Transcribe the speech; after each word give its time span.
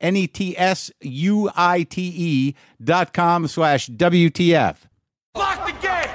N 0.00 0.16
E 0.16 0.26
T 0.26 0.56
S 0.56 0.90
U 1.00 1.50
I 1.54 1.82
T 1.82 2.12
E 2.16 2.54
dot 2.82 3.12
com 3.12 3.46
slash 3.46 3.88
WTF. 3.88 4.76
Lock 5.36 5.66
the 5.66 5.72
gate! 5.80 6.06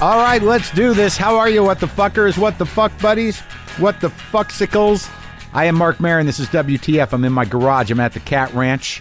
All 0.00 0.18
right, 0.18 0.42
let's 0.42 0.70
do 0.72 0.94
this. 0.94 1.16
How 1.16 1.36
are 1.36 1.48
you, 1.48 1.62
what 1.62 1.78
the 1.78 1.86
fuckers? 1.86 2.36
What 2.36 2.58
the 2.58 2.66
fuck 2.66 2.90
buddies? 3.00 3.38
What 3.78 4.00
the 4.00 4.08
fucksicles? 4.08 5.08
I 5.52 5.66
am 5.66 5.76
Marc 5.76 6.00
Maron. 6.00 6.26
This 6.26 6.40
is 6.40 6.48
WTF. 6.48 7.12
I'm 7.12 7.24
in 7.24 7.32
my 7.32 7.44
garage. 7.44 7.90
I'm 7.90 8.00
at 8.00 8.12
the 8.12 8.20
Cat 8.20 8.52
Ranch. 8.52 9.00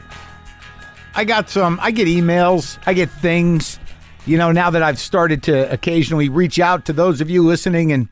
I 1.16 1.26
got 1.26 1.50
some, 1.50 1.80
I 1.82 1.92
get 1.92 2.08
emails, 2.08 2.78
I 2.86 2.94
get 2.94 3.10
things. 3.10 3.80
You 4.26 4.38
know, 4.38 4.52
now 4.52 4.70
that 4.70 4.84
I've 4.84 5.00
started 5.00 5.42
to 5.44 5.72
occasionally 5.72 6.30
reach 6.30 6.60
out 6.60 6.86
to 6.86 6.94
those 6.94 7.22
of 7.22 7.30
you 7.30 7.44
listening 7.44 7.90
in 7.90 8.08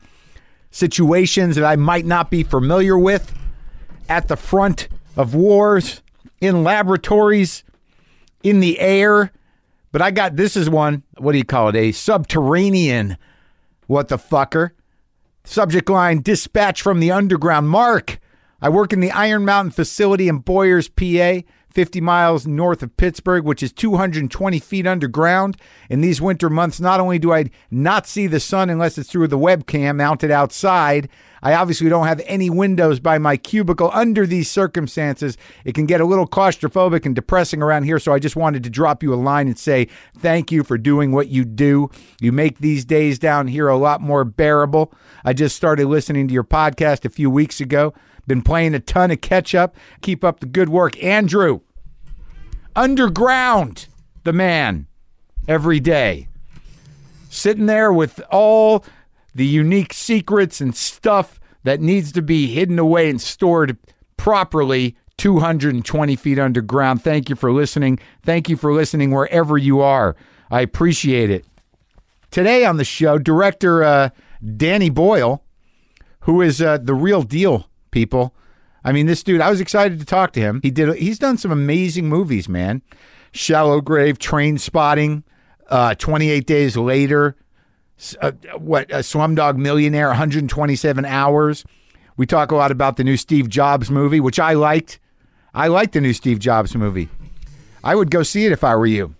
situations 0.72 1.56
that 1.56 1.64
I 1.64 1.76
might 1.76 2.04
not 2.04 2.30
be 2.30 2.42
familiar 2.42 2.98
with 2.98 3.32
at 4.08 4.26
the 4.26 4.36
front 4.36 4.88
of 5.16 5.34
wars, 5.34 6.02
in 6.40 6.64
laboratories, 6.64 7.62
in 8.42 8.60
the 8.60 8.80
air. 8.80 9.30
But 9.92 10.02
I 10.02 10.10
got 10.10 10.36
this 10.36 10.56
is 10.56 10.68
one, 10.68 11.04
what 11.18 11.32
do 11.32 11.38
you 11.38 11.44
call 11.44 11.68
it? 11.68 11.76
A 11.76 11.92
subterranean 11.92 13.16
what 13.86 14.08
the 14.08 14.18
fucker. 14.18 14.70
Subject 15.44 15.88
line 15.88 16.22
dispatch 16.22 16.82
from 16.82 17.00
the 17.00 17.10
underground. 17.10 17.68
Mark, 17.68 18.20
I 18.62 18.68
work 18.68 18.92
in 18.92 19.00
the 19.00 19.10
Iron 19.10 19.44
Mountain 19.44 19.72
facility 19.72 20.28
in 20.28 20.38
Boyers, 20.38 20.88
PA. 20.88 21.40
50 21.72 22.00
miles 22.00 22.46
north 22.46 22.82
of 22.82 22.96
Pittsburgh, 22.96 23.44
which 23.44 23.62
is 23.62 23.72
220 23.72 24.58
feet 24.58 24.86
underground. 24.86 25.56
In 25.88 26.00
these 26.00 26.20
winter 26.20 26.50
months, 26.50 26.80
not 26.80 27.00
only 27.00 27.18
do 27.18 27.32
I 27.32 27.50
not 27.70 28.06
see 28.06 28.26
the 28.26 28.40
sun 28.40 28.70
unless 28.70 28.98
it's 28.98 29.10
through 29.10 29.28
the 29.28 29.38
webcam 29.38 29.96
mounted 29.96 30.30
outside, 30.30 31.08
I 31.42 31.54
obviously 31.54 31.88
don't 31.88 32.06
have 32.06 32.20
any 32.26 32.50
windows 32.50 33.00
by 33.00 33.18
my 33.18 33.36
cubicle. 33.36 33.90
Under 33.92 34.26
these 34.26 34.50
circumstances, 34.50 35.36
it 35.64 35.74
can 35.74 35.86
get 35.86 36.00
a 36.00 36.04
little 36.04 36.26
claustrophobic 36.26 37.06
and 37.06 37.14
depressing 37.14 37.62
around 37.62 37.84
here. 37.84 37.98
So 37.98 38.12
I 38.12 38.18
just 38.18 38.36
wanted 38.36 38.62
to 38.64 38.70
drop 38.70 39.02
you 39.02 39.14
a 39.14 39.16
line 39.16 39.48
and 39.48 39.58
say 39.58 39.88
thank 40.18 40.52
you 40.52 40.62
for 40.62 40.78
doing 40.78 41.12
what 41.12 41.28
you 41.28 41.44
do. 41.44 41.90
You 42.20 42.32
make 42.32 42.58
these 42.58 42.84
days 42.84 43.18
down 43.18 43.48
here 43.48 43.68
a 43.68 43.76
lot 43.76 44.00
more 44.00 44.24
bearable. 44.24 44.92
I 45.24 45.32
just 45.32 45.56
started 45.56 45.86
listening 45.86 46.28
to 46.28 46.34
your 46.34 46.44
podcast 46.44 47.04
a 47.04 47.10
few 47.10 47.30
weeks 47.30 47.60
ago. 47.60 47.94
Been 48.26 48.42
playing 48.42 48.74
a 48.74 48.80
ton 48.80 49.10
of 49.10 49.20
catch 49.20 49.54
up. 49.54 49.74
Keep 50.02 50.22
up 50.22 50.40
the 50.40 50.46
good 50.46 50.68
work. 50.68 51.02
Andrew, 51.02 51.60
underground, 52.76 53.86
the 54.24 54.32
man, 54.32 54.86
every 55.48 55.80
day. 55.80 56.28
Sitting 57.28 57.66
there 57.66 57.92
with 57.92 58.20
all 58.30 58.84
the 59.34 59.46
unique 59.46 59.92
secrets 59.92 60.60
and 60.60 60.74
stuff 60.74 61.40
that 61.64 61.80
needs 61.80 62.12
to 62.12 62.22
be 62.22 62.46
hidden 62.48 62.78
away 62.78 63.10
and 63.10 63.20
stored 63.20 63.76
properly 64.16 64.96
220 65.18 66.16
feet 66.16 66.38
underground. 66.38 67.02
Thank 67.02 67.28
you 67.28 67.36
for 67.36 67.52
listening. 67.52 67.98
Thank 68.22 68.48
you 68.48 68.56
for 68.56 68.72
listening 68.72 69.10
wherever 69.10 69.58
you 69.58 69.80
are. 69.80 70.16
I 70.50 70.62
appreciate 70.62 71.30
it. 71.30 71.44
Today 72.30 72.64
on 72.64 72.76
the 72.76 72.84
show, 72.84 73.18
director 73.18 73.82
uh, 73.82 74.10
Danny 74.56 74.88
Boyle, 74.88 75.42
who 76.20 76.40
is 76.40 76.62
uh, 76.62 76.78
the 76.78 76.94
real 76.94 77.22
deal, 77.22 77.68
people. 77.90 78.34
I 78.84 78.92
mean, 78.92 79.06
this 79.06 79.22
dude, 79.22 79.40
I 79.40 79.50
was 79.50 79.60
excited 79.60 79.98
to 80.00 80.06
talk 80.06 80.32
to 80.32 80.40
him. 80.40 80.60
He 80.62 80.70
did. 80.70 80.96
He's 80.96 81.18
done 81.18 81.36
some 81.36 81.50
amazing 81.50 82.08
movies, 82.08 82.48
man. 82.48 82.82
Shallow 83.32 83.80
Grave, 83.80 84.18
Trainspotting, 84.18 85.22
uh, 85.68 85.94
28 85.96 86.46
Days 86.46 86.76
Later, 86.76 87.36
uh, 88.20 88.32
what, 88.58 88.90
a 88.90 88.98
Slumdog 88.98 89.56
Millionaire, 89.56 90.08
127 90.08 91.04
Hours. 91.04 91.64
We 92.16 92.26
talk 92.26 92.50
a 92.50 92.56
lot 92.56 92.70
about 92.70 92.96
the 92.96 93.04
new 93.04 93.16
Steve 93.16 93.48
Jobs 93.48 93.90
movie, 93.90 94.20
which 94.20 94.38
I 94.38 94.54
liked. 94.54 94.98
I 95.54 95.68
liked 95.68 95.92
the 95.94 96.00
new 96.00 96.12
Steve 96.12 96.38
Jobs 96.38 96.74
movie. 96.74 97.08
I 97.82 97.94
would 97.94 98.10
go 98.10 98.22
see 98.22 98.46
it 98.46 98.52
if 98.52 98.62
I 98.62 98.76
were 98.76 98.86
you. 98.86 99.14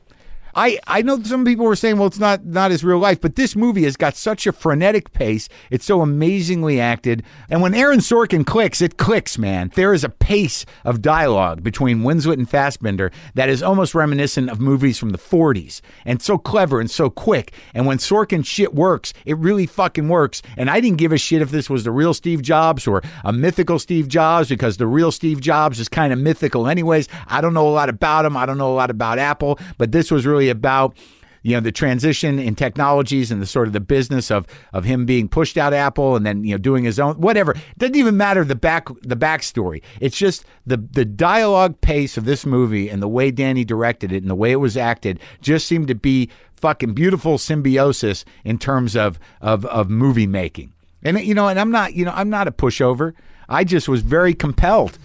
I, 0.55 0.79
I 0.87 1.03
know 1.03 1.23
some 1.23 1.45
people 1.45 1.65
were 1.65 1.77
saying, 1.77 1.99
well, 1.99 2.07
it's 2.07 2.19
not 2.19 2.45
not 2.45 2.71
his 2.71 2.85
real 2.85 2.99
life, 2.99 3.21
but 3.21 3.37
this 3.37 3.55
movie 3.57 3.85
has 3.85 3.97
got 3.97 4.17
such 4.17 4.47
a 4.47 4.53
frenetic 4.53 5.13
pace. 5.13 5.49
It's 5.71 5.85
so 5.85 6.01
amazingly 6.01 6.81
acted. 6.81 7.23
And 7.49 7.63
when 7.63 7.75
Aaron 7.75 8.01
Sorkin 8.01 8.45
clicks, 8.47 8.81
it 8.81 8.97
clicks, 8.97 9.39
man. 9.39 9.71
There 9.75 9.95
is 9.95 10.05
a 10.05 10.09
pace 10.09 10.67
of 10.85 11.03
dialogue 11.03 11.63
between 11.63 12.01
Winslet 12.01 12.35
and 12.35 12.49
Fassbender 12.49 13.11
that 13.35 13.49
is 13.49 13.63
almost 13.63 13.95
reminiscent 13.95 14.51
of 14.51 14.61
movies 14.61 14.99
from 14.99 15.11
the 15.11 15.19
40s 15.19 15.81
and 16.05 16.21
so 16.23 16.39
clever 16.39 16.81
and 16.81 16.91
so 16.91 17.11
quick. 17.11 17.53
And 17.75 17.87
when 17.87 17.99
Sorkin 17.99 18.45
shit 18.45 18.75
works, 18.75 19.13
it 19.25 19.37
really 19.37 19.67
fucking 19.67 20.09
works. 20.09 20.43
And 20.57 20.71
I 20.71 20.81
didn't 20.81 20.99
give 20.99 21.13
a 21.13 21.19
shit 21.19 21.43
if 21.43 21.51
this 21.51 21.71
was 21.71 21.85
the 21.85 21.91
real 21.91 22.15
Steve 22.15 22.43
Jobs 22.43 22.87
or 22.87 23.03
a 23.25 23.33
mythical 23.33 23.79
Steve 23.79 24.09
Jobs 24.09 24.49
because 24.49 24.77
the 24.77 24.87
real 24.87 25.13
Steve 25.13 25.41
Jobs 25.41 25.81
is 25.81 25.89
kind 25.89 26.13
of 26.13 26.19
mythical, 26.19 26.67
anyways. 26.67 27.09
I 27.27 27.41
don't 27.41 27.55
know 27.55 27.69
a 27.69 27.71
lot 27.71 27.89
about 27.89 28.25
him. 28.25 28.37
I 28.37 28.47
don't 28.47 28.59
know 28.59 28.73
a 28.73 28.75
lot 28.75 28.91
about 28.91 29.19
Apple, 29.19 29.59
but 29.79 29.93
this 29.93 30.11
was 30.11 30.27
really 30.27 30.40
about 30.49 30.97
you 31.43 31.55
know 31.55 31.61
the 31.61 31.73
transition 31.73 32.39
in 32.39 32.55
technologies 32.55 33.31
and 33.31 33.41
the 33.41 33.47
sort 33.47 33.67
of 33.67 33.73
the 33.73 33.81
business 33.81 34.31
of 34.31 34.47
of 34.73 34.85
him 34.85 35.07
being 35.07 35.29
pushed 35.29 35.57
out 35.57 35.73
Apple 35.73 36.17
and 36.17 36.25
then 36.25 36.45
you 36.45 36.53
know 36.53 36.59
doing 36.59 36.85
his 36.85 36.99
own 36.99 37.15
whatever. 37.21 37.53
It 37.53 37.79
doesn't 37.79 37.97
even 37.97 38.17
matter 38.17 38.45
the 38.45 38.55
back 38.55 38.89
the 39.03 39.17
backstory. 39.17 39.83
It's 40.01 40.17
just 40.17 40.45
the 40.67 40.77
the 40.77 41.05
dialogue 41.05 41.81
pace 41.81 42.17
of 42.17 42.25
this 42.25 42.45
movie 42.45 42.89
and 42.89 43.03
the 43.03 43.09
way 43.09 43.31
Danny 43.31 43.65
directed 43.65 44.13
it 44.13 44.23
and 44.23 44.31
the 44.31 44.35
way 44.35 44.53
it 44.53 44.57
was 44.57 44.77
acted 44.77 45.21
just 45.41 45.67
seemed 45.67 45.89
to 45.89 45.95
be 45.95 46.31
fucking 46.53 46.93
beautiful 46.93 47.39
symbiosis 47.39 48.25
in 48.45 48.59
terms 48.59 48.97
of 48.97 49.19
of 49.41 49.65
of 49.67 49.89
movie 49.89 50.27
making. 50.27 50.73
And 51.03 51.19
you 51.21 51.35
know 51.35 51.49
and 51.49 51.59
I'm 51.59 51.71
not 51.71 51.95
you 51.95 52.05
know 52.05 52.13
I'm 52.15 52.31
not 52.31 52.49
a 52.49 52.53
pushover. 52.53 53.15
I 53.49 53.65
just 53.65 53.89
was 53.89 54.03
very 54.03 54.35
compelled 54.35 54.99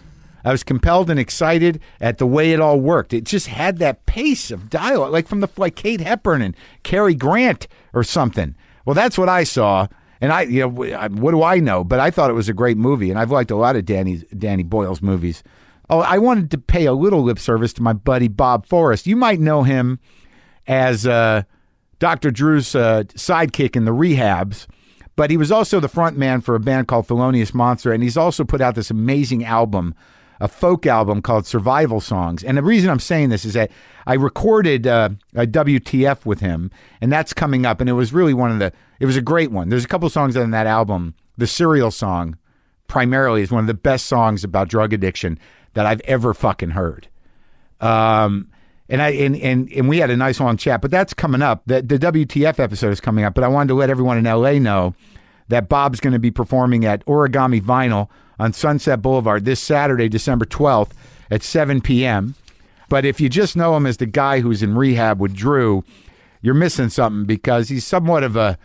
I 0.46 0.52
was 0.52 0.64
compelled 0.64 1.10
and 1.10 1.20
excited 1.20 1.82
at 2.00 2.20
the 2.20 2.28
way 2.28 2.54
it 2.54 2.62
all 2.62 2.80
worked. 2.80 3.14
It 3.14 3.24
just 3.24 3.48
had 3.48 3.80
that 3.80 4.06
pace 4.06 4.52
of 4.52 4.70
dialogue, 4.70 5.12
like 5.12 5.28
from 5.28 5.40
the 5.40 5.50
like 5.58 5.76
Kate 5.76 6.00
Hepburn 6.00 6.44
and 6.44 6.56
Cary 6.84 7.16
Grant 7.16 7.68
or 7.94 8.04
something. 8.04 8.56
Well, 8.86 8.94
that's 8.94 9.18
what 9.18 9.28
I 9.28 9.44
saw, 9.44 9.88
and 10.22 10.32
I, 10.32 10.44
you 10.44 10.62
know, 10.62 11.08
what 11.10 11.32
do 11.32 11.42
I 11.42 11.60
know? 11.60 11.84
But 11.84 12.00
I 12.00 12.12
thought 12.12 12.30
it 12.30 12.34
was 12.34 12.48
a 12.48 12.54
great 12.54 12.78
movie, 12.78 13.10
and 13.10 13.20
I've 13.20 13.32
liked 13.32 13.50
a 13.50 13.56
lot 13.56 13.76
of 13.76 13.86
Danny 13.86 14.18
Danny 14.38 14.64
Boyle's 14.64 15.02
movies. 15.02 15.42
Oh, 15.90 16.00
I 16.00 16.20
wanted 16.20 16.52
to 16.52 16.58
pay 16.60 16.86
a 16.86 16.94
little 16.94 17.24
lip 17.24 17.40
service 17.40 17.74
to 17.74 17.82
my 17.82 17.94
buddy 17.94 18.28
Bob 18.28 18.68
Forrest. 18.68 19.08
You 19.08 19.16
might 19.16 19.40
know 19.40 19.64
him 19.64 20.00
as 20.68 21.08
uh, 21.08 21.44
Dr. 21.98 22.30
Drew's 22.30 22.76
uh, 22.76 23.04
sidekick 23.16 23.76
in 23.76 23.86
the 23.86 23.92
Rehabs. 23.92 24.68
But 25.16 25.32
he 25.32 25.38
was 25.38 25.52
also 25.52 25.80
the 25.80 25.88
front 25.88 26.18
man 26.18 26.42
for 26.42 26.56
a 26.56 26.60
band 26.60 26.88
called 26.88 27.08
Thelonious 27.08 27.54
Monster, 27.54 27.94
and 27.94 28.04
he's 28.04 28.18
also 28.18 28.44
put 28.44 28.60
out 28.60 28.76
this 28.76 28.92
amazing 28.92 29.46
album 29.46 29.96
a 30.40 30.48
folk 30.48 30.86
album 30.86 31.22
called 31.22 31.46
Survival 31.46 32.00
Songs. 32.00 32.44
And 32.44 32.58
the 32.58 32.64
reason 32.64 32.90
I'm 32.90 33.00
saying 33.00 33.30
this 33.30 33.46
is 33.46 33.54
that 33.54 33.72
I 34.06 34.16
recorded 34.16 34.88
uh, 34.88 35.10
a 35.34 35.48
WTF 35.48 36.26
with 36.26 36.40
him, 36.40 36.72
and 37.02 37.12
that's 37.12 37.34
coming 37.34 37.66
up. 37.66 37.82
And 37.82 37.90
it 37.90 37.94
was 37.94 38.14
really 38.14 38.34
one 38.34 38.52
of 38.52 38.60
the, 38.60 38.72
it 39.00 39.06
was 39.06 39.18
a 39.18 39.22
great 39.22 39.52
one. 39.52 39.70
There's 39.70 39.86
a 39.86 39.88
couple 39.88 40.10
songs 40.10 40.38
on 40.38 40.52
that 40.52 40.68
album. 40.68 41.16
The 41.38 41.48
Serial 41.48 41.92
song, 41.92 42.38
primarily, 42.88 43.42
is 43.42 43.52
one 43.52 43.62
of 43.62 43.68
the 43.68 43.74
best 43.74 44.06
songs 44.06 44.44
about 44.44 44.70
drug 44.70 44.94
addiction 44.94 45.40
that 45.74 45.86
I've 45.86 46.02
ever 46.02 46.34
fucking 46.34 46.72
heard. 46.72 47.08
Um, 47.82 48.50
and 48.88 49.02
I 49.02 49.10
and, 49.10 49.36
and 49.38 49.72
and 49.72 49.90
we 49.90 49.98
had 49.98 50.10
a 50.10 50.18
nice 50.18 50.40
long 50.40 50.58
chat, 50.58 50.82
but 50.82 50.92
that's 50.92 51.14
coming 51.14 51.42
up. 51.42 51.64
The 51.66 51.82
the 51.82 51.98
WTF 51.98 52.60
episode 52.60 52.92
is 52.92 53.02
coming 53.02 53.26
up, 53.26 53.34
but 53.34 53.44
I 53.44 53.48
wanted 53.48 53.70
to 53.70 53.74
let 53.74 53.90
everyone 53.90 54.18
in 54.18 54.26
LA 54.26 54.54
know 54.54 54.94
that 55.48 55.70
Bob's 55.70 56.00
going 56.00 56.14
to 56.14 56.20
be 56.20 56.32
performing 56.32 56.86
at 56.86 57.06
Origami 57.06 57.62
Vinyl 57.62 58.10
on 58.40 58.54
Sunset 58.54 59.02
Boulevard 59.02 59.46
this 59.46 59.60
Saturday, 59.60 60.10
December 60.10 60.46
12th 60.46 60.92
at 61.30 61.44
7 61.44 61.82
p.m. 61.82 62.36
But 62.90 63.06
if 63.06 63.20
you 63.20 63.30
just 63.30 63.56
know 63.56 63.76
him 63.76 63.86
as 63.86 63.98
the 63.98 64.06
guy 64.06 64.40
who's 64.40 64.62
in 64.62 64.76
rehab 64.76 65.20
with 65.20 65.34
Drew, 65.34 65.84
you're 66.42 66.54
missing 66.54 66.90
something 66.90 67.26
because 67.26 67.70
he's 67.70 67.86
somewhat 67.86 68.24
of 68.24 68.36
a 68.36 68.58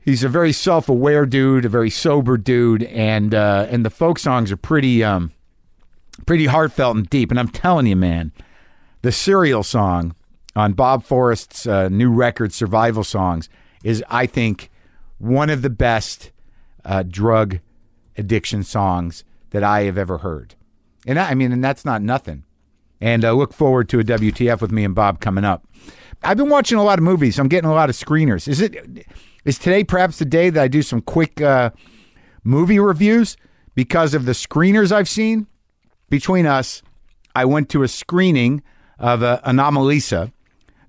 he's 0.00 0.24
a 0.24 0.28
very 0.28 0.52
self-aware 0.52 1.26
dude, 1.26 1.64
a 1.64 1.68
very 1.68 1.90
sober 1.90 2.36
dude, 2.36 2.82
and 2.84 3.34
uh, 3.34 3.66
and 3.70 3.84
the 3.84 3.90
folk 3.90 4.18
songs 4.18 4.50
are 4.50 4.56
pretty 4.56 5.04
um, 5.04 5.32
pretty 6.26 6.46
heartfelt 6.46 6.96
and 6.96 7.08
deep. 7.08 7.30
And 7.30 7.38
I'm 7.38 7.48
telling 7.48 7.86
you, 7.86 7.96
man, 7.96 8.32
the 9.02 9.12
Serial 9.12 9.62
song 9.62 10.14
on 10.56 10.72
Bob 10.72 11.04
Forrest's 11.04 11.66
uh, 11.66 11.88
new 11.88 12.10
record, 12.10 12.52
Survival 12.52 13.04
Songs, 13.04 13.48
is 13.84 14.02
I 14.08 14.26
think 14.26 14.70
one 15.18 15.50
of 15.50 15.62
the 15.62 15.70
best 15.70 16.32
uh, 16.84 17.04
drug 17.04 17.60
addiction 18.18 18.62
songs 18.62 19.24
that 19.50 19.62
I 19.62 19.82
have 19.82 19.96
ever 19.96 20.18
heard. 20.18 20.54
And 21.06 21.18
I, 21.18 21.30
I 21.30 21.34
mean, 21.34 21.52
and 21.52 21.64
that's 21.64 21.84
not 21.84 22.02
nothing. 22.02 22.44
And 23.00 23.24
uh, 23.24 23.32
look 23.32 23.54
forward 23.54 23.88
to 23.90 24.00
a 24.00 24.04
WTF 24.04 24.60
with 24.60 24.72
me 24.72 24.84
and 24.84 24.94
Bob 24.94 25.20
coming 25.20 25.44
up. 25.44 25.64
I've 26.22 26.36
been 26.36 26.48
watching 26.48 26.78
a 26.78 26.82
lot 26.82 26.98
of 26.98 27.04
movies. 27.04 27.38
I'm 27.38 27.48
getting 27.48 27.70
a 27.70 27.74
lot 27.74 27.88
of 27.88 27.96
screeners. 27.96 28.48
Is 28.48 28.60
it 28.60 29.06
is 29.44 29.58
today 29.58 29.84
perhaps 29.84 30.18
the 30.18 30.24
day 30.24 30.50
that 30.50 30.62
I 30.62 30.68
do 30.68 30.82
some 30.82 31.00
quick 31.00 31.40
uh, 31.40 31.70
movie 32.42 32.80
reviews 32.80 33.36
because 33.76 34.14
of 34.14 34.24
the 34.24 34.32
screeners 34.32 34.90
I've 34.90 35.08
seen? 35.08 35.46
Between 36.10 36.46
us, 36.46 36.82
I 37.36 37.44
went 37.44 37.68
to 37.70 37.84
a 37.84 37.88
screening 37.88 38.62
of 38.98 39.22
uh, 39.22 39.40
Anomalisa. 39.44 40.32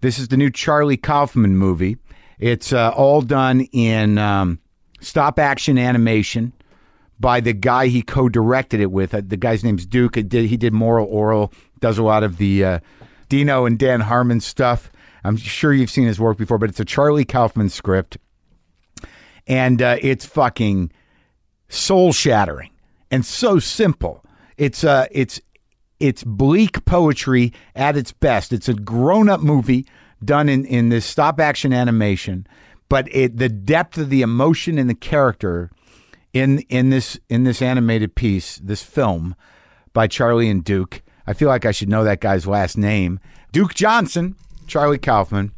This 0.01 0.17
is 0.17 0.29
the 0.29 0.37
new 0.37 0.49
Charlie 0.49 0.97
Kaufman 0.97 1.57
movie. 1.57 1.97
It's 2.39 2.73
uh, 2.73 2.89
all 2.95 3.21
done 3.21 3.61
in 3.71 4.17
um, 4.17 4.59
stop 5.01 5.37
action 5.37 5.77
animation 5.77 6.53
by 7.19 7.39
the 7.39 7.53
guy 7.53 7.87
he 7.87 8.01
co-directed 8.01 8.79
it 8.79 8.91
with. 8.91 9.13
Uh, 9.13 9.21
the 9.25 9.37
guy's 9.37 9.63
name's 9.63 9.85
Duke. 9.85 10.13
Did, 10.13 10.33
he 10.33 10.57
did 10.57 10.73
Moral 10.73 11.07
Orel, 11.07 11.53
does 11.79 11.97
a 11.97 12.03
lot 12.03 12.23
of 12.23 12.37
the 12.37 12.63
uh, 12.63 12.79
Dino 13.27 13.65
and 13.65 13.77
Dan 13.77 14.01
Harmon 14.01 14.39
stuff. 14.39 14.91
I'm 15.23 15.37
sure 15.37 15.73
you've 15.73 15.91
seen 15.91 16.07
his 16.07 16.19
work 16.19 16.37
before, 16.37 16.57
but 16.57 16.69
it's 16.69 16.79
a 16.79 16.85
Charlie 16.85 17.25
Kaufman 17.25 17.69
script, 17.69 18.17
and 19.47 19.81
uh, 19.81 19.97
it's 20.01 20.25
fucking 20.25 20.91
soul 21.67 22.13
shattering 22.13 22.71
and 23.11 23.25
so 23.25 23.59
simple. 23.59 24.23
It's 24.57 24.83
uh, 24.83 25.07
it's 25.11 25.41
it's 25.99 26.23
bleak 26.23 26.85
poetry 26.85 27.53
at 27.75 27.97
its 27.97 28.11
best. 28.11 28.53
It's 28.53 28.69
a 28.69 28.73
grown 28.73 29.29
up 29.29 29.41
movie 29.41 29.85
done 30.23 30.49
in 30.49 30.65
in 30.65 30.89
this 30.89 31.05
stop 31.05 31.39
action 31.39 31.73
animation, 31.73 32.47
but 32.87 33.13
it 33.13 33.37
the 33.37 33.49
depth 33.49 33.97
of 33.97 34.09
the 34.09 34.21
emotion 34.21 34.77
and 34.77 34.89
the 34.89 34.95
character 34.95 35.69
in 36.33 36.59
in 36.69 36.89
this 36.89 37.19
in 37.29 37.43
this 37.43 37.61
animated 37.61 38.15
piece, 38.15 38.57
this 38.57 38.83
film 38.83 39.35
by 39.93 40.07
Charlie 40.07 40.49
and 40.49 40.63
Duke. 40.63 41.01
I 41.25 41.33
feel 41.33 41.47
like 41.47 41.65
I 41.65 41.71
should 41.71 41.89
know 41.89 42.03
that 42.03 42.21
guy's 42.21 42.47
last 42.47 42.77
name. 42.77 43.19
Duke 43.51 43.73
Johnson, 43.73 44.35
Charlie 44.67 44.97
Kaufman. 44.97 45.51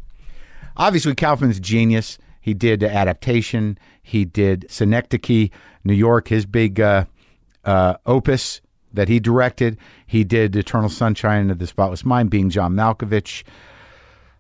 Obviously, 0.78 1.16
Kaufman's 1.16 1.60
genius. 1.60 2.18
He 2.40 2.54
did 2.54 2.84
adaptation. 2.84 3.78
He 4.02 4.26
did 4.26 4.66
Synecdoche, 4.70 5.50
New 5.84 5.94
York, 5.94 6.30
his 6.30 6.46
big 6.46 6.80
uh, 6.80 7.06
uh, 7.64 7.96
opus 8.06 8.62
that 8.94 9.08
he 9.08 9.20
directed. 9.20 9.78
He 10.06 10.24
did 10.24 10.56
Eternal 10.56 10.90
Sunshine 10.90 11.50
of 11.50 11.60
the 11.60 11.68
Spotless 11.68 12.04
Mind, 12.04 12.30
being 12.30 12.50
John 12.50 12.74
Malkovich. 12.74 13.44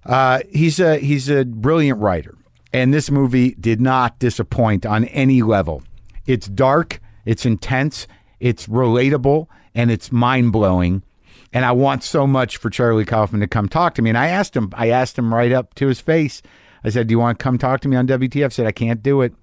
Uh, 0.06 0.40
he's 0.52 0.80
a 0.80 0.98
he's 0.98 1.30
a 1.30 1.46
brilliant 1.46 2.00
writer, 2.00 2.36
and 2.74 2.94
this 2.94 3.12
movie 3.12 3.52
did 3.60 3.80
not 3.80 4.18
disappoint 4.20 4.86
on 4.86 5.06
any 5.06 5.44
level. 5.44 5.84
It's 6.26 6.48
dark, 6.48 7.02
it's 7.26 7.46
intense, 7.46 8.08
it's 8.40 8.68
relatable, 8.68 9.48
and 9.76 9.92
it's 9.92 10.12
mind 10.12 10.52
blowing. 10.52 11.04
And 11.54 11.66
I 11.66 11.72
want 11.74 12.04
so 12.04 12.26
much 12.26 12.58
for 12.58 12.70
Charlie 12.70 13.06
Kaufman 13.06 13.42
to 13.42 13.48
come 13.48 13.68
talk 13.68 13.96
to 13.96 14.02
me. 14.02 14.10
And 14.10 14.18
I 14.18 14.28
asked 14.28 14.56
him, 14.56 14.72
I 14.74 14.90
asked 14.90 15.18
him 15.18 15.34
right 15.34 15.52
up 15.52 15.74
to 15.76 15.88
his 15.88 16.00
face. 16.00 16.42
I 16.84 16.90
said, 16.90 17.08
"Do 17.08 17.12
you 17.12 17.20
want 17.20 17.38
to 17.38 17.44
come 17.44 17.58
talk 17.58 17.82
to 17.82 17.88
me 17.88 17.98
on 17.98 18.08
WTF?" 18.08 18.46
I 18.46 18.50
said, 18.50 18.68
"I 18.68 18.72
can't 18.72 19.04
do 19.04 19.22
it." 19.22 19.34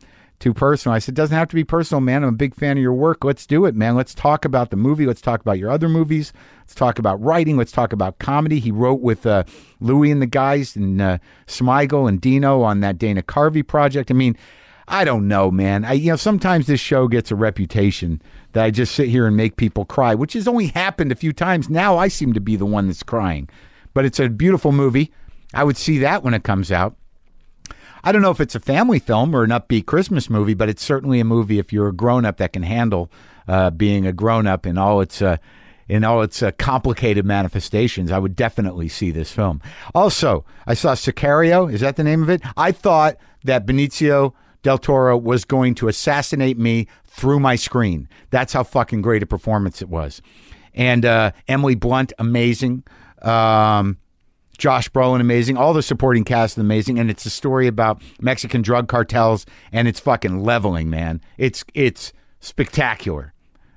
Too 0.40 0.54
personal. 0.54 0.94
I 0.94 1.00
said, 1.00 1.16
doesn't 1.16 1.36
have 1.36 1.48
to 1.48 1.56
be 1.56 1.64
personal, 1.64 2.00
man. 2.00 2.22
I'm 2.22 2.28
a 2.28 2.32
big 2.32 2.54
fan 2.54 2.76
of 2.76 2.82
your 2.82 2.92
work. 2.92 3.24
Let's 3.24 3.44
do 3.44 3.64
it, 3.64 3.74
man. 3.74 3.96
Let's 3.96 4.14
talk 4.14 4.44
about 4.44 4.70
the 4.70 4.76
movie. 4.76 5.04
Let's 5.04 5.20
talk 5.20 5.40
about 5.40 5.58
your 5.58 5.69
other 5.69 5.88
movies. 5.88 6.32
Let's 6.60 6.76
talk 6.76 7.00
about 7.00 7.20
writing. 7.20 7.56
Let's 7.56 7.72
talk 7.72 7.92
about 7.92 8.20
comedy. 8.20 8.60
He 8.60 8.70
wrote 8.70 9.00
with 9.00 9.26
uh, 9.26 9.42
Louie 9.81 10.12
and 10.12 10.22
the 10.22 10.26
guys 10.26 10.76
and 10.76 11.02
uh, 11.02 11.19
Smigel 11.48 12.08
and 12.08 12.20
Dino 12.20 12.62
on 12.62 12.78
that 12.81 12.98
Dana 12.98 13.20
Carvey 13.20 13.66
project. 13.66 14.12
I 14.12 14.14
mean, 14.14 14.36
I 14.88 15.05
don't 15.05 15.29
know, 15.29 15.50
man. 15.50 15.85
I 15.85 15.93
you 15.93 16.11
know 16.11 16.17
sometimes 16.17 16.67
this 16.67 16.81
show 16.81 17.08
gets 17.08 17.31
a 17.31 17.37
reputation 17.37 18.23
that 18.52 18.64
I 18.64 18.70
just 18.70 18.94
sit 18.94 19.08
here 19.08 19.26
and 19.26 19.37
make 19.37 19.56
people 19.56 19.85
cry, 19.85 20.14
which 20.14 20.32
has 20.32 20.49
only 20.49 20.69
happened 20.69 21.12
a 21.12 21.17
few 21.17 21.32
times. 21.32 21.69
Now 21.69 21.99
I 21.99 22.08
seem 22.08 22.32
to 22.32 22.40
be 22.40 22.56
the 22.56 22.67
one 22.67 22.87
that's 22.87 23.02
crying. 23.02 23.49
But 23.93 24.05
it's 24.05 24.19
a 24.19 24.29
beautiful 24.29 24.73
movie. 24.73 25.12
I 25.52 25.64
would 25.64 25.76
see 25.76 25.99
that 25.99 26.23
when 26.23 26.35
it 26.35 26.43
comes 26.44 26.73
out. 26.73 26.96
I 28.02 28.12
don't 28.12 28.23
know 28.23 28.31
if 28.31 28.40
it's 28.40 28.55
a 28.55 28.61
family 28.61 28.99
film 28.99 29.35
or 29.35 29.43
an 29.44 29.50
upbeat 29.50 29.87
Christmas 29.87 30.31
movie, 30.31 30.55
but 30.55 30.69
it's 30.69 30.85
certainly 30.85 31.20
a 31.20 31.25
movie 31.25 31.58
if 31.58 31.73
you're 31.73 31.88
a 31.88 31.93
grown 31.93 32.25
up 32.25 32.38
that 32.38 32.52
can 32.52 32.62
handle 32.62 33.11
uh, 33.46 33.70
being 33.70 34.06
a 34.06 34.12
grown 34.12 34.46
up 34.46 34.67
in 34.67 34.79
all 34.79 35.00
its 35.00 35.20
uh, 35.20 35.37
in 35.88 36.05
all 36.05 36.23
its 36.23 36.43
uh, 36.43 36.50
complicated 36.52 37.25
manifestations. 37.25 38.12
I 38.12 38.19
would 38.19 38.37
definitely 38.37 38.88
see 38.88 39.11
this 39.11 39.32
film. 39.32 39.61
Also, 39.94 40.44
I 40.67 40.75
saw 40.75 40.94
Sicario. 40.94 41.73
Is 41.73 41.81
that 41.81 41.96
the 41.96 42.05
name 42.05 42.23
of 42.23 42.31
it? 42.31 42.43
I 42.56 42.73
thought 42.73 43.17
that 43.44 43.67
Benicio 43.67 44.34
del 44.62 44.78
Toro 44.78 45.16
was 45.16 45.44
going 45.44 45.75
to 45.76 45.88
assassinate 45.88 46.58
me 46.58 46.87
through 47.05 47.40
my 47.40 47.56
screen. 47.56 48.08
That's 48.31 48.52
how 48.52 48.62
fucking 48.62 49.02
great 49.02 49.22
a 49.22 49.26
performance 49.26 49.82
it 49.82 49.88
was. 49.88 50.22
And 50.75 51.05
uh, 51.05 51.32
Emily 51.49 51.75
Blunt, 51.75 52.12
amazing. 52.19 52.84
Um, 53.22 53.99
Josh 54.58 54.88
Brolin, 54.90 55.20
amazing. 55.20 55.56
All 55.56 55.72
the 55.72 55.82
supporting 55.82 56.25
cast 56.25 56.58
is 56.58 56.62
amazing, 56.62 56.99
and 56.99 57.10
it's 57.10 57.25
a 57.25 57.31
story 57.31 57.69
about 57.69 58.02
Mexican 58.20 58.60
drug 58.60 58.88
cartels, 58.88 59.46
and 59.72 59.87
it's 59.87 60.00
fucking 60.00 60.43
leveling, 60.43 60.90
man. 60.90 61.20
It's 61.38 61.64
it's 61.75 62.12
spectacular. 62.40 63.32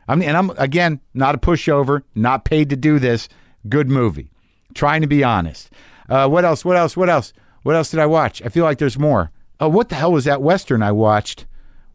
I 0.07 0.15
mean, 0.15 0.27
and 0.27 0.35
I'm 0.35 0.49
again 0.57 0.99
not 1.13 1.35
a 1.35 1.37
pushover, 1.37 2.01
not 2.15 2.45
paid 2.45 2.69
to 2.71 2.75
do 2.75 2.97
this. 2.97 3.29
Good 3.69 3.89
movie. 3.89 4.31
Trying 4.73 5.01
to 5.01 5.07
be 5.07 5.23
honest. 5.23 5.69
Uh, 6.09 6.27
what 6.27 6.45
else? 6.45 6.65
What 6.65 6.77
else? 6.77 6.97
What 6.97 7.09
else? 7.09 7.31
What 7.61 7.75
else 7.75 7.91
did 7.91 7.99
I 7.99 8.07
watch? 8.07 8.41
I 8.41 8.49
feel 8.49 8.63
like 8.63 8.79
there's 8.79 8.97
more. 8.97 9.31
Oh, 9.61 9.69
what 9.69 9.89
the 9.89 9.95
hell 9.95 10.11
was 10.11 10.25
that 10.25 10.41
western 10.41 10.81
I 10.81 10.91
watched 10.91 11.45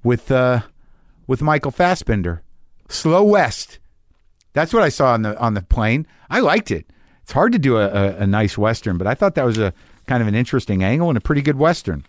with 0.04 0.30
uh, 0.30 0.60
with 1.26 1.42
Michael 1.42 1.72
Fassbender? 1.72 2.42
Slow 2.88 3.24
West. 3.24 3.80
That's 4.52 4.72
what 4.72 4.84
I 4.84 4.88
saw 4.88 5.12
on 5.12 5.22
the 5.22 5.36
on 5.38 5.54
the 5.54 5.62
plane. 5.62 6.06
I 6.30 6.38
liked 6.38 6.70
it. 6.70 6.86
It's 7.24 7.32
hard 7.32 7.50
to 7.52 7.58
do 7.58 7.76
a, 7.76 7.88
a, 7.88 8.16
a 8.18 8.26
nice 8.26 8.56
western, 8.56 8.98
but 8.98 9.08
I 9.08 9.14
thought 9.14 9.34
that 9.34 9.44
was 9.44 9.58
a 9.58 9.74
kind 10.06 10.22
of 10.22 10.28
an 10.28 10.36
interesting 10.36 10.84
angle 10.84 11.08
and 11.08 11.18
a 11.18 11.20
pretty 11.20 11.42
good 11.42 11.58
western. 11.58 12.04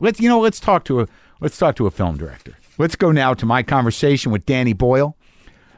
Let's 0.00 0.20
you 0.20 0.28
know, 0.30 0.40
let's 0.40 0.58
talk 0.58 0.84
to 0.86 1.02
a 1.02 1.08
let's 1.40 1.58
talk 1.58 1.76
to 1.76 1.86
a 1.86 1.90
film 1.90 2.16
director. 2.16 2.56
Let's 2.78 2.96
go 2.96 3.12
now 3.12 3.34
to 3.34 3.44
my 3.44 3.62
conversation 3.62 4.32
with 4.32 4.46
Danny 4.46 4.72
Boyle, 4.72 5.18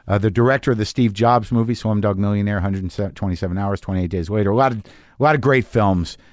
uh, 0.07 0.19
the 0.19 0.31
director 0.31 0.71
of 0.71 0.77
the 0.77 0.85
Steve 0.85 1.11
Jobs 1.11 1.51
movie, 1.51 1.73
Slumdog 1.73 2.15
Millionaire, 2.15 2.55
127 2.55 3.57
hours, 3.57 3.81
28 3.81 4.07
days 4.07 4.29
later. 4.29 4.51
A 4.51 4.55
lot 4.55 4.71
of 4.71 4.77
a 4.77 5.23
lot 5.23 5.35
of 5.35 5.41
great 5.41 5.65
films, 5.65 6.17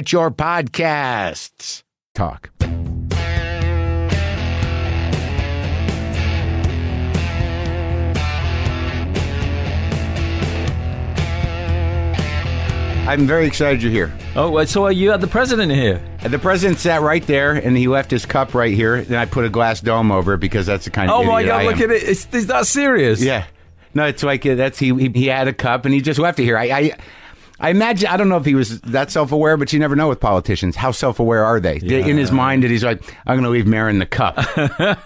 get 0.00 0.12
your 0.12 0.30
podcasts. 0.30 1.82
Talk. 2.14 2.48
I'm 13.06 13.26
very 13.26 13.46
excited 13.46 13.82
you're 13.82 13.92
here. 13.92 14.12
Oh, 14.36 14.64
so 14.64 14.88
you 14.88 15.10
had 15.10 15.20
the 15.20 15.26
president 15.26 15.70
here. 15.72 16.00
The 16.22 16.38
president 16.38 16.78
sat 16.78 17.02
right 17.02 17.26
there, 17.26 17.52
and 17.52 17.76
he 17.76 17.86
left 17.86 18.10
his 18.10 18.24
cup 18.24 18.54
right 18.54 18.72
here. 18.72 18.94
And 18.94 19.16
I 19.16 19.26
put 19.26 19.44
a 19.44 19.50
glass 19.50 19.80
dome 19.80 20.10
over 20.10 20.34
it 20.34 20.38
because 20.38 20.64
that's 20.64 20.86
the 20.86 20.90
kind 20.90 21.10
of. 21.10 21.20
Oh 21.20 21.24
my 21.24 21.44
god! 21.44 21.66
Look 21.66 21.80
at 21.80 21.90
it. 21.90 22.04
It's, 22.04 22.26
is 22.32 22.46
that 22.46 22.66
serious? 22.66 23.20
Yeah. 23.20 23.44
No, 23.92 24.06
it's 24.06 24.22
like 24.22 24.44
that's 24.44 24.78
he, 24.78 24.94
he. 24.94 25.08
He 25.08 25.26
had 25.26 25.48
a 25.48 25.52
cup, 25.52 25.84
and 25.84 25.92
he 25.92 26.00
just 26.00 26.20
left 26.20 26.38
it 26.38 26.44
here. 26.44 26.56
I, 26.56 26.64
I 26.70 26.96
I 27.60 27.70
imagine. 27.70 28.08
I 28.08 28.16
don't 28.16 28.28
know 28.30 28.38
if 28.38 28.44
he 28.46 28.54
was 28.54 28.80
that 28.80 29.10
self-aware, 29.10 29.56
but 29.58 29.72
you 29.72 29.78
never 29.78 29.94
know 29.94 30.08
with 30.08 30.18
politicians. 30.18 30.76
How 30.76 30.90
self-aware 30.92 31.44
are 31.44 31.60
they? 31.60 31.76
In 31.76 32.16
his 32.16 32.32
mind, 32.32 32.62
that 32.64 32.70
he's 32.70 32.82
like, 32.82 33.02
I'm 33.26 33.34
going 33.36 33.44
to 33.44 33.50
leave 33.50 33.66
Maron 33.66 33.98
the 33.98 34.06
cup. 34.06 34.36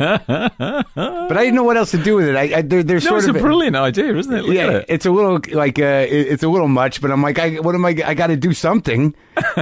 but 0.09 1.37
I 1.37 1.41
didn't 1.43 1.55
know 1.55 1.65
what 1.65 1.77
else 1.77 1.91
to 1.93 1.99
do 2.03 2.17
with 2.17 2.29
it. 2.29 2.37
I, 2.37 2.59
I 2.59 2.63
there, 2.63 2.83
there's 2.83 3.05
No, 3.05 3.11
sort 3.11 3.19
it's 3.21 3.29
a 3.29 3.35
of 3.35 3.41
brilliant 3.43 3.77
idea, 3.77 4.15
isn't 4.17 4.33
it? 4.33 4.45
Look 4.45 4.55
yeah, 4.55 4.71
it. 4.71 4.87
it's 4.89 5.07
a 5.07 5.11
little 5.11 5.41
like 5.53 5.79
uh, 5.79 6.07
it- 6.09 6.29
it's 6.35 6.43
a 6.43 6.49
little 6.49 6.69
much, 6.69 7.01
but 7.01 7.11
I'm 7.11 7.23
like, 7.23 7.39
I, 7.39 7.57
what 7.57 7.75
am 7.75 7.85
I? 7.85 7.91
I 8.05 8.15
got 8.15 8.29
to 8.29 8.37
do 8.37 8.53
something. 8.53 9.15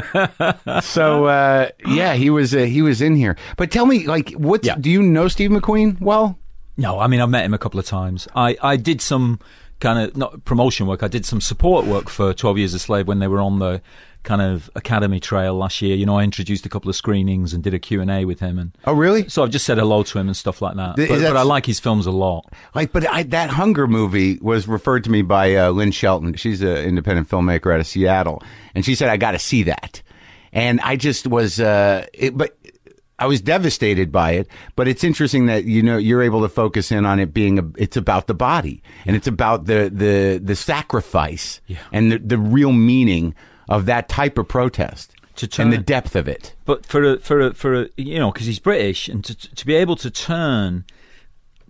so 0.83 1.27
uh, 1.27 1.69
yeah, 1.87 2.15
he 2.15 2.31
was 2.31 2.55
uh, 2.55 2.59
he 2.61 2.83
was 2.83 3.01
in 3.01 3.17
here. 3.17 3.37
But 3.57 3.71
tell 3.71 3.87
me, 3.87 4.07
like, 4.07 4.31
what 4.33 4.65
Yeah. 4.65 4.77
do 4.79 4.91
you 4.91 5.03
know 5.03 5.29
Steve 5.29 5.51
McQueen 5.51 6.01
well? 6.01 6.39
No, 6.77 6.99
I 6.99 7.07
mean 7.07 7.21
I've 7.21 7.29
met 7.31 7.45
him 7.45 7.55
a 7.55 7.59
couple 7.59 7.79
of 7.81 7.87
times. 7.87 8.27
I, 8.35 8.57
I 8.63 8.77
did 8.77 9.01
some 9.01 9.39
kind 9.83 9.99
of 9.99 10.17
not 10.17 10.45
promotion 10.45 10.87
work. 10.87 11.03
I 11.03 11.09
did 11.09 11.27
some 11.27 11.41
support 11.41 11.85
work 11.85 12.09
for 12.09 12.33
Twelve 12.33 12.57
Years 12.57 12.73
a 12.73 12.79
Slave 12.79 13.07
when 13.09 13.19
they 13.19 13.29
were 13.29 13.41
on 13.41 13.59
the 13.59 13.83
kind 14.23 14.41
of 14.41 14.71
academy 14.77 15.19
trail 15.19 15.53
last 15.55 15.83
year. 15.83 15.97
You 15.97 16.07
know, 16.07 16.17
I 16.17 16.23
introduced 16.23 16.65
a 16.65 16.69
couple 16.69 16.89
of 16.89 16.95
screenings 16.95 17.53
and 17.53 17.61
did 17.63 17.75
a 17.75 17.79
Q 17.81 18.01
and 18.01 18.09
A 18.11 18.25
with 18.25 18.39
him, 18.39 18.57
and 18.59 18.71
Oh, 18.85 18.93
really? 18.93 19.29
so 19.29 19.43
I've 19.43 19.51
just 19.51 19.67
said 19.67 19.79
hello 19.79 20.05
to 20.05 20.19
him 20.19 20.29
and 20.29 20.37
stuff 20.37 20.63
like 20.63 20.77
that. 20.77 20.95
Th- 20.97 21.09
But, 21.09 21.21
but 21.21 21.37
I 21.37 21.43
like 21.43 21.67
his 21.67 21.81
films 21.81 22.07
a 22.07 22.13
lot. 22.13 22.47
Like, 22.75 22.93
but 22.93 23.05
I, 23.11 23.25
that 23.25 23.51
Hunger 23.51 23.89
movie 23.89 24.39
was 24.41 24.69
referred 24.69 25.03
to 25.05 25.11
me 25.11 25.23
by 25.23 25.57
uh, 25.57 25.71
Lynn 25.71 25.91
Shelton. 25.91 26.35
She's 26.35 26.63
an 26.63 26.77
independent 26.77 27.29
filmmaker 27.29 27.75
out 27.75 27.81
of 27.81 27.87
Seattle, 27.87 28.43
and 28.77 28.85
she 28.85 28.95
said 28.95 29.09
I 29.09 29.17
got 29.17 29.33
to 29.33 29.41
see 29.41 29.65
that. 29.65 30.03
And 30.53 30.81
I 30.83 30.95
just 30.97 31.27
was, 31.27 31.59
uh, 31.61 32.07
it, 32.15 32.37
but 32.37 32.57
I 33.23 33.27
was 33.27 33.41
devastated 33.41 34.11
by 34.11 34.33
it. 34.33 34.49
But 34.77 34.89
it's 34.89 35.05
interesting 35.05 35.47
that 35.47 35.65
you 35.65 35.83
know 35.83 35.97
you're 35.97 36.23
able 36.23 36.43
to 36.43 36.49
focus 36.49 36.91
in 36.91 37.07
on 37.07 37.21
it 37.21 37.33
being 37.33 37.59
a, 37.59 37.65
it's 37.77 37.97
about 37.97 38.27
the 38.27 38.35
body 38.35 38.83
and 39.07 39.15
it's 39.17 39.29
about 39.29 39.67
the 39.67 39.91
the 39.93 40.41
the 40.43 40.57
sacrifice 40.57 41.61
Yeah. 41.67 41.79
and 41.93 42.11
the, 42.13 42.19
the 42.19 42.39
real 42.39 42.73
meaning 42.73 43.35
of 43.69 43.87
that 43.87 44.09
type 44.09 44.37
of 44.39 44.49
protest 44.49 45.15
To 45.37 45.63
and 45.63 45.73
the 45.73 45.79
depth 45.79 46.17
of 46.17 46.27
it. 46.29 46.55
But 46.65 46.85
for 46.87 47.03
a, 47.05 47.19
for 47.19 47.41
a, 47.41 47.55
for 47.55 47.83
a, 47.83 47.89
you 47.97 48.19
know, 48.19 48.31
because 48.33 48.47
he's 48.47 48.59
British, 48.59 49.09
and 49.09 49.25
to 49.25 49.35
to 49.35 49.67
be 49.67 49.75
able 49.75 49.97
to 49.97 50.11
turn, 50.11 50.85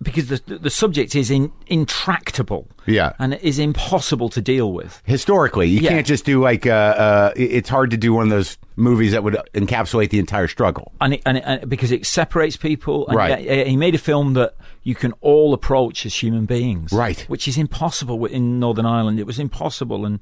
because 0.02 0.28
the 0.28 0.58
the 0.58 0.70
subject 0.70 1.14
is 1.14 1.30
in, 1.30 1.50
intractable, 1.66 2.68
Yeah. 2.86 3.12
and 3.18 3.34
it 3.34 3.42
is 3.42 3.58
impossible 3.58 4.28
to 4.30 4.40
deal 4.40 4.72
with. 4.72 5.02
Historically, 5.04 5.68
you 5.68 5.80
Yeah. 5.80 5.90
can't 5.90 6.06
just 6.06 6.24
do 6.24 6.40
like 6.42 6.66
uh, 6.66 6.70
uh, 6.70 7.32
it's 7.36 7.68
hard 7.68 7.90
to 7.90 7.96
do 7.96 8.12
one 8.12 8.24
of 8.24 8.30
those 8.30 8.58
movies 8.76 9.12
that 9.12 9.22
would 9.22 9.36
encapsulate 9.54 10.10
the 10.10 10.18
entire 10.18 10.48
struggle. 10.48 10.92
and, 11.00 11.14
it, 11.14 11.22
and, 11.26 11.36
it, 11.38 11.44
and 11.46 11.68
because 11.70 11.92
it 11.92 12.06
separates 12.06 12.56
people. 12.56 13.06
And 13.08 13.16
Right. 13.16 13.38
He, 13.38 13.64
he 13.72 13.76
made 13.76 13.94
a 13.94 13.98
film 13.98 14.34
that 14.34 14.54
you 14.82 14.94
can 14.94 15.12
all 15.20 15.52
approach 15.54 16.04
as 16.06 16.14
human 16.14 16.46
beings, 16.46 16.92
Right. 16.92 17.20
Which 17.28 17.46
is 17.46 17.56
impossible 17.58 18.24
in 18.26 18.58
Northern 18.58 18.86
Ireland. 18.86 19.20
It 19.20 19.26
was 19.26 19.38
impossible, 19.38 20.04
and 20.06 20.18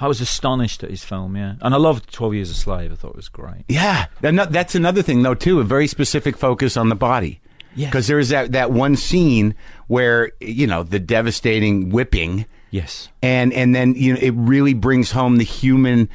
I 0.00 0.08
was 0.08 0.20
astonished 0.20 0.82
at 0.82 0.90
his 0.90 1.04
film. 1.04 1.36
Yeah, 1.36 1.54
and 1.60 1.74
I 1.74 1.76
loved 1.76 2.10
Twelve 2.12 2.34
Years 2.34 2.50
a 2.50 2.54
Slave. 2.54 2.90
I 2.90 2.94
thought 2.96 3.10
it 3.10 3.16
was 3.16 3.28
great. 3.28 3.64
Yeah, 3.68 4.06
that's 4.22 4.74
another 4.74 5.02
thing 5.02 5.22
though 5.22 5.34
too. 5.34 5.60
A 5.60 5.64
very 5.64 5.86
specific 5.86 6.36
focus 6.38 6.76
on 6.76 6.88
the 6.88 6.94
body. 6.96 7.40
Yes. 7.74 7.90
because 7.90 8.06
there's 8.08 8.30
that 8.30 8.52
that 8.52 8.72
one 8.72 8.96
scene 8.96 9.54
where 9.86 10.32
you 10.40 10.66
know 10.66 10.82
the 10.82 10.98
devastating 10.98 11.90
whipping, 11.90 12.46
Yes, 12.70 13.08
and 13.22 13.52
and 13.52 13.74
then 13.74 13.94
you 13.94 14.12
know 14.14 14.18
it 14.20 14.32
really 14.36 14.74
brings 14.74 15.12
home 15.12 15.36
the 15.36 15.44
human 15.44 16.08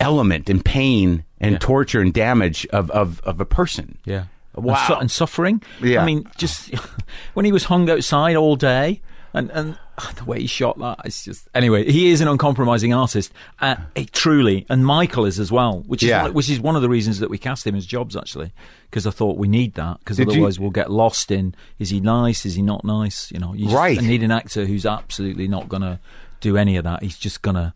element 0.00 0.48
and 0.50 0.64
pain 0.64 1.24
and 1.40 1.52
Yeah. 1.52 1.58
torture 1.58 2.00
and 2.00 2.12
damage 2.12 2.66
of 2.66 2.90
of 2.90 3.20
of 3.24 3.40
a 3.40 3.44
person. 3.44 3.98
yeah. 4.04 4.24
Wow. 4.56 4.74
And, 4.76 4.86
su- 4.86 4.94
and 5.00 5.10
suffering. 5.10 5.62
Yeah. 5.82 6.00
I 6.00 6.06
mean, 6.06 6.28
just 6.36 6.72
when 7.34 7.44
he 7.44 7.50
was 7.50 7.64
hung 7.64 7.90
outside 7.90 8.36
all 8.36 8.54
day, 8.54 9.00
and 9.34 9.50
and 9.50 9.76
ah, 9.98 10.12
the 10.16 10.24
way 10.24 10.40
he 10.40 10.46
shot 10.46 10.78
that, 10.78 11.00
it's 11.04 11.24
just 11.24 11.48
anyway. 11.54 11.90
He 11.90 12.10
is 12.10 12.20
an 12.20 12.28
uncompromising 12.28 12.94
artist, 12.94 13.32
uh, 13.60 13.76
eh, 13.96 14.06
truly, 14.12 14.64
and 14.70 14.86
Michael 14.86 15.26
is 15.26 15.38
as 15.38 15.52
well, 15.52 15.80
which 15.86 16.02
is 16.02 16.08
Yeah. 16.08 16.22
one, 16.22 16.32
which 16.34 16.48
is 16.48 16.60
one 16.60 16.76
of 16.76 16.82
the 16.82 16.88
reasons 16.88 17.18
that 17.18 17.28
we 17.28 17.36
cast 17.38 17.66
him 17.66 17.74
as 17.74 17.84
Jobs 17.84 18.16
actually, 18.16 18.52
because 18.90 19.06
I 19.06 19.10
thought 19.10 19.36
we 19.36 19.48
need 19.48 19.74
that 19.74 19.98
because 19.98 20.16
Did 20.16 20.28
you- 20.28 20.32
otherwise 20.34 20.58
we'll 20.58 20.70
get 20.70 20.90
lost 20.90 21.30
in 21.30 21.54
is 21.78 21.90
he 21.90 22.00
nice, 22.00 22.46
is 22.46 22.54
he 22.54 22.62
not 22.62 22.84
nice? 22.84 23.30
You 23.32 23.40
know, 23.40 23.52
you 23.52 23.64
just 23.64 23.76
Right. 23.76 24.00
need 24.00 24.22
an 24.22 24.30
actor 24.30 24.64
who's 24.66 24.86
absolutely 24.86 25.48
not 25.48 25.68
gonna 25.68 26.00
do 26.40 26.56
any 26.56 26.76
of 26.76 26.84
that. 26.84 27.02
He's 27.02 27.18
just 27.18 27.42
gonna 27.42 27.74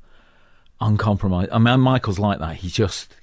uncompromised. 0.80 1.50
I 1.52 1.58
mean, 1.58 1.80
Michael's 1.80 2.18
like 2.18 2.38
that. 2.38 2.56
He 2.56 2.68
just 2.68 3.14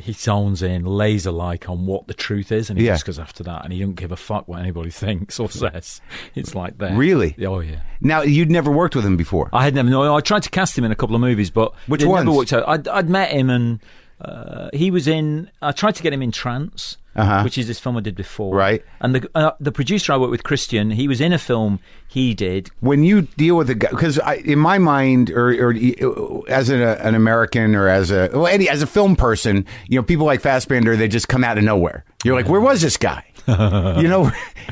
he 0.00 0.12
zones 0.12 0.62
in 0.62 0.84
laser 0.84 1.30
like 1.30 1.68
on 1.68 1.86
what 1.86 2.06
the 2.06 2.14
truth 2.14 2.50
is, 2.52 2.70
and 2.70 2.78
he 2.78 2.86
Yeah. 2.86 2.94
just 2.94 3.06
goes 3.06 3.18
after 3.18 3.42
that, 3.44 3.64
and 3.64 3.72
he 3.72 3.80
don't 3.80 3.94
give 3.94 4.12
a 4.12 4.16
fuck 4.16 4.48
what 4.48 4.60
anybody 4.60 4.90
thinks 5.04 5.38
or 5.38 5.50
says. 5.50 6.00
It's 6.34 6.54
like 6.54 6.78
that. 6.78 6.96
Really? 6.96 7.36
Oh 7.46 7.60
yeah. 7.60 7.80
Now 8.00 8.22
you'd 8.22 8.50
never 8.50 8.70
worked 8.70 8.96
with 8.96 9.04
him 9.04 9.16
before. 9.16 9.48
I 9.52 9.64
had 9.64 9.74
never 9.74 9.88
known. 9.90 10.08
I 10.08 10.20
tried 10.20 10.42
to 10.44 10.50
cast 10.50 10.76
him 10.76 10.84
in 10.84 10.92
a 10.92 10.96
couple 10.96 11.14
of 11.14 11.20
movies, 11.20 11.50
but 11.50 11.72
Which 11.86 12.02
it 12.02 12.08
never 12.08 12.32
worked 12.32 12.52
out. 12.52 12.68
I'd, 12.68 12.88
I'd 12.88 13.08
met 13.08 13.30
him, 13.30 13.50
and 13.50 13.80
uh, 14.20 14.68
he 14.72 14.90
was 14.90 15.06
in. 15.08 15.50
I 15.62 15.72
tried 15.72 15.94
to 15.96 16.02
get 16.02 16.12
him 16.12 16.22
in 16.22 16.30
Trance, 16.32 16.96
Uh-huh. 17.16 17.42
which 17.42 17.58
is 17.58 17.66
this 17.66 17.78
film 17.78 17.96
I 17.96 18.00
did 18.00 18.14
before. 18.14 18.54
Right. 18.54 18.84
And 19.00 19.14
the 19.14 19.30
uh, 19.34 19.52
the 19.60 19.72
producer 19.72 20.12
I 20.12 20.16
worked 20.16 20.30
with, 20.30 20.42
Christian, 20.44 20.90
he 20.90 21.08
was 21.08 21.20
in 21.20 21.32
a 21.32 21.38
film 21.38 21.80
he 22.08 22.34
did. 22.34 22.70
when 22.80 23.04
you 23.04 23.22
deal 23.22 23.56
with 23.56 23.70
a 23.70 23.74
guy, 23.74 23.90
because 23.90 24.18
in 24.44 24.58
my 24.58 24.78
mind, 24.78 25.30
or, 25.30 25.50
or 25.70 25.74
uh, 25.74 26.40
as 26.48 26.68
an, 26.68 26.80
an 26.82 27.14
American 27.14 27.74
or 27.74 27.88
as 27.88 28.10
a 28.10 28.28
well, 28.32 28.46
any, 28.46 28.68
as 28.68 28.82
a 28.82 28.86
film 28.86 29.16
person, 29.16 29.64
you 29.88 29.98
know, 29.98 30.02
people 30.02 30.26
like 30.26 30.40
Fassbender, 30.40 30.96
they 30.96 31.08
just 31.08 31.28
come 31.28 31.44
out 31.44 31.56
of 31.58 31.64
nowhere. 31.64 32.04
You're 32.24 32.36
like, 32.36 32.48
where 32.48 32.60
was 32.60 32.80
this 32.82 32.96
guy? 32.96 33.24
you 33.48 34.08
know, 34.08 34.30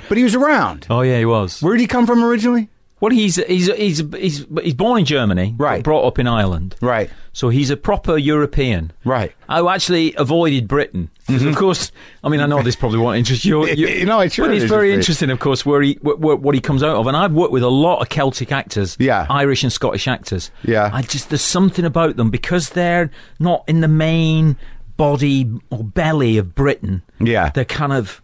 but 0.08 0.18
he 0.18 0.24
was 0.24 0.34
around. 0.34 0.86
Oh 0.90 1.00
yeah, 1.02 1.18
he 1.18 1.24
was. 1.24 1.62
Where 1.62 1.74
did 1.74 1.80
he 1.80 1.86
come 1.86 2.06
from 2.06 2.22
originally? 2.22 2.68
Well, 3.00 3.12
he's 3.12 3.36
he's 3.36 3.66
he's 3.74 3.98
he's 4.12 4.46
he's 4.62 4.74
born 4.74 4.98
in 5.00 5.04
Germany, 5.04 5.54
Right. 5.56 5.84
Brought 5.84 6.04
up 6.06 6.18
in 6.18 6.26
Ireland, 6.26 6.74
Right. 6.80 7.08
So 7.32 7.48
he's 7.50 7.70
a 7.70 7.76
proper 7.76 8.16
European, 8.18 8.92
Right. 9.04 9.32
I 9.48 9.60
actually 9.72 10.14
avoided 10.16 10.66
Britain. 10.66 11.08
'Cause 11.28 11.44
Of 11.44 11.54
course, 11.56 11.92
I 12.24 12.28
mean, 12.30 12.40
I 12.40 12.46
know 12.46 12.62
this 12.62 12.74
probably 12.74 12.98
won't 12.98 13.18
interest 13.18 13.44
you. 13.44 13.64
you 13.68 13.86
it 13.86 14.32
sure 14.32 14.46
but 14.48 14.56
it's 14.56 14.64
very 14.64 14.92
interesting, 14.92 15.30
of 15.30 15.38
course, 15.38 15.64
where 15.64 15.82
he 15.82 15.94
wh- 16.02 16.16
wh- 16.18 16.42
what 16.42 16.54
he 16.54 16.60
comes 16.60 16.82
out 16.82 16.96
of. 16.96 17.06
And 17.06 17.16
I've 17.16 17.32
worked 17.32 17.52
with 17.52 17.62
a 17.62 17.68
lot 17.68 18.00
of 18.00 18.08
Celtic 18.08 18.50
actors, 18.50 18.96
Yeah. 18.98 19.26
Irish 19.30 19.62
and 19.62 19.72
Scottish 19.72 20.08
actors. 20.08 20.50
Yeah. 20.64 20.90
I 20.92 21.02
just 21.02 21.28
there's 21.30 21.42
something 21.42 21.84
about 21.84 22.16
them 22.16 22.30
because 22.30 22.70
they're 22.70 23.10
not 23.38 23.62
in 23.68 23.80
the 23.82 23.88
main 23.88 24.56
body 24.96 25.48
or 25.70 25.84
belly 25.84 26.38
of 26.38 26.54
Britain. 26.54 27.02
Yeah. 27.20 27.50
they're 27.50 27.64
kind 27.64 27.92
of 27.92 28.20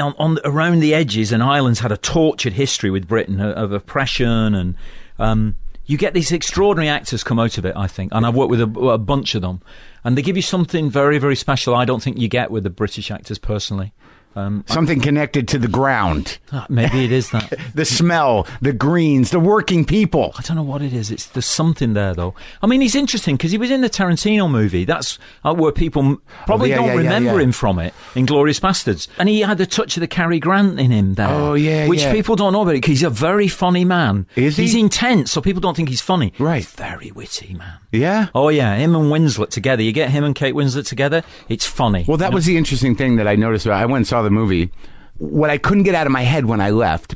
on, 0.00 0.14
on 0.18 0.38
around 0.44 0.80
the 0.80 0.94
edges. 0.94 1.32
And 1.32 1.42
Ireland's 1.42 1.80
had 1.80 1.92
a 1.92 1.96
tortured 1.96 2.54
history 2.54 2.90
with 2.90 3.08
Britain 3.08 3.40
of, 3.40 3.72
oppression 3.72 4.54
and. 4.54 4.74
Um, 5.18 5.56
you 5.90 5.98
get 5.98 6.14
these 6.14 6.30
extraordinary 6.30 6.88
actors 6.88 7.24
come 7.24 7.40
out 7.40 7.58
of 7.58 7.64
it, 7.64 7.74
I 7.74 7.88
think, 7.88 8.12
and 8.14 8.24
I've 8.24 8.36
worked 8.36 8.50
with 8.50 8.60
a, 8.60 8.80
a 8.90 8.96
bunch 8.96 9.34
of 9.34 9.42
them, 9.42 9.60
and 10.04 10.16
they 10.16 10.22
give 10.22 10.36
you 10.36 10.42
something 10.42 10.88
very, 10.88 11.18
very 11.18 11.34
special. 11.34 11.74
I 11.74 11.84
don't 11.84 12.00
think 12.00 12.16
you 12.16 12.28
get 12.28 12.52
with 12.52 12.62
the 12.62 12.70
British 12.70 13.10
actors 13.10 13.38
personally. 13.38 13.92
Um, 14.36 14.64
Something 14.68 15.00
connected 15.00 15.48
to 15.48 15.58
the 15.58 15.66
ground, 15.66 16.38
ah, 16.52 16.64
maybe 16.68 17.04
it 17.04 17.10
is 17.10 17.30
that. 17.30 17.52
the 17.74 17.84
smell, 17.84 18.46
the 18.62 18.72
greens, 18.72 19.30
the 19.30 19.40
working 19.40 19.84
people. 19.84 20.32
I 20.38 20.42
don't 20.42 20.56
know 20.56 20.62
what 20.62 20.82
it 20.82 20.92
is. 20.92 21.10
It's 21.10 21.26
there's 21.26 21.46
something 21.46 21.94
there 21.94 22.14
though. 22.14 22.34
I 22.62 22.68
mean, 22.68 22.80
he's 22.80 22.94
interesting 22.94 23.36
because 23.36 23.50
he 23.50 23.58
was 23.58 23.70
in 23.72 23.80
the 23.80 23.90
Tarantino 23.90 24.48
movie. 24.48 24.84
That's 24.84 25.18
uh, 25.44 25.54
where 25.54 25.72
people 25.72 26.18
probably 26.46 26.70
Oh, 26.70 26.70
yeah, 26.70 26.76
don't 26.76 26.86
yeah, 26.86 26.94
remember 26.94 27.38
yeah. 27.38 27.44
him 27.44 27.52
from 27.52 27.78
it. 27.80 27.92
Inglourious 28.14 28.60
Basterds, 28.60 29.08
and 29.18 29.28
he 29.28 29.40
had 29.40 29.60
a 29.60 29.66
touch 29.66 29.96
of 29.96 30.00
the 30.00 30.06
Cary 30.06 30.38
Grant 30.38 30.78
in 30.78 30.92
him 30.92 31.14
there. 31.14 31.28
Oh, 31.28 31.54
yeah, 31.54 31.88
which 31.88 32.04
people 32.10 32.36
don't 32.36 32.52
know 32.52 32.62
about 32.62 32.72
it 32.72 32.82
because 32.82 32.90
he's 32.90 33.02
a 33.02 33.10
very 33.10 33.48
funny 33.48 33.84
man. 33.84 34.26
Is 34.36 34.56
he? 34.56 34.62
He's 34.62 34.74
intense, 34.76 35.32
so 35.32 35.40
people 35.40 35.60
don't 35.60 35.74
think 35.76 35.88
he's 35.88 36.00
funny. 36.00 36.32
Right. 36.38 36.58
He's 36.58 36.70
very 36.70 37.10
witty 37.10 37.54
man. 37.54 37.78
Yeah. 37.90 38.28
Oh 38.34 38.48
yeah, 38.50 38.76
him 38.76 38.94
and 38.94 39.10
Winslet 39.10 39.50
together. 39.50 39.82
You 39.82 39.90
get 39.92 40.10
him 40.10 40.22
and 40.22 40.34
Kate 40.36 40.54
Winslet 40.54 40.86
together. 40.86 41.24
It's 41.48 41.66
funny. 41.66 42.04
Well, 42.06 42.18
that 42.18 42.32
was 42.32 42.46
the 42.46 42.56
interesting 42.56 42.94
thing 42.94 43.16
that 43.16 43.26
I 43.26 43.34
noticed. 43.34 43.66
About, 43.66 43.82
I 43.82 43.86
went 43.86 43.96
and 43.96 44.06
saw 44.06 44.19
the 44.22 44.30
movie. 44.30 44.70
What 45.18 45.50
I 45.50 45.58
couldn't 45.58 45.82
get 45.84 45.94
out 45.94 46.06
of 46.06 46.12
my 46.12 46.22
head 46.22 46.46
when 46.46 46.60
I 46.60 46.70
left 46.70 47.14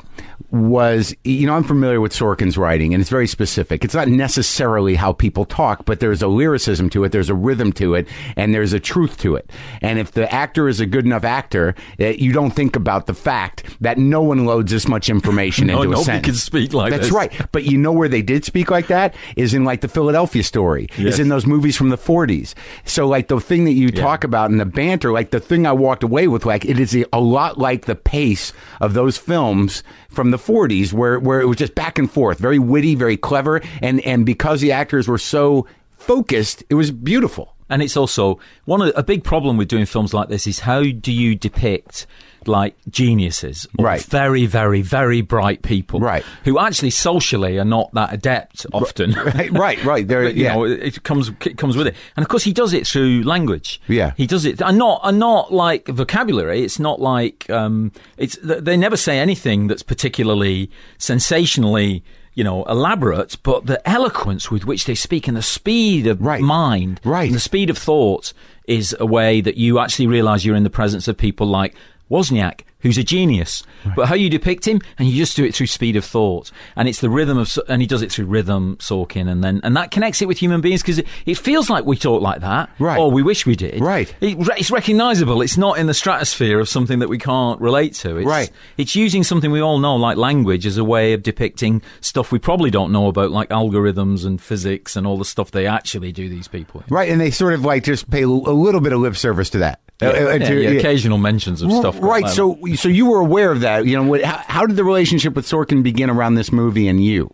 was, 0.50 1.14
you 1.25 1.47
know, 1.47 1.55
I'm 1.55 1.64
familiar 1.64 2.00
with 2.00 2.12
Sorkin's 2.12 2.57
writing, 2.57 2.95
and 2.95 3.00
it's 3.00 3.11
very 3.11 3.26
specific. 3.26 3.85
It's 3.85 3.95
not 3.95 4.09
necessarily 4.09 4.95
how 4.95 5.12
people 5.12 5.45
talk, 5.45 5.85
but 5.85 6.00
there's 6.00 6.23
a 6.23 6.29
lyricism 6.29 6.91
to 6.91 7.05
it, 7.05 7.12
there's 7.12 7.31
a 7.31 7.35
rhythm 7.35 7.73
to 7.75 7.95
it, 7.95 8.09
and 8.37 8.55
there's 8.55 8.73
a 8.73 8.81
truth 8.81 9.19
to 9.19 9.37
it. 9.37 9.50
And 9.83 9.99
if 9.99 10.12
the 10.12 10.33
actor 10.33 10.69
is 10.69 10.81
a 10.81 10.87
good 10.87 11.05
enough 11.05 11.25
actor, 11.25 11.75
eh, 11.99 12.14
you 12.19 12.33
don't 12.33 12.50
think 12.53 12.76
about 12.76 13.07
the 13.07 13.14
fact 13.14 13.64
that 13.81 13.99
no 13.99 14.23
one 14.23 14.45
loads 14.47 14.71
this 14.73 14.88
much 14.88 15.09
information 15.09 15.67
No, 15.75 15.83
into 15.83 15.99
a 15.99 16.03
sentence. 16.03 16.25
can 16.25 16.35
speak 16.35 16.73
like 16.73 16.91
That's 16.91 17.05
this. 17.05 17.12
right. 17.12 17.33
But 17.53 17.64
you 17.64 17.79
know 17.79 17.93
where 17.93 18.09
they 18.09 18.23
did 18.23 18.45
speak 18.45 18.71
like 18.71 18.87
that 18.88 19.14
is 19.37 19.55
in 19.55 19.64
like 19.64 19.81
the 19.81 19.88
Philadelphia 19.88 20.43
story. 20.43 20.88
Yes. 20.97 21.14
Is 21.14 21.21
in 21.21 21.29
those 21.29 21.47
movies 21.47 21.76
from 21.76 21.91
the 21.91 21.99
40s. 21.99 22.55
So 22.85 23.07
like 23.07 23.29
the 23.29 23.41
thing 23.41 23.64
that 23.64 23.73
you 23.73 23.91
talk 23.91 24.25
about 24.25 24.50
in 24.50 24.59
the 24.59 24.64
banter, 24.64 25.12
like 25.12 25.31
the 25.31 25.41
thing 25.41 25.67
I 25.67 25.73
walked 25.73 26.03
away 26.03 26.29
with, 26.29 26.45
like 26.47 26.64
it 26.64 26.79
is 26.79 26.95
a, 26.95 27.05
a 27.12 27.21
lot 27.21 27.59
like 27.59 27.87
the 27.87 27.95
pace 27.95 28.53
of 28.81 28.95
those 28.95 29.17
films 29.17 29.83
from 30.09 30.24
the 30.31 30.38
40s 30.38 30.93
where, 30.93 31.19
where 31.19 31.40
it 31.40 31.47
was 31.47 31.57
just 31.57 31.75
back 31.75 31.99
and 31.99 32.11
forth, 32.11 32.38
very 32.38 32.59
witty, 32.59 32.95
very 32.95 33.16
clever. 33.16 33.61
And, 33.83 34.00
and 34.00 34.25
because 34.25 34.61
the 34.61 34.73
actors 34.73 35.09
were 35.09 35.19
so 35.19 35.66
focused. 36.04 36.62
It 36.69 36.75
was 36.75 36.90
beautiful. 36.90 37.54
And 37.71 37.83
it's 37.83 37.97
also 37.97 38.38
one 38.66 38.83
of 38.83 38.93
a 38.95 39.02
big 39.02 39.25
problem 39.25 39.57
with 39.57 39.69
doing 39.69 39.87
films 39.87 40.12
like 40.12 40.28
this 40.28 40.47
is 40.47 40.61
how 40.61 40.83
do 40.83 41.12
you 41.12 41.35
depict 41.35 42.07
like 42.48 42.74
geniuses, 42.90 43.66
or 43.78 43.84
Right. 43.86 44.02
Very, 44.02 44.46
very, 44.46 44.82
very 44.82 45.20
bright 45.20 45.62
people, 45.62 46.00
Right. 46.00 46.24
Who 46.44 46.58
actually 46.58 46.90
socially 46.90 47.58
are 47.58 47.64
not 47.64 47.92
that 47.94 48.12
adept 48.12 48.66
often. 48.72 49.12
Right, 49.24 49.50
right, 49.52 49.84
right. 49.84 50.06
There, 50.08 50.24
But, 50.24 50.34
yeah. 50.36 50.54
know, 50.54 50.64
it 50.64 50.82
it 50.82 51.02
comes 51.02 51.30
it 51.44 51.56
comes 51.58 51.76
with 51.76 51.86
it, 51.86 51.94
and 52.16 52.24
of 52.24 52.28
course 52.28 52.44
he 52.44 52.52
does 52.52 52.72
it 52.72 52.86
through 52.86 53.22
language. 53.24 53.80
Yeah. 53.88 54.12
he 54.16 54.26
does 54.26 54.44
it, 54.44 54.60
and 54.60 54.78
not 54.78 55.00
and 55.04 55.18
not 55.18 55.52
like 55.52 55.86
vocabulary. 55.88 56.62
It's 56.62 56.78
not 56.78 57.00
like 57.00 57.48
um, 57.50 57.92
it's 58.16 58.36
they 58.42 58.76
never 58.76 58.96
say 58.96 59.18
anything 59.18 59.66
that's 59.68 59.82
particularly 59.82 60.70
sensationally. 61.18 62.02
You 62.36 62.42
know, 62.42 62.64
elaborate, 62.64 63.36
but 63.44 63.66
the 63.66 63.78
eloquence 63.88 64.50
with 64.50 64.64
which 64.66 64.86
they 64.86 64.96
speak 64.96 65.28
and 65.28 65.36
the 65.36 65.42
speed 65.42 66.08
of 66.08 66.20
Right. 66.20 66.40
mind, 66.40 67.00
Right. 67.04 67.26
and 67.26 67.34
the 67.36 67.38
speed 67.38 67.70
of 67.70 67.78
thought 67.78 68.32
is 68.66 68.96
a 68.98 69.06
way 69.06 69.40
that 69.40 69.56
you 69.56 69.78
actually 69.78 70.08
realize 70.08 70.44
you're 70.44 70.56
in 70.56 70.64
the 70.64 70.70
presence 70.70 71.06
of 71.06 71.16
people 71.16 71.46
like 71.46 71.76
Wozniak, 72.14 72.61
who's 72.78 72.97
a 72.97 73.02
genius. 73.02 73.64
But 73.97 74.06
how 74.06 74.14
you 74.14 74.30
depict 74.30 74.66
him, 74.68 74.80
and 74.99 75.09
you 75.09 75.16
just 75.16 75.37
do 75.37 75.44
it 75.44 75.52
through 75.54 75.66
speed 75.66 75.97
of 75.97 76.04
thought, 76.04 76.52
and 76.76 76.88
it's 76.88 77.00
the 77.00 77.11
rhythm 77.11 77.37
of, 77.37 77.59
and 77.68 77.83
he 77.83 77.88
does 77.88 78.02
it 78.02 78.12
through 78.12 78.26
rhythm, 78.26 78.76
Sorkin, 78.78 79.28
and 79.28 79.42
then 79.42 79.61
and 79.64 79.76
that 79.76 79.90
connects 79.90 80.23
it 80.23 80.28
with 80.28 80.38
human 80.38 80.61
beings 80.61 80.80
because 80.80 80.99
it, 81.00 81.06
it 81.26 81.37
feels 81.37 81.68
like 81.68 81.85
we 81.85 81.97
talk 81.97 82.23
like 82.23 82.40
that, 82.40 82.71
Right. 82.78 82.99
Or 82.99 83.11
we 83.11 83.23
wish 83.23 83.47
we 83.47 83.56
did, 83.56 83.80
Right. 83.80 84.14
It, 84.21 84.37
it's 84.56 84.71
recognizable. 84.71 85.42
It's 85.42 85.56
not 85.59 85.78
in 85.78 85.87
the 85.87 85.94
stratosphere 85.94 86.61
of 86.61 86.68
something 86.68 87.00
that 87.00 87.09
we 87.09 87.18
can't 87.18 87.61
relate 87.61 87.94
to. 87.94 88.16
It's, 88.18 88.26
Right. 88.26 88.50
It's 88.76 88.94
using 88.94 89.25
something 89.25 89.50
we 89.50 89.61
all 89.61 89.78
know, 89.78 89.97
like 89.97 90.16
language, 90.16 90.64
as 90.64 90.78
a 90.78 90.85
way 90.85 91.14
of 91.14 91.23
depicting 91.23 91.83
stuff 92.00 92.30
we 92.30 92.38
probably 92.38 92.71
don't 92.71 92.92
know 92.92 93.09
about, 93.09 93.33
like 93.33 93.49
algorithms 93.49 94.25
and 94.25 94.40
physics 94.40 94.94
and 94.94 95.06
all 95.06 95.18
the 95.18 95.25
stuff 95.25 95.50
they 95.50 95.66
actually 95.66 96.12
do. 96.12 96.28
These 96.28 96.49
people. 96.49 96.85
Right, 96.88 97.11
and 97.11 97.21
they 97.21 97.30
sort 97.33 97.54
of 97.54 97.64
like 97.64 97.85
just 97.85 98.09
pay 98.09 98.23
a 98.23 98.28
little 98.28 98.80
bit 98.80 98.92
of 98.92 99.00
lip 99.00 99.16
service 99.16 99.50
to 99.50 99.59
that. 99.59 99.80
Uh, 100.02 100.06
uh, 100.06 100.10
Yeah, 100.10 100.38
to- 100.48 100.62
yeah, 100.62 100.70
yeah. 100.70 100.78
occasional 100.78 101.18
mentions 101.18 101.62
of 101.62 101.70
stuff. 101.72 101.96
Right. 102.00 102.28
So, 102.28 102.58
so 102.74 102.88
you 102.88 103.06
were 103.06 103.20
aware 103.20 103.52
of 103.52 103.60
that. 103.60 103.86
You 103.86 103.96
know, 103.96 104.02
what, 104.02 104.22
how, 104.22 104.38
how 104.46 104.66
did 104.66 104.76
the 104.76 104.84
relationship 104.84 105.34
with 105.36 105.46
Sorkin 105.46 105.82
begin 105.82 106.10
around 106.10 106.34
this 106.34 106.50
movie 106.52 106.88
and 106.88 107.02
you? 107.02 107.30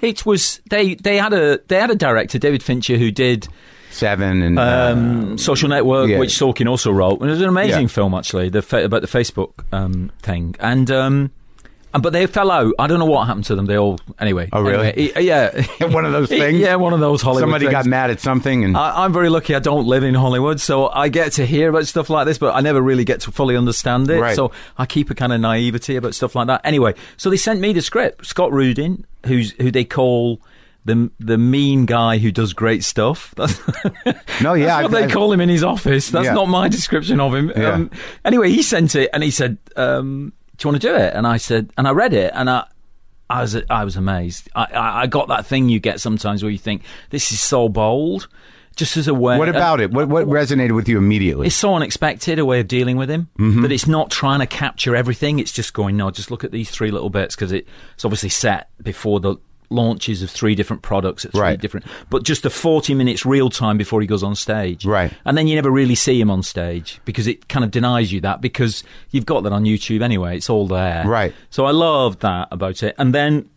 it 0.00 0.24
was 0.24 0.60
they 0.70 0.94
they 0.94 1.16
had 1.16 1.32
a 1.32 1.58
they 1.66 1.74
had 1.76 1.90
a 1.90 1.96
director 1.96 2.38
David 2.38 2.62
Fincher 2.62 2.96
who 2.96 3.10
did 3.10 3.48
Seven 3.90 4.42
and 4.42 4.58
um, 4.58 5.38
Social 5.38 5.68
Network, 5.68 6.08
yeah. 6.08 6.18
which 6.18 6.30
Sorkin 6.30 6.68
also 6.68 6.92
wrote. 6.92 7.20
And 7.20 7.28
it 7.28 7.32
was 7.32 7.40
an 7.42 7.48
amazing 7.48 7.82
Yeah. 7.82 7.88
film 7.88 8.14
actually, 8.14 8.48
the 8.48 8.62
fa- 8.62 8.84
about 8.84 9.00
the 9.02 9.08
Facebook 9.08 9.64
um, 9.72 10.12
thing. 10.22 10.54
And 10.60 10.88
um, 10.90 11.14
and- 11.14 11.30
but 11.92 12.12
they 12.12 12.26
fell 12.26 12.50
out. 12.50 12.74
I 12.78 12.86
don't 12.86 12.98
know 12.98 13.04
what 13.06 13.26
happened 13.26 13.44
to 13.46 13.54
them. 13.54 13.66
They 13.66 13.76
all 13.78 13.98
anyway. 14.18 14.48
Oh, 14.52 14.62
really? 14.62 14.88
Anyway, 15.14 15.22
yeah. 15.24 15.66
one 15.88 16.04
of 16.04 16.12
those 16.12 16.28
things. 16.28 16.58
yeah, 16.58 16.74
one 16.76 16.92
of 16.92 17.00
those 17.00 17.22
Hollywood. 17.22 17.42
Somebody 17.42 17.66
things. 17.66 17.72
got 17.72 17.86
mad 17.86 18.10
at 18.10 18.20
something, 18.20 18.64
and 18.64 18.76
I, 18.76 19.04
I'm 19.04 19.12
very 19.12 19.28
lucky. 19.28 19.54
I 19.54 19.58
don't 19.60 19.86
live 19.86 20.04
in 20.04 20.14
Hollywood, 20.14 20.60
so 20.60 20.88
I 20.88 21.08
get 21.08 21.32
to 21.32 21.46
hear 21.46 21.70
about 21.70 21.86
stuff 21.86 22.10
like 22.10 22.26
this, 22.26 22.38
but 22.38 22.54
I 22.54 22.60
never 22.60 22.80
really 22.82 23.04
get 23.04 23.20
to 23.22 23.32
fully 23.32 23.56
understand 23.56 24.10
it. 24.10 24.20
Right. 24.20 24.36
So 24.36 24.52
I 24.76 24.86
keep 24.86 25.10
a 25.10 25.14
kind 25.14 25.32
of 25.32 25.40
naivety 25.40 25.96
about 25.96 26.14
stuff 26.14 26.34
like 26.34 26.46
that. 26.48 26.60
Anyway, 26.64 26.94
so 27.16 27.30
they 27.30 27.36
sent 27.36 27.60
me 27.60 27.72
the 27.72 27.82
script. 27.82 28.26
Scott 28.26 28.52
Rudin, 28.52 29.04
who's 29.26 29.52
who 29.52 29.70
they 29.70 29.84
call 29.84 30.40
the 30.84 31.10
the 31.18 31.36
mean 31.36 31.84
guy 31.86 32.18
who 32.18 32.30
does 32.32 32.52
great 32.52 32.82
stuff. 32.84 33.34
That's, 33.36 33.58
no, 34.40 34.54
yeah, 34.54 34.66
that's 34.66 34.84
I've- 34.86 34.94
they 34.94 35.04
I've- 35.04 35.12
call 35.12 35.32
him 35.32 35.40
in 35.40 35.48
his 35.48 35.62
office. 35.64 36.10
That's 36.10 36.26
Yeah. 36.26 36.34
not 36.34 36.48
my 36.48 36.68
description 36.68 37.20
of 37.20 37.34
him. 37.34 37.52
Yeah. 37.54 37.72
Um, 37.72 37.90
anyway, 38.24 38.50
he 38.50 38.62
sent 38.62 38.94
it 38.94 39.10
and 39.12 39.22
he 39.22 39.30
said, 39.30 39.58
um, 39.76 40.32
"Do 40.58 40.68
you 40.68 40.72
want 40.72 40.82
to 40.82 40.88
do 40.88 40.94
it?" 40.94 41.14
And 41.14 41.26
I 41.26 41.36
said, 41.38 41.70
and 41.78 41.88
I 41.88 41.92
read 41.92 42.12
it 42.12 42.32
and 42.34 42.50
I. 42.50 42.66
I 43.30 43.42
was 43.42 43.54
I 43.68 43.84
was 43.84 43.96
amazed. 43.96 44.48
I, 44.56 44.64
I, 44.72 45.02
I 45.02 45.06
got 45.06 45.28
that 45.28 45.44
thing 45.44 45.68
you 45.68 45.80
get 45.80 46.00
sometimes 46.00 46.42
where 46.42 46.50
you 46.50 46.56
think 46.56 46.82
this 47.10 47.30
is 47.30 47.42
so 47.42 47.68
bold, 47.68 48.26
just 48.74 48.96
as 48.96 49.06
a 49.06 49.12
way. 49.12 49.36
What 49.36 49.50
about 49.50 49.80
it? 49.82 49.90
What 49.90 50.08
what 50.08 50.26
resonated 50.26 50.74
with 50.74 50.88
you 50.88 50.96
immediately? 50.96 51.48
It's 51.48 51.54
so 51.54 51.74
unexpected 51.74 52.38
a 52.38 52.46
way 52.46 52.58
of 52.60 52.68
dealing 52.68 52.96
with 52.96 53.10
him 53.10 53.28
Mm-hmm. 53.38 53.60
that 53.60 53.70
it's 53.70 53.86
not 53.86 54.10
trying 54.10 54.40
to 54.40 54.46
capture 54.46 54.96
everything. 54.96 55.40
It's 55.40 55.52
just 55.52 55.74
going 55.74 55.94
no, 55.94 56.10
just 56.10 56.30
look 56.30 56.42
at 56.42 56.52
these 56.52 56.70
three 56.70 56.90
little 56.90 57.10
bits 57.10 57.36
because 57.36 57.52
it, 57.52 57.66
it's 57.92 58.06
obviously 58.06 58.30
set 58.30 58.70
before 58.82 59.20
the 59.20 59.36
launches 59.70 60.22
of 60.22 60.30
three 60.30 60.54
different 60.54 60.82
products 60.82 61.24
at 61.24 61.32
three 61.32 61.40
Right. 61.40 61.60
different. 61.60 61.86
But 62.10 62.22
just 62.22 62.42
the 62.42 62.50
forty 62.50 62.94
minutes 62.94 63.26
real 63.26 63.50
time 63.50 63.76
before 63.76 64.00
he 64.00 64.06
goes 64.06 64.22
on 64.22 64.34
stage, 64.34 64.84
Right. 64.84 65.12
And 65.24 65.36
then 65.36 65.46
you 65.46 65.54
never 65.54 65.70
really 65.70 65.94
see 65.94 66.20
him 66.20 66.30
on 66.30 66.42
stage 66.42 67.00
because 67.04 67.26
it 67.26 67.48
kind 67.48 67.64
of 67.64 67.70
denies 67.70 68.12
you 68.12 68.20
that 68.22 68.40
because 68.40 68.82
you've 69.10 69.26
got 69.26 69.42
that 69.42 69.52
on 69.52 69.64
YouTube 69.64 70.02
anyway. 70.02 70.36
It's 70.36 70.48
all 70.50 70.66
there, 70.66 71.04
Right. 71.06 71.34
So 71.50 71.66
I 71.66 71.70
loved 71.72 72.20
that 72.20 72.48
about 72.50 72.82
it, 72.82 72.94
and 72.98 73.14
then 73.14 73.48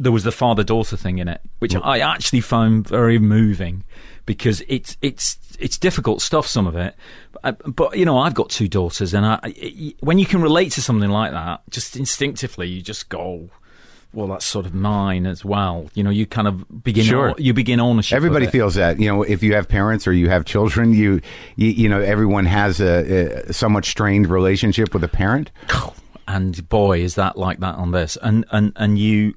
there 0.00 0.12
was 0.12 0.24
the 0.24 0.32
father 0.32 0.62
daughter 0.62 0.96
thing 0.96 1.18
in 1.18 1.28
it, 1.28 1.40
which 1.58 1.72
mm. 1.72 1.80
I 1.84 1.98
actually 1.98 2.40
found 2.40 2.86
very 2.88 3.18
moving 3.18 3.84
because 4.26 4.62
it's 4.68 4.96
it's 5.02 5.36
it's 5.58 5.76
difficult 5.76 6.22
stuff. 6.22 6.46
Some 6.46 6.66
of 6.68 6.76
it, 6.76 6.94
but, 7.42 7.74
but 7.74 7.98
you 7.98 8.04
know, 8.04 8.16
I've 8.18 8.34
got 8.34 8.48
two 8.48 8.68
daughters, 8.68 9.12
and 9.12 9.26
I, 9.26 9.40
I- 9.44 9.94
when 10.00 10.18
you 10.18 10.26
can 10.26 10.40
relate 10.40 10.72
to 10.72 10.82
something 10.82 11.10
like 11.10 11.32
that, 11.32 11.62
just 11.70 11.96
instinctively, 11.96 12.68
you 12.68 12.80
just 12.80 13.08
go. 13.08 13.50
Well, 14.14 14.26
that's 14.28 14.46
sort 14.46 14.64
of 14.66 14.74
mine 14.74 15.26
as 15.26 15.44
well. 15.44 15.90
You 15.94 16.02
know, 16.02 16.10
you 16.10 16.24
kind 16.26 16.48
of 16.48 16.82
begin. 16.82 17.04
Sure. 17.04 17.34
you 17.38 17.52
begin 17.52 17.78
ownership. 17.78 18.16
of 18.16 18.24
Everybody 18.24 18.46
it. 18.46 18.50
feels 18.52 18.74
that. 18.76 18.98
You 18.98 19.08
know, 19.08 19.22
if 19.22 19.42
you 19.42 19.54
have 19.54 19.68
parents 19.68 20.06
or 20.06 20.12
you 20.12 20.28
have 20.30 20.44
children, 20.46 20.92
you 20.94 21.20
you, 21.56 21.68
you 21.68 21.88
know, 21.88 22.00
everyone 22.00 22.46
has 22.46 22.80
a, 22.80 23.42
a 23.48 23.52
somewhat 23.52 23.84
strained 23.84 24.28
relationship 24.28 24.94
with 24.94 25.04
a 25.04 25.08
parent. 25.08 25.50
and 26.26 26.68
boy 26.68 27.00
is 27.00 27.14
that 27.14 27.38
like 27.38 27.58
that 27.60 27.74
on 27.76 27.90
this 27.92 28.18
and 28.22 28.44
and 28.50 28.70
and 28.76 28.98
you 28.98 29.32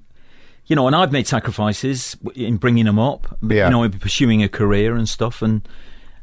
you 0.65 0.75
know 0.75 0.87
and 0.87 0.95
i've 0.95 1.09
made 1.13 1.25
sacrifices 1.25 2.17
in 2.35 2.57
bringing 2.57 2.83
them 2.83 2.99
up 2.99 3.37
Yeah. 3.41 3.63
you 3.67 3.71
know 3.71 3.83
in 3.83 3.93
pursuing 3.93 4.43
a 4.43 4.49
career 4.49 4.97
and 4.97 5.07
stuff 5.07 5.41
and 5.41 5.65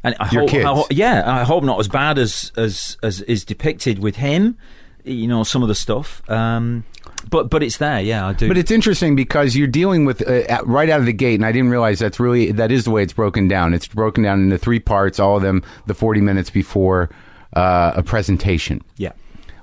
and 0.04 0.14
I 0.20 0.30
Your 0.30 0.42
hope, 0.42 0.50
kids. 0.50 0.64
I 0.66 0.74
ho- 0.74 0.86
yeah, 0.90 1.22
I 1.40 1.42
hope 1.44 1.64
not 1.64 1.80
as 1.80 1.88
bad 1.88 2.18
as 2.18 2.52
as 2.56 2.96
as 3.02 3.20
is 3.22 3.44
depicted 3.44 3.98
with 3.98 4.16
him. 4.16 4.56
You 5.04 5.26
know 5.26 5.42
some 5.42 5.62
of 5.62 5.68
the 5.68 5.74
stuff, 5.74 6.22
um, 6.30 6.84
but 7.30 7.50
but 7.50 7.62
it's 7.62 7.76
there. 7.78 8.00
Yeah, 8.00 8.26
I 8.28 8.32
do. 8.32 8.48
But 8.48 8.56
it's 8.58 8.70
interesting 8.70 9.16
because 9.16 9.56
you're 9.56 9.66
dealing 9.66 10.04
with 10.04 10.26
uh, 10.26 10.32
at- 10.48 10.66
right 10.66 10.88
out 10.90 11.00
of 11.00 11.06
the 11.06 11.12
gate, 11.12 11.34
and 11.36 11.44
I 11.46 11.52
didn't 11.52 11.70
realize 11.70 11.98
that's 11.98 12.20
really 12.20 12.52
that 12.52 12.70
is 12.72 12.84
the 12.84 12.90
way 12.90 13.02
it's 13.02 13.12
broken 13.12 13.48
down. 13.48 13.74
It's 13.74 13.86
broken 13.86 14.22
down 14.24 14.42
into 14.42 14.58
three 14.58 14.80
parts, 14.80 15.18
all 15.20 15.36
of 15.36 15.42
them 15.42 15.62
the 15.86 15.94
40 15.94 16.20
minutes 16.20 16.50
before 16.50 17.10
uh, 17.54 17.92
a 17.96 18.02
presentation. 18.02 18.82
yeah. 18.96 19.12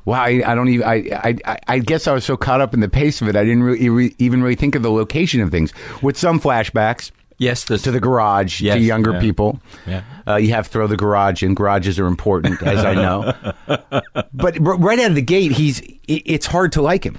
Wow, 0.05 0.21
I, 0.21 0.43
I 0.45 0.53
don't 0.53 0.69
even. 0.69 0.85
I, 0.87 1.35
I 1.47 1.57
I- 1.67 1.79
guess 1.79 2.05
I 2.07 2.13
was 2.13 2.23
so 2.23 2.37
caught 2.37 2.61
up 2.61 2.75
in 2.75 2.79
the 2.79 2.87
pace 2.89 3.23
of 3.23 3.27
it, 3.27 3.35
I 3.35 3.43
didn't 3.43 3.63
really, 3.63 3.89
re- 3.89 4.15
even 4.19 4.43
really 4.43 4.53
think 4.55 4.75
of 4.75 4.83
the 4.83 4.91
location 4.91 5.41
of 5.41 5.49
things. 5.49 5.73
With 6.03 6.15
some 6.15 6.39
flashbacks 6.39 7.09
Yes, 7.39 7.65
to 7.65 7.77
the 7.77 7.99
garage 7.99 8.61
Yes, 8.61 8.75
to 8.75 8.81
younger 8.81 9.13
yeah. 9.13 9.19
people. 9.19 9.59
Yeah. 9.87 10.03
Uh, 10.27 10.35
you 10.35 10.53
have 10.53 10.67
to 10.67 10.71
throw 10.71 10.85
the 10.87 10.95
garage 10.95 11.41
in. 11.43 11.53
Garages 11.55 11.99
are 11.99 12.05
important, 12.05 12.61
as 12.61 12.85
I 12.85 12.93
know. 12.93 13.33
but 14.33 14.57
r- 14.65 14.77
right 14.77 14.99
out 14.99 15.09
of 15.09 15.15
the 15.15 15.21
gate, 15.23 15.51
he's. 15.53 15.81
It's 16.07 16.45
hard 16.45 16.71
to 16.73 16.81
like 16.83 17.03
him. 17.03 17.17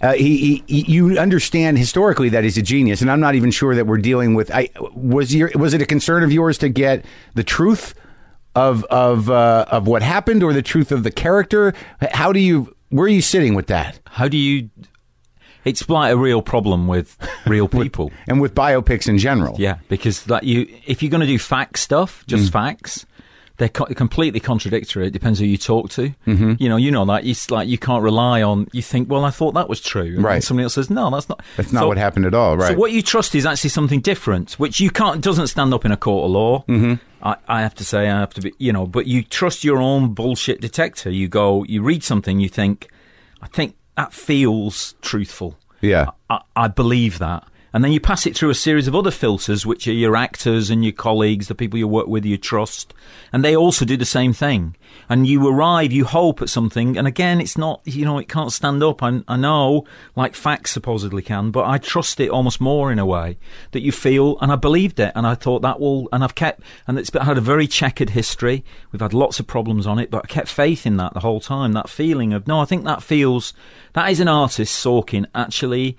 Uh, 0.00 0.12
he, 0.14 0.62
he, 0.66 0.80
you 0.90 1.18
understand 1.18 1.76
historically 1.78 2.30
that 2.30 2.42
he's 2.44 2.56
a 2.56 2.62
genius, 2.62 3.02
and 3.02 3.10
I'm 3.10 3.20
not 3.20 3.34
even 3.34 3.50
sure 3.50 3.74
that 3.74 3.86
we're 3.86 3.98
dealing 3.98 4.34
with. 4.34 4.50
I 4.50 4.70
was 4.94 5.34
your 5.34 5.50
was 5.54 5.74
it 5.74 5.82
a 5.82 5.86
concern 5.86 6.22
of 6.22 6.32
yours 6.32 6.56
to 6.58 6.68
get 6.70 7.04
the 7.34 7.44
truth 7.44 7.94
of 8.54 8.82
of 8.84 9.28
uh, 9.30 9.66
of 9.70 9.86
what 9.86 10.02
happened, 10.02 10.42
or 10.42 10.52
the 10.54 10.62
truth 10.62 10.90
of 10.90 11.02
the 11.02 11.10
character? 11.10 11.74
How 12.12 12.32
do 12.32 12.40
you? 12.40 12.74
Where 12.88 13.04
are 13.04 13.08
you 13.08 13.20
sitting 13.22 13.54
with 13.54 13.66
that? 13.66 14.00
How 14.06 14.26
do 14.26 14.38
you? 14.38 14.70
It's 15.64 15.86
like 15.90 16.10
a 16.12 16.16
real 16.16 16.40
problem 16.40 16.86
with 16.88 17.18
real 17.46 17.68
people. 17.80 18.10
And 18.26 18.40
with 18.40 18.54
biopics 18.54 19.06
in 19.06 19.18
general, 19.18 19.56
Yeah, 19.58 19.76
because 19.90 20.24
that 20.24 20.44
you, 20.44 20.66
if 20.86 21.02
you're 21.02 21.10
going 21.10 21.20
to 21.20 21.26
do 21.26 21.38
fact 21.38 21.78
stuff, 21.78 22.24
just 22.26 22.48
Mm. 22.48 22.52
facts, 22.52 23.04
they're 23.60 23.68
co- 23.68 23.84
completely 23.84 24.40
contradictory. 24.40 25.06
It 25.06 25.10
depends 25.12 25.38
who 25.38 25.44
you 25.44 25.56
talk 25.56 25.90
to. 25.90 26.12
Mm-hmm. 26.26 26.54
You 26.58 26.68
know, 26.68 26.76
you 26.76 26.90
know 26.90 27.04
that. 27.04 27.24
It's 27.24 27.50
like 27.50 27.68
you 27.68 27.78
can't 27.78 28.02
rely 28.02 28.42
on. 28.42 28.66
You 28.72 28.82
think, 28.82 29.08
well, 29.08 29.24
I 29.24 29.30
thought 29.30 29.52
that 29.54 29.68
was 29.68 29.80
true, 29.80 30.14
and 30.16 30.24
Right. 30.24 30.42
somebody 30.42 30.64
else 30.64 30.74
says, 30.74 30.90
no, 30.90 31.10
that's 31.10 31.28
not. 31.28 31.40
that's 31.56 31.72
not 31.72 31.80
So- 31.82 31.88
what 31.88 31.98
happened 31.98 32.26
at 32.26 32.34
all, 32.34 32.56
right? 32.56 32.72
So 32.72 32.78
what 32.78 32.90
you 32.90 33.02
trust 33.02 33.34
is 33.34 33.46
actually 33.46 33.70
something 33.70 34.00
different, 34.00 34.54
which 34.54 34.80
you 34.80 34.90
can't 34.90 35.20
doesn't 35.22 35.46
stand 35.46 35.72
up 35.72 35.84
in 35.84 35.92
a 35.92 35.96
court 35.96 36.24
of 36.24 36.30
law. 36.32 36.64
Mm-hmm. 36.66 36.94
I, 37.22 37.36
I 37.46 37.60
have 37.60 37.74
to 37.76 37.84
say, 37.84 38.08
I 38.08 38.18
have 38.18 38.32
to 38.34 38.40
be, 38.40 38.52
you 38.58 38.72
know, 38.72 38.86
but 38.86 39.06
you 39.06 39.22
trust 39.22 39.62
your 39.62 39.78
own 39.78 40.14
bullshit 40.14 40.60
detector. 40.60 41.10
You 41.10 41.28
go, 41.28 41.62
you 41.64 41.82
read 41.82 42.02
something, 42.02 42.40
you 42.40 42.48
think, 42.48 42.88
I 43.42 43.46
think 43.46 43.76
that 43.96 44.12
feels 44.14 44.94
truthful. 45.02 45.58
yeah, 45.82 46.06
I, 46.30 46.40
I 46.56 46.68
believe 46.68 47.18
that. 47.18 47.44
And 47.72 47.84
then 47.84 47.92
you 47.92 48.00
pass 48.00 48.26
it 48.26 48.36
through 48.36 48.50
a 48.50 48.54
series 48.54 48.88
of 48.88 48.96
other 48.96 49.10
filters, 49.12 49.64
which 49.64 49.86
are 49.86 49.92
your 49.92 50.16
actors 50.16 50.70
and 50.70 50.84
your 50.84 50.92
colleagues, 50.92 51.48
the 51.48 51.54
people 51.54 51.78
you 51.78 51.86
work 51.86 52.08
with, 52.08 52.24
you 52.24 52.36
trust. 52.36 52.92
And 53.32 53.44
they 53.44 53.54
also 53.54 53.84
do 53.84 53.96
the 53.96 54.04
same 54.04 54.32
thing. 54.32 54.76
And 55.08 55.26
you 55.26 55.46
arrive, 55.46 55.92
you 55.92 56.04
hope 56.04 56.42
at 56.42 56.48
something. 56.48 56.98
And 56.98 57.06
again, 57.06 57.40
it's 57.40 57.56
not, 57.56 57.80
you 57.84 58.04
know, 58.04 58.18
it 58.18 58.28
can't 58.28 58.52
stand 58.52 58.82
up. 58.82 59.02
I, 59.02 59.22
I 59.28 59.36
know, 59.36 59.86
like 60.16 60.34
facts 60.34 60.72
supposedly 60.72 61.22
can, 61.22 61.52
but 61.52 61.64
I 61.64 61.78
trust 61.78 62.18
it 62.18 62.30
almost 62.30 62.60
more 62.60 62.90
in 62.90 62.98
a 62.98 63.06
way 63.06 63.38
that 63.70 63.82
you 63.82 63.92
feel. 63.92 64.36
And 64.40 64.50
I 64.50 64.56
believed 64.56 64.98
it. 64.98 65.12
And 65.14 65.26
I 65.26 65.36
thought 65.36 65.62
that 65.62 65.78
will, 65.78 66.08
and 66.12 66.24
I've 66.24 66.34
kept, 66.34 66.62
and 66.88 66.98
it's 66.98 67.12
had 67.14 67.38
a 67.38 67.42
very 67.42 67.68
checkered 67.68 68.10
history. 68.10 68.64
We've 68.90 69.02
had 69.02 69.14
lots 69.14 69.38
of 69.38 69.46
problems 69.46 69.86
on 69.86 70.00
it, 70.00 70.10
but 70.10 70.24
I 70.24 70.26
kept 70.26 70.48
faith 70.48 70.86
in 70.86 70.96
that 70.96 71.14
the 71.14 71.20
whole 71.20 71.40
time. 71.40 71.72
That 71.72 71.88
feeling 71.88 72.32
of, 72.32 72.48
no, 72.48 72.60
I 72.60 72.64
think 72.64 72.84
that 72.84 73.02
feels, 73.02 73.54
that 73.92 74.10
is 74.10 74.18
an 74.18 74.28
artist, 74.28 74.84
Sorkin, 74.84 75.26
actually 75.34 75.96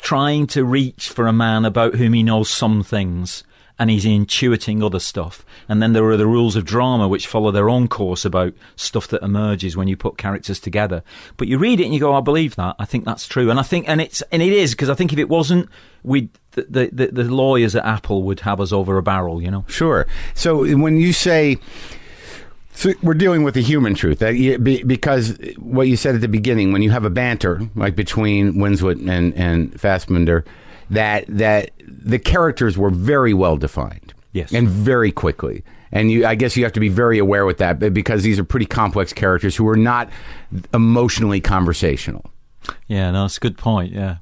trying 0.00 0.46
to 0.48 0.64
reach 0.64 1.08
for 1.08 1.26
a 1.26 1.32
man 1.32 1.64
about 1.64 1.94
whom 1.94 2.12
he 2.12 2.22
knows 2.22 2.50
some 2.50 2.82
things 2.82 3.44
and 3.78 3.90
he's 3.90 4.04
intuiting 4.04 4.84
other 4.84 5.00
stuff. 5.00 5.44
And 5.68 5.82
then 5.82 5.92
there 5.92 6.04
are 6.04 6.16
the 6.16 6.26
rules 6.26 6.56
of 6.56 6.64
drama 6.64 7.08
which 7.08 7.26
follow 7.26 7.50
their 7.50 7.68
own 7.68 7.88
course 7.88 8.24
about 8.24 8.54
stuff 8.76 9.08
that 9.08 9.22
emerges 9.22 9.76
when 9.76 9.88
you 9.88 9.96
put 9.96 10.18
characters 10.18 10.60
together. 10.60 11.02
But 11.36 11.48
you 11.48 11.58
read 11.58 11.80
it 11.80 11.84
and 11.84 11.94
you 11.94 11.98
go, 11.98 12.14
I 12.14 12.20
believe 12.20 12.54
that. 12.56 12.76
I 12.78 12.84
think 12.84 13.04
that's 13.04 13.26
true. 13.26 13.50
And 13.50 13.58
I 13.58 13.62
think, 13.62 13.88
and 13.88 14.00
it's, 14.00 14.22
and 14.30 14.42
it 14.42 14.52
is, 14.52 14.72
because 14.72 14.90
I 14.90 14.94
think 14.94 15.12
if 15.12 15.18
it 15.18 15.28
wasn't, 15.28 15.68
we 16.04 16.28
the, 16.52 16.90
the, 16.92 17.06
the 17.06 17.24
lawyers 17.24 17.74
at 17.74 17.84
Apple 17.84 18.22
would 18.24 18.40
have 18.40 18.60
us 18.60 18.72
over 18.72 18.98
a 18.98 19.02
barrel, 19.02 19.42
you 19.42 19.50
know? 19.50 19.64
Sure. 19.68 20.06
So 20.34 20.76
when 20.76 20.98
you 20.98 21.12
say, 21.12 21.56
so 22.74 22.92
we're 23.02 23.14
dealing 23.14 23.42
with 23.42 23.54
the 23.54 23.62
human 23.62 23.94
truth 23.94 24.18
that 24.20 24.34
you, 24.36 24.58
be, 24.58 24.82
because 24.82 25.38
what 25.58 25.88
you 25.88 25.96
said 25.96 26.14
at 26.14 26.20
the 26.20 26.28
beginning, 26.28 26.72
when 26.72 26.82
you 26.82 26.90
have 26.90 27.04
a 27.04 27.10
banter 27.10 27.60
like 27.76 27.94
between 27.96 28.54
Winslet 28.54 29.08
and 29.08 29.34
and 29.34 29.78
Fassbender, 29.80 30.44
that 30.90 31.24
that 31.28 31.70
the 31.86 32.18
characters 32.18 32.76
were 32.78 32.90
very 32.90 33.34
well 33.34 33.56
defined, 33.56 34.14
Yes. 34.32 34.52
and 34.52 34.68
very 34.68 35.12
quickly. 35.12 35.62
And 35.94 36.10
you, 36.10 36.24
I 36.24 36.34
guess 36.36 36.56
you 36.56 36.62
have 36.64 36.72
to 36.72 36.80
be 36.80 36.88
very 36.88 37.18
aware 37.18 37.44
with 37.44 37.58
that 37.58 37.78
because 37.92 38.22
these 38.22 38.38
are 38.38 38.44
pretty 38.44 38.64
complex 38.64 39.12
characters 39.12 39.54
who 39.54 39.68
are 39.68 39.76
not 39.76 40.08
emotionally 40.72 41.40
conversational. 41.42 42.24
Yeah, 42.88 43.10
no, 43.10 43.26
it's 43.26 43.36
a 43.36 43.40
good 43.40 43.58
point. 43.58 43.92
Yeah. 43.92 44.16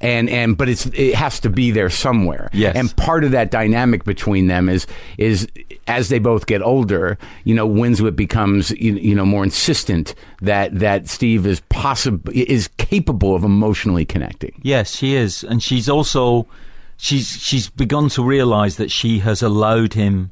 and 0.00 0.30
and 0.30 0.56
but 0.56 0.68
it's 0.70 0.86
it 0.86 1.14
has 1.16 1.40
to 1.40 1.50
be 1.50 1.72
there 1.72 1.90
somewhere. 1.90 2.48
Yes. 2.54 2.74
And 2.76 2.96
part 2.96 3.24
of 3.24 3.32
that 3.32 3.50
dynamic 3.50 4.04
between 4.04 4.46
them 4.46 4.68
is 4.70 4.86
is 5.18 5.46
as 5.86 6.08
they 6.08 6.18
both 6.18 6.46
get 6.46 6.62
older, 6.62 7.18
you 7.44 7.54
know, 7.54 7.68
Winslet 7.68 8.16
becomes 8.16 8.70
you, 8.72 8.94
you 8.94 9.14
know 9.14 9.24
more 9.24 9.44
insistent 9.44 10.14
that 10.42 10.78
that 10.78 11.08
Steve 11.08 11.46
is 11.46 11.60
possible 11.68 12.32
is 12.34 12.68
capable 12.78 13.34
of 13.34 13.44
emotionally 13.44 14.04
connecting. 14.04 14.60
Yes, 14.62 14.94
she 14.94 15.14
is, 15.14 15.42
and 15.42 15.62
she's 15.62 15.88
also 15.88 16.46
she's 16.96 17.28
she's 17.28 17.68
begun 17.68 18.08
to 18.10 18.24
realise 18.24 18.76
that 18.76 18.90
she 18.90 19.18
has 19.20 19.42
allowed 19.42 19.94
him 19.94 20.30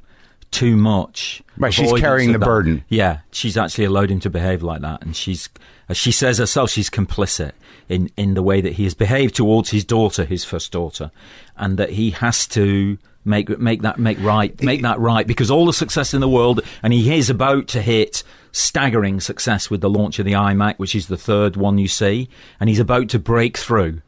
too 0.50 0.76
much. 0.76 1.42
Right, 1.56 1.72
she's 1.72 1.92
carrying 2.00 2.32
the 2.32 2.38
that. 2.38 2.44
burden. 2.44 2.84
Yeah, 2.88 3.18
she's 3.32 3.56
actually 3.56 3.84
allowed 3.84 4.10
him 4.10 4.20
to 4.20 4.30
behave 4.30 4.62
like 4.62 4.80
that, 4.82 5.02
and 5.02 5.16
she's 5.16 5.48
as 5.88 5.96
she 5.96 6.12
says 6.12 6.38
herself, 6.38 6.70
she's 6.70 6.90
complicit 6.90 7.52
in 7.88 8.10
in 8.16 8.34
the 8.34 8.42
way 8.42 8.60
that 8.60 8.74
he 8.74 8.84
has 8.84 8.94
behaved 8.94 9.34
towards 9.34 9.70
his 9.70 9.84
daughter, 9.84 10.24
his 10.24 10.44
first 10.44 10.70
daughter, 10.72 11.10
and 11.56 11.78
that 11.78 11.90
he 11.90 12.10
has 12.10 12.46
to. 12.48 12.98
Make 13.28 13.58
make 13.58 13.82
that 13.82 13.98
make 13.98 14.18
right 14.20 14.60
make 14.62 14.82
that 14.82 14.98
right 14.98 15.26
because 15.26 15.50
all 15.50 15.66
the 15.66 15.72
success 15.72 16.14
in 16.14 16.20
the 16.20 16.28
world 16.28 16.60
and 16.82 16.92
he 16.92 17.16
is 17.16 17.28
about 17.30 17.68
to 17.68 17.82
hit 17.82 18.24
staggering 18.52 19.20
success 19.20 19.70
with 19.70 19.82
the 19.82 19.90
launch 19.90 20.18
of 20.18 20.24
the 20.24 20.32
iMac 20.32 20.78
which 20.78 20.94
is 20.94 21.08
the 21.08 21.16
third 21.16 21.54
one 21.56 21.76
you 21.76 21.86
see 21.86 22.28
and 22.58 22.70
he's 22.70 22.80
about 22.80 23.10
to 23.10 23.18
break 23.18 23.58
through 23.58 24.00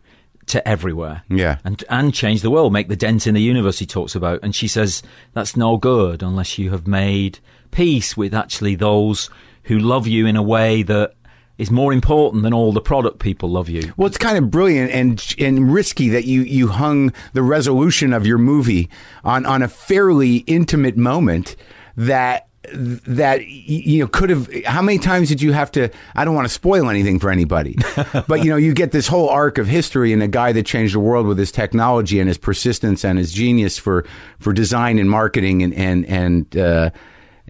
to 0.50 0.66
everywhere. 0.68 1.22
Yeah. 1.28 1.58
And 1.64 1.82
and 1.88 2.12
change 2.12 2.42
the 2.42 2.50
world, 2.50 2.72
make 2.72 2.88
the 2.88 2.96
dent 2.96 3.26
in 3.26 3.34
the 3.34 3.42
universe 3.42 3.78
he 3.78 3.86
talks 3.86 4.14
about. 4.14 4.40
And 4.42 4.54
she 4.54 4.68
says 4.68 5.02
that's 5.32 5.56
no 5.56 5.76
good 5.76 6.22
unless 6.22 6.58
you 6.58 6.70
have 6.70 6.86
made 6.86 7.38
peace 7.70 8.16
with 8.16 8.34
actually 8.34 8.74
those 8.74 9.30
who 9.64 9.78
love 9.78 10.06
you 10.06 10.26
in 10.26 10.36
a 10.36 10.42
way 10.42 10.82
that 10.82 11.14
is 11.60 11.70
more 11.70 11.92
important 11.92 12.42
than 12.42 12.54
all 12.54 12.72
the 12.72 12.80
product 12.80 13.18
people 13.18 13.50
love 13.50 13.68
you. 13.68 13.92
Well, 13.96 14.06
it's 14.06 14.18
kind 14.18 14.38
of 14.38 14.50
brilliant 14.50 14.90
and 14.92 15.36
and 15.38 15.72
risky 15.72 16.08
that 16.08 16.24
you 16.24 16.40
you 16.42 16.68
hung 16.68 17.12
the 17.34 17.42
resolution 17.42 18.12
of 18.12 18.26
your 18.26 18.38
movie 18.38 18.88
on 19.24 19.44
on 19.44 19.62
a 19.62 19.68
fairly 19.68 20.38
intimate 20.38 20.96
moment 20.96 21.56
that 21.96 22.48
that 22.72 23.46
you 23.46 24.00
know 24.00 24.06
could 24.06 24.30
have 24.30 24.48
how 24.64 24.82
many 24.82 24.98
times 24.98 25.28
did 25.28 25.42
you 25.42 25.52
have 25.52 25.72
to 25.72 25.88
I 26.14 26.24
don't 26.24 26.34
want 26.34 26.46
to 26.46 26.52
spoil 26.52 26.88
anything 26.88 27.18
for 27.18 27.30
anybody 27.30 27.76
but 28.28 28.44
you 28.44 28.50
know 28.50 28.56
you 28.56 28.74
get 28.74 28.92
this 28.92 29.06
whole 29.06 29.28
arc 29.28 29.58
of 29.58 29.66
history 29.66 30.12
and 30.12 30.22
a 30.22 30.28
guy 30.28 30.52
that 30.52 30.66
changed 30.66 30.94
the 30.94 31.00
world 31.00 31.26
with 31.26 31.38
his 31.38 31.50
technology 31.50 32.20
and 32.20 32.28
his 32.28 32.36
persistence 32.38 33.02
and 33.02 33.18
his 33.18 33.32
genius 33.32 33.78
for 33.78 34.04
for 34.38 34.52
design 34.52 34.98
and 34.98 35.10
marketing 35.10 35.62
and 35.62 35.72
and 35.74 36.04
and 36.06 36.56
uh 36.56 36.90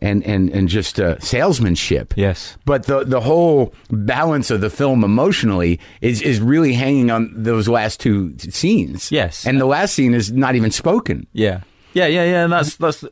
and 0.01 0.25
and 0.25 0.51
and 0.51 0.69
just 0.69 0.99
uh, 1.01 1.19
salesmanship 1.19 2.15
Yes. 2.17 2.57
but 2.65 2.85
the 2.87 3.05
the 3.05 3.21
whole 3.21 3.75
balance 3.91 4.51
of 4.51 4.61
the 4.61 4.71
film 4.71 5.05
emotionally 5.05 5.79
is 6.01 6.23
is 6.23 6.41
really 6.41 6.73
hanging 6.73 7.11
on 7.11 7.31
those 7.35 7.69
last 7.69 8.01
two 8.01 8.37
scenes. 8.39 9.11
Yes. 9.13 9.47
and 9.47 9.61
the 9.61 9.67
last 9.67 9.95
scene 9.95 10.15
is 10.15 10.33
not 10.33 10.55
even 10.55 10.71
spoken. 10.71 11.27
Yeah. 11.33 11.61
Yeah, 11.93 12.07
yeah, 12.07 12.25
yeah. 12.25 12.45
And 12.45 12.53
that's 12.53 12.77
that's 12.77 13.05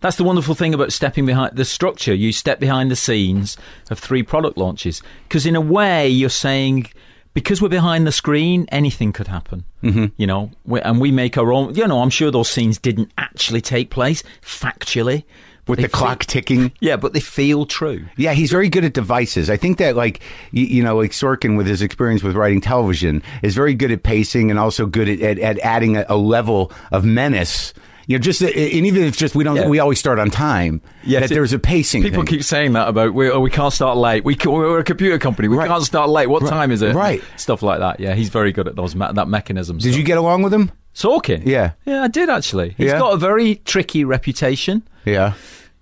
that's 0.00 0.16
the 0.16 0.24
wonderful 0.24 0.54
thing 0.54 0.74
about 0.74 0.92
stepping 0.92 1.24
behind 1.26 1.56
the 1.56 1.64
structure. 1.64 2.12
You 2.14 2.32
step 2.32 2.60
behind 2.60 2.90
the 2.90 2.96
scenes 2.96 3.56
of 3.90 3.98
three 3.98 4.22
product 4.22 4.58
launches 4.58 5.00
because, 5.28 5.46
in 5.46 5.56
a 5.56 5.60
way, 5.60 6.08
you're 6.08 6.28
saying 6.28 6.86
because 7.34 7.62
we're 7.62 7.68
behind 7.70 8.06
the 8.06 8.12
screen, 8.12 8.66
anything 8.70 9.12
could 9.12 9.28
happen. 9.28 9.64
Mm-hmm. 9.82 10.06
You 10.16 10.26
know, 10.26 10.50
we, 10.64 10.80
and 10.82 11.00
we 11.00 11.12
make 11.12 11.38
our 11.38 11.52
own. 11.52 11.74
You 11.74 11.86
know, 11.86 12.00
I'm 12.02 12.10
sure 12.10 12.30
those 12.30 12.50
scenes 12.50 12.78
didn't 12.78 13.10
actually 13.16 13.60
take 13.62 13.90
place 13.90 14.22
factually 14.42 15.22
With 15.66 15.78
They 15.78 15.82
the 15.84 15.88
clock 15.88 16.22
feel- 16.22 16.28
ticking. 16.28 16.72
Yeah, 16.80 16.96
but 16.96 17.12
they 17.12 17.18
feel 17.20 17.66
true. 17.66 18.06
Yeah, 18.16 18.32
he's 18.34 18.50
very 18.52 18.68
good 18.68 18.84
at 18.84 18.92
devices. 18.92 19.50
I 19.50 19.56
think 19.56 19.78
that, 19.78 19.96
like, 19.96 20.20
you, 20.52 20.64
you 20.64 20.82
know, 20.82 20.96
like 20.96 21.10
Sorkin 21.10 21.56
with 21.56 21.66
his 21.66 21.82
experience 21.82 22.22
with 22.22 22.36
writing 22.36 22.60
television 22.60 23.22
is 23.42 23.54
very 23.54 23.74
good 23.74 23.90
at 23.90 24.02
pacing 24.04 24.50
and 24.50 24.60
also 24.60 24.86
good 24.86 25.08
at, 25.08 25.20
at, 25.20 25.38
at 25.40 25.58
adding 25.60 25.96
a, 25.96 26.06
a 26.08 26.16
level 26.16 26.70
of 26.92 27.04
menace. 27.04 27.74
You 28.08 28.16
know, 28.16 28.22
just 28.22 28.40
and 28.40 28.54
even 28.54 29.02
if 29.02 29.16
just 29.16 29.34
we 29.34 29.42
don't, 29.42 29.56
Yeah. 29.56 29.66
we 29.68 29.80
always 29.80 29.98
start 29.98 30.20
on 30.20 30.30
time. 30.30 30.80
Yes, 31.02 31.22
that 31.28 31.34
there's 31.34 31.52
a 31.52 31.58
pacing. 31.58 32.02
People 32.04 32.18
thing. 32.22 32.26
keep 32.36 32.44
saying 32.44 32.74
that 32.74 32.86
about 32.86 33.14
we, 33.14 33.28
oh, 33.28 33.40
we 33.40 33.50
can't 33.50 33.72
start 33.72 33.96
late. 33.96 34.24
We 34.24 34.36
ca- 34.36 34.48
we're 34.48 34.78
a 34.78 34.84
computer 34.84 35.18
company. 35.18 35.48
We 35.48 35.56
Right. 35.56 35.66
can't 35.66 35.82
start 35.82 36.08
late. 36.08 36.28
What 36.28 36.46
time 36.46 36.70
is 36.70 36.82
it? 36.82 36.94
Right. 36.94 37.20
Stuff 37.36 37.64
like 37.64 37.80
that. 37.80 37.98
Yeah, 37.98 38.14
he's 38.14 38.28
very 38.28 38.52
good 38.52 38.68
at 38.68 38.76
those 38.76 38.94
that 38.94 39.26
mechanism. 39.26 39.78
Did 39.78 39.88
stuff. 39.88 39.98
you 39.98 40.04
get 40.04 40.18
along 40.18 40.42
with 40.42 40.54
him? 40.54 40.70
Sorkin? 40.96 41.44
Yeah. 41.44 41.72
Yeah, 41.84 42.02
I 42.04 42.08
did 42.08 42.30
actually. 42.30 42.74
He's 42.78 42.86
Yeah? 42.88 42.98
got 42.98 43.12
a 43.12 43.16
very 43.18 43.56
tricky 43.66 44.02
reputation. 44.04 44.82
Yeah. 45.04 45.34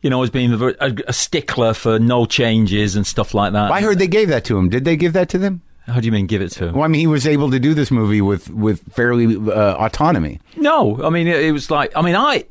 You 0.02 0.10
know, 0.10 0.22
as 0.22 0.28
being 0.30 0.52
a, 0.52 0.56
ver- 0.56 0.76
a, 0.80 0.92
a 1.06 1.12
stickler 1.12 1.72
for 1.72 1.98
no 1.98 2.26
changes 2.26 2.96
and 2.96 3.06
stuff 3.06 3.32
like 3.32 3.52
that. 3.52 3.70
I 3.70 3.80
heard 3.80 3.98
they 3.98 4.08
gave 4.08 4.28
that 4.28 4.44
to 4.46 4.58
him. 4.58 4.68
Did 4.68 4.84
they 4.84 4.96
give 4.96 5.12
that 5.14 5.28
to 5.30 5.38
them? 5.38 5.62
How 5.86 6.00
do 6.00 6.06
you 6.06 6.12
mean 6.12 6.26
give 6.26 6.42
it 6.42 6.48
to 6.52 6.66
him? 6.68 6.74
Well, 6.74 6.82
I 6.84 6.88
mean, 6.88 7.00
he 7.00 7.06
was 7.06 7.26
able 7.26 7.50
to 7.52 7.60
do 7.60 7.74
this 7.74 7.90
movie 7.90 8.20
with 8.22 8.50
with 8.50 8.82
fairly 8.92 9.36
uh, 9.36 9.76
autonomy. 9.76 10.40
No, 10.56 11.00
I 11.04 11.10
mean, 11.10 11.26
it, 11.28 11.42
it 11.44 11.52
was 11.52 11.70
like, 11.70 11.92
I 11.96 12.02
mean, 12.02 12.16
I. 12.16 12.44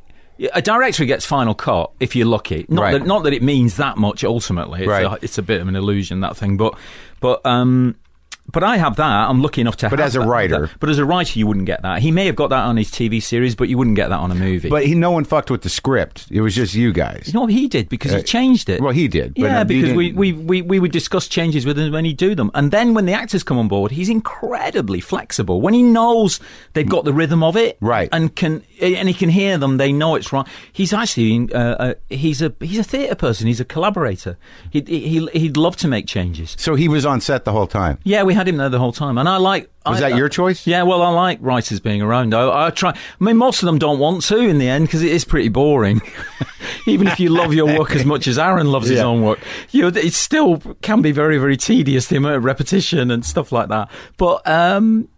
A 0.52 0.60
director 0.60 1.04
gets 1.04 1.24
final 1.24 1.54
cut 1.54 1.92
if 2.00 2.16
you're 2.16 2.26
lucky. 2.26 2.66
Not 2.68 2.82
Right. 2.82 2.92
that 2.98 3.06
not 3.06 3.22
that 3.22 3.32
it 3.32 3.42
means 3.42 3.76
that 3.76 3.96
much 3.98 4.24
ultimately. 4.24 4.80
It's, 4.80 4.88
Right. 4.88 5.04
a, 5.06 5.16
it's 5.22 5.38
a 5.38 5.42
bit 5.42 5.60
of 5.60 5.68
an 5.68 5.76
illusion 5.76 6.20
that 6.22 6.36
thing, 6.36 6.56
but 6.56 6.74
but 7.20 7.44
um, 7.46 7.94
but 8.54 8.62
I 8.64 8.76
have 8.78 8.96
that. 8.96 9.28
I'm 9.28 9.42
lucky 9.42 9.60
enough 9.60 9.76
to. 9.78 9.90
But 9.90 9.98
have 9.98 10.06
as 10.06 10.16
a 10.16 10.20
that- 10.20 10.26
writer. 10.28 10.66
that. 10.68 10.80
but 10.80 10.88
as 10.88 10.98
a 10.98 11.04
writer, 11.04 11.38
you 11.38 11.46
wouldn't 11.46 11.66
get 11.66 11.82
that. 11.82 11.98
He 12.00 12.10
may 12.10 12.26
have 12.26 12.36
got 12.36 12.48
that 12.50 12.64
on 12.64 12.76
his 12.76 12.90
TV 12.90 13.22
series, 13.22 13.54
but 13.54 13.68
you 13.68 13.76
wouldn't 13.76 13.96
get 13.96 14.08
that 14.08 14.18
on 14.20 14.30
a 14.30 14.34
movie. 14.34 14.68
But 14.70 14.86
he, 14.86 14.94
no 14.94 15.10
one 15.10 15.24
fucked 15.24 15.50
with 15.50 15.62
the 15.62 15.68
script. 15.68 16.26
It 16.30 16.40
was 16.40 16.54
just 16.54 16.74
you 16.74 16.92
guys. 16.92 17.24
you 17.26 17.32
know 17.34 17.42
what 17.42 17.50
he 17.50 17.68
did 17.68 17.88
because 17.88 18.12
Uh, 18.12 18.18
he 18.18 18.22
changed 18.22 18.68
it. 18.68 18.80
well, 18.80 18.92
he 18.92 19.08
did, 19.08 19.34
yeah, 19.36 19.58
uh, 19.60 19.64
you 19.64 19.64
because 19.82 19.92
we, 19.96 20.12
we, 20.12 20.32
we, 20.32 20.62
we 20.62 20.78
would 20.78 20.92
discuss 20.92 21.28
changes 21.28 21.66
with 21.66 21.78
him 21.78 21.92
when 21.92 22.04
he'd 22.04 22.16
do 22.16 22.34
them. 22.34 22.50
And 22.54 22.70
then 22.70 22.94
when 22.94 23.06
the 23.06 23.12
actors 23.12 23.42
come 23.42 23.58
on 23.58 23.68
board, 23.68 23.90
he's 23.90 24.08
incredibly 24.08 25.00
flexible. 25.00 25.60
When 25.60 25.74
he 25.74 25.82
knows 25.82 26.40
they've 26.72 26.88
got 26.88 27.04
the 27.04 27.12
rhythm 27.12 27.42
of 27.42 27.56
it, 27.56 27.76
Right. 27.80 28.08
and 28.12 28.34
can 28.34 28.62
and 28.80 29.08
he 29.08 29.14
can 29.14 29.28
hear 29.30 29.56
them, 29.58 29.76
they 29.78 29.92
know 29.92 30.14
it's 30.14 30.32
right. 30.32 30.46
He's 30.72 30.92
actually 30.92 31.52
uh, 31.52 31.58
uh, 31.58 31.94
he's 32.10 32.42
a 32.42 32.52
he's 32.60 32.78
a 32.78 32.84
theatre 32.84 33.14
person. 33.14 33.46
He's 33.46 33.60
a 33.60 33.64
collaborator. 33.64 34.36
He, 34.70 34.80
he 34.86 35.26
he'd 35.32 35.56
love 35.56 35.76
to 35.78 35.88
make 35.88 36.06
changes. 36.06 36.54
So 36.58 36.74
he 36.74 36.88
was 36.88 37.06
on 37.06 37.20
set 37.20 37.44
the 37.44 37.52
whole 37.52 37.66
time. 37.66 37.98
Yeah, 38.04 38.22
we 38.24 38.34
had 38.34 38.43
him 38.48 38.56
there 38.58 38.68
the 38.68 38.78
whole 38.78 38.92
time, 38.92 39.18
and 39.18 39.28
I 39.28 39.36
like. 39.38 39.70
Was 39.86 40.00
I- 40.00 40.10
that 40.10 40.16
your 40.16 40.28
choice? 40.28 40.66
Yeah, 40.66 40.82
well, 40.84 41.02
I 41.02 41.10
like 41.10 41.38
writers 41.42 41.78
being 41.80 42.00
around. 42.02 42.34
I, 42.34 42.66
I 42.66 42.70
try. 42.70 42.90
I 42.90 43.24
mean, 43.24 43.36
most 43.36 43.62
of 43.62 43.66
them 43.66 43.78
don't 43.78 43.98
want 43.98 44.22
to 44.24 44.38
in 44.38 44.58
the 44.58 44.68
end 44.68 44.86
because 44.86 45.02
it 45.02 45.12
is 45.12 45.24
pretty 45.24 45.48
boring. 45.48 46.00
Even 46.86 47.06
if 47.06 47.20
you 47.20 47.28
love 47.30 47.52
your 47.54 47.66
work 47.78 47.92
as 47.92 48.04
much 48.04 48.26
as 48.26 48.38
Aaron 48.38 48.70
loves 48.72 48.88
his 48.88 49.00
own 49.00 49.22
work, 49.22 49.38
you 49.70 49.82
know, 49.82 49.88
it 49.88 50.12
still 50.14 50.58
can 50.82 51.02
be 51.02 51.12
very, 51.12 51.38
very 51.38 51.56
tedious 51.56 52.06
the 52.08 52.16
amount 52.16 52.36
of 52.36 52.44
repetition 52.44 53.10
and 53.10 53.24
stuff 53.24 53.52
like 53.52 53.68
that. 53.68 53.90
But 54.16 54.46
um, 54.48 55.08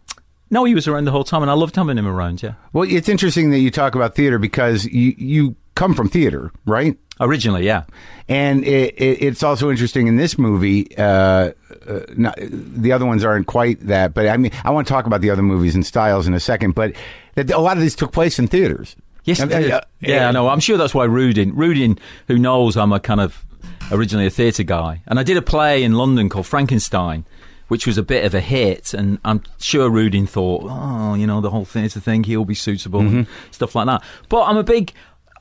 no, 0.50 0.64
he 0.64 0.74
was 0.74 0.86
around 0.88 1.04
the 1.04 1.10
whole 1.12 1.24
time, 1.24 1.42
and 1.42 1.50
I 1.50 1.54
loved 1.54 1.76
having 1.76 1.98
him 1.98 2.06
around. 2.06 2.42
Yeah, 2.42 2.54
Well, 2.72 2.88
it's 2.90 3.08
interesting 3.08 3.50
that 3.50 3.58
you 3.58 3.70
talk 3.70 3.94
about 3.94 4.14
theater 4.14 4.38
because 4.38 4.84
you 4.86 5.14
you 5.16 5.56
come 5.74 5.94
from 5.94 6.08
theater, 6.08 6.50
right? 6.66 6.96
Originally, 7.20 7.64
yeah. 7.66 7.84
And 8.28 8.64
it, 8.64 8.94
it, 8.96 9.22
it's 9.22 9.42
also 9.42 9.70
interesting 9.70 10.06
in 10.08 10.16
this 10.16 10.36
movie. 10.38 10.88
Uh, 10.96 11.52
uh, 11.88 12.00
not, 12.16 12.36
the 12.40 12.92
other 12.92 13.06
ones 13.06 13.24
aren't 13.24 13.46
quite 13.46 13.80
that, 13.86 14.14
but 14.14 14.26
I 14.28 14.36
mean, 14.36 14.50
I 14.64 14.70
want 14.70 14.86
to 14.88 14.92
talk 14.92 15.06
about 15.06 15.20
the 15.20 15.30
other 15.30 15.42
movies 15.42 15.74
and 15.74 15.86
styles 15.86 16.26
in 16.26 16.34
a 16.34 16.40
second. 16.40 16.74
But 16.74 16.92
that 17.36 17.50
a 17.50 17.58
lot 17.58 17.76
of 17.76 17.82
these 17.82 17.94
took 17.94 18.12
place 18.12 18.38
in 18.38 18.48
theaters. 18.48 18.96
Yes, 19.24 19.40
And- 19.40 19.50
did. 19.50 19.70
uh, 19.70 19.80
yeah, 20.00 20.28
I 20.28 20.32
know. 20.32 20.48
I'm 20.48 20.60
sure 20.60 20.76
that's 20.76 20.94
why 20.94 21.04
Rudin, 21.04 21.54
Rudin, 21.54 21.98
who 22.28 22.38
knows 22.38 22.76
I'm 22.76 22.92
a 22.92 23.00
kind 23.00 23.20
of 23.20 23.44
originally 23.92 24.26
a 24.26 24.30
theatre 24.30 24.62
guy, 24.64 25.02
and 25.06 25.18
I 25.18 25.22
did 25.22 25.36
a 25.36 25.42
play 25.42 25.82
in 25.84 25.92
London 25.94 26.28
called 26.28 26.46
Frankenstein, 26.46 27.24
which 27.68 27.86
was 27.86 27.98
a 27.98 28.02
bit 28.02 28.24
of 28.24 28.34
a 28.34 28.40
hit, 28.40 28.94
and 28.94 29.18
I'm 29.24 29.42
sure 29.58 29.88
Rudin 29.90 30.26
thought, 30.26 30.62
oh, 30.68 31.14
you 31.14 31.26
know, 31.26 31.40
the 31.40 31.50
whole 31.50 31.64
theatre 31.64 32.00
thing, 32.00 32.24
he'll 32.24 32.44
be 32.44 32.54
suitable 32.54 33.00
and 33.00 33.26
Mm-hmm. 33.26 33.32
stuff 33.52 33.74
like 33.74 33.86
that. 33.86 34.02
But 34.28 34.44
I'm 34.44 34.56
a 34.56 34.62
big, 34.64 34.92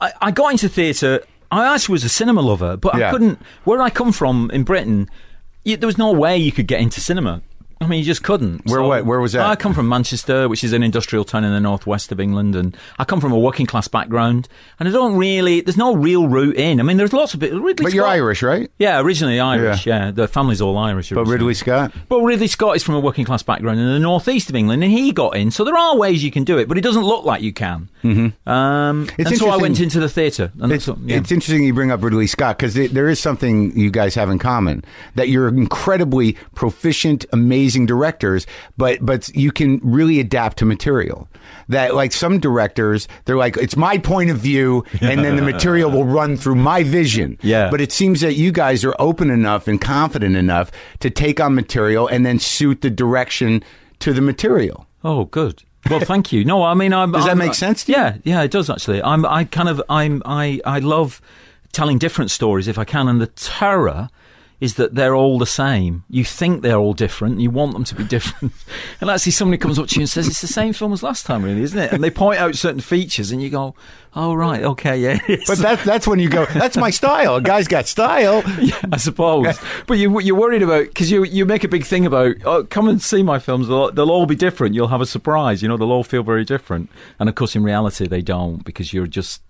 I, 0.02 0.12
I 0.22 0.32
got 0.32 0.52
into 0.52 0.70
theatre. 0.70 1.22
I 1.52 1.74
actually 1.74 1.94
was 1.94 2.04
a 2.04 2.10
cinema 2.10 2.42
lover, 2.42 2.78
but 2.78 2.98
Yeah. 2.98 3.08
I 3.08 3.12
couldn't. 3.12 3.40
Where 3.64 3.82
I 3.82 3.90
come 3.90 4.12
from 4.12 4.50
in 4.52 4.64
Britain, 4.64 5.10
you, 5.64 5.78
there 5.78 5.88
was 5.88 5.98
no 5.98 6.12
way 6.12 6.38
you 6.38 6.52
could 6.52 6.68
get 6.68 6.82
into 6.82 7.00
cinema. 7.02 7.42
I 7.82 7.88
mean, 7.88 8.00
you 8.00 8.06
just 8.06 8.24
couldn't. 8.24 8.66
Where 8.66 8.82
what? 8.82 9.06
Where 9.06 9.20
was 9.20 9.34
that? 9.34 9.46
I 9.46 9.56
come 9.56 9.74
from 9.74 9.90
Manchester, 9.90 10.48
which 10.48 10.64
is 10.64 10.72
an 10.72 10.82
industrial 10.82 11.26
town 11.26 11.44
in 11.44 11.52
the 11.52 11.60
northwest 11.60 12.12
of 12.12 12.20
England, 12.20 12.56
and 12.56 12.76
I 12.98 13.04
come 13.04 13.20
from 13.20 13.34
a 13.34 13.38
working 13.40 13.66
class 13.66 13.88
background. 13.88 14.48
And 14.80 14.88
I 14.88 14.92
don't 14.92 15.18
really, 15.18 15.62
there's 15.62 15.78
no 15.78 15.94
real 15.96 16.28
route 16.28 16.56
in. 16.56 16.80
I 16.80 16.84
mean, 16.84 16.96
there's 16.98 17.12
lots 17.12 17.34
of 17.34 17.44
it. 17.44 17.54
Ridley 17.54 17.84
But 17.84 17.94
you're 17.94 18.08
Irish, 18.08 18.42
right? 18.42 18.72
Yeah, 18.80 19.02
originally 19.02 19.40
Irish. 19.40 19.86
Yeah, 19.86 20.12
the 20.12 20.28
family's 20.28 20.62
all 20.62 20.78
Irish. 20.78 21.10
But 21.10 21.20
originally. 21.22 21.34
Ridley 21.34 21.54
Scott. 21.56 21.94
But 22.08 22.22
Ridley 22.22 22.48
Scott 22.48 22.78
is 22.78 22.84
from 22.84 22.96
a 22.96 23.00
working 23.00 23.26
class 23.26 23.44
background 23.44 23.80
in 23.80 23.86
the 23.88 24.00
northeast 24.00 24.50
of 24.50 24.56
England, 24.56 24.82
and 24.84 24.92
he 24.92 25.12
got 25.12 25.36
in. 25.36 25.52
So 25.52 25.66
there 25.66 25.78
are 25.78 25.98
ways 25.98 26.24
you 26.24 26.32
can 26.32 26.46
do 26.46 26.58
it, 26.58 26.70
but 26.70 26.78
it 26.78 26.82
doesn't 26.82 27.04
look 27.04 27.26
like 27.26 27.42
you 27.42 27.52
can. 27.52 27.90
Mm-hmm. 28.04 28.50
Um, 28.50 29.10
and 29.18 29.38
so 29.38 29.50
I 29.50 29.58
went 29.58 29.80
into 29.82 30.00
the 30.00 30.10
theatre. 30.10 30.52
It's, 30.62 30.88
what- 30.88 31.00
yeah. 31.00 31.18
it's 31.18 31.32
interesting 31.32 31.64
you 31.64 31.74
bring 31.74 31.92
up 31.92 32.02
Ridley 32.02 32.28
Scott 32.28 32.58
because 32.58 32.74
there 32.76 33.10
is 33.10 33.20
something 33.20 33.78
you 33.78 33.90
guys 33.92 34.16
have 34.16 34.30
in 34.30 34.40
common 34.40 34.86
that 35.16 35.28
you're 35.28 35.50
incredibly 35.50 36.34
proficient, 36.54 37.26
amazing 37.34 37.64
directors, 37.86 38.45
but 38.78 39.04
but 39.06 39.30
you 39.36 39.51
can 39.51 39.80
really 39.84 40.19
adapt 40.19 40.58
to 40.58 40.65
material. 40.65 41.28
That 41.69 41.95
like 41.95 42.12
some 42.12 42.39
directors, 42.39 43.08
they're 43.25 43.38
like, 43.38 43.58
it's 43.58 43.75
my 43.75 43.97
point 43.97 44.30
of 44.30 44.38
view, 44.38 44.84
and 45.01 45.23
then 45.23 45.36
the 45.36 45.41
material 45.41 45.89
will 45.89 46.06
run 46.06 46.38
through 46.38 46.56
my 46.56 46.84
vision. 46.84 47.38
Yeah. 47.41 47.69
But 47.71 47.82
it 47.82 47.91
seems 47.91 48.21
that 48.21 48.36
you 48.36 48.51
guys 48.51 48.84
are 48.86 48.95
open 48.99 49.32
enough 49.32 49.67
and 49.67 49.82
confident 49.82 50.36
enough 50.36 50.71
to 50.99 51.10
take 51.10 51.39
on 51.39 51.56
material 51.56 52.08
and 52.08 52.25
then 52.25 52.38
suit 52.39 52.82
the 52.82 52.89
direction 52.91 53.63
to 53.99 54.13
the 54.13 54.21
material. 54.21 54.86
Oh, 55.04 55.25
good. 55.25 55.63
Well, 55.89 55.99
thank 55.99 56.32
you. 56.32 56.43
No, 56.45 56.63
I 56.63 56.73
mean, 56.73 56.93
I'm, 56.93 57.12
Does 57.12 57.23
that 57.25 57.30
I'm- 57.30 57.38
make 57.38 57.54
sense 57.54 57.84
to 57.86 57.91
you? 57.91 57.97
Yeah, 57.97 58.17
yeah, 58.23 58.41
it 58.41 58.51
does 58.51 58.69
actually. 58.69 59.01
I'm, 59.04 59.23
I 59.25 59.43
kind 59.43 59.69
of, 59.69 59.82
I'm, 59.89 60.21
I, 60.25 60.60
I 60.65 60.80
love 60.80 61.21
telling 61.71 61.97
different 61.99 62.32
stories 62.32 62.67
if 62.67 62.78
I 62.80 62.86
can, 62.86 63.08
and 63.08 63.21
the 63.21 63.28
terror 63.28 64.10
is 64.62 64.76
that 64.76 64.96
they're 64.96 65.15
all 65.15 65.38
the 65.38 65.46
same. 65.46 66.04
You 66.10 66.24
think 66.24 66.62
they're 66.62 66.78
all 66.78 66.94
different, 66.94 67.39
you 67.39 67.50
want 67.50 67.74
them 67.74 67.84
to 67.86 67.96
be 67.96 68.04
different, 68.15 68.54
and 69.02 69.10
actually 69.10 69.34
somebody 69.34 69.58
comes 69.58 69.78
up 69.78 69.88
to 69.88 69.96
you 69.96 70.02
and 70.02 70.10
says 70.10 70.28
it's 70.28 70.41
the 70.41 70.48
same 70.48 70.74
film 70.74 70.94
as 70.94 71.04
last 71.04 71.26
time, 71.26 71.44
really, 71.44 71.62
isn't 71.62 71.78
it? 71.78 71.91
And 71.91 72.04
they 72.04 72.10
point 72.10 72.39
out 72.39 72.56
certain 72.56 72.80
features, 72.80 73.32
and 73.32 73.41
you 73.41 73.50
go, 73.50 73.76
"Oh, 74.15 74.34
right, 74.34 74.63
okay, 74.63 74.98
yeah." 74.98 75.20
But 75.48 75.58
that, 75.60 75.84
that's 75.84 76.08
when 76.08 76.20
you 76.20 76.30
go, 76.30 76.46
that's 76.46 76.78
my 76.78 76.89
style. 76.89 77.36
A 77.36 77.41
guy's 77.41 77.68
got 77.68 77.88
style. 77.88 78.44
Yeah, 78.65 78.80
I 78.91 78.98
suppose. 78.98 79.60
but 79.86 79.98
you, 80.00 80.20
you're 80.22 80.36
worried 80.36 80.63
about 80.63 80.88
because 80.88 81.12
you 81.12 81.24
you 81.24 81.46
make 81.46 81.63
a 81.63 81.68
big 81.68 81.86
thing 81.86 82.06
about 82.06 82.36
oh, 82.46 82.63
come 82.63 82.88
and 82.88 83.02
see 83.02 83.22
my 83.22 83.38
films. 83.38 83.68
They'll, 83.68 83.91
they'll 83.91 84.10
all 84.10 84.26
be 84.26 84.36
different. 84.36 84.74
You'll 84.74 84.88
have 84.88 85.02
a 85.02 85.06
surprise. 85.06 85.62
You 85.62 85.68
know, 85.68 85.78
they'll 85.78 85.91
all 85.91 86.04
feel 86.04 86.24
very 86.24 86.46
different. 86.46 86.89
And 87.20 87.30
of 87.30 87.36
course, 87.36 87.56
in 87.56 87.63
reality, 87.63 88.08
they 88.08 88.22
don't 88.22 88.63
because 88.63 88.94
you're 88.94 89.08
just 89.08 89.44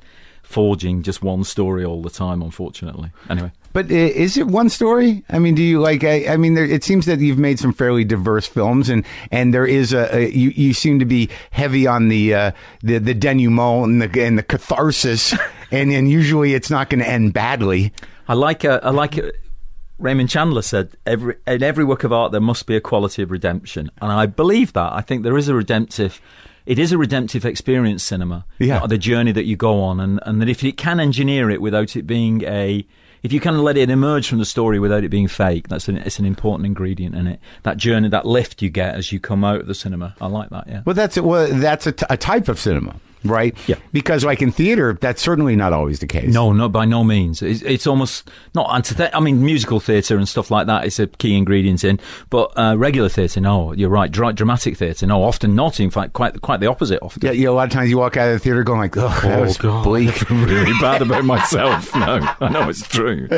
forging 0.44 1.02
just 1.02 1.22
one 1.22 1.44
story 1.44 1.86
all 1.86 2.02
the 2.02 2.10
time. 2.10 2.42
Unfortunately. 2.42 3.12
Anyway. 3.30 3.52
But 3.76 3.92
is 3.92 4.38
it 4.38 4.48
one 4.48 4.70
story? 4.70 5.26
I 5.28 5.38
mean, 5.38 5.54
do 5.54 5.62
you 5.62 5.82
like? 5.82 6.06
I, 6.06 6.28
I 6.30 6.38
mean, 6.38 6.54
there, 6.54 6.64
it 6.64 6.86
seems 6.86 7.08
that 7.08 7.20
you've 7.20 7.38
made 7.38 7.60
some 7.60 7.74
fairly 7.74 8.06
diverse 8.06 8.48
films, 8.48 8.88
and 8.88 9.06
and 9.32 9.54
there 9.54 9.66
is 9.66 9.92
a, 9.92 10.16
a 10.16 10.30
you, 10.30 10.52
you 10.52 10.74
seem 10.74 10.98
to 11.00 11.06
be 11.06 11.28
heavy 11.52 11.86
on 11.86 12.08
the 12.08 12.34
uh, 12.34 12.52
the 12.84 13.00
the 13.00 13.14
denouement 13.14 13.84
and 13.84 14.02
the 14.02 14.24
and 14.24 14.38
the 14.38 14.44
catharsis, 14.44 15.34
and 15.72 15.92
and 15.92 16.10
usually 16.10 16.54
it's 16.54 16.70
not 16.70 16.90
going 16.90 17.02
to 17.02 17.10
end 17.10 17.34
badly. 17.34 17.92
I 18.30 18.36
like 18.36 18.64
uh, 18.64 18.80
I 18.82 18.92
like 18.92 19.18
it. 19.18 19.36
Raymond 20.00 20.30
Chandler 20.30 20.62
said, 20.62 20.96
every, 21.06 21.36
in 21.46 21.62
every 21.62 21.84
work 21.84 22.06
of 22.06 22.14
art, 22.14 22.32
there 22.32 22.40
must 22.40 22.68
be 22.68 22.78
a 22.78 22.82
quality 22.82 23.24
of 23.24 23.32
redemption. 23.32 23.92
And 24.02 24.10
I 24.10 24.26
believe 24.26 24.72
that. 24.72 24.94
I 24.94 25.02
think 25.02 25.24
there 25.24 25.38
is 25.38 25.48
a 25.48 25.56
redemptive, 25.56 26.22
it 26.66 26.78
is 26.78 26.92
a 26.92 26.98
redemptive 26.98 27.46
experience, 27.46 28.04
cinema. 28.04 28.46
Yeah. 28.60 28.86
The 28.88 28.98
journey 28.98 29.32
that 29.32 29.46
you 29.46 29.56
go 29.56 29.82
on. 29.82 30.02
And, 30.02 30.20
and 30.24 30.42
that 30.42 30.50
if 30.50 30.64
you 30.64 30.74
can 30.74 31.00
engineer 31.00 31.50
it 31.50 31.62
without 31.62 31.96
it 31.96 32.06
being 32.06 32.44
a, 32.44 32.86
if 33.26 33.34
you 33.34 33.40
can 33.40 33.64
let 33.64 33.76
it 33.76 33.90
emerge 33.90 34.28
from 34.28 34.38
the 34.38 34.46
story 34.46 34.78
without 34.78 35.04
it 35.04 35.10
being 35.10 35.28
fake, 35.28 35.68
that's 35.68 35.88
an, 35.88 35.98
it's 35.98 36.20
an 36.20 36.26
important 36.26 36.68
ingredient 36.68 37.16
in 37.16 37.26
it. 37.26 37.40
That 37.64 37.78
journey, 37.78 38.08
that 38.10 38.28
lift 38.28 38.62
you 38.62 38.70
get 38.70 38.94
as 38.94 39.12
you 39.12 39.20
come 39.20 39.44
out 39.44 39.62
of 39.62 39.66
the 39.66 39.74
cinema. 39.74 40.16
I 40.22 40.28
like 40.28 40.52
that, 40.52 40.68
yeah. 40.68 40.84
Well, 40.86 40.94
that's 40.94 41.18
well, 41.18 41.48
that's 41.52 41.88
a, 41.88 41.92
t- 41.92 42.06
a 42.08 42.18
type 42.18 42.48
of 42.50 42.60
cinema, 42.60 42.98
right? 43.28 43.56
Yeah. 43.68 43.76
Because 43.92 44.24
like 44.24 44.42
in 44.42 44.52
theater, 44.52 44.98
that's 45.00 45.22
certainly 45.22 45.56
not 45.56 45.74
always 45.74 46.00
the 46.00 46.08
case. 46.08 46.34
No, 46.34 46.52
no, 46.54 46.70
by 46.70 46.86
no 46.86 47.04
means. 47.04 47.42
It's, 47.42 47.62
it's 47.62 47.88
almost 47.88 48.30
not 48.54 48.74
antithet. 48.74 49.16
I 49.16 49.20
mean, 49.20 49.44
musical 49.44 49.80
theatre 49.80 50.18
and 50.18 50.28
stuff 50.28 50.52
like 50.52 50.68
that 50.68 50.86
is 50.86 51.00
a 51.00 51.08
key 51.08 51.36
ingredient 51.38 51.84
in, 51.84 52.00
but 52.30 52.52
uh, 52.58 52.76
regular 52.78 53.10
theatre, 53.10 53.42
no, 53.42 53.74
you're 53.74 53.90
right. 53.90 54.12
Dra- 54.12 54.34
dramatic 54.34 54.78
theatre, 54.78 55.06
no, 55.06 55.24
often 55.24 55.56
not. 55.56 55.80
In 55.80 55.90
fact, 55.90 56.14
quite 56.14 56.42
quite 56.42 56.60
the 56.60 56.68
opposite. 56.68 57.00
Often. 57.02 57.26
Yeah, 57.26 57.32
yeah. 57.32 57.50
A 57.50 57.52
lot 57.52 57.68
of 57.68 57.74
times 57.74 57.90
you 57.90 57.98
walk 57.98 58.18
out 58.18 58.28
of 58.30 58.34
the 58.34 58.40
theater 58.40 58.64
going 58.64 58.80
like, 58.80 58.96
"Oh, 58.98 59.20
that 59.24 59.42
was 59.42 59.58
bleak." 59.58 60.10
I 60.10 60.12
feel 60.12 60.46
really 60.46 60.74
bad 60.80 61.02
about 61.02 61.26
myself. 61.26 61.94
No, 61.96 62.20
I 62.40 62.50
know 62.50 62.70
it's 62.70 62.88
true. 62.88 63.28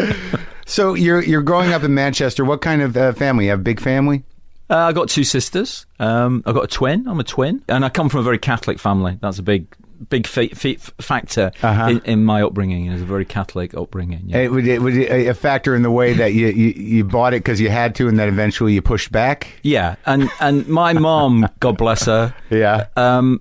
So 0.70 0.96
you're 0.96 1.24
you're 1.24 1.42
growing 1.42 1.72
up 1.72 1.84
in 1.84 1.94
Manchester. 1.94 2.44
What 2.44 2.62
kind 2.62 2.82
of 2.82 2.98
uh, 2.98 3.14
family? 3.14 3.46
You 3.46 3.52
have 3.52 3.62
a 3.62 3.64
big 3.64 3.80
family? 3.80 4.26
Uh, 4.70 4.76
I 4.78 4.94
got 4.94 5.10
two 5.10 5.24
sisters. 5.24 5.86
Um, 6.00 6.44
I 6.46 6.52
got 6.52 6.64
a 6.66 6.68
twin. 6.68 7.08
I'm 7.08 7.20
a 7.20 7.24
twin, 7.24 7.64
and 7.68 7.86
I 7.86 7.90
come 7.90 8.10
from 8.10 8.20
a 8.20 8.24
very 8.24 8.38
Catholic 8.38 8.80
family. 8.80 9.18
That's 9.22 9.40
a 9.40 9.44
big, 9.44 9.68
big 10.10 10.28
fa- 10.28 10.50
fa- 10.54 10.76
factor 11.00 11.52
Uh-huh. 11.64 11.88
in, 11.88 12.00
in 12.02 12.26
my 12.26 12.42
upbringing. 12.44 12.86
It 12.86 12.94
was 12.94 13.02
a 13.02 13.06
very 13.06 13.24
Catholic 13.24 13.74
upbringing. 13.76 14.24
Yeah. 14.26 14.40
It, 14.40 14.52
would 14.52 14.68
it, 14.68 14.82
it 14.84 15.28
a 15.28 15.34
factor 15.34 15.74
in 15.74 15.84
the 15.84 15.92
way 15.92 16.14
that 16.14 16.34
you, 16.34 16.48
you, 16.48 16.68
you 16.76 17.04
bought 17.06 17.34
it 17.34 17.38
because 17.44 17.62
you 17.62 17.70
had 17.70 17.96
to, 17.96 18.08
and 18.10 18.20
then 18.20 18.28
eventually 18.28 18.74
you 18.74 18.82
pushed 18.82 19.12
back? 19.12 19.48
Yeah, 19.64 19.96
and 20.06 20.30
and 20.42 20.68
my 20.68 20.92
mom, 20.94 21.48
God 21.62 21.78
bless 21.78 22.06
her, 22.06 22.36
Yeah. 22.50 22.88
um, 22.98 23.40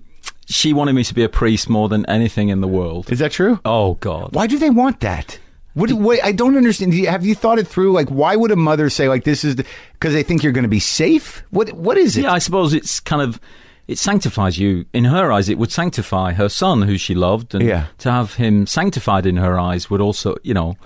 she 0.49 0.71
wanted 0.71 0.93
me 0.93 1.03
to 1.03 1.13
be 1.13 1.23
a 1.23 1.29
priest 1.29 1.69
more 1.69 1.89
than 1.89 2.05
anything 2.05 2.47
in 2.47 2.61
the 2.61 2.69
world. 2.69 3.11
Is 3.11 3.19
that 3.19 3.33
true? 3.33 3.59
Oh 3.65 3.95
God! 3.95 4.33
Why 4.33 4.47
do 4.47 4.57
they 4.57 4.69
want 4.69 5.01
that? 5.01 5.39
What, 5.77 5.91
what 5.93 6.23
I 6.23 6.31
don't 6.31 6.57
understand. 6.57 6.93
Have 7.05 7.23
you 7.25 7.35
thought 7.35 7.59
it 7.59 7.67
through? 7.67 7.91
Like, 7.91 8.09
why 8.09 8.35
would 8.35 8.49
a 8.49 8.55
mother 8.55 8.89
say 8.89 9.07
like 9.07 9.23
this 9.25 9.43
is 9.43 9.55
because 9.55 10.13
they 10.13 10.23
think 10.23 10.41
you're 10.41 10.51
going 10.51 10.63
to 10.63 10.67
be 10.69 10.79
safe? 10.79 11.43
What 11.51 11.71
What 11.73 11.97
is 11.97 12.17
it? 12.17 12.23
Yeah, 12.23 12.33
I 12.33 12.39
suppose 12.39 12.73
it's 12.73 12.99
kind 12.99 13.21
of 13.21 13.39
it 13.87 13.99
sanctifies 13.99 14.57
you 14.57 14.85
in 14.91 15.05
her 15.05 15.31
eyes. 15.31 15.49
It 15.49 15.57
would 15.59 15.71
sanctify 15.71 16.33
her 16.33 16.49
son, 16.49 16.81
who 16.81 16.97
she 16.97 17.13
loved, 17.13 17.53
and 17.53 17.63
Yeah. 17.63 17.85
to 17.99 18.11
have 18.11 18.33
him 18.33 18.65
sanctified 18.65 19.25
in 19.27 19.37
her 19.37 19.59
eyes 19.59 19.89
would 19.89 20.01
also, 20.01 20.35
you 20.43 20.53
know, 20.53 20.77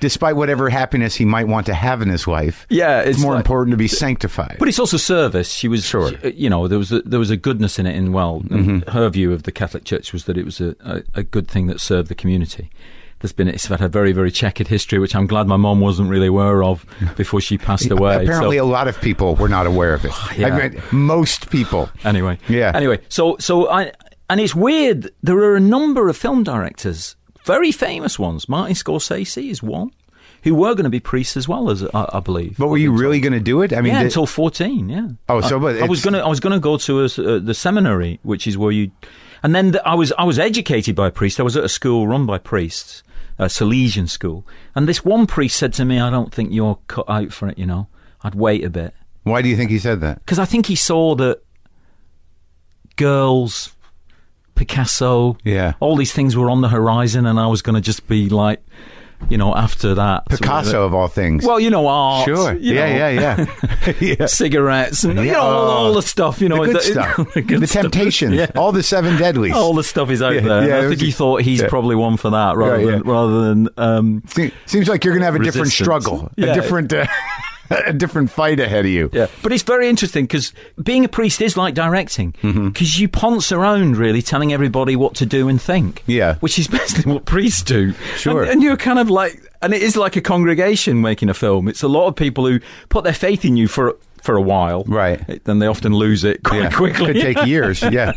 Despite 0.00 0.34
whatever 0.34 0.68
happiness 0.68 1.14
he 1.14 1.24
might 1.24 1.46
want 1.46 1.66
to 1.66 1.74
have 1.74 2.02
in 2.02 2.08
his 2.08 2.26
life, 2.26 2.66
yeah, 2.68 3.02
it's, 3.02 3.10
it's 3.10 3.20
more 3.20 3.34
like- 3.34 3.44
important 3.44 3.70
to 3.70 3.76
be 3.76 3.86
sanctified. 3.86 4.56
But 4.58 4.66
it's 4.66 4.80
also 4.80 4.96
service. 4.96 5.52
She 5.52 5.68
was, 5.68 5.84
Sure. 5.84 6.10
she- 6.20 6.30
you 6.32 6.50
know, 6.50 6.66
there 6.66 6.78
was 6.80 6.90
a, 6.90 7.02
there 7.02 7.20
was 7.20 7.30
a 7.30 7.36
goodness 7.36 7.78
in 7.78 7.86
it. 7.86 7.94
In 7.94 8.12
well, 8.12 8.42
and 8.50 8.82
mm-hmm. 8.82 8.90
her 8.90 9.08
view 9.10 9.32
of 9.32 9.44
the 9.44 9.52
Catholic 9.52 9.84
Church 9.84 10.12
was 10.12 10.24
that 10.24 10.36
it 10.36 10.44
was 10.44 10.60
a, 10.60 10.74
a, 10.80 11.02
a 11.14 11.22
good 11.22 11.46
thing 11.46 11.68
that 11.68 11.80
served 11.80 12.08
the 12.08 12.16
community. 12.16 12.68
There's 13.22 13.32
been 13.32 13.48
it's 13.48 13.66
had 13.66 13.80
a 13.80 13.88
very 13.88 14.12
very 14.12 14.30
checkered 14.30 14.68
history, 14.68 14.98
which 14.98 15.14
I'm 15.16 15.26
glad 15.26 15.46
my 15.46 15.56
mom 15.56 15.80
wasn't 15.80 16.10
really 16.10 16.26
aware 16.26 16.62
of 16.62 16.84
before 17.16 17.40
she 17.40 17.56
passed 17.56 17.90
away. 17.90 18.16
Apparently, 18.24 18.58
So- 18.58 18.64
a 18.64 18.66
lot 18.66 18.88
of 18.88 19.00
people 19.00 19.36
were 19.36 19.48
not 19.48 19.66
aware 19.66 19.94
of 19.94 20.04
it. 20.04 20.12
Yeah. 20.36 20.48
I 20.56 20.68
mean, 20.68 20.82
most 20.92 21.48
people. 21.50 21.88
anyway. 22.04 22.38
Yeah. 22.48 22.72
Anyway, 22.74 22.98
so 23.08 23.36
so 23.38 23.70
I 23.70 23.92
and 24.28 24.40
it's 24.40 24.54
weird. 24.54 25.10
There 25.22 25.38
are 25.38 25.56
a 25.56 25.60
number 25.60 26.08
of 26.08 26.16
film 26.16 26.42
directors, 26.42 27.16
very 27.44 27.70
famous 27.72 28.18
ones. 28.18 28.48
Martin 28.48 28.74
Scorsese 28.74 29.50
is 29.50 29.62
one, 29.62 29.90
who 30.42 30.54
were 30.54 30.74
going 30.74 30.84
to 30.84 30.90
be 30.90 31.00
priests 31.00 31.36
as 31.36 31.46
well 31.46 31.70
as 31.70 31.84
I, 31.94 32.08
I 32.14 32.20
believe. 32.20 32.56
But 32.58 32.68
were 32.68 32.78
you 32.78 32.92
really 32.92 33.20
going 33.20 33.34
to 33.34 33.40
do 33.40 33.62
it? 33.62 33.72
I 33.72 33.80
mean, 33.82 33.92
yeah, 33.92 33.98
did- 34.00 34.06
until 34.06 34.26
fourteen. 34.26 34.88
Yeah. 34.88 35.08
Oh, 35.28 35.40
so, 35.42 35.58
I, 35.58 35.60
but 35.60 35.82
I 35.82 35.86
was 35.86 36.02
gonna 36.02 36.18
I 36.20 36.28
was 36.28 36.40
gonna 36.40 36.58
go 36.60 36.76
to 36.78 37.00
a 37.02 37.04
uh, 37.04 37.38
the 37.38 37.54
seminary, 37.54 38.18
which 38.24 38.46
is 38.48 38.56
where 38.58 38.72
you, 38.72 38.90
and 39.44 39.54
then 39.54 39.72
the, 39.72 39.86
I 39.86 39.94
was 39.94 40.12
I 40.18 40.24
was 40.24 40.38
educated 40.38 40.96
by 40.96 41.06
a 41.08 41.10
priest. 41.12 41.38
I 41.38 41.42
was 41.44 41.56
at 41.56 41.62
a 41.64 41.68
school 41.68 42.08
run 42.08 42.24
by 42.26 42.38
priests, 42.38 43.02
a 43.42 43.48
Salesian 43.48 44.08
school, 44.08 44.46
and 44.74 44.88
this 44.88 45.04
one 45.04 45.26
priest 45.26 45.56
said 45.56 45.72
to 45.74 45.84
me, 45.84 45.98
"I 46.00 46.10
don't 46.10 46.32
think 46.32 46.52
you're 46.52 46.78
cut 46.86 47.08
out 47.08 47.32
for 47.32 47.48
it. 47.48 47.58
You 47.58 47.66
know, 47.66 47.88
I'd 48.22 48.34
wait 48.34 48.64
a 48.64 48.70
bit." 48.70 48.94
why 49.24 49.40
do 49.40 49.48
you 49.48 49.56
think 49.56 49.70
he 49.70 49.78
said 49.78 50.00
that? 50.00 50.18
because 50.18 50.40
I 50.40 50.44
think 50.44 50.66
he 50.66 50.74
saw 50.74 51.14
that 51.14 51.42
girls, 52.96 53.74
Picasso, 54.54 55.36
Yeah. 55.44 55.74
all 55.80 55.96
these 55.96 56.12
things 56.12 56.36
were 56.36 56.50
on 56.50 56.60
the 56.60 56.68
horizon, 56.68 57.26
and 57.26 57.38
I 57.38 57.46
was 57.46 57.62
going 57.62 57.74
to 57.74 57.80
just 57.80 58.06
be 58.06 58.28
like, 58.28 58.60
you 59.28 59.38
know, 59.38 59.54
after 59.54 59.94
that, 59.94 60.26
Picasso 60.28 60.84
of 60.84 60.92
all 60.94 61.08
things. 61.08 61.44
Well, 61.46 61.58
you 61.60 61.70
know, 61.70 61.86
art. 61.86 62.24
sure. 62.26 62.52
Yeah, 62.54 63.08
yeah, 63.08 63.36
yeah, 63.36 63.92
yeah. 64.18 64.26
Cigarettes 64.26 65.04
and 65.04 65.18
you 65.18 65.32
know 65.32 65.40
all, 65.40 65.86
Oh. 65.90 65.94
the 65.94 66.02
stuff. 66.02 66.40
You 66.40 66.48
know, 66.48 66.64
the 66.66 66.72
good 66.74 66.82
stuff, 66.82 67.16
the, 67.34 67.42
good 67.42 67.60
the 67.60 67.66
stuff. 67.66 67.82
temptations, 67.82 68.50
all 68.56 68.72
the 68.72 68.82
seven 68.82 69.16
deadlies. 69.16 69.52
All 69.54 69.74
the 69.74 69.84
stuff 69.84 70.10
is 70.10 70.20
out 70.22 70.42
there. 70.42 70.68
yeah, 70.68 70.78
I 70.86 70.88
think 70.88 71.00
he 71.00 71.10
thought 71.10 71.42
he's 71.42 71.62
probably 71.62 71.96
one 71.96 72.16
for 72.16 72.30
that 72.30 72.56
rather 72.56 72.84
than 72.90 73.02
rather 73.02 73.48
than 73.48 73.68
um, 73.78 74.22
Seems 74.66 74.88
like 74.88 75.04
you're 75.04 75.14
going 75.14 75.20
to 75.22 75.26
have 75.26 75.36
a 75.36 75.42
different 75.44 75.72
struggle, 75.72 76.30
a 76.38 76.54
different, 76.54 76.92
uh, 76.92 77.06
a 77.86 77.92
different 77.92 78.30
fight 78.30 78.60
ahead 78.60 78.84
of 78.84 78.90
you. 78.90 79.10
Yeah, 79.12 79.26
but 79.42 79.52
it's 79.52 79.62
very 79.62 79.88
interesting 79.88 80.24
because 80.24 80.52
being 80.82 81.04
a 81.04 81.08
priest 81.08 81.40
is 81.40 81.56
like 81.56 81.74
directing 81.74 82.32
Mm-hmm. 82.42 82.68
because 82.68 82.98
you 83.00 83.08
ponce 83.08 83.52
around 83.52 83.96
really 83.96 84.22
telling 84.22 84.52
everybody 84.52 84.96
what 84.96 85.14
to 85.16 85.26
do 85.26 85.48
and 85.48 85.60
think. 85.60 86.02
Yeah. 86.06 86.36
which 86.36 86.58
is 86.58 86.68
basically 86.78 87.12
what 87.12 87.24
priests 87.24 87.62
do. 87.62 87.92
Sure. 88.16 88.42
and, 88.42 88.50
and 88.52 88.62
you're 88.62 88.76
kind 88.76 88.98
of 88.98 89.10
like, 89.10 89.40
and 89.62 89.72
it 89.74 89.82
is 89.82 89.96
like 89.96 90.16
a 90.16 90.20
congregation 90.20 91.00
making 91.00 91.28
a 91.28 91.34
film. 91.34 91.68
It's 91.68 91.82
a 91.82 91.88
lot 91.88 92.06
of 92.08 92.16
people 92.16 92.46
who 92.46 92.60
put 92.88 93.04
their 93.04 93.12
faith 93.14 93.44
in 93.44 93.56
you 93.56 93.68
for 93.68 93.96
for 94.22 94.36
a 94.36 94.40
while, 94.40 94.84
Right. 94.86 95.42
Then 95.44 95.58
they 95.58 95.66
often 95.66 95.92
lose 95.92 96.22
it 96.22 96.44
quite 96.44 96.62
Yeah. 96.62 96.70
quickly. 96.76 97.06
Could 97.14 97.22
take 97.22 97.44
years. 97.44 97.82
Yeah. 97.82 98.12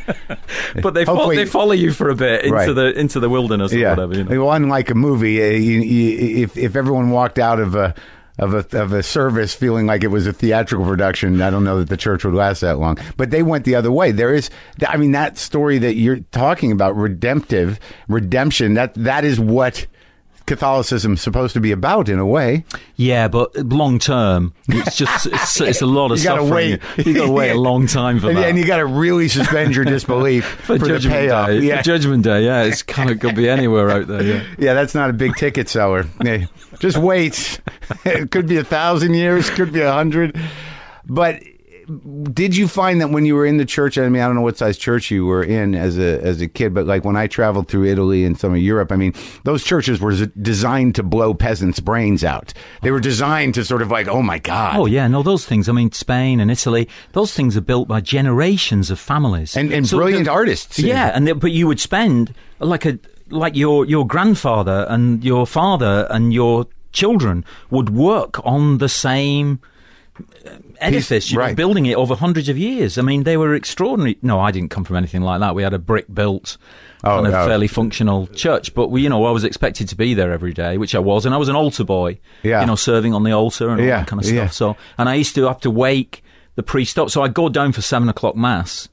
but 0.83 0.93
they 0.93 1.03
fo- 1.03 1.33
they 1.33 1.45
follow 1.47 1.71
you 1.71 1.91
for 1.91 2.09
a 2.09 2.15
bit 2.15 2.43
into 2.43 2.53
Right. 2.55 2.71
the 2.75 2.99
into 2.99 3.19
the 3.19 3.27
wilderness 3.27 3.73
or 3.73 3.77
yeah. 3.79 3.89
whatever. 3.89 4.15
You 4.15 4.23
know? 4.23 4.45
Well, 4.45 4.51
unlike 4.53 4.91
a 4.91 4.95
movie, 4.95 5.41
uh, 5.41 5.47
you, 5.47 5.79
you, 5.81 6.43
if 6.43 6.57
if 6.57 6.75
everyone 6.75 7.09
walked 7.09 7.39
out 7.39 7.59
of 7.59 7.73
a 7.73 7.95
of 8.37 8.53
a 8.53 8.79
of 8.81 8.91
a 8.93 9.01
service 9.03 9.53
feeling 9.53 9.85
like 9.85 10.03
it 10.03 10.07
was 10.07 10.27
a 10.27 10.33
theatrical 10.33 10.85
production. 10.85 11.41
I 11.41 11.49
don't 11.49 11.63
know 11.63 11.79
that 11.79 11.89
the 11.89 11.97
church 11.97 12.25
would 12.25 12.33
last 12.33 12.61
that 12.61 12.79
long. 12.79 12.97
But 13.17 13.31
they 13.31 13.43
went 13.43 13.65
the 13.65 13.75
other 13.75 13.91
way. 13.91 14.11
There 14.11 14.33
is, 14.33 14.49
I 14.87 14.97
mean, 14.97 15.11
that 15.13 15.37
story 15.37 15.77
that 15.79 15.95
you're 15.95 16.19
talking 16.31 16.71
about, 16.71 16.95
redemptive 16.95 17.79
redemption. 18.07 18.73
That 18.73 18.93
that 18.95 19.23
is 19.25 19.39
what 19.39 19.87
Catholicism 20.47 21.17
supposed 21.17 21.53
to 21.55 21.59
be 21.59 21.71
about 21.71 22.07
in 22.07 22.19
a 22.19 22.25
way. 22.25 22.63
Yeah, 22.97 23.27
but 23.29 23.55
long 23.55 23.97
term, 23.97 24.53
it's 24.67 24.95
just 24.95 25.25
it's, 25.25 25.59
it's 25.59 25.81
a 25.81 25.87
lot 25.87 26.11
of 26.11 26.19
You 26.19 26.23
gotta 26.25 26.41
suffering. 26.43 26.79
wait. 26.97 27.07
You 27.07 27.13
got 27.15 27.25
to 27.25 27.31
wait 27.31 27.49
a 27.49 27.59
long 27.59 27.87
time 27.87 28.19
for 28.19 28.27
And, 28.29 28.37
that. 28.37 28.49
and 28.49 28.57
you 28.59 28.63
got 28.65 28.77
to 28.77 28.85
really 28.85 29.27
suspend 29.27 29.75
your 29.75 29.85
disbelief 29.85 30.45
for, 30.45 30.77
the 30.77 30.87
Judgment 30.87 31.15
payoff. 31.15 31.47
Day. 31.47 31.59
Yeah. 31.61 31.77
For 31.77 31.83
Judgment 31.83 32.23
Day, 32.23 32.45
yeah, 32.45 32.61
it's 32.63 32.83
kind 32.83 33.09
of 33.09 33.19
could 33.19 33.33
be 33.35 33.49
anywhere 33.49 33.89
out 33.89 34.05
there. 34.07 34.21
Yeah. 34.21 34.43
yeah, 34.59 34.73
that's 34.75 34.93
not 34.93 35.09
a 35.09 35.13
big 35.13 35.35
ticket 35.35 35.67
seller. 35.67 36.05
Just 36.79 36.97
wait. 36.97 37.59
it 38.05 38.31
could 38.31 38.47
be 38.47 38.57
a 38.57 38.63
thousand 38.63 39.13
years, 39.13 39.49
could 39.49 39.71
be 39.73 39.81
a 39.81 39.91
hundred. 39.91 40.37
But 41.07 41.41
did 42.33 42.55
you 42.55 42.67
find 42.67 42.99
that 43.01 43.09
when 43.09 43.25
you 43.25 43.35
were 43.35 43.45
in 43.45 43.57
the 43.57 43.65
church? 43.65 43.97
I 43.97 44.09
mean, 44.09 44.21
I 44.21 44.25
don't 44.25 44.35
know 44.35 44.41
what 44.41 44.57
size 44.57 44.77
church 44.77 45.11
you 45.11 45.25
were 45.25 45.43
in 45.43 45.75
as 45.75 45.97
a 45.99 46.19
as 46.21 46.41
a 46.41 46.47
kid, 46.47 46.73
but 46.73 46.85
like 46.85 47.05
when 47.05 47.15
I 47.15 47.27
traveled 47.27 47.67
through 47.67 47.85
Italy 47.85 48.25
and 48.25 48.37
some 48.39 48.53
of 48.53 48.57
Europe, 48.59 48.91
I 48.91 48.95
mean, 48.95 49.13
those 49.43 49.63
churches 49.63 49.99
were 49.99 50.13
z- 50.13 50.31
designed 50.41 50.95
to 50.95 51.03
blow 51.03 51.33
peasants' 51.33 51.79
brains 51.79 52.23
out. 52.23 52.53
They 52.81 52.91
were 52.91 52.99
designed 52.99 53.53
to 53.55 53.63
sort 53.65 53.81
of 53.81 53.91
like, 53.91 54.07
oh 54.07 54.21
my 54.21 54.39
god, 54.39 54.77
Oh 54.77 54.85
yeah, 54.85 55.07
no, 55.07 55.21
those 55.21 55.45
things. 55.45 55.69
I 55.69 55.73
mean, 55.73 55.91
Spain 55.91 56.39
and 56.39 56.49
Italy, 56.49 56.89
those 57.11 57.33
things 57.33 57.55
are 57.55 57.61
built 57.61 57.87
by 57.87 58.01
generations 58.01 58.89
of 58.89 58.99
families 58.99 59.55
and 59.55 59.71
and 59.71 59.87
So 59.87 59.97
brilliant 59.97 60.27
artists. 60.27 60.79
Yeah, 60.79 61.11
and 61.13 61.27
they, 61.27 61.33
but 61.33 61.51
you 61.51 61.67
would 61.67 61.79
spend 61.79 62.33
like 62.59 62.85
a 62.85 62.97
like 63.29 63.55
your 63.55 63.85
your 63.85 64.05
grandfather 64.05 64.85
and 64.89 65.23
your 65.23 65.45
father 65.47 66.07
and 66.09 66.33
your 66.33 66.67
children 66.91 67.43
would 67.69 67.89
work 67.89 68.45
on 68.45 68.77
the 68.77 68.87
same 68.89 69.59
uh, 70.45 70.51
edifice, 70.79 71.29
you 71.31 71.37
know, 71.37 71.43
right. 71.43 71.55
building 71.55 71.85
it 71.85 71.95
over 71.95 72.15
hundreds 72.15 72.47
of 72.49 72.57
years. 72.57 72.97
I 72.97 73.01
mean, 73.01 73.23
they 73.23 73.35
were 73.37 73.53
extraordinary. 73.53 74.17
No, 74.21 74.39
I 74.39 74.51
didn't 74.51 74.69
come 74.69 74.83
from 74.85 74.95
anything 74.95 75.21
like 75.21 75.39
that. 75.41 75.55
We 75.55 75.63
had 75.63 75.73
a 75.73 75.79
brick 75.79 76.05
built. 76.13 76.57
Oh, 77.03 77.17
kind 77.17 77.27
of 77.27 77.33
no. 77.33 77.45
fairly 77.45 77.67
functional 77.67 78.25
church, 78.27 78.73
but 78.73 78.87
we, 78.89 79.03
you 79.03 79.09
know, 79.09 79.25
I 79.25 79.31
was 79.31 79.43
expected 79.43 79.87
to 79.89 79.95
be 79.95 80.15
there 80.15 80.31
every 80.31 80.53
day, 80.53 80.77
which 80.79 80.95
I 80.95 80.99
was, 80.99 81.23
and 81.27 81.35
I 81.35 81.37
was 81.37 81.49
an 81.49 81.55
altar 81.55 81.83
boy, 81.83 82.17
Yeah. 82.41 82.61
you 82.61 82.65
know, 82.65 82.75
serving 82.75 83.13
on 83.13 83.21
the 83.21 83.31
altar 83.31 83.69
and 83.69 83.79
all 83.79 83.85
Yeah, 83.85 83.99
that 83.99 84.07
kind 84.07 84.19
of 84.19 84.25
stuff. 84.25 84.35
yeah. 84.35 84.47
So, 84.47 84.75
and 84.97 85.07
I 85.07 85.13
used 85.13 85.35
to 85.35 85.43
have 85.43 85.59
to 85.61 85.69
wake 85.69 86.23
the 86.55 86.63
priest 86.63 86.97
up. 86.97 87.11
So 87.11 87.21
I'd 87.21 87.35
go 87.35 87.47
down 87.47 87.73
for 87.73 87.81
seven 87.83 88.09
o'clock 88.09 88.35
mass, 88.35 88.89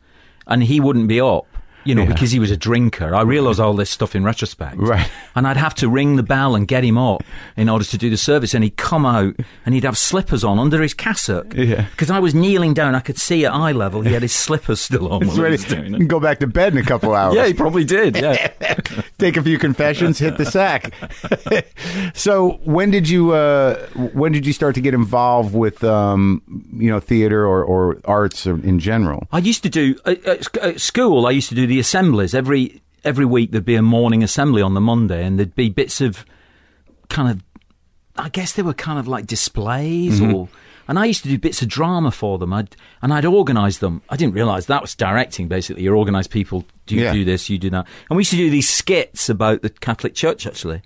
and 0.46 0.62
he 0.62 0.78
wouldn't 0.78 1.08
be 1.08 1.22
up, 1.22 1.46
you 1.84 1.94
know, 1.94 2.02
Yeah. 2.02 2.08
because 2.08 2.30
he 2.30 2.38
was 2.38 2.50
a 2.50 2.56
drinker. 2.56 3.14
I 3.14 3.22
realise 3.22 3.58
all 3.58 3.74
this 3.74 3.90
stuff 3.90 4.14
in 4.14 4.24
retrospect, 4.24 4.76
Right. 4.78 5.10
And 5.34 5.46
I'd 5.46 5.56
have 5.56 5.74
to 5.76 5.88
ring 5.88 6.16
the 6.16 6.22
bell 6.22 6.54
and 6.54 6.68
get 6.68 6.84
him 6.84 6.98
up 6.98 7.22
in 7.56 7.68
order 7.68 7.84
to 7.84 7.98
do 7.98 8.10
the 8.10 8.16
service, 8.16 8.54
and 8.54 8.62
he'd 8.64 8.76
come 8.76 9.04
out 9.06 9.34
and 9.64 9.74
he'd 9.74 9.84
have 9.84 9.96
slippers 9.98 10.44
on 10.44 10.58
under 10.58 10.82
his 10.82 10.94
cassock, 10.94 11.54
Yeah. 11.54 11.86
Because 11.90 12.10
I 12.10 12.18
was 12.18 12.34
kneeling 12.34 12.74
down, 12.74 12.94
I 12.94 13.00
could 13.00 13.18
see 13.18 13.44
at 13.44 13.52
eye 13.52 13.72
level 13.72 14.02
he 14.02 14.12
had 14.12 14.22
his 14.22 14.32
slippers 14.32 14.80
still 14.80 15.08
on. 15.12 15.22
It's 15.22 15.28
while 15.28 15.36
he 15.36 15.42
ready. 15.42 15.52
was 15.56 15.64
doing 15.64 15.94
it. 15.94 15.98
can 15.98 16.06
go 16.08 16.20
back 16.20 16.38
to 16.40 16.46
bed 16.46 16.72
in 16.72 16.78
a 16.78 16.82
couple 16.84 17.14
hours. 17.20 17.34
Yeah, 17.34 17.46
he 17.46 17.54
probably 17.54 17.84
did. 17.84 18.16
Yeah. 18.16 18.48
take 19.18 19.36
a 19.36 19.42
few 19.42 19.58
confessions, 19.58 20.18
hit 20.18 20.36
the 20.36 20.44
sack. 20.46 20.92
so 22.14 22.60
when 22.64 22.90
did 22.90 23.08
you 23.08 23.32
uh, 23.32 23.86
when 24.14 24.32
did 24.32 24.46
you 24.46 24.52
start 24.52 24.74
to 24.74 24.80
get 24.80 24.94
involved 24.94 25.54
with 25.54 25.82
um, 25.84 26.42
you 26.76 26.90
know 26.90 27.00
theater 27.00 27.46
or, 27.46 27.64
or 27.64 27.98
arts 28.04 28.46
or- 28.46 28.54
in 28.64 28.78
general? 28.78 29.26
I 29.32 29.38
used 29.38 29.62
to 29.62 29.68
do 29.68 29.96
at, 30.04 30.24
at 30.26 30.56
at 30.58 30.80
school. 30.80 31.26
I 31.26 31.30
used 31.30 31.48
to 31.50 31.54
do 31.54 31.66
the 31.72 31.80
assemblies 31.80 32.34
every 32.34 32.82
every 33.02 33.24
week. 33.24 33.50
There'd 33.50 33.64
be 33.64 33.76
a 33.76 33.82
morning 33.82 34.22
assembly 34.22 34.60
on 34.60 34.74
the 34.74 34.80
Monday, 34.80 35.24
and 35.24 35.38
there'd 35.38 35.54
be 35.54 35.70
bits 35.70 36.00
of 36.00 36.26
kind 37.08 37.30
of. 37.30 37.42
I 38.14 38.28
guess 38.28 38.52
they 38.52 38.62
were 38.62 38.74
kind 38.74 38.98
of 38.98 39.08
like 39.08 39.26
displays, 39.26 40.20
mm-hmm. 40.20 40.34
or 40.34 40.48
and 40.86 40.98
I 40.98 41.06
used 41.06 41.22
to 41.22 41.30
do 41.30 41.38
bits 41.38 41.62
of 41.62 41.68
drama 41.68 42.10
for 42.10 42.38
them. 42.38 42.52
I'd 42.52 42.76
and 43.00 43.10
I'd 43.10 43.24
organise 43.24 43.78
them. 43.78 44.02
I 44.10 44.16
didn't 44.16 44.34
realise 44.34 44.66
that 44.66 44.82
was 44.82 44.94
directing. 44.94 45.48
Basically, 45.48 45.82
you 45.82 45.94
organise 45.94 46.26
people. 46.26 46.66
Do 46.84 46.94
you 46.94 47.04
Yeah. 47.04 47.14
do 47.14 47.24
this? 47.24 47.48
You 47.48 47.56
do 47.56 47.70
that. 47.70 47.86
And 48.10 48.16
we 48.16 48.20
used 48.20 48.32
to 48.32 48.36
do 48.36 48.50
these 48.50 48.68
skits 48.68 49.30
about 49.30 49.62
the 49.62 49.70
Catholic 49.70 50.14
Church. 50.14 50.46
Actually, 50.46 50.82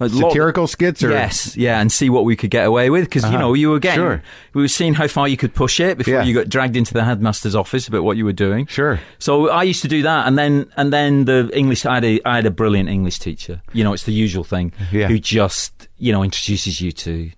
A 0.00 0.06
lot- 0.08 0.30
Satirical 0.30 0.66
skits 0.68 1.02
or 1.02 1.10
Yes, 1.10 1.56
yeah, 1.56 1.80
and 1.80 1.90
see 1.90 2.08
what 2.08 2.24
we 2.24 2.36
could 2.36 2.50
get 2.50 2.64
away 2.66 2.88
with 2.88 3.04
because 3.06 3.22
you 3.24 3.30
Uh-huh. 3.30 3.38
know 3.38 3.54
you 3.54 3.70
were 3.70 3.80
getting 3.80 3.98
Sure. 3.98 4.22
we 4.54 4.62
were 4.62 4.68
seeing 4.68 4.94
how 4.94 5.08
far 5.08 5.26
you 5.26 5.36
could 5.36 5.54
push 5.54 5.80
it 5.80 5.98
before 5.98 6.14
Yeah. 6.14 6.22
you 6.22 6.32
got 6.34 6.48
dragged 6.48 6.76
into 6.76 6.94
the 6.94 7.02
headmaster's 7.04 7.56
office 7.56 7.88
about 7.88 8.04
what 8.04 8.16
you 8.16 8.24
were 8.24 8.32
doing. 8.32 8.66
Sure. 8.66 9.00
So 9.18 9.48
I 9.50 9.64
used 9.64 9.82
to 9.82 9.88
do 9.88 10.02
that, 10.02 10.28
and 10.28 10.38
then 10.38 10.66
and 10.76 10.92
then 10.92 11.24
the 11.24 11.50
English. 11.52 11.84
I 11.84 11.94
had 11.94 12.04
a, 12.04 12.20
I 12.24 12.36
had 12.36 12.46
a 12.46 12.50
brilliant 12.52 12.88
English 12.88 13.18
teacher. 13.18 13.60
You 13.72 13.82
know, 13.82 13.92
it's 13.92 14.04
the 14.04 14.12
usual 14.12 14.44
thing. 14.44 14.72
Yeah. 14.92 15.08
Who 15.08 15.18
just 15.18 15.88
you 15.98 16.12
know 16.12 16.22
introduces 16.22 16.80
you 16.80 16.92
to 16.92 17.30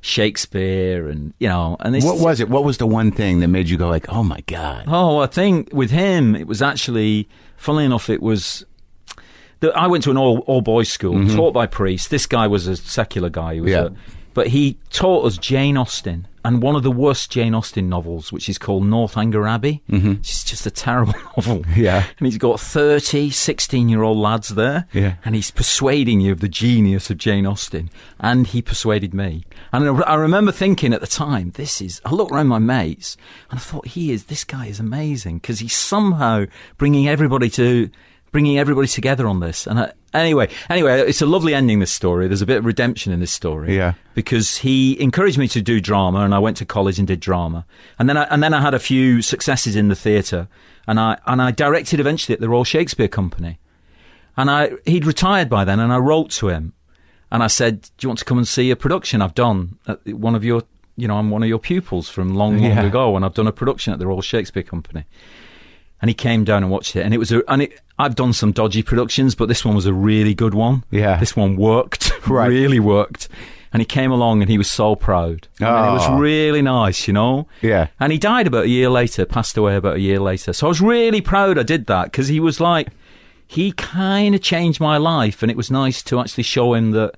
Shakespeare 0.00 1.08
and 1.08 1.34
you 1.38 1.48
know 1.48 1.76
and 1.80 2.02
What 2.02 2.18
was 2.20 2.40
it? 2.40 2.48
What 2.48 2.64
was 2.64 2.78
the 2.78 2.86
one 2.86 3.10
thing 3.12 3.40
that 3.40 3.48
made 3.48 3.68
you 3.68 3.76
go 3.76 3.88
like, 3.88 4.06
"Oh 4.08 4.22
my 4.22 4.40
god"? 4.46 4.84
Oh, 4.86 5.18
I 5.18 5.26
think 5.26 5.68
with 5.72 5.90
him, 5.90 6.34
it 6.34 6.46
was 6.46 6.62
actually, 6.62 7.28
funnily 7.58 7.84
enough, 7.84 8.08
it 8.08 8.22
was. 8.22 8.64
The, 9.60 9.72
I 9.72 9.86
went 9.86 10.04
to 10.04 10.10
an 10.10 10.16
all, 10.18 10.40
all 10.40 10.60
boys 10.60 10.88
school, 10.88 11.26
taught 11.34 11.52
by 11.52 11.66
priests. 11.66 12.08
This 12.08 12.26
guy 12.26 12.46
was 12.46 12.66
a 12.66 12.76
secular 12.76 13.30
guy. 13.30 13.54
He 13.54 13.60
was 13.60 13.72
Mm-hmm. 13.72 13.94
Yeah. 13.94 14.00
a, 14.00 14.16
but 14.34 14.48
he 14.48 14.76
taught 14.90 15.24
us 15.24 15.38
Jane 15.38 15.78
Austen 15.78 16.28
and 16.44 16.60
one 16.60 16.76
of 16.76 16.82
the 16.82 16.90
worst 16.92 17.30
Jane 17.30 17.54
Austen 17.54 17.88
novels, 17.88 18.30
which 18.30 18.50
is 18.50 18.58
called 18.58 18.84
Northanger 18.84 19.48
Abbey. 19.48 19.82
Mm-hmm. 19.90 20.12
It's 20.20 20.44
just 20.44 20.66
a 20.66 20.70
terrible 20.70 21.14
novel. 21.38 21.64
Yeah. 21.74 22.04
And 22.18 22.26
he's 22.26 22.36
got 22.36 22.60
30 22.60 23.30
16 23.30 23.88
year 23.88 24.02
old 24.02 24.18
lads 24.18 24.50
there. 24.50 24.86
Yeah. 24.92 25.14
And 25.24 25.34
he's 25.34 25.50
persuading 25.50 26.20
you 26.20 26.32
of 26.32 26.40
the 26.40 26.50
genius 26.50 27.08
of 27.08 27.16
Jane 27.16 27.46
Austen. 27.46 27.88
And 28.20 28.46
he 28.46 28.60
persuaded 28.60 29.14
me. 29.14 29.44
And 29.72 29.88
I 29.88 30.02
I 30.02 30.14
remember 30.16 30.52
thinking 30.52 30.92
at 30.92 31.00
the 31.00 31.06
time, 31.06 31.52
this 31.54 31.80
is, 31.80 32.02
I 32.04 32.10
looked 32.12 32.30
around 32.32 32.48
my 32.48 32.58
mates 32.58 33.16
and 33.50 33.58
I 33.58 33.62
thought, 33.62 33.86
he 33.86 34.12
is, 34.12 34.24
this 34.24 34.44
guy 34.44 34.66
is 34.66 34.78
amazing 34.78 35.38
because 35.38 35.60
he's 35.60 35.74
somehow 35.74 36.44
bringing 36.76 37.08
everybody 37.08 37.48
to, 37.50 37.88
bringing 38.36 38.58
everybody 38.58 38.86
together 38.86 39.26
on 39.26 39.40
this. 39.40 39.66
And 39.66 39.78
I, 39.80 39.92
anyway, 40.12 40.50
anyway, 40.68 41.00
it's 41.00 41.22
a 41.22 41.26
lovely 41.26 41.54
ending, 41.54 41.78
this 41.78 41.90
story. 41.90 42.28
There's 42.28 42.42
a 42.42 42.46
bit 42.46 42.58
of 42.58 42.66
redemption 42.66 43.10
in 43.10 43.18
this 43.18 43.32
story. 43.32 43.74
Yeah. 43.74 43.94
Because 44.14 44.58
he 44.58 45.00
encouraged 45.00 45.38
me 45.38 45.48
to 45.48 45.62
do 45.62 45.80
drama 45.80 46.18
and 46.18 46.34
I 46.34 46.38
went 46.38 46.58
to 46.58 46.66
college 46.66 46.98
and 46.98 47.08
did 47.08 47.18
drama. 47.18 47.64
And 47.98 48.10
then 48.10 48.18
I, 48.18 48.24
and 48.24 48.42
then 48.42 48.52
I 48.52 48.60
had 48.60 48.74
a 48.74 48.78
few 48.78 49.22
successes 49.22 49.74
in 49.74 49.88
the 49.88 49.94
theatre 49.94 50.48
and 50.86 51.00
I, 51.00 51.16
and 51.26 51.40
I 51.40 51.50
directed 51.50 51.98
eventually 51.98 52.34
at 52.34 52.40
the 52.42 52.50
Royal 52.50 52.62
Shakespeare 52.64 53.08
Company. 53.08 53.58
And 54.36 54.50
I, 54.50 54.72
he'd 54.84 55.06
retired 55.06 55.48
by 55.48 55.64
then, 55.64 55.80
and 55.80 55.90
I 55.90 55.96
wrote 55.96 56.28
to 56.32 56.50
him, 56.50 56.74
and 57.32 57.42
I 57.42 57.46
said, 57.46 57.80
"Do 57.96 58.04
you 58.04 58.10
want 58.10 58.18
to 58.18 58.26
come 58.26 58.36
and 58.36 58.46
see 58.46 58.70
a 58.70 58.76
production 58.76 59.22
I've 59.22 59.34
done 59.34 59.78
at 59.88 60.06
one 60.08 60.34
of 60.34 60.44
your, 60.44 60.62
you 60.94 61.08
know, 61.08 61.16
I'm 61.16 61.30
one 61.30 61.42
of 61.42 61.48
your 61.48 61.58
pupils 61.58 62.10
from 62.10 62.34
long, 62.34 62.58
long 62.58 62.70
Yeah. 62.70 62.82
ago, 62.82 63.16
and 63.16 63.24
I've 63.24 63.32
done 63.32 63.46
a 63.46 63.52
production 63.52 63.94
at 63.94 63.98
the 63.98 64.06
Royal 64.06 64.20
Shakespeare 64.20 64.62
Company." 64.62 65.04
And 66.02 66.10
he 66.10 66.14
came 66.14 66.44
down 66.44 66.62
and 66.62 66.70
watched 66.70 66.94
it, 66.96 67.00
and 67.00 67.14
it 67.14 67.18
was 67.18 67.32
a, 67.32 67.42
and 67.50 67.62
it, 67.62 67.80
I've 67.98 68.14
done 68.14 68.32
some 68.32 68.52
dodgy 68.52 68.82
productions, 68.82 69.34
but 69.34 69.48
this 69.48 69.64
one 69.64 69.74
was 69.74 69.86
a 69.86 69.94
really 69.94 70.34
good 70.34 70.54
one. 70.54 70.84
Yeah. 70.90 71.16
this 71.18 71.34
one 71.36 71.56
worked, 71.56 72.12
Right. 72.28 72.48
really 72.48 72.80
worked. 72.80 73.28
And 73.72 73.80
he 73.80 73.86
came 73.86 74.10
along, 74.10 74.42
and 74.42 74.50
he 74.50 74.58
was 74.58 74.70
so 74.70 74.94
proud. 74.96 75.48
I 75.60 75.64
mean, 75.64 75.72
it 75.84 75.88
Oh. 75.88 75.92
was 75.94 76.02
ah. 76.06 76.16
really 76.18 76.62
nice, 76.62 77.06
you 77.08 77.12
know. 77.14 77.46
Yeah. 77.62 77.88
And 78.00 78.12
he 78.12 78.18
died 78.18 78.46
about 78.46 78.64
a 78.64 78.68
year 78.68 78.88
later, 78.88 79.24
passed 79.26 79.56
away 79.56 79.76
about 79.76 79.96
a 79.96 80.00
year 80.00 80.18
later. 80.20 80.52
So 80.52 80.66
I 80.66 80.68
was 80.68 80.80
really 80.80 81.20
proud 81.20 81.58
I 81.58 81.62
did 81.62 81.86
that 81.86 82.04
because 82.06 82.28
he 82.28 82.40
was 82.40 82.60
like, 82.60 82.88
he 83.46 83.72
kind 83.72 84.34
of 84.34 84.40
changed 84.40 84.80
my 84.80 84.96
life. 84.96 85.42
And 85.42 85.50
it 85.50 85.56
was 85.56 85.70
nice 85.70 86.02
to 86.04 86.20
actually 86.20 86.44
show 86.44 86.74
him 86.74 86.92
that, 86.92 87.16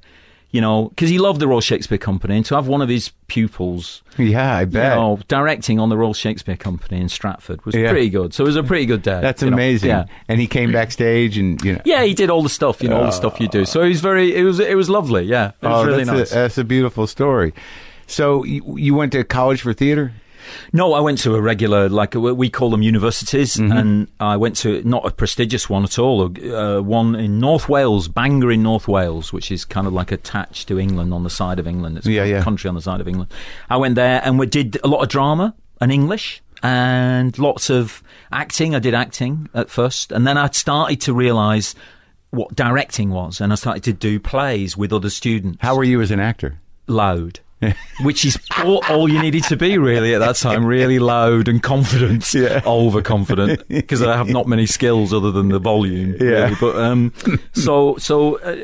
you 0.50 0.60
know, 0.60 0.88
because 0.88 1.10
he 1.10 1.18
loved 1.18 1.40
the 1.40 1.46
Royal 1.46 1.60
Shakespeare 1.60 1.98
Company 1.98 2.36
and 2.36 2.46
to 2.46 2.54
have 2.54 2.66
one 2.68 2.80
of 2.80 2.88
his 2.88 3.10
pupils, 3.26 4.02
Yeah, 4.16 4.56
I 4.56 4.60
you 4.60 4.66
bet. 4.66 4.96
know, 4.96 5.18
directing 5.28 5.78
on 5.78 5.90
the 5.90 5.96
Royal 5.96 6.14
Shakespeare 6.14 6.56
Company 6.56 7.00
in 7.00 7.08
Stratford 7.08 7.64
was 7.66 7.74
Yeah. 7.74 7.90
pretty 7.90 8.08
good. 8.08 8.32
So 8.32 8.44
it 8.44 8.46
was 8.46 8.56
a 8.56 8.62
pretty 8.62 8.86
good 8.86 9.02
day. 9.02 9.20
That's 9.20 9.42
you 9.42 9.50
know. 9.50 9.56
amazing. 9.56 9.90
Yeah. 9.90 10.06
And 10.26 10.40
he 10.40 10.46
came 10.46 10.72
backstage 10.72 11.36
and 11.36 11.62
you 11.62 11.74
know. 11.74 11.82
Yeah, 11.84 12.02
he 12.04 12.14
did 12.14 12.30
all 12.30 12.42
the 12.42 12.48
stuff, 12.48 12.82
you 12.82 12.88
know, 12.88 12.96
all 12.96 13.02
the 13.02 13.08
oh. 13.08 13.10
stuff 13.10 13.40
you 13.40 13.48
do. 13.48 13.66
So 13.66 13.82
he 13.82 13.90
was 13.90 14.00
very, 14.00 14.34
it 14.34 14.42
was, 14.42 14.58
it 14.58 14.76
was 14.76 14.88
lovely. 14.88 15.24
Yeah. 15.24 15.52
It 15.60 15.66
was 15.66 15.84
oh, 15.84 15.86
really 15.86 16.04
that's 16.04 16.18
nice. 16.18 16.32
a, 16.32 16.34
that's 16.34 16.58
a 16.58 16.64
beautiful 16.64 17.06
story. 17.06 17.52
So 18.06 18.42
you, 18.44 18.78
you 18.78 18.94
went 18.94 19.12
to 19.12 19.24
college 19.24 19.60
for 19.60 19.74
theater? 19.74 20.12
No, 20.72 20.92
I 20.94 21.00
went 21.00 21.18
to 21.18 21.34
a 21.34 21.40
regular, 21.40 21.88
like 21.88 22.14
we 22.14 22.50
call 22.50 22.70
them 22.70 22.82
universities, 22.82 23.56
Mm-hmm. 23.56 23.72
and 23.76 24.08
I 24.20 24.36
went 24.36 24.56
to 24.58 24.82
not 24.84 25.06
a 25.06 25.10
prestigious 25.10 25.68
one 25.70 25.84
at 25.84 25.98
all, 25.98 26.24
uh, 26.24 26.80
one 26.82 27.14
in 27.14 27.38
North 27.40 27.68
Wales, 27.68 28.08
Bangor 28.08 28.50
in 28.52 28.62
North 28.62 28.88
Wales, 28.88 29.32
which 29.32 29.50
is 29.50 29.64
kind 29.64 29.86
of 29.86 29.92
like 29.92 30.12
attached 30.12 30.68
to 30.68 30.78
England 30.78 31.12
on 31.14 31.22
the 31.24 31.30
side 31.30 31.58
of 31.58 31.66
England. 31.66 31.98
It's 31.98 32.06
Yeah, 32.06 32.22
a 32.24 32.26
yeah. 32.26 32.42
country 32.42 32.68
on 32.68 32.74
the 32.74 32.82
side 32.82 33.00
of 33.00 33.08
England. 33.08 33.30
I 33.70 33.76
went 33.76 33.94
there 33.94 34.20
and 34.24 34.38
we 34.38 34.46
did 34.46 34.78
a 34.84 34.88
lot 34.88 35.02
of 35.02 35.08
drama 35.08 35.54
and 35.80 35.90
English 35.92 36.42
and 36.62 37.38
lots 37.38 37.70
of 37.70 38.02
acting. 38.32 38.74
I 38.74 38.78
did 38.80 38.94
acting 38.94 39.48
at 39.54 39.70
first, 39.70 40.12
and 40.12 40.26
then 40.26 40.36
I 40.36 40.48
started 40.50 41.00
to 41.02 41.12
realise 41.14 41.74
what 42.30 42.54
directing 42.54 43.10
was, 43.10 43.40
and 43.40 43.52
I 43.52 43.56
started 43.56 43.84
to 43.84 43.92
do 43.92 44.20
plays 44.20 44.76
with 44.76 44.92
other 44.92 45.08
students 45.10 45.58
How 45.62 45.76
were 45.76 45.84
you 45.84 46.00
as 46.00 46.10
an 46.10 46.20
actor? 46.20 46.58
loud. 46.86 47.40
Which 48.02 48.24
is 48.24 48.38
all, 48.64 48.82
all 48.88 49.08
you 49.08 49.20
needed 49.20 49.44
to 49.44 49.56
be 49.56 49.78
really 49.78 50.14
at 50.14 50.18
that 50.20 50.36
time. 50.36 50.64
Really 50.64 50.98
loud 50.98 51.48
and 51.48 51.62
confident, 51.62 52.32
Yeah. 52.34 52.60
overconfident, 52.64 53.66
because 53.68 54.02
I 54.02 54.16
have 54.16 54.28
not 54.28 54.46
many 54.46 54.66
skills 54.66 55.12
other 55.12 55.30
than 55.32 55.48
the 55.48 55.58
volume. 55.58 56.16
Yeah. 56.20 56.26
really. 56.26 56.56
But 56.60 56.76
um, 56.76 57.12
so 57.54 57.96
so 57.98 58.38
uh, 58.40 58.56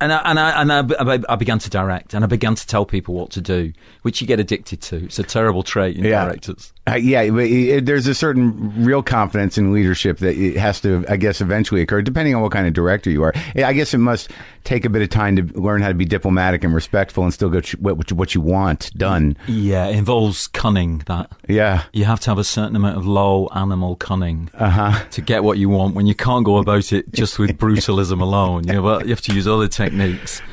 and 0.00 0.12
I, 0.12 0.18
and 0.30 0.38
I, 0.38 0.60
and 0.62 0.72
I, 0.72 1.32
I- 1.32 1.36
began 1.36 1.58
to 1.60 1.70
direct, 1.70 2.14
and 2.14 2.24
I 2.24 2.26
began 2.26 2.54
to 2.54 2.66
tell 2.66 2.84
people 2.86 3.14
what 3.14 3.30
to 3.30 3.40
do, 3.40 3.72
which 4.02 4.20
you 4.20 4.26
get 4.26 4.38
addicted 4.40 4.80
to. 4.82 5.04
It's 5.04 5.18
a 5.18 5.22
terrible 5.22 5.62
trait 5.62 5.96
in 5.96 6.04
Yeah. 6.04 6.24
directors. 6.26 6.72
Uh, 6.88 6.94
yeah, 6.94 7.28
but 7.28 7.44
it, 7.44 7.84
there's 7.84 8.06
a 8.06 8.14
certain 8.14 8.72
real 8.82 9.02
confidence 9.02 9.58
in 9.58 9.72
leadership 9.74 10.18
that 10.18 10.36
it 10.36 10.56
has 10.56 10.80
to, 10.80 11.04
I 11.06 11.16
guess, 11.18 11.42
eventually 11.42 11.82
occur, 11.82 12.00
depending 12.00 12.34
on 12.34 12.40
what 12.40 12.50
kind 12.50 12.66
of 12.66 12.72
director 12.72 13.10
you 13.10 13.22
are. 13.24 13.34
I 13.56 13.74
guess 13.74 13.92
it 13.92 13.98
must 13.98 14.30
take 14.64 14.86
a 14.86 14.88
bit 14.88 15.02
of 15.02 15.10
time 15.10 15.36
to 15.36 15.42
learn 15.60 15.82
how 15.82 15.88
to 15.88 15.94
be 15.94 16.06
diplomatic 16.06 16.64
and 16.64 16.74
respectful 16.74 17.24
and 17.24 17.34
still 17.34 17.50
get 17.50 17.68
what, 17.80 18.10
what 18.12 18.34
you 18.34 18.40
want 18.40 18.90
done. 18.96 19.36
Yeah, 19.46 19.86
it 19.86 19.96
involves 19.96 20.46
cunning. 20.48 21.02
That 21.06 21.30
Yeah. 21.46 21.82
you 21.92 22.06
have 22.06 22.20
to 22.20 22.30
have 22.30 22.38
a 22.38 22.44
certain 22.44 22.74
amount 22.74 22.96
of 22.96 23.06
low 23.06 23.48
animal 23.54 23.96
cunning 23.96 24.48
Uh-huh. 24.54 24.98
to 25.10 25.20
get 25.20 25.44
what 25.44 25.58
you 25.58 25.68
want. 25.68 25.94
When 25.94 26.06
you 26.06 26.14
can't 26.14 26.44
go 26.44 26.56
about 26.56 26.90
it 26.92 27.12
just 27.12 27.38
with 27.38 27.50
brutalism 27.58 28.22
alone, 28.22 28.66
you 28.66 28.72
know, 28.72 28.82
but 28.82 29.04
you 29.04 29.10
have 29.10 29.20
to 29.22 29.34
use 29.34 29.46
other 29.46 29.68
techniques 29.68 29.87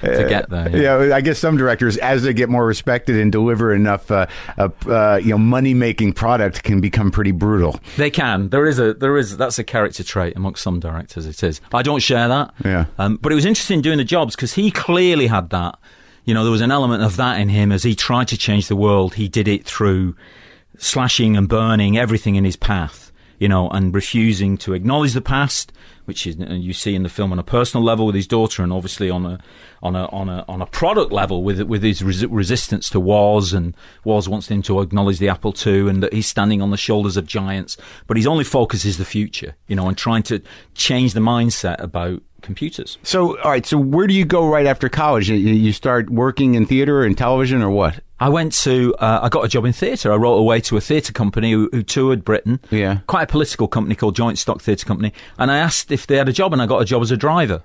to 0.01 0.25
get 0.27 0.49
there. 0.49 0.75
Yeah, 0.75 1.15
I 1.15 1.21
guess 1.21 1.39
some 1.39 1.57
directors, 1.57 1.97
as 1.97 2.23
they 2.23 2.33
get 2.33 2.49
more 2.49 2.65
respected 2.65 3.17
and 3.17 3.31
deliver 3.31 3.73
enough, 3.73 4.09
uh, 4.11 4.27
uh, 4.57 4.69
uh, 4.87 5.19
you 5.21 5.29
know, 5.31 5.37
money-making 5.37 6.13
product, 6.13 6.63
can 6.63 6.81
become 6.81 7.11
pretty 7.11 7.31
brutal. 7.31 7.79
They 7.97 8.09
can. 8.09 8.49
There 8.49 8.65
is 8.65 8.79
a 8.79 8.93
there 8.93 9.17
is 9.17 9.37
that's 9.37 9.59
a 9.59 9.63
character 9.63 10.03
trait 10.03 10.35
amongst 10.35 10.63
some 10.63 10.79
directors. 10.79 11.25
It 11.25 11.41
is. 11.43 11.61
I 11.73 11.81
don't 11.81 12.01
share 12.01 12.27
that. 12.27 12.53
Yeah. 12.63 12.85
Um, 12.97 13.17
but 13.21 13.31
it 13.31 13.35
was 13.35 13.45
interesting 13.45 13.81
doing 13.81 13.97
the 13.97 14.03
jobs 14.03 14.35
because 14.35 14.53
he 14.53 14.71
clearly 14.71 15.27
had 15.27 15.49
that. 15.51 15.79
You 16.23 16.33
know, 16.33 16.43
there 16.43 16.51
was 16.51 16.61
an 16.61 16.71
element 16.71 17.03
of 17.03 17.17
that 17.17 17.39
in 17.39 17.49
him 17.49 17.71
as 17.71 17.83
he 17.83 17.93
tried 17.95 18.27
to 18.29 18.37
change 18.37 18.67
the 18.67 18.75
world. 18.75 19.13
He 19.15 19.27
did 19.27 19.47
it 19.47 19.65
through 19.65 20.15
slashing 20.77 21.37
and 21.37 21.47
burning 21.47 21.97
everything 21.97 22.35
in 22.35 22.43
his 22.43 22.55
path. 22.55 23.04
You 23.39 23.49
know, 23.49 23.69
and 23.69 23.93
refusing 23.93 24.57
to 24.59 24.73
acknowledge 24.73 25.13
the 25.13 25.21
past, 25.21 25.73
which 26.05 26.25
is 26.25 26.39
uh, 26.39 26.53
you 26.53 26.73
see 26.73 26.95
in 26.95 27.03
the 27.03 27.09
film 27.09 27.31
on 27.31 27.39
a 27.39 27.43
personal 27.43 27.83
level 27.83 28.05
with 28.05 28.15
his 28.15 28.27
daughter, 28.27 28.63
and 28.63 28.71
obviously 28.71 29.09
on 29.09 29.25
a 29.25 29.39
on 29.83 29.95
a 29.95 30.05
on 30.07 30.29
a 30.29 30.45
on 30.47 30.61
a 30.61 30.65
product 30.65 31.11
level 31.11 31.43
with 31.43 31.61
with 31.61 31.83
his 31.83 32.01
resi- 32.01 32.27
resistance 32.29 32.89
to 32.89 32.99
Woz, 32.99 33.53
and 33.53 33.75
Woz 34.03 34.29
wants 34.29 34.49
him 34.49 34.61
to 34.63 34.79
acknowledge 34.81 35.19
the 35.19 35.29
Apple 35.29 35.53
II, 35.65 35.89
and 35.89 36.01
that 36.01 36.13
he's 36.13 36.27
standing 36.27 36.61
on 36.61 36.71
the 36.71 36.77
shoulders 36.77 37.17
of 37.17 37.25
giants. 37.25 37.77
But 38.07 38.17
his 38.17 38.27
only 38.27 38.43
focus 38.43 38.85
is 38.85 38.97
the 38.97 39.05
future, 39.05 39.55
you 39.67 39.75
know, 39.75 39.87
and 39.87 39.97
trying 39.97 40.23
to 40.23 40.41
change 40.73 41.13
the 41.13 41.19
mindset 41.19 41.79
about 41.81 42.21
computers. 42.45 42.97
So, 43.03 43.37
all 43.39 43.51
right. 43.51 43.65
So, 43.65 43.77
where 43.77 44.07
do 44.07 44.13
you 44.13 44.23
go 44.23 44.47
right 44.47 44.65
after 44.65 44.87
college? 44.87 45.29
You 45.29 45.73
start 45.73 46.09
working 46.09 46.55
in 46.55 46.65
theater 46.65 47.03
and 47.03 47.17
television, 47.17 47.61
or 47.61 47.69
what? 47.69 47.99
I 48.19 48.29
went 48.29 48.53
to, 48.63 48.95
uh, 48.95 49.19
I 49.23 49.29
got 49.29 49.43
a 49.43 49.47
job 49.49 49.65
in 49.65 49.73
theatre. 49.73 50.11
I 50.11 50.15
wrote 50.15 50.37
away 50.37 50.61
to 50.61 50.77
a 50.77 50.81
theatre 50.81 51.11
company 51.11 51.51
who, 51.51 51.69
who 51.71 51.83
toured 51.83 52.23
Britain. 52.23 52.61
Yeah. 52.71 52.99
Quite 53.07 53.23
a 53.23 53.27
political 53.27 53.67
company 53.67 53.95
called 53.95 54.15
Joint 54.15 54.37
Stock 54.37 54.61
Theatre 54.61 54.85
Company. 54.85 55.11
And 55.37 55.51
I 55.51 55.57
asked 55.57 55.91
if 55.91 56.07
they 56.07 56.15
had 56.15 56.29
a 56.29 56.33
job, 56.33 56.53
and 56.53 56.61
I 56.61 56.65
got 56.65 56.81
a 56.81 56.85
job 56.85 57.01
as 57.01 57.11
a 57.11 57.17
driver. 57.17 57.61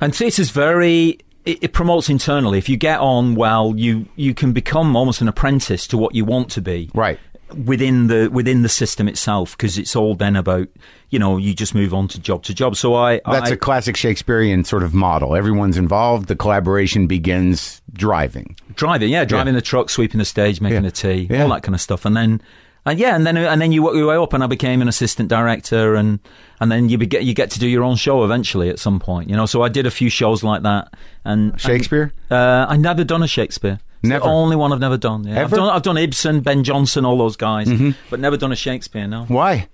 And 0.00 0.14
theatre's 0.14 0.50
very, 0.50 1.18
it, 1.44 1.64
it 1.64 1.72
promotes 1.72 2.08
internally. 2.08 2.56
If 2.56 2.68
you 2.68 2.78
get 2.78 3.00
on 3.00 3.34
well, 3.34 3.74
you, 3.76 4.06
you 4.16 4.32
can 4.32 4.52
become 4.52 4.96
almost 4.96 5.20
an 5.20 5.28
apprentice 5.28 5.86
to 5.88 5.98
what 5.98 6.14
you 6.14 6.24
want 6.24 6.50
to 6.52 6.62
be. 6.62 6.90
Right. 6.94 7.20
Within 7.64 8.08
the 8.08 8.28
within 8.32 8.62
the 8.62 8.68
system 8.68 9.08
itself, 9.08 9.56
because 9.56 9.78
it's 9.78 9.94
all 9.96 10.14
then 10.14 10.36
about 10.36 10.68
you 11.10 11.18
know 11.18 11.36
you 11.36 11.54
just 11.54 11.74
move 11.74 11.94
on 11.94 12.08
to 12.08 12.20
job 12.20 12.42
to 12.44 12.54
job. 12.54 12.76
So 12.76 12.94
I 12.94 13.20
That's 13.24 13.50
I, 13.50 13.54
a 13.54 13.56
classic 13.56 13.96
Shakespearean 13.96 14.64
sort 14.64 14.82
of 14.82 14.92
model. 14.94 15.34
Everyone's 15.36 15.76
involved. 15.76 16.28
The 16.28 16.36
collaboration 16.36 17.06
begins 17.06 17.80
driving. 17.92 18.56
driving, 18.74 19.10
yeah, 19.10 19.24
driving 19.24 19.54
the 19.54 19.62
truck, 19.62 19.88
sweeping 19.90 20.18
the 20.18 20.24
stage, 20.24 20.60
making 20.60 20.76
Yeah. 20.84 20.88
the 20.88 20.90
tea, 20.90 21.28
Yeah. 21.30 21.42
all 21.44 21.48
that 21.50 21.62
kind 21.62 21.74
of 21.74 21.80
stuff, 21.80 22.04
and 22.04 22.16
then. 22.16 22.40
And 22.86 22.98
yeah, 22.98 23.16
and 23.16 23.26
then 23.26 23.38
and 23.38 23.62
then 23.62 23.72
you 23.72 23.82
work 23.82 23.94
your 23.94 24.08
way 24.08 24.16
up, 24.16 24.34
and 24.34 24.44
I 24.44 24.46
became 24.46 24.82
an 24.82 24.88
assistant 24.88 25.30
director, 25.30 25.94
and 25.94 26.18
and 26.60 26.70
then 26.70 26.90
you 26.90 26.98
get 26.98 27.24
you 27.24 27.32
get 27.32 27.50
to 27.52 27.58
do 27.58 27.66
your 27.66 27.82
own 27.82 27.96
show 27.96 28.24
eventually 28.24 28.68
at 28.68 28.78
some 28.78 29.00
point, 29.00 29.30
you 29.30 29.34
know. 29.36 29.46
So 29.46 29.62
I 29.62 29.70
did 29.70 29.86
a 29.86 29.90
few 29.90 30.10
shows 30.10 30.42
like 30.44 30.64
that, 30.64 30.92
and 31.24 31.58
Shakespeare? 31.58 32.12
And, 32.28 32.38
uh, 32.38 32.66
I 32.68 32.76
never 32.76 33.02
done 33.02 33.22
a 33.22 33.26
Shakespeare. 33.26 33.78
Never? 34.08 34.24
the 34.24 34.30
only 34.30 34.56
one 34.56 34.72
I've 34.72 34.80
never 34.80 34.96
done. 34.96 35.24
Yeah. 35.24 35.40
I've 35.42 35.46
Mm-hmm. 35.48 35.56
done 35.56 35.68
I've 35.70 35.82
done 35.82 35.96
Ibsen, 35.98 36.40
Ben 36.40 36.62
Jonson, 36.64 37.04
all 37.04 37.18
those 37.18 37.36
guys, 37.36 37.68
but 38.10 38.20
never 38.20 38.36
done 38.36 38.52
a 38.52 38.56
Shakespeare. 38.56 39.06
No, 39.06 39.24
Why? 39.24 39.68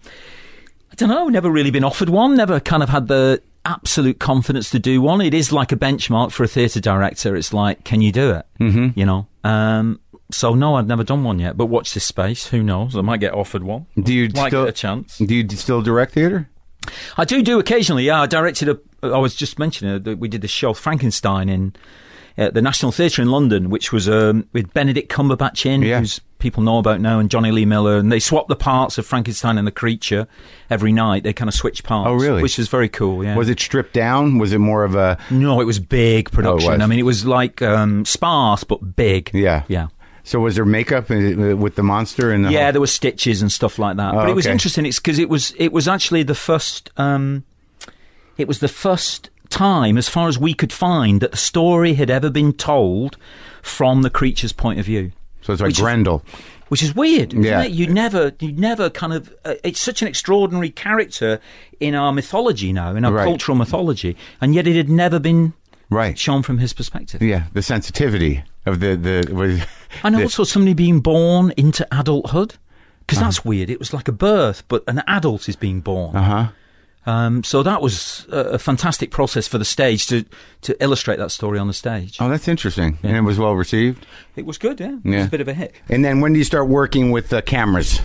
I 0.93 0.95
don't 0.97 1.09
know. 1.09 1.29
Never 1.29 1.51
really 1.51 1.71
been 1.71 1.85
offered 1.85 2.09
one. 2.09 2.37
Never 2.37 2.59
kind 2.61 2.83
of 2.83 2.89
had 2.89 3.07
the 3.09 3.43
absolute 3.65 4.19
confidence 4.19 4.71
to 4.71 4.79
do 4.79 5.01
one. 5.03 5.21
It 5.21 5.35
is 5.35 5.53
like 5.53 5.71
a 5.73 5.77
benchmark 5.77 6.33
for 6.33 6.45
a 6.45 6.49
theatre 6.49 6.81
director. 6.81 7.37
It's 7.37 7.53
like, 7.53 7.85
can 7.85 8.01
you 8.01 8.11
do 8.13 8.31
it? 8.33 8.47
Mm-hmm. 8.59 8.99
You 8.99 9.07
know. 9.07 9.27
Um, 9.45 10.01
so 10.33 10.55
no, 10.55 10.75
I've 10.77 10.87
never 10.87 11.05
done 11.05 11.25
one 11.25 11.39
yet. 11.39 11.57
But 11.57 11.67
watch 11.67 11.93
this 11.95 12.05
space. 12.05 12.47
Who 12.49 12.63
knows? 12.63 12.97
I 12.97 13.01
might 13.03 13.21
get 13.21 13.35
offered 13.35 13.63
one. 13.63 13.87
Do 14.01 14.13
you 14.15 14.29
might 14.35 14.49
still 14.49 14.65
get 14.65 14.71
a 14.71 14.73
chance. 14.73 15.19
Do 15.19 15.35
you 15.35 15.49
still 15.51 15.83
direct 15.83 16.13
theater? 16.13 16.49
I 17.17 17.25
do 17.25 17.43
do 17.43 17.59
occasionally. 17.59 18.05
Yeah, 18.05 18.23
I 18.23 18.27
directed 18.27 18.69
a. 18.69 18.79
I 19.03 19.19
was 19.19 19.35
just 19.35 19.59
mentioning 19.59 20.03
that 20.03 20.19
we 20.19 20.29
did 20.29 20.41
the 20.43 20.49
show 20.49 20.73
Frankenstein 20.75 21.49
in 21.49 21.75
uh, 22.41 22.51
the 22.51 22.63
National 22.63 22.91
Theatre 22.91 23.23
in 23.23 23.31
London, 23.31 23.71
which 23.71 23.93
was 23.93 24.09
um, 24.09 24.47
with 24.53 24.73
Benedict 24.75 25.13
Cumberbatch 25.13 25.65
in, 25.67 25.83
Yeah. 25.83 26.01
who's 26.01 26.21
people 26.39 26.63
know 26.63 26.79
about 26.79 27.01
now, 27.01 27.19
and 27.19 27.31
Jonny 27.31 27.51
Lee 27.53 27.67
Miller, 27.67 27.99
and 27.99 28.11
they 28.11 28.19
swapped 28.19 28.49
the 28.49 28.57
parts 28.57 28.97
of 28.99 29.05
Frankenstein 29.07 29.59
and 29.59 29.67
the 29.67 29.71
creature 29.73 30.27
every 30.71 30.91
night. 30.91 31.23
They 31.23 31.35
kind 31.35 31.49
of 31.49 31.55
switched 31.55 31.85
parts. 31.85 32.09
Oh, 32.09 32.15
really? 32.15 32.41
Which 32.43 32.59
is 32.59 32.69
very 32.69 32.89
cool. 32.89 33.23
Yeah. 33.23 33.37
Was 33.37 33.49
it 33.51 33.61
stripped 33.61 33.93
down? 33.93 34.39
Was 34.39 34.53
it 34.55 34.59
more 34.59 34.83
of 34.85 34.95
a 34.95 35.19
No, 35.31 35.61
it 35.61 35.65
was 35.67 35.79
big 35.79 36.31
production. 36.31 36.71
Oh, 36.71 36.73
was. 36.73 36.81
I 36.83 36.87
mean, 36.87 36.99
it 36.99 37.05
was 37.05 37.27
like 37.27 37.61
um, 37.63 38.05
sparse 38.07 38.65
but 38.65 38.97
big. 38.97 39.31
yeah 39.35 39.65
Yeah. 39.69 39.89
So 40.23 40.39
was 40.41 40.55
there 40.55 40.65
makeup 40.65 41.11
uh, 41.11 41.57
with 41.57 41.75
the 41.75 41.83
monster 41.83 42.31
and 42.31 42.45
the 42.45 42.53
Yeah, 42.53 42.65
whole- 42.65 42.73
there 42.73 42.81
were 42.81 42.87
stitches 42.87 43.43
and 43.43 43.51
stuff 43.53 43.79
like 43.79 43.97
that. 43.97 44.15
Oh, 44.15 44.19
but 44.19 44.29
it 44.31 44.35
was 44.35 44.47
interesting. 44.47 44.87
It's 44.87 44.99
because 44.99 45.19
it 45.19 45.29
was 45.29 45.53
it 45.59 45.73
was 45.73 45.89
actually 45.89 46.23
the 46.23 46.35
first. 46.35 46.91
Um, 46.97 47.45
it 48.39 48.49
was 48.49 48.61
the 48.61 48.69
first 48.69 49.29
time, 49.51 49.99
as 49.99 50.09
far 50.09 50.29
as 50.29 50.39
we 50.39 50.55
could 50.55 50.73
find, 50.73 51.21
that 51.21 51.33
the 51.33 51.37
story 51.37 51.95
had 51.95 52.09
ever 52.11 52.31
been 52.31 52.53
told 52.53 53.17
from 53.63 54.03
the 54.03 54.11
creature's 54.11 54.53
point 54.53 54.79
of 54.81 54.87
view. 54.87 55.13
so 55.43 55.53
it's 55.53 55.61
like 55.61 55.69
which 55.69 55.79
is- 55.79 55.83
Grendel. 55.83 56.23
Which 56.69 56.83
is 56.85 56.95
weird, 56.95 57.33
isn't 57.33 57.43
Yeah. 57.43 57.63
it? 57.63 57.73
You 57.73 57.89
never, 57.89 58.33
you 58.39 58.53
never 58.53 58.91
kind 58.91 59.13
of. 59.13 59.35
Uh, 59.45 59.55
it's 59.65 59.81
such 59.81 60.03
an 60.03 60.09
extraordinary 60.09 60.71
character 60.71 61.41
in 61.81 61.97
our 61.97 62.13
mythology 62.13 62.73
now, 62.73 62.95
in 62.95 63.05
our 63.05 63.13
Right. 63.13 63.25
cultural 63.25 63.57
mythology, 63.59 64.17
and 64.41 64.55
yet 64.55 64.69
it 64.69 64.77
had 64.77 64.89
never 64.89 65.19
been 65.19 65.53
Right. 65.91 66.17
shown 66.17 66.43
from 66.45 66.59
his 66.59 66.73
perspective. 66.73 67.21
Yeah, 67.21 67.45
the 67.55 67.63
sensitivity 67.63 68.45
of 68.67 68.79
the 68.79 68.95
the 68.95 69.35
was 69.35 69.63
And 70.05 70.15
the- 70.15 70.23
also 70.23 70.45
somebody 70.45 70.75
being 70.75 71.01
born 71.01 71.53
into 71.57 71.85
adulthood. 71.91 72.55
Because 73.01 73.19
Uh-huh. 73.19 73.27
that's 73.27 73.45
weird. 73.45 73.69
It 73.71 73.81
was 73.81 73.93
like 73.93 74.07
a 74.07 74.13
birth, 74.13 74.63
but 74.69 74.85
an 74.87 75.03
adult 75.09 75.49
is 75.49 75.57
being 75.57 75.81
born. 75.81 76.15
uh-huh. 76.15 76.49
Um, 77.07 77.43
so 77.43 77.63
that 77.63 77.81
was 77.81 78.27
a, 78.31 78.59
fantastic 78.59 79.11
process 79.11 79.49
for 79.49 79.57
the 79.57 79.65
stage 79.65 80.07
to, 80.09 80.25
to 80.63 80.77
illustrate 80.83 81.17
that 81.17 81.31
story 81.31 81.59
on 81.59 81.67
the 81.67 81.73
stage. 81.73 82.19
Oh, 82.21 82.29
that's 82.29 82.47
interesting. 82.47 82.99
And 83.03 83.17
it 83.17 83.23
was 83.23 83.39
well 83.39 83.55
received. 83.55 84.07
It 84.37 84.45
was 84.45 84.59
good, 84.59 84.81
yeah. 84.81 84.99
It 85.03 85.17
was 85.17 85.27
a 85.27 85.31
bit 85.31 85.41
of 85.41 85.49
a 85.49 85.55
hit. 85.55 85.75
And 85.89 86.05
then 86.05 86.21
when 86.21 86.35
do 86.35 86.39
you 86.39 86.45
start 86.45 86.69
working 86.69 87.11
with 87.11 87.33
uh, 87.33 87.41
cameras? 87.41 88.01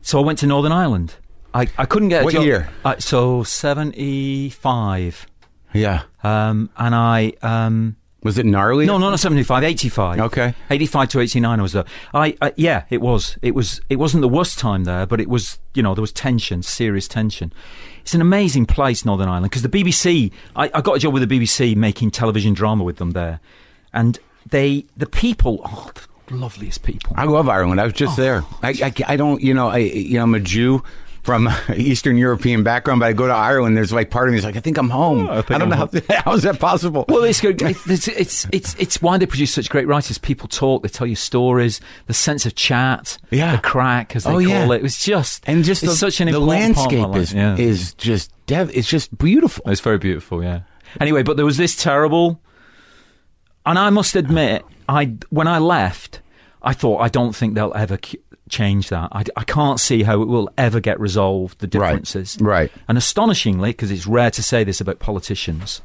So 0.00 0.20
I 0.20 0.24
went 0.24 0.38
to 0.40 0.46
Northern 0.46 0.70
Ireland. 0.72 1.16
I, 1.52 1.66
I 1.76 1.86
couldn't 1.86 2.10
get 2.10 2.22
a 2.22 2.24
What 2.24 2.34
job. 2.34 2.44
year? 2.44 2.68
I, 2.84 2.98
so 2.98 3.42
75. 3.42 5.26
Yeah. 5.72 6.02
Um, 6.22 6.70
and 6.76 6.94
I. 6.94 7.32
Um, 7.42 7.96
Was 8.26 8.36
it 8.36 8.44
gnarly? 8.44 8.84
No, 8.84 8.98
no, 8.98 9.08
not 9.08 9.18
75, 9.20 9.64
85. 9.64 10.20
Okay. 10.20 10.54
85 10.68 11.08
to 11.08 11.20
89 11.20 11.58
I 11.58 11.62
was 11.62 11.72
there. 11.72 11.84
I, 12.12 12.36
I 12.42 12.52
yeah, 12.56 12.84
it 12.90 13.00
was. 13.00 13.38
It 13.40 13.54
was 13.54 13.80
it 13.88 13.96
wasn't 13.96 14.20
the 14.20 14.28
worst 14.28 14.58
time 14.58 14.84
there, 14.84 15.06
but 15.06 15.20
it 15.20 15.28
was, 15.30 15.58
you 15.72 15.82
know, 15.82 15.94
there 15.94 16.02
was 16.02 16.12
tension, 16.12 16.62
serious 16.62 17.08
tension. 17.08 17.52
It's 18.02 18.12
an 18.14 18.20
amazing 18.20 18.66
place, 18.66 19.04
Northern 19.04 19.28
Ireland, 19.28 19.50
because 19.50 19.62
the 19.62 19.68
BBC, 19.68 20.30
I, 20.54 20.70
I 20.74 20.80
got 20.82 20.96
a 20.96 20.98
job 20.98 21.14
with 21.14 21.26
the 21.28 21.40
BBC 21.40 21.74
making 21.74 22.10
television 22.10 22.52
drama 22.52 22.84
with 22.84 22.96
them 22.98 23.12
there. 23.12 23.40
And 23.92 24.18
they 24.48 24.84
the 24.96 25.06
people, 25.06 25.62
oh, 25.64 25.90
the 26.26 26.34
loveliest 26.36 26.82
people. 26.82 27.14
I 27.16 27.24
love 27.24 27.48
Ireland. 27.48 27.80
I 27.80 27.84
was 27.84 27.92
Oh. 27.94 27.96
just 27.96 28.16
there. 28.16 28.44
I, 28.62 28.68
I, 28.82 28.92
I 29.12 29.16
don't, 29.16 29.40
you 29.42 29.54
know, 29.54 29.68
I, 29.68 29.78
you 29.78 30.18
know, 30.18 30.22
I'm 30.24 30.34
a 30.34 30.40
Jew 30.40 30.82
from 31.26 31.48
Eastern 31.76 32.16
European 32.16 32.62
background, 32.62 33.00
but 33.00 33.06
I 33.06 33.12
go 33.12 33.26
to 33.26 33.32
Ireland. 33.34 33.76
There's 33.76 33.92
like 33.92 34.10
part 34.10 34.28
of 34.28 34.32
me 34.32 34.38
is 34.38 34.44
like, 34.44 34.56
I 34.56 34.60
think 34.60 34.78
I'm 34.78 34.88
home. 34.88 35.26
Oh, 35.28 35.32
I 35.32 35.42
think 35.42 35.50
I 35.50 35.58
don't 35.58 35.72
I'm 35.72 35.78
know 35.90 36.00
how, 36.08 36.22
how 36.24 36.32
is 36.34 36.44
that 36.44 36.58
possible? 36.58 37.04
Well, 37.08 37.24
it's, 37.24 37.40
good. 37.42 37.60
it's 37.60 38.08
it's 38.08 38.46
it's 38.52 38.74
it's 38.78 39.02
why 39.02 39.18
they 39.18 39.26
produce 39.26 39.52
such 39.52 39.68
great 39.68 39.86
writers. 39.86 40.16
People 40.16 40.48
talk, 40.48 40.82
they 40.82 40.88
tell 40.88 41.06
you 41.06 41.16
stories, 41.16 41.80
the 42.06 42.14
sense 42.14 42.46
of 42.46 42.54
chat, 42.54 43.18
Yeah. 43.30 43.56
the 43.56 43.62
crack 43.62 44.16
as 44.16 44.24
they 44.24 44.30
Oh, 44.30 44.34
call 44.34 44.42
yeah. 44.42 44.64
it. 44.64 44.70
It 44.76 44.82
was 44.82 44.98
just 44.98 45.42
and 45.46 45.64
just 45.64 45.82
it's 45.82 45.92
the, 45.92 45.98
such 45.98 46.20
an 46.22 46.30
the 46.30 46.36
important 46.38 46.76
part 46.76 46.92
of 46.92 46.98
my 47.00 47.06
landscape 47.06 47.14
life. 47.14 47.22
is 47.22 47.34
Yeah. 47.34 47.56
is 47.56 47.94
just 47.94 48.30
dev- 48.46 48.70
it's 48.72 48.88
just 48.88 49.18
beautiful. 49.18 49.68
It's 49.70 49.80
very 49.82 49.98
beautiful, 49.98 50.42
yeah. 50.42 50.60
Anyway, 51.00 51.22
but 51.24 51.36
there 51.36 51.44
was 51.44 51.56
this 51.58 51.76
terrible, 51.76 52.40
and 53.64 53.78
I 53.78 53.90
must 53.90 54.14
admit, 54.16 54.64
I 54.88 55.14
when 55.30 55.48
I 55.48 55.58
left, 55.58 56.20
I 56.62 56.72
thought 56.72 56.98
I 57.00 57.08
don't 57.08 57.34
think 57.34 57.54
they'll 57.54 57.74
ever 57.74 57.98
c- 58.02 58.18
change 58.48 58.88
that. 58.90 59.08
I, 59.12 59.24
I 59.36 59.44
can't 59.44 59.80
see 59.80 60.02
how 60.02 60.22
it 60.22 60.28
will 60.28 60.48
ever 60.56 60.80
get 60.80 60.98
resolved. 61.00 61.58
The 61.58 61.66
differences, 61.66 62.36
right. 62.40 62.70
And 62.88 62.96
astonishingly, 62.98 63.70
because 63.70 63.90
it's 63.90 64.06
rare 64.06 64.30
to 64.30 64.42
say 64.42 64.64
this 64.64 64.80
about 64.80 64.98
politicians, 64.98 65.82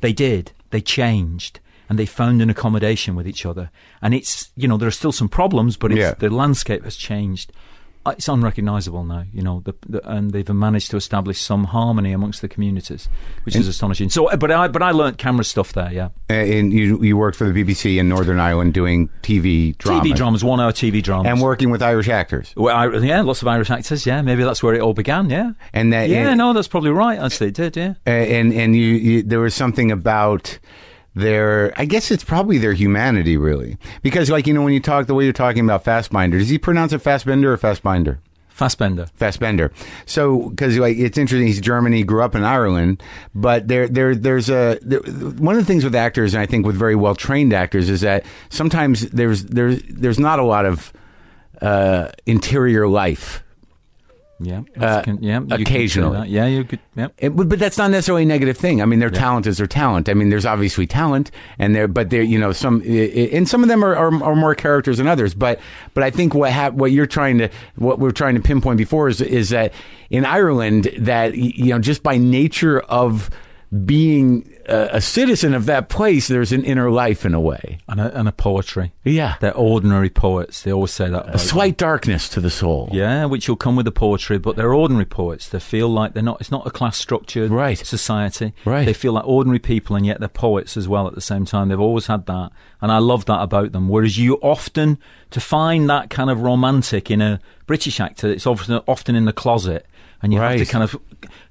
they 0.00 0.12
did. 0.12 0.52
They 0.70 0.80
changed. 0.80 1.60
And 1.88 1.98
they 1.98 2.06
found 2.06 2.40
an 2.40 2.48
accommodation 2.50 3.16
with 3.16 3.26
each 3.26 3.44
other. 3.44 3.70
And 4.00 4.14
it's, 4.14 4.50
you 4.54 4.68
know, 4.68 4.76
there 4.76 4.86
are 4.86 4.92
still 4.92 5.10
some 5.10 5.28
problems, 5.28 5.76
but 5.76 5.90
it's, 5.90 5.98
Yeah. 5.98 6.14
the 6.14 6.30
landscape 6.30 6.84
has 6.84 6.94
changed 6.94 7.52
it's 8.06 8.28
unrecognisable 8.28 9.04
now. 9.04 9.24
You 9.32 9.42
know, 9.42 9.62
the, 9.64 9.74
the, 9.88 10.10
and 10.10 10.30
they've 10.30 10.48
managed 10.48 10.90
to 10.92 10.96
establish 10.96 11.40
some 11.40 11.64
harmony 11.64 12.12
amongst 12.12 12.40
the 12.40 12.48
communities, 12.48 13.08
which 13.44 13.54
is 13.54 13.68
astonishing. 13.68 14.08
So, 14.10 14.30
uh, 14.30 14.36
but 14.36 14.50
I 14.50 14.68
but 14.68 14.82
I 14.82 14.90
learnt 14.92 15.18
camera 15.18 15.44
stuff 15.44 15.72
there. 15.74 15.92
Yeah, 15.92 16.08
Uh, 16.30 16.34
And 16.34 16.72
you 16.72 17.02
you 17.02 17.16
worked 17.16 17.36
for 17.36 17.50
the 17.50 17.64
BBC 17.64 17.98
in 17.98 18.08
Northern 18.08 18.40
Ireland 18.40 18.72
doing 18.74 19.10
TV 19.22 19.76
drama. 19.76 20.00
TV 20.02 20.14
dramas, 20.14 20.42
one 20.42 20.60
hour 20.60 20.72
TV 20.72 21.02
dramas, 21.02 21.30
and 21.30 21.40
working 21.42 21.70
with 21.70 21.82
Irish 21.82 22.08
actors. 22.08 22.54
Well, 22.56 22.74
I, 22.74 22.86
yeah, 22.98 23.20
lots 23.20 23.42
of 23.42 23.48
Irish 23.48 23.70
actors. 23.70 24.06
Yeah, 24.06 24.22
maybe 24.22 24.44
that's 24.44 24.62
where 24.62 24.74
it 24.74 24.80
all 24.80 24.94
began. 24.94 25.28
Yeah, 25.28 25.52
And 25.74 25.92
that 25.92 26.08
yeah, 26.08 26.30
and, 26.30 26.38
no, 26.38 26.52
that's 26.52 26.68
probably 26.68 26.90
right. 26.90 27.18
Actually, 27.18 27.48
it 27.48 27.54
did. 27.54 27.76
Yeah. 27.76 27.94
uh, 28.06 28.10
and 28.10 28.52
and 28.52 28.74
you, 28.74 28.86
you 28.86 29.22
there 29.22 29.40
was 29.40 29.54
something 29.54 29.90
about 29.92 30.58
their 31.14 31.72
I 31.76 31.84
guess 31.86 32.10
it's 32.10 32.24
probably 32.24 32.58
their 32.58 32.72
humanity 32.72 33.36
really 33.36 33.78
because 34.02 34.30
like 34.30 34.46
you 34.46 34.54
know 34.54 34.62
when 34.62 34.72
you 34.72 34.80
talk 34.80 35.06
the 35.06 35.14
way 35.14 35.24
you're 35.24 35.32
talking 35.32 35.64
about 35.64 35.84
Fastbinder 35.84 36.38
does 36.38 36.48
he 36.48 36.58
pronounce 36.58 36.92
it 36.92 37.02
Fastbender 37.02 37.46
or 37.46 37.58
Fastbinder 37.58 38.18
Fassbender. 38.60 39.06
Fassbender. 39.14 39.72
So, 40.04 40.50
because 40.50 40.76
like 40.76 40.98
it's 40.98 41.16
interesting, 41.16 41.46
he's 41.46 41.62
German. 41.62 41.94
He 41.94 42.02
grew 42.02 42.22
up 42.22 42.34
in 42.34 42.44
Ireland, 42.44 43.02
but 43.34 43.68
there, 43.68 43.88
there, 43.88 44.14
there's 44.14 44.50
a 44.50 44.78
there, 44.82 45.00
one 45.00 45.56
of 45.56 45.62
the 45.62 45.64
things 45.66 45.82
with 45.82 45.94
actors, 45.94 46.34
and 46.34 46.42
I 46.42 46.44
think 46.44 46.66
with 46.66 46.76
very 46.76 46.94
well 46.94 47.14
trained 47.14 47.54
actors, 47.54 47.88
is 47.88 48.02
that 48.02 48.26
sometimes 48.50 49.08
there's 49.12 49.44
there's 49.44 49.80
there's 49.88 50.18
not 50.18 50.40
a 50.40 50.44
lot 50.44 50.66
of 50.66 50.92
uh, 51.62 52.10
interior 52.26 52.86
life. 52.86 53.42
Yeah, 54.42 54.62
Uh, 54.78 55.02
yeah. 55.20 55.40
you 55.40 55.46
could 55.48 55.56
say 55.58 55.62
occasionally. 55.62 56.16
that. 56.20 56.28
Yeah, 56.30 56.46
you 56.46 56.64
could. 56.64 56.78
Yeah. 56.96 57.08
It, 57.18 57.36
but 57.36 57.48
but 57.50 57.58
that's 57.58 57.76
not 57.76 57.90
necessarily 57.90 58.22
a 58.22 58.26
negative 58.26 58.56
thing. 58.56 58.80
I 58.80 58.86
mean, 58.86 58.98
their 58.98 59.10
talent 59.10 59.46
is 59.46 59.58
their 59.58 59.66
talent. 59.66 60.08
I 60.08 60.14
mean, 60.14 60.30
there's 60.30 60.46
obviously 60.46 60.86
talent, 60.86 61.30
and 61.58 61.74
there, 61.74 61.86
but 61.86 62.08
there, 62.08 62.22
you 62.22 62.38
know, 62.38 62.50
some, 62.52 62.80
and 62.86 63.46
some 63.46 63.62
of 63.62 63.68
them 63.68 63.84
are, 63.84 63.94
are, 63.94 64.24
are 64.24 64.34
more 64.36 64.54
characters 64.54 64.96
than 64.96 65.06
others. 65.06 65.34
But 65.34 65.60
but 65.92 66.02
I 66.04 66.10
think 66.10 66.32
what 66.34 66.72
what 66.74 66.90
you're 66.90 67.06
trying 67.06 67.36
to, 67.38 67.50
what 67.76 67.98
we're 67.98 68.12
trying 68.12 68.34
to 68.34 68.40
pinpoint 68.40 68.78
before 68.78 69.08
is 69.08 69.20
is 69.20 69.50
that 69.50 69.74
in 70.08 70.24
Ireland, 70.24 70.90
that 70.98 71.36
you 71.36 71.74
know, 71.74 71.78
just 71.78 72.02
by 72.02 72.16
nature 72.16 72.80
of 72.80 73.28
being 73.84 74.50
a, 74.70 74.96
a 74.96 75.00
citizen 75.00 75.52
of 75.54 75.66
that 75.66 75.88
place, 75.88 76.28
there's 76.28 76.52
an 76.52 76.64
inner 76.64 76.90
life 76.90 77.26
in 77.26 77.34
a 77.34 77.40
way. 77.40 77.78
And 77.88 78.00
a, 78.00 78.16
and 78.18 78.28
a 78.28 78.32
poetry. 78.32 78.92
Yeah, 79.04 79.36
They're 79.40 79.54
ordinary 79.56 80.08
poets. 80.10 80.62
They 80.62 80.72
always 80.72 80.92
say 80.92 81.10
that. 81.10 81.34
a 81.34 81.38
slight 81.38 81.76
darkness 81.76 82.28
to 82.30 82.40
the 82.40 82.50
soul. 82.50 82.88
Yeah, 82.92 83.24
which 83.26 83.48
will 83.48 83.56
come 83.56 83.76
with 83.76 83.84
the 83.84 83.92
poetry, 83.92 84.38
but 84.38 84.56
they're 84.56 84.72
ordinary 84.74 85.04
poets. 85.04 85.48
They 85.48 85.60
feel 85.60 85.88
like 85.88 86.14
they're 86.14 86.22
not. 86.22 86.40
It's 86.40 86.50
not 86.50 86.66
a 86.66 86.70
class 86.70 86.96
structured 86.96 87.50
Right. 87.50 87.78
society. 87.78 88.52
Right. 88.64 88.86
They 88.86 88.92
feel 88.94 89.12
like 89.12 89.26
ordinary 89.26 89.58
people, 89.58 89.96
and 89.96 90.06
yet 90.06 90.20
they're 90.20 90.28
poets 90.28 90.76
as 90.76 90.86
well 90.88 91.06
at 91.06 91.14
the 91.14 91.20
same 91.20 91.44
time. 91.44 91.68
They've 91.68 91.80
always 91.80 92.06
had 92.06 92.26
that, 92.26 92.50
and 92.80 92.92
I 92.92 92.98
love 92.98 93.24
that 93.26 93.40
about 93.42 93.72
them. 93.72 93.88
Whereas 93.88 94.18
you 94.18 94.34
often 94.42 94.98
to 95.30 95.40
find 95.40 95.88
that 95.90 96.10
kind 96.10 96.30
of 96.30 96.40
romantic 96.40 97.10
in 97.10 97.20
a 97.20 97.40
British 97.66 98.00
actor, 98.00 98.28
it's 98.28 98.46
often 98.46 98.80
often 98.86 99.14
in 99.16 99.24
the 99.24 99.32
closet, 99.32 99.86
and 100.22 100.32
you 100.32 100.38
have 100.40 100.58
to 100.58 100.66
kind 100.66 100.84
of 100.84 100.96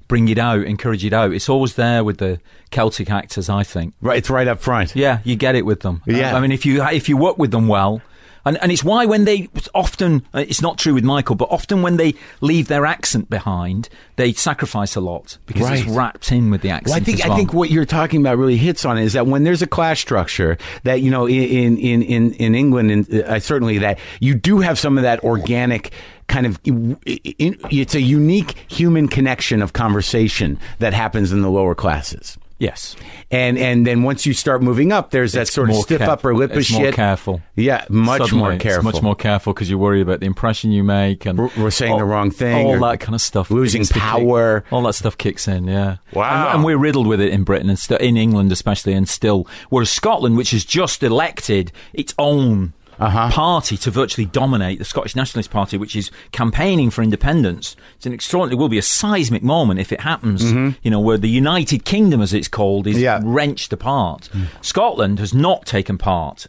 bring 0.10 0.28
it 0.28 0.38
out, 0.38 0.64
encourage 0.66 1.06
it 1.06 1.14
out. 1.14 1.32
It's 1.32 1.48
always 1.48 1.76
there 1.76 2.04
with 2.04 2.18
the 2.18 2.42
Celtic 2.72 3.10
actors, 3.10 3.48
I 3.48 3.64
think. 3.64 3.94
Right, 4.02 4.18
it's 4.18 4.30
right 4.30 4.48
up 4.50 4.60
front. 4.60 4.94
Yeah, 4.98 5.20
you 5.24 5.38
get 5.38 5.56
it 5.56 5.66
with 5.66 5.80
them. 5.80 6.02
Yeah. 6.06 6.36
I 6.36 6.42
mean, 6.42 6.52
if 6.52 6.66
you 6.66 6.84
if 6.84 7.08
you 7.08 7.16
work 7.16 7.38
with 7.38 7.52
them 7.52 7.68
well, 7.70 8.02
and 8.46 8.58
and 8.62 8.72
it's 8.72 8.84
why 8.84 9.06
when 9.06 9.26
they 9.26 9.50
often 9.76 10.26
uh, 10.34 10.40
it's 10.48 10.62
not 10.62 10.78
true 10.78 10.94
with 10.94 11.04
Michael, 11.04 11.36
but 11.36 11.48
often 11.52 11.82
when 11.82 11.98
they 11.98 12.16
leave 12.42 12.68
their 12.68 12.86
accent 12.86 13.30
behind, 13.30 13.88
they 14.16 14.34
sacrifice 14.34 14.96
a 14.96 15.02
lot 15.02 15.38
because 15.46 15.70
it's 15.70 15.86
Right. 15.88 15.96
wrapped 15.98 16.32
in 16.32 16.50
with 16.50 16.62
the 16.62 16.70
accent. 16.70 16.88
Well, 16.90 16.98
I 16.98 17.00
think 17.02 17.24
as 17.26 17.32
I 17.32 17.36
think 17.36 17.54
what 17.54 17.70
you're 17.70 17.86
talking 17.86 18.22
about 18.22 18.38
really 18.38 18.58
hits 18.58 18.86
on 18.86 18.98
it 18.98 19.04
is 19.04 19.14
that 19.14 19.28
when 19.28 19.44
there's 19.44 19.62
a 19.62 19.68
class 19.68 20.00
structure 20.00 20.58
that 20.84 21.02
you 21.02 21.12
know 21.12 21.28
in 21.28 21.78
in 21.78 22.02
in 22.02 22.34
in 22.34 22.56
England 22.56 22.92
and 22.92 23.14
uh, 23.24 23.40
certainly 23.40 23.78
that 23.80 24.00
you 24.20 24.34
do 24.36 24.60
have 24.60 24.80
some 24.80 24.98
of 24.98 25.04
that 25.04 25.24
organic 25.24 25.92
kind 26.30 26.46
of 26.46 26.60
it's 26.66 27.96
a 27.96 28.02
unique 28.02 28.56
human 28.70 29.08
connection 29.08 29.62
of 29.62 29.74
conversation 29.74 30.60
that 30.80 30.94
happens 30.94 31.32
in 31.32 31.42
the 31.42 31.50
lower 31.50 31.76
classes. 31.76 32.38
yes, 32.60 32.96
And 33.32 33.58
and 33.58 33.88
then 33.88 34.04
once 34.04 34.26
you 34.26 34.34
start 34.34 34.62
moving 34.62 34.92
up, 34.92 35.12
there's 35.12 35.32
that 35.34 35.44
It's 35.44 35.54
sort 35.54 35.70
of 35.70 35.78
stiff 35.78 36.02
upper 36.02 36.36
lip 36.36 36.52
of 36.52 36.56
more 36.72 36.86
shit. 36.86 36.94
careful. 36.94 37.42
Yeah, 37.56 37.86
much 37.90 38.20
Suddenly, 38.22 38.40
more 38.44 38.54
it's 38.54 38.64
careful. 38.64 38.84
much 38.92 39.02
more 39.02 39.16
careful 39.16 39.54
because 39.54 39.70
you 39.70 39.78
worry 39.78 40.02
about 40.02 40.20
the 40.20 40.26
impression 40.26 40.72
you 40.72 40.84
make 40.84 41.26
and 41.26 41.40
We're- 41.40 41.52
we're 41.58 41.72
saying 41.72 41.98
the 41.98 42.04
wrong 42.06 42.32
thing 42.32 42.66
all 42.68 42.80
that 42.90 43.00
kind 43.00 43.16
of 43.16 43.22
stuff. 43.22 43.50
losing 43.50 43.84
to 43.84 43.94
kick- 43.94 44.02
power. 44.02 44.64
all 44.72 44.82
that 44.84 44.94
stuff 44.96 45.18
kicks 45.18 45.48
in. 45.48 45.66
Yeah, 45.68 45.98
Wow. 46.14 46.48
and, 46.48 46.56
and 46.56 46.64
we're 46.66 46.78
riddled 46.78 47.08
with 47.08 47.22
it 47.22 47.32
in 47.32 47.44
Britain 47.44 47.70
and 47.70 47.80
st- 47.80 48.02
in 48.02 48.18
England 48.18 48.52
especially, 48.52 48.94
and 48.94 49.08
still. 49.08 49.48
Whereas 49.70 49.90
Scotland, 49.90 50.36
which 50.38 50.52
has 50.52 50.66
just 50.66 51.02
elected 51.02 51.72
its 51.94 52.14
own. 52.18 52.74
Uh-huh. 53.00 53.30
Party 53.32 53.78
to 53.78 53.92
virtually 53.92 54.26
dominate 54.26 54.78
the 54.80 54.86
Scottish 54.86 55.16
Nationalist 55.16 55.50
Party, 55.52 55.78
which 55.78 55.96
is 55.96 56.12
campaigning 56.32 56.90
for 56.90 57.02
independence. 57.02 57.76
It's 57.96 58.06
an 58.06 58.14
extraordinary. 58.14 58.58
It 58.58 58.60
will 58.60 58.70
be 58.70 58.78
a 58.78 58.82
seismic 58.84 59.42
moment 59.44 59.80
if 59.80 59.92
it 59.92 60.02
happens. 60.02 60.44
You 60.84 60.92
know, 60.92 61.00
where 61.00 61.18
the 61.18 61.30
United 61.30 61.86
Kingdom, 61.86 62.22
as 62.22 62.34
it's 62.34 62.48
called, 62.48 62.88
is 62.88 62.96
Mm-hmm. 62.98 63.04
Yeah. 63.04 63.20
Mm. 63.20 63.34
wrenched 63.34 63.72
apart. 63.74 64.30
Scotland 64.62 65.20
has 65.20 65.34
not 65.34 65.66
taken 65.66 65.98
part. 65.98 66.48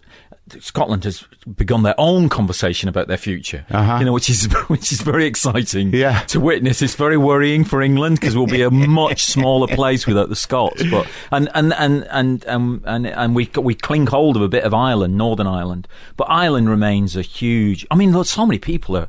Scotland 0.60 1.04
has 1.04 1.24
begun 1.56 1.82
their 1.82 1.94
own 1.98 2.28
conversation 2.28 2.88
about 2.88 3.08
their 3.08 3.16
future. 3.16 3.64
Uh-huh. 3.70 3.98
You 3.98 4.04
know, 4.04 4.12
which 4.12 4.28
is 4.30 4.44
which 4.68 4.92
is 4.92 5.00
very 5.00 5.24
exciting 5.26 5.92
Yeah. 5.94 6.20
to 6.28 6.40
witness. 6.40 6.82
It's 6.82 6.94
very 6.94 7.16
worrying 7.16 7.64
for 7.64 7.80
England 7.82 8.20
because 8.20 8.36
we'll 8.36 8.46
be 8.46 8.62
a 8.62 8.70
much 9.00 9.24
smaller 9.24 9.66
place 9.66 10.06
without 10.06 10.28
the 10.28 10.36
Scots. 10.36 10.82
But 10.90 11.06
and 11.30 11.48
and 11.54 11.72
and 11.74 12.04
and 12.10 12.46
um, 12.48 12.82
and 12.86 13.06
and 13.06 13.34
we 13.34 13.50
we 13.56 13.74
cling 13.74 14.06
hold 14.06 14.36
of 14.36 14.42
a 14.42 14.48
bit 14.48 14.64
of 14.64 14.74
Ireland, 14.74 15.16
Northern 15.16 15.46
Ireland, 15.46 15.86
but 16.16 16.24
Ireland 16.24 16.68
remains 16.70 17.16
a 17.16 17.22
huge. 17.22 17.86
I 17.90 17.94
mean, 17.96 18.12
look, 18.12 18.26
so 18.26 18.44
many 18.46 18.58
people 18.58 18.96
are. 18.96 19.08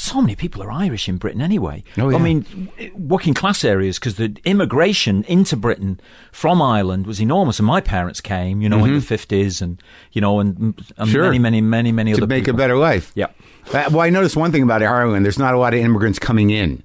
So 0.00 0.20
many 0.20 0.36
people 0.36 0.62
are 0.62 0.70
Irish 0.70 1.08
in 1.08 1.16
Britain 1.16 1.42
anyway. 1.42 1.82
Oh, 1.98 2.08
yeah. 2.08 2.16
I 2.16 2.20
mean, 2.20 2.70
working 2.94 3.34
class 3.34 3.64
areas 3.64 3.98
because 3.98 4.14
the 4.14 4.36
immigration 4.44 5.24
into 5.24 5.56
Britain 5.56 5.98
from 6.30 6.62
Ireland 6.62 7.04
was 7.04 7.20
enormous, 7.20 7.58
and 7.58 7.66
my 7.66 7.80
parents 7.80 8.20
came, 8.20 8.62
you 8.62 8.68
know, 8.68 8.84
in 8.84 8.94
the 8.94 9.00
fifties, 9.00 9.60
and 9.60 9.82
you 10.12 10.20
know, 10.20 10.38
and, 10.38 10.56
and 10.58 10.76
Mm-hmm. 10.76 11.04
Sure. 11.10 11.24
many, 11.24 11.40
many, 11.40 11.60
many, 11.60 11.90
many 11.90 12.12
to 12.12 12.18
other 12.18 12.26
make 12.28 12.46
a 12.46 12.52
better 12.52 12.76
life. 12.76 13.10
Yeah. 13.16 13.26
Uh, 13.74 13.88
well, 13.90 14.00
I 14.02 14.10
noticed 14.10 14.36
one 14.36 14.52
thing 14.52 14.62
about 14.62 14.84
Ireland. 14.84 15.24
There's 15.24 15.38
not 15.38 15.52
a 15.52 15.58
lot 15.58 15.74
of 15.74 15.80
immigrants 15.80 16.20
coming 16.20 16.50
in. 16.50 16.84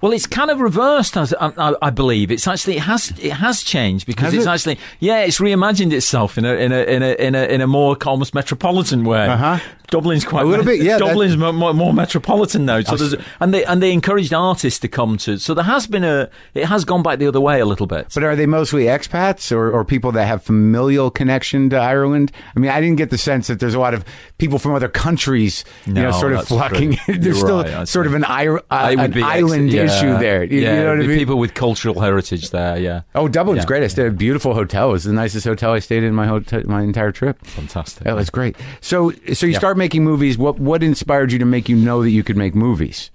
Well, 0.00 0.12
it's 0.12 0.26
kind 0.26 0.50
of 0.50 0.60
reversed, 0.60 1.16
as 1.16 1.32
I, 1.40 1.52
I, 1.56 1.74
I 1.82 1.90
believe. 1.90 2.30
It's 2.30 2.46
actually 2.46 2.76
it 2.76 2.82
has 2.82 3.10
it 3.18 3.32
has 3.32 3.62
changed 3.62 4.06
because 4.06 4.26
Has 4.32 4.34
it's 4.34 4.46
it? 4.46 4.50
actually 4.50 4.78
yeah, 5.00 5.20
it's 5.24 5.38
reimagined 5.40 5.92
itself 5.92 6.36
in 6.38 6.44
a 6.44 6.52
in 6.54 6.70
a 6.70 6.82
in 6.84 7.02
a 7.02 7.12
in 7.14 7.34
a, 7.34 7.44
in 7.46 7.60
a 7.62 7.66
more 7.66 7.96
almost 8.06 8.34
metropolitan 8.34 9.04
way. 9.04 9.26
Uh-huh. 9.26 9.58
Dublin's 9.92 10.24
quite 10.24 10.42
A 10.42 10.46
little 10.46 10.64
bit, 10.64 10.80
yeah, 10.80 10.96
Dublin's 10.98 11.36
more, 11.36 11.52
more, 11.52 11.92
metropolitan 11.92 12.64
now. 12.64 12.80
So 12.80 12.96
there's, 12.96 13.14
and 13.40 13.52
they 13.52 13.64
and 13.64 13.82
they 13.82 13.92
encouraged 13.92 14.32
artists 14.32 14.80
to 14.80 14.88
come 14.88 15.18
to. 15.18 15.38
So 15.38 15.52
there 15.54 15.64
has 15.64 15.86
been 15.86 16.02
a 16.02 16.30
it 16.54 16.64
has 16.64 16.84
gone 16.84 17.02
back 17.02 17.18
the 17.18 17.26
other 17.26 17.40
way 17.40 17.60
a 17.60 17.66
little 17.66 17.86
bit. 17.86 18.08
But 18.14 18.24
are 18.24 18.34
they 18.34 18.46
mostly 18.46 18.84
expats 18.84 19.52
or, 19.54 19.70
or 19.70 19.84
people 19.84 20.10
that 20.12 20.24
have 20.24 20.42
familial 20.42 21.10
connection 21.10 21.68
to 21.70 21.76
Ireland? 21.76 22.32
I 22.56 22.58
mean, 22.58 22.70
I 22.70 22.80
didn't 22.80 22.96
get 22.96 23.10
the 23.10 23.18
sense 23.18 23.48
that 23.48 23.60
there's 23.60 23.74
a 23.74 23.78
lot 23.80 23.92
of 23.94 24.04
people 24.38 24.58
from 24.58 24.74
other 24.74 24.88
countries, 24.88 25.64
you 25.86 25.92
know, 25.92 26.10
sort 26.12 26.32
of 26.32 26.48
flocking. 26.48 26.98
there's 27.06 27.24
You're 27.26 27.34
still 27.34 27.62
right, 27.62 27.86
sort 27.86 28.06
of 28.06 28.14
an, 28.14 28.24
ir- 28.24 28.62
uh, 28.70 28.94
an 28.98 29.10
be 29.10 29.20
ex- 29.20 29.28
island 29.28 29.72
yeah, 29.72 29.82
issue 29.84 30.18
there. 30.18 30.42
You, 30.44 30.60
yeah, 30.60 30.74
you 30.76 30.80
know 30.82 30.90
what 30.96 31.04
I 31.04 31.06
mean? 31.06 31.18
people 31.18 31.38
with 31.38 31.52
cultural 31.54 32.00
heritage 32.00 32.50
there. 32.50 32.78
Yeah, 32.78 33.02
oh, 33.14 33.28
Dublin's 33.28 33.58
Yeah. 33.58 33.66
great. 33.66 33.82
I 33.82 33.88
stayed 33.88 34.06
at 34.06 34.12
a 34.12 34.16
beautiful 34.16 34.54
hotel. 34.54 34.88
It 34.88 34.92
was 34.92 35.04
the 35.04 35.12
nicest 35.12 35.44
hotel 35.46 35.72
I 35.72 35.80
stayed 35.80 36.02
in 36.02 36.14
my 36.14 36.26
hotel, 36.26 36.62
my 36.64 36.80
entire 36.82 37.12
trip. 37.12 37.44
fantastic. 37.44 38.04
That 38.04 38.16
was 38.16 38.30
great. 38.30 38.56
So, 38.80 39.12
so 39.34 39.46
you 39.46 39.52
Yeah. 39.52 39.58
start 39.58 39.76
making 39.82 40.04
movies. 40.04 40.38
What 40.38 40.60
what 40.60 40.82
inspired 40.82 41.32
you 41.32 41.38
to 41.40 41.44
make 41.44 41.68
you 41.68 41.76
know 41.76 42.02
that 42.02 42.10
you 42.10 42.22
could 42.22 42.36
make 42.36 42.54
movies? 42.54 43.10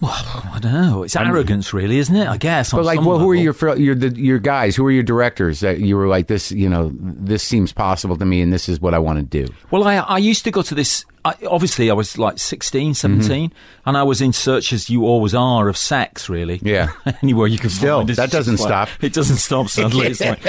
Well, 0.00 0.12
I 0.12 0.58
don't 0.60 0.72
know. 0.72 1.02
It's 1.02 1.14
arrogance, 1.14 1.74
really, 1.74 1.98
isn't 1.98 2.16
it? 2.16 2.26
I 2.26 2.38
guess. 2.38 2.72
But 2.72 2.84
like, 2.84 3.02
well, 3.02 3.18
who 3.18 3.30
are 3.30 3.34
your 3.34 3.54
your 3.76 3.94
the, 3.94 4.08
your 4.18 4.38
guys? 4.38 4.74
Who 4.74 4.84
are 4.86 4.90
your 4.90 5.02
directors 5.02 5.60
that 5.60 5.80
you 5.80 5.96
were 5.96 6.08
like 6.08 6.26
this? 6.26 6.50
You 6.50 6.70
know, 6.70 6.90
this 6.94 7.42
seems 7.42 7.72
possible 7.72 8.16
to 8.16 8.24
me, 8.24 8.40
and 8.40 8.50
this 8.52 8.68
is 8.68 8.80
what 8.80 8.94
I 8.94 8.98
want 8.98 9.18
to 9.18 9.44
do. 9.44 9.52
Well, 9.70 9.84
I, 9.84 9.96
I 9.96 10.18
used 10.18 10.44
to 10.44 10.50
go 10.50 10.62
to 10.62 10.74
this. 10.74 11.04
I, 11.24 11.34
obviously, 11.46 11.90
I 11.90 11.94
was 11.94 12.16
like 12.18 12.38
16, 12.38 12.92
Mm-hmm. 12.92 12.94
17, 12.94 13.52
and 13.86 13.96
I 13.96 14.02
was 14.04 14.20
in 14.22 14.32
search, 14.32 14.72
as 14.72 14.88
you 14.88 15.04
always 15.04 15.34
are, 15.34 15.68
of 15.68 15.76
sex, 15.76 16.28
really. 16.28 16.60
Yeah. 16.62 16.92
Anywhere 17.22 17.46
you 17.46 17.58
can 17.58 17.70
Still, 17.70 17.98
find. 17.98 18.10
It's 18.10 18.16
that 18.18 18.30
doesn't 18.30 18.58
like- 18.60 18.68
stop. 18.68 18.88
It 19.02 19.12
doesn't 19.12 19.36
stop, 19.36 19.68
sadly. 19.70 20.06
It's 20.06 20.20
like, 20.20 20.42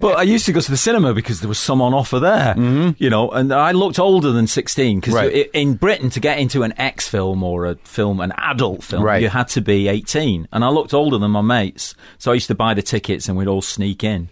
but 0.00 0.18
I 0.18 0.22
used 0.22 0.44
to 0.46 0.52
go 0.52 0.60
to 0.60 0.70
the 0.70 0.76
cinema 0.76 1.14
because 1.14 1.40
there 1.40 1.48
was 1.48 1.58
some 1.58 1.80
on 1.80 1.94
offer 1.94 2.18
there, 2.20 2.54
you 2.98 3.08
know, 3.10 3.30
and 3.30 3.52
I 3.52 3.72
looked 3.72 3.98
older 3.98 4.30
than 4.32 4.46
16 4.46 5.00
because 5.00 5.14
Mm-hmm. 5.14 5.34
Right. 5.36 5.50
in 5.54 5.74
Britain, 5.74 6.10
to 6.10 6.20
get 6.20 6.38
into 6.38 6.62
an 6.62 6.72
X 6.78 7.08
film 7.08 7.42
or 7.42 7.66
a 7.66 7.74
film, 7.84 8.20
an 8.20 8.32
adult 8.36 8.82
film, 8.84 9.02
Right. 9.02 9.22
you 9.22 9.28
had 9.28 9.48
to 9.48 9.60
be 9.62 9.88
18. 9.88 10.48
And 10.52 10.64
I 10.64 10.68
looked 10.68 10.92
older 10.94 11.18
than 11.18 11.30
my 11.30 11.40
mates. 11.40 11.94
So 12.18 12.30
I 12.30 12.34
used 12.34 12.48
to 12.48 12.54
buy 12.54 12.74
the 12.74 12.82
tickets 12.82 13.28
and 13.28 13.36
we'd 13.38 13.48
all 13.48 13.62
sneak 13.62 14.04
in. 14.04 14.28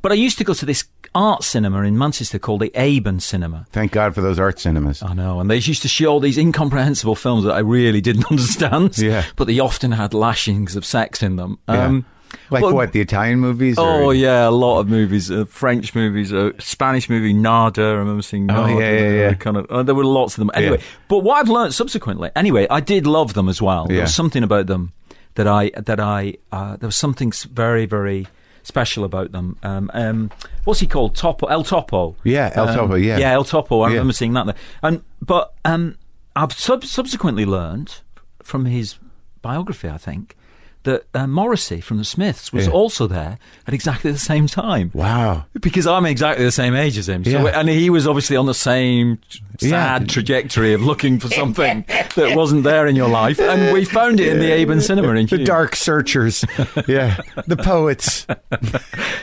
But 0.00 0.12
I 0.12 0.14
used 0.14 0.38
to 0.38 0.44
go 0.44 0.54
to 0.54 0.64
this 0.66 0.84
art 1.14 1.42
cinema 1.44 1.82
in 1.82 1.98
Manchester 1.98 2.38
called 2.38 2.60
the 2.62 2.70
Aaben 2.70 3.20
Cinema. 3.20 3.66
Thank 3.70 3.92
God 3.92 4.14
for 4.14 4.22
those 4.22 4.38
art 4.38 4.58
cinemas. 4.58 5.02
I 5.02 5.12
know, 5.12 5.40
and 5.40 5.50
they 5.50 5.56
used 5.56 5.82
to 5.82 5.88
show 5.88 6.06
all 6.06 6.20
these 6.20 6.38
incomprehensible 6.38 7.14
films 7.16 7.44
that 7.44 7.52
I 7.52 7.58
really 7.58 8.00
didn't 8.00 8.24
understand. 8.30 8.96
Yeah. 8.98 9.24
but 9.36 9.46
they 9.46 9.58
often 9.58 9.92
had 9.92 10.14
lashings 10.14 10.76
of 10.76 10.86
sex 10.86 11.22
in 11.22 11.36
them. 11.36 11.58
Um, 11.68 12.06
Like 12.50 12.62
what? 12.64 12.92
The 12.92 13.00
Italian 13.02 13.40
movies? 13.40 13.76
or- 13.76 14.04
Oh 14.04 14.10
yeah, 14.10 14.48
a 14.48 14.50
lot 14.50 14.80
of 14.80 14.88
movies, 14.88 15.30
uh, 15.30 15.44
French 15.44 15.94
movies, 15.94 16.32
uh, 16.32 16.52
Spanish 16.58 17.10
movie 17.10 17.34
Nada. 17.34 17.82
I 17.82 17.90
remember 17.92 18.22
seeing 18.22 18.50
Oh, 18.50 18.66
Nada. 18.66 18.72
yeah, 18.80 18.90
yeah, 18.98 19.10
yeah. 19.28 19.34
Kind 19.34 19.58
of, 19.58 19.66
uh, 19.70 19.82
there 19.82 19.94
were 19.94 20.04
lots 20.06 20.34
of 20.34 20.38
them. 20.38 20.50
Anyway, 20.54 20.78
Yeah. 20.78 20.84
but 21.08 21.18
what 21.18 21.34
I've 21.40 21.50
learned 21.50 21.74
subsequently, 21.74 22.30
anyway, 22.34 22.66
I 22.70 22.80
did 22.80 23.06
love 23.06 23.34
them 23.34 23.50
as 23.50 23.60
well. 23.60 23.86
There 23.86 24.00
was 24.00 24.14
something 24.14 24.42
about 24.42 24.66
them 24.66 24.92
that 25.34 25.46
I 25.46 25.70
that 25.76 26.00
I 26.00 26.34
uh, 26.50 26.76
there 26.76 26.88
was 26.88 26.96
something 26.96 27.32
very 27.52 27.84
very 27.84 28.26
special 28.62 29.04
about 29.04 29.32
them. 29.32 29.56
Um, 29.62 29.90
um, 29.94 30.30
what's 30.64 30.80
he 30.80 30.86
called? 30.86 31.14
Topo, 31.16 31.46
El 31.46 31.64
Topo. 31.64 32.16
Yeah, 32.24 32.50
El 32.54 32.68
Um, 32.68 32.74
Topo, 32.76 32.94
yeah. 32.94 33.18
yeah, 33.18 33.32
El 33.32 33.44
Topo. 33.44 33.80
I 33.82 33.88
Yeah. 33.88 33.94
remember 33.94 34.12
seeing 34.12 34.32
that 34.34 34.46
there. 34.46 34.54
And 34.82 35.02
but 35.20 35.52
um, 35.64 35.96
I've 36.36 36.52
sub- 36.52 36.84
subsequently 36.84 37.44
learned 37.44 38.00
from 38.42 38.64
his 38.66 38.96
biography, 39.42 39.88
I 39.88 39.98
think. 39.98 40.36
That 40.84 41.04
uh, 41.14 41.26
Morrissey 41.28 41.80
from 41.80 41.98
the 41.98 42.04
Smiths 42.04 42.52
was 42.52 42.66
Yeah. 42.66 42.72
also 42.72 43.06
there 43.06 43.38
at 43.68 43.72
exactly 43.74 44.10
the 44.10 44.18
same 44.18 44.48
time 44.48 44.90
Wow. 44.94 45.44
because 45.60 45.86
I'm 45.86 46.04
exactly 46.06 46.44
the 46.44 46.50
same 46.50 46.74
age 46.74 46.98
as 46.98 47.08
him. 47.08 47.22
So, 47.24 47.30
Yeah. 47.30 47.60
and 47.60 47.68
he 47.68 47.88
was 47.88 48.06
obviously 48.06 48.36
on 48.36 48.46
the 48.46 48.54
same 48.54 49.18
sad 49.60 50.02
Yeah. 50.02 50.06
trajectory 50.08 50.72
of 50.72 50.82
looking 50.82 51.20
for 51.20 51.28
something 51.28 51.84
that 52.16 52.36
wasn't 52.36 52.64
there 52.64 52.88
in 52.88 52.96
your 52.96 53.08
life, 53.08 53.38
and 53.38 53.72
we 53.72 53.84
found 53.84 54.18
it 54.18 54.26
in 54.28 54.40
the 54.40 54.50
Aaben 54.50 54.82
Cinema 54.82 55.10
in 55.14 55.26
The 55.26 55.36
Kew. 55.38 55.44
dark 55.44 55.76
searchers. 55.76 56.44
yeah. 56.88 57.16
The 57.46 57.56
poets. 57.56 58.26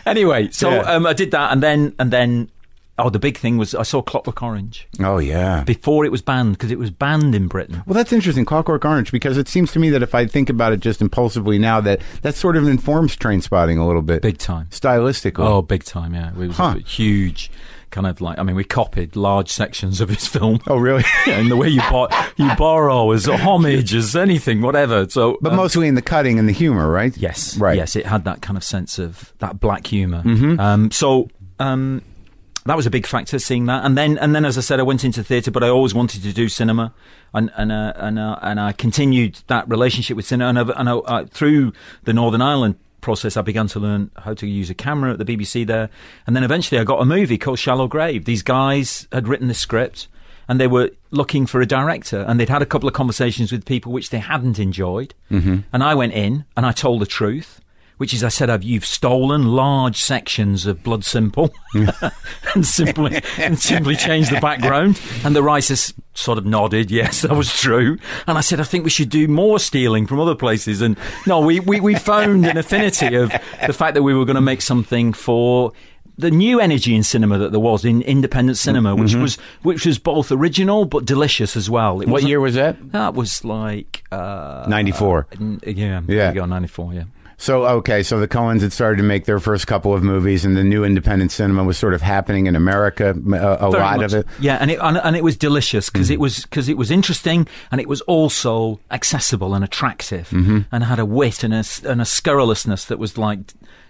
Anyway, 0.06 0.50
so 0.52 0.70
Yeah. 0.72 0.82
um, 0.94 1.06
I 1.06 1.14
did 1.14 1.32
that, 1.32 1.52
and 1.52 1.62
then 1.62 1.94
and 2.00 2.12
then 2.12 2.50
oh, 3.00 3.10
the 3.10 3.20
big 3.20 3.38
thing 3.38 3.58
was 3.58 3.74
I 3.76 3.84
saw 3.84 4.02
Clockwork 4.02 4.42
Orange 4.44 4.88
Oh, 5.00 5.18
yeah. 5.18 5.64
before 5.64 6.06
it 6.06 6.12
was 6.12 6.22
banned 6.22 6.54
because 6.54 6.72
it 6.72 6.80
was 6.80 6.92
banned 6.92 7.34
in 7.36 7.48
Britain. 7.48 7.82
Well, 7.86 7.94
that's 7.96 8.14
interesting, 8.14 8.46
Clockwork 8.46 8.86
Orange, 8.86 9.12
because 9.12 9.38
it 9.38 9.48
seems 9.48 9.72
to 9.74 9.80
me 9.80 9.90
that 9.90 10.04
if 10.04 10.14
I 10.14 10.26
think 10.28 10.50
about 10.50 10.74
it 10.74 10.80
just 10.80 11.02
impulsively 11.02 11.58
now, 11.60 11.82
that 11.82 12.02
that 12.22 12.36
sort 12.36 12.56
of 12.58 12.68
informs 12.68 13.16
Trainspotting 13.16 13.80
a 13.80 13.84
little 13.84 14.02
bit. 14.02 14.22
Big 14.22 14.38
time. 14.38 14.68
Stylistically. 14.72 15.46
Oh, 15.46 15.62
big 15.62 15.84
time! 15.84 16.14
Yeah, 16.14 16.30
it 16.30 16.36
was 16.36 16.58
Huh. 16.58 16.76
a 16.78 16.80
huge 16.80 17.52
kind 17.92 18.06
of 18.06 18.22
like. 18.22 18.38
I 18.38 18.44
mean, 18.44 18.56
we 18.56 18.64
copied 18.64 19.16
large 19.16 19.50
sections 19.50 20.00
of 20.02 20.10
his 20.10 20.28
film. 20.28 20.60
Oh, 20.68 20.78
really? 20.78 21.04
and 21.28 21.50
the 21.50 21.56
way 21.58 21.70
you 21.70 21.82
bor- 21.90 22.10
you 22.38 22.50
borrow 22.56 23.12
as 23.12 23.28
a 23.28 23.36
homage 23.38 23.94
as 23.96 24.16
anything, 24.16 24.62
whatever. 24.62 25.10
So, 25.10 25.38
but 25.42 25.52
um, 25.54 25.58
mostly 25.58 25.88
in 25.88 25.96
the 25.96 26.02
cutting 26.02 26.38
and 26.38 26.48
the 26.48 26.54
humor, 26.54 26.90
right? 26.92 27.16
Yes, 27.18 27.58
Right. 27.58 27.78
Yes, 27.78 27.96
it 27.96 28.06
had 28.06 28.26
that 28.26 28.42
kind 28.42 28.58
of 28.58 28.64
sense 28.64 29.00
of 29.00 29.34
that 29.40 29.60
black 29.60 29.88
humor. 29.88 30.22
Um, 30.60 30.92
so 30.92 31.30
um, 31.60 32.02
that 32.66 32.76
was 32.76 32.86
a 32.86 32.90
big 32.90 33.06
factor 33.08 33.40
seeing 33.40 33.66
that, 33.68 33.86
and 33.86 33.98
then 33.98 34.18
and 34.18 34.36
then 34.36 34.46
as 34.46 34.58
I 34.58 34.62
said, 34.62 34.80
I 34.80 34.84
went 34.84 35.04
into 35.04 35.24
theatre, 35.24 35.52
but 35.52 35.64
I 35.64 35.70
always 35.70 35.94
wanted 35.94 36.24
to 36.24 36.34
do 36.34 36.50
cinema, 36.50 36.94
and 37.34 37.52
and 37.56 37.72
uh, 37.72 37.94
and 37.96 38.20
uh, 38.20 38.38
and 38.42 38.60
I 38.60 38.72
continued 38.74 39.40
that 39.48 39.68
relationship 39.70 40.16
with 40.18 40.26
cinema, 40.26 40.50
and, 40.50 40.60
I've- 40.60 40.74
and 40.76 40.90
I, 40.90 40.94
uh, 40.94 41.26
through 41.26 41.74
the 42.04 42.14
Northern 42.14 42.42
Ireland 42.42 42.76
process, 43.02 43.38
I 43.38 43.42
began 43.42 43.68
to 43.68 43.80
learn 43.80 44.12
how 44.18 44.34
to 44.34 44.46
use 44.46 44.70
a 44.70 44.74
camera 44.74 45.14
at 45.14 45.20
the 45.20 45.26
BBC 45.26 45.66
there, 45.66 45.90
and 46.28 46.36
then 46.36 46.44
eventually 46.44 46.80
I 46.82 46.84
got 46.84 47.02
a 47.02 47.06
movie 47.06 47.38
called 47.38 47.60
Shallow 47.60 47.88
Grave. 47.88 48.26
These 48.26 48.44
guys 48.44 49.08
had 49.12 49.28
written 49.28 49.48
the 49.48 49.54
script. 49.54 50.08
And 50.48 50.60
they 50.60 50.66
were 50.66 50.90
looking 51.12 51.46
for 51.46 51.62
a 51.62 51.66
director, 51.68 52.22
and 52.28 52.40
they'd 52.40 52.50
had 52.50 52.64
a 52.64 52.66
couple 52.66 52.88
of 52.90 52.96
conversations 52.96 53.52
with 53.52 53.66
people 53.66 53.92
which 53.92 54.10
they 54.10 54.18
hadn't 54.18 54.58
enjoyed. 54.58 55.14
Mm-hmm. 55.30 55.58
And 55.72 55.84
I 55.84 55.94
went 55.94 56.14
in 56.14 56.44
and 56.58 56.66
I 56.66 56.72
told 56.72 57.04
the 57.04 57.06
truth, 57.06 57.62
which 58.00 58.14
is 58.14 58.24
I 58.24 58.30
said, 58.30 58.50
I've, 58.50 58.64
"You've 58.64 58.86
stolen 58.86 59.46
large 59.50 60.02
sections 60.02 60.66
of 60.66 60.82
Blood 60.84 61.04
Simple, 61.06 61.54
and 62.56 62.66
simply 62.66 63.22
and 63.38 63.60
simply 63.60 63.96
changed 63.96 64.32
the 64.32 64.40
background." 64.42 65.00
And 65.24 65.36
the 65.36 65.44
writers 65.44 65.94
sort 66.14 66.38
of 66.38 66.46
nodded, 66.46 66.90
"Yes, 66.92 67.22
that 67.22 67.36
was 67.36 67.54
true." 67.54 67.98
And 68.26 68.38
I 68.38 68.42
said, 68.42 68.60
"I 68.60 68.64
think 68.64 68.84
we 68.84 68.90
should 68.90 69.10
do 69.10 69.28
more 69.28 69.60
stealing 69.60 70.08
from 70.08 70.20
other 70.20 70.36
places." 70.36 70.82
And 70.82 70.98
no, 71.28 71.40
we 71.42 71.60
we, 71.60 71.80
we 71.80 71.96
found 71.96 72.46
an 72.46 72.58
affinity 72.58 73.16
of 73.16 73.32
the 73.68 73.74
fact 73.74 73.94
that 73.96 74.04
we 74.04 74.14
were 74.14 74.26
going 74.26 74.36
to 74.36 74.42
make 74.42 74.62
something 74.62 75.14
for 75.14 75.72
the 76.18 76.32
new 76.32 76.60
energy 76.60 76.94
in 76.98 77.02
cinema 77.04 77.38
that 77.38 77.52
there 77.52 77.62
was 77.62 77.86
in 77.86 78.02
independent 78.02 78.58
cinema, 78.58 78.94
which 78.96 79.16
was 79.16 79.36
which 79.62 79.86
was 79.86 79.98
both 79.98 80.32
original 80.34 80.84
but 80.86 81.06
delicious 81.06 81.56
as 81.56 81.70
well. 81.70 82.00
What 82.00 82.24
year 82.24 82.42
was 82.42 82.56
that? 82.56 82.92
That 82.92 83.14
was 83.14 83.46
like 83.46 84.04
uh, 84.12 84.66
94. 84.68 85.28
n- 85.40 85.62
yeah, 85.66 86.02
Yeah. 86.08 86.34
Go, 86.34 86.46
ninety 86.46 86.68
four. 86.68 86.94
Yeah. 86.94 87.04
So 87.42 87.66
okay, 87.66 88.04
so 88.04 88.20
the 88.20 88.28
Coens 88.28 88.60
had 88.62 88.74
started 88.74 88.98
to 88.98 89.04
make 89.04 89.24
their 89.24 89.40
first 89.40 89.66
couple 89.66 89.94
of 89.94 90.04
movies, 90.04 90.44
and 90.44 90.58
the 90.58 90.64
new 90.64 90.84
independent 90.84 91.32
cinema 91.32 91.64
was 91.64 91.78
sort 91.78 91.94
of 91.94 92.02
happening 92.02 92.48
in 92.48 92.56
America. 92.58 93.12
A, 93.12 93.66
a 93.66 93.70
lot 93.70 93.98
much. 94.00 94.12
of 94.12 94.20
it. 94.20 94.28
Yeah, 94.42 94.58
and 94.60 94.70
it 94.70 94.78
and, 94.82 94.98
and 94.98 95.16
it 95.16 95.24
was 95.24 95.38
delicious 95.38 95.90
because 95.90 96.10
it 96.10 96.20
was 96.20 96.42
because 96.42 96.68
it 96.68 96.76
was 96.78 96.92
interesting 96.92 97.48
and 97.72 97.80
it 97.80 97.88
was 97.88 98.02
also 98.02 98.82
accessible 98.92 99.56
and 99.56 99.64
attractive 99.64 100.30
Mm-hmm. 100.30 100.60
and 100.72 100.84
had 100.84 101.00
a 101.00 101.06
wit 101.06 101.44
and 101.46 101.54
a 101.54 101.64
and 101.86 102.02
a 102.02 102.06
scurrilousness 102.06 102.86
that 102.88 103.00
was 103.00 103.18
like 103.18 103.40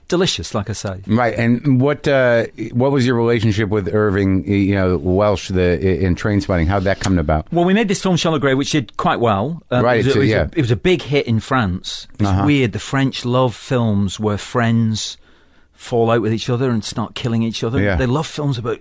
delicious. 0.10 0.54
Like 0.54 0.70
I 0.70 0.74
say, 0.74 1.00
Right, 1.08 1.34
and 1.36 1.80
what 1.80 2.06
uh, 2.08 2.48
what 2.74 2.92
was 2.92 3.06
your 3.06 3.16
relationship 3.16 3.70
with 3.70 3.88
Irvine, 3.94 4.44
you 4.44 4.76
know, 4.76 4.98
Welsh, 4.98 5.48
the 5.48 5.80
in 6.04 6.16
Trainspotting? 6.16 6.68
How'd 6.68 6.84
that 6.84 7.00
come 7.00 7.18
about? 7.18 7.52
Well, 7.54 7.64
we 7.64 7.74
made 7.74 7.88
this 7.88 8.02
film 8.04 8.18
Shallow 8.18 8.40
Grave, 8.40 8.58
which 8.58 8.72
did 8.72 8.98
quite 8.98 9.22
well. 9.22 9.64
Um, 9.72 9.86
Right, 9.86 10.02
it 10.02 10.06
was, 10.06 10.14
so, 10.14 10.20
it 10.20 10.24
was 10.24 10.30
yeah. 10.30 10.42
a, 10.42 10.58
it 10.58 10.62
was 10.62 10.72
a 10.72 10.76
big 10.76 11.02
hit 11.02 11.26
in 11.28 11.40
France. 11.40 12.08
It's 12.20 12.28
Uh-huh. 12.28 12.46
weird. 12.46 12.74
The 12.74 12.80
French 12.80 13.24
love 13.24 13.56
films 13.56 14.20
where 14.20 14.38
friends 14.38 15.18
fall 15.74 16.12
out 16.12 16.22
with 16.22 16.34
each 16.34 16.50
other 16.50 16.70
and 16.72 16.84
start 16.84 17.16
killing 17.16 17.42
each 17.42 17.64
other. 17.64 17.82
Yeah. 17.82 17.96
They 17.96 18.06
love 18.06 18.28
films 18.28 18.58
about, 18.58 18.80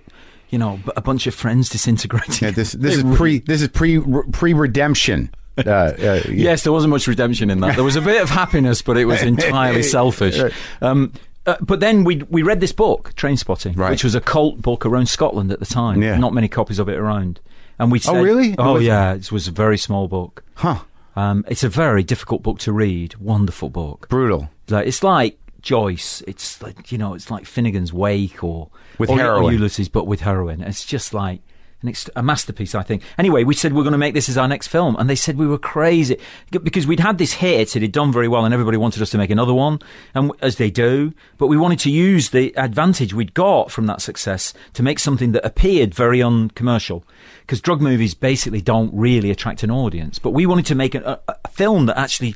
you 0.49 0.57
know, 0.59 0.79
a 0.97 1.01
bunch 1.01 1.27
of 1.27 1.33
friends 1.33 1.69
disintegrating. 1.75 2.35
Yeah, 2.41 2.51
this 2.51 2.73
this 2.73 2.97
is 2.97 3.17
pre 3.17 3.39
this 3.39 3.61
is 3.61 3.69
pre 3.69 4.01
pre 4.31 4.53
redemption. 4.53 5.29
Yeah. 5.65 6.21
Yes, 6.29 6.63
there 6.63 6.71
wasn't 6.73 6.91
much 6.91 7.07
redemption 7.07 7.49
in 7.49 7.59
that. 7.61 7.75
There 7.75 7.83
was 7.83 7.95
a 7.95 8.01
bit 8.01 8.21
of 8.21 8.29
happiness, 8.29 8.81
but 8.81 8.97
it 8.97 9.05
was 9.05 9.21
entirely 9.33 9.83
selfish. 9.83 10.39
Um, 10.81 11.13
uh, 11.45 11.55
but 11.61 11.79
then 11.79 12.03
we 12.03 12.17
we 12.29 12.41
read 12.43 12.59
this 12.59 12.71
book, 12.73 13.13
Trainspotting, 13.15 13.77
Right. 13.77 13.89
which 13.91 14.03
was 14.03 14.13
a 14.15 14.21
cult 14.21 14.61
book 14.61 14.85
around 14.85 15.07
Scotland 15.07 15.51
at 15.51 15.59
the 15.59 15.65
time. 15.65 16.01
Yeah. 16.01 16.17
Not 16.17 16.33
many 16.33 16.47
copies 16.47 16.79
of 16.79 16.89
it 16.89 16.97
around. 16.97 17.39
And 17.79 17.91
we 17.91 18.01
Oh, 18.07 18.21
really? 18.21 18.55
Oh, 18.57 18.73
Was 18.73 18.83
it- 18.83 18.87
yeah. 18.87 19.13
It 19.13 19.31
was 19.31 19.47
a 19.47 19.51
very 19.51 19.77
small 19.77 20.07
book. 20.07 20.43
Huh. 20.55 20.79
Um, 21.15 21.43
it's 21.47 21.63
a 21.63 21.69
very 21.69 22.03
difficult 22.03 22.43
book 22.43 22.59
to 22.59 22.71
read. 22.73 23.15
Wonderful 23.15 23.69
book. 23.69 24.07
Brutal. 24.09 24.49
Like 24.69 24.85
it's 24.87 25.01
like 25.03 25.39
Joyce. 25.61 26.21
It's 26.27 26.61
like 26.61 26.91
you 26.91 26.97
know, 26.97 27.13
it's 27.13 27.31
like 27.31 27.45
Finnegan's 27.45 27.91
Wake 27.93 28.43
or 28.43 28.69
With 28.97 29.09
or, 29.09 29.17
heroin. 29.17 29.43
or 29.45 29.51
Ulysses, 29.53 29.89
but 29.89 30.05
with 30.07 30.21
heroin. 30.21 30.61
It's 30.61 30.85
just 30.85 31.13
like 31.13 31.41
ex- 31.87 32.09
a 32.15 32.23
masterpiece, 32.23 32.75
I 32.75 32.83
think. 32.83 33.03
Anyway, 33.17 33.43
we 33.43 33.53
said 33.53 33.73
we're 33.73 33.83
going 33.83 33.93
to 33.93 33.97
make 33.97 34.13
this 34.13 34.29
as 34.29 34.37
our 34.37 34.47
next 34.47 34.67
film, 34.67 34.95
and 34.97 35.09
they 35.09 35.15
said 35.15 35.37
we 35.37 35.47
were 35.47 35.57
crazy 35.57 36.17
because 36.51 36.85
we'd 36.85 36.99
had 36.99 37.17
this 37.17 37.33
hit. 37.33 37.75
It 37.75 37.81
had 37.81 37.91
done 37.91 38.11
very 38.11 38.27
well, 38.27 38.45
and 38.45 38.53
everybody 38.53 38.77
wanted 38.77 39.01
us 39.01 39.09
to 39.11 39.17
make 39.17 39.29
another 39.29 39.53
one, 39.53 39.79
and 40.13 40.31
as 40.41 40.57
they 40.57 40.69
do. 40.69 41.13
But 41.37 41.47
we 41.47 41.57
wanted 41.57 41.79
to 41.79 41.91
use 41.91 42.29
the 42.29 42.53
advantage 42.57 43.13
we'd 43.13 43.33
got 43.33 43.71
from 43.71 43.85
that 43.87 44.01
success 44.01 44.53
to 44.73 44.83
make 44.83 44.99
something 44.99 45.31
that 45.31 45.45
appeared 45.45 45.93
very 45.93 46.21
uncommercial. 46.21 47.03
Because 47.41 47.61
drug 47.61 47.81
movies 47.81 48.13
basically 48.13 48.61
don't 48.61 48.93
really 48.93 49.31
attract 49.31 49.63
an 49.63 49.71
audience, 49.71 50.19
but 50.19 50.31
we 50.31 50.45
wanted 50.45 50.67
to 50.67 50.75
make 50.75 50.93
a, 50.93 51.19
a 51.27 51.47
film 51.49 51.87
that 51.87 51.97
actually 51.97 52.35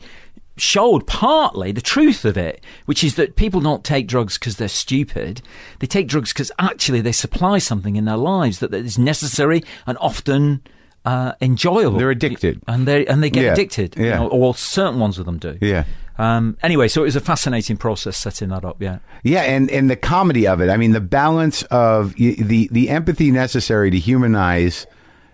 showed 0.57 1.07
partly 1.07 1.71
the 1.71 1.81
truth 1.81 2.25
of 2.25 2.37
it, 2.37 2.63
which 2.85 3.03
is 3.03 3.15
that 3.15 3.35
people 3.35 3.59
don't 3.61 3.83
take 3.83 4.07
drugs 4.07 4.37
because 4.37 4.57
they're 4.57 4.67
stupid. 4.67 5.41
They 5.79 5.87
take 5.87 6.07
drugs 6.07 6.31
because 6.31 6.51
actually 6.59 7.01
they 7.01 7.11
supply 7.11 7.57
something 7.57 7.95
in 7.95 8.05
their 8.05 8.17
lives 8.17 8.59
that 8.59 8.73
is 8.73 8.97
necessary 8.99 9.63
and 9.87 9.97
often 9.99 10.61
uh, 11.05 11.33
enjoyable. 11.41 11.97
They're 11.97 12.11
addicted. 12.11 12.61
and 12.67 12.87
they 12.87 13.05
and 13.07 13.21
they 13.23 13.29
get 13.29 13.43
Yeah, 13.43 13.53
addicted. 13.53 13.97
you 13.97 14.05
yeah. 14.05 14.15
know, 14.17 14.27
or 14.27 14.55
certain 14.55 14.99
ones 14.99 15.17
of 15.19 15.25
them 15.25 15.37
do. 15.39 15.57
Yeah. 15.59 15.85
Um, 16.19 16.57
anyway, 16.61 16.87
so 16.87 17.01
it 17.01 17.05
was 17.05 17.15
a 17.15 17.19
fascinating 17.21 17.75
process 17.75 18.15
setting 18.17 18.49
that 18.49 18.63
up. 18.63 18.79
Yeah. 18.79 18.99
Yeah, 19.23 19.41
and, 19.41 19.71
and 19.71 19.89
the 19.89 19.95
comedy 19.95 20.47
of 20.47 20.61
it. 20.61 20.69
I 20.69 20.77
mean, 20.77 20.91
the 20.91 21.01
balance 21.01 21.63
of 21.63 22.13
the 22.15 22.69
the 22.71 22.89
empathy 22.89 23.31
necessary 23.31 23.89
to 23.89 23.97
humanize, 23.97 24.85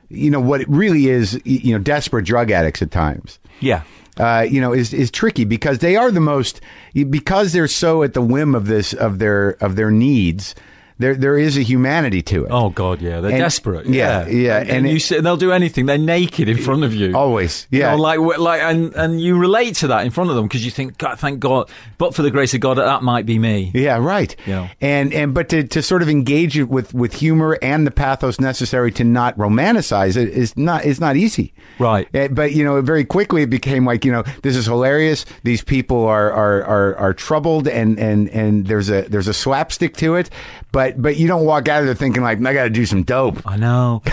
you 0.07 0.32
know, 0.32 0.39
what 0.39 0.61
it 0.61 0.70
really 0.70 1.07
is, 1.09 1.39
you 1.43 1.74
know, 1.74 1.80
desperate 1.84 2.24
drug 2.26 2.49
addicts 2.49 2.82
at 2.82 2.91
times. 2.91 3.39
Yeah. 3.59 3.84
Uh, 4.18 4.45
you 4.49 4.60
know, 4.60 4.74
is 4.74 4.93
is 4.93 5.12
tricky 5.12 5.45
because 5.45 5.80
they 5.80 5.95
are 5.95 6.12
the 6.12 6.20
most 6.20 6.62
because 7.10 7.53
they're 7.53 7.68
so 7.68 8.03
at 8.03 8.14
the 8.14 8.22
whim 8.22 8.55
of 8.55 8.68
this 8.68 8.93
of 8.93 9.20
their 9.20 9.51
of 9.62 9.76
their 9.76 9.91
needs. 9.91 10.55
There 11.00 11.16
there 11.16 11.38
is 11.38 11.58
a 11.58 11.62
humanity 11.62 12.22
to 12.24 12.43
it. 12.45 12.50
Oh 12.52 12.70
God, 12.70 13.02
yeah, 13.02 13.22
they're 13.22 13.32
And- 13.32 13.39
desperate. 13.39 13.86
yeah, 13.88 14.28
yeah, 14.28 14.60
and, 14.60 14.70
and 14.70 14.89
you 14.89 14.97
it- 14.97 15.02
sit, 15.02 15.24
they'll 15.24 15.38
do 15.38 15.52
anything. 15.54 15.86
They're 15.86 15.97
naked 15.97 16.50
in 16.50 16.58
front 16.58 16.84
of 16.84 16.93
you. 16.93 17.16
Always, 17.16 17.68
You 17.72 17.80
yeah. 17.80 17.91
know, 17.95 18.02
like 18.02 18.20
like, 18.38 18.62
and 18.62 18.93
and 18.95 19.22
you 19.22 19.38
relate 19.38 19.76
to 19.78 19.88
that 19.88 20.06
in 20.06 20.12
front 20.12 20.30
of 20.30 20.36
them 20.36 20.45
because 20.45 20.66
you 20.66 20.72
think, 20.72 20.97
God, 20.97 21.18
thank 21.18 21.39
God, 21.39 21.70
but 21.97 22.14
for 22.14 22.22
the 22.22 22.30
grace 22.32 22.54
of 22.54 22.60
God, 22.60 22.76
that 22.78 23.02
might 23.02 23.26
be 23.26 23.39
me. 23.39 23.72
Yeah, 23.74 23.97
right. 23.97 24.36
Yeah. 24.45 24.68
And 24.82 25.14
and 25.14 25.34
but 25.34 25.47
to, 25.50 25.64
to 25.64 25.82
sort 25.82 26.02
of 26.02 26.10
engage 26.10 26.58
it 26.58 26.68
with, 26.70 26.93
with 26.93 27.14
humor 27.14 27.58
and 27.62 27.88
the 27.88 27.91
pathos 27.91 28.39
necessary 28.39 28.91
to 28.91 29.04
not 29.06 29.38
romanticize 29.38 30.18
it 30.18 30.30
is 30.30 30.56
not 30.58 30.84
is 30.86 31.00
not 31.00 31.16
easy. 31.16 31.54
Right. 31.80 32.08
Eh, 32.14 32.28
But 32.28 32.52
you 32.52 32.64
know, 32.66 32.82
very 32.82 33.06
quickly 33.06 33.43
it 33.43 33.50
became 33.50 33.86
like 33.86 34.04
you 34.04 34.12
know 34.12 34.24
this 34.43 34.56
is 34.58 34.66
hilarious. 34.66 35.26
These 35.43 35.62
people 35.64 36.06
are 36.06 36.30
are 36.32 36.64
are, 36.66 36.95
are 36.97 37.14
troubled 37.14 37.68
and 37.70 37.97
and 37.97 38.28
and 38.30 38.68
there's 38.68 38.89
a 38.89 39.04
there's 39.04 39.30
a 39.30 39.34
slapstick 39.34 39.95
to 39.97 40.16
it. 40.16 40.30
But 40.72 40.88
but 40.95 41.01
but 41.01 41.17
you 41.17 41.27
don't 41.27 41.45
walk 41.45 41.67
out 41.67 41.79
of 41.81 41.85
there 41.85 41.95
thinking 41.95 42.23
like 42.23 42.37
I 42.45 42.53
got 42.53 42.63
to 42.63 42.69
do 42.69 42.85
some 42.85 43.03
dope. 43.03 43.41
I 43.45 43.57
know. 43.57 44.01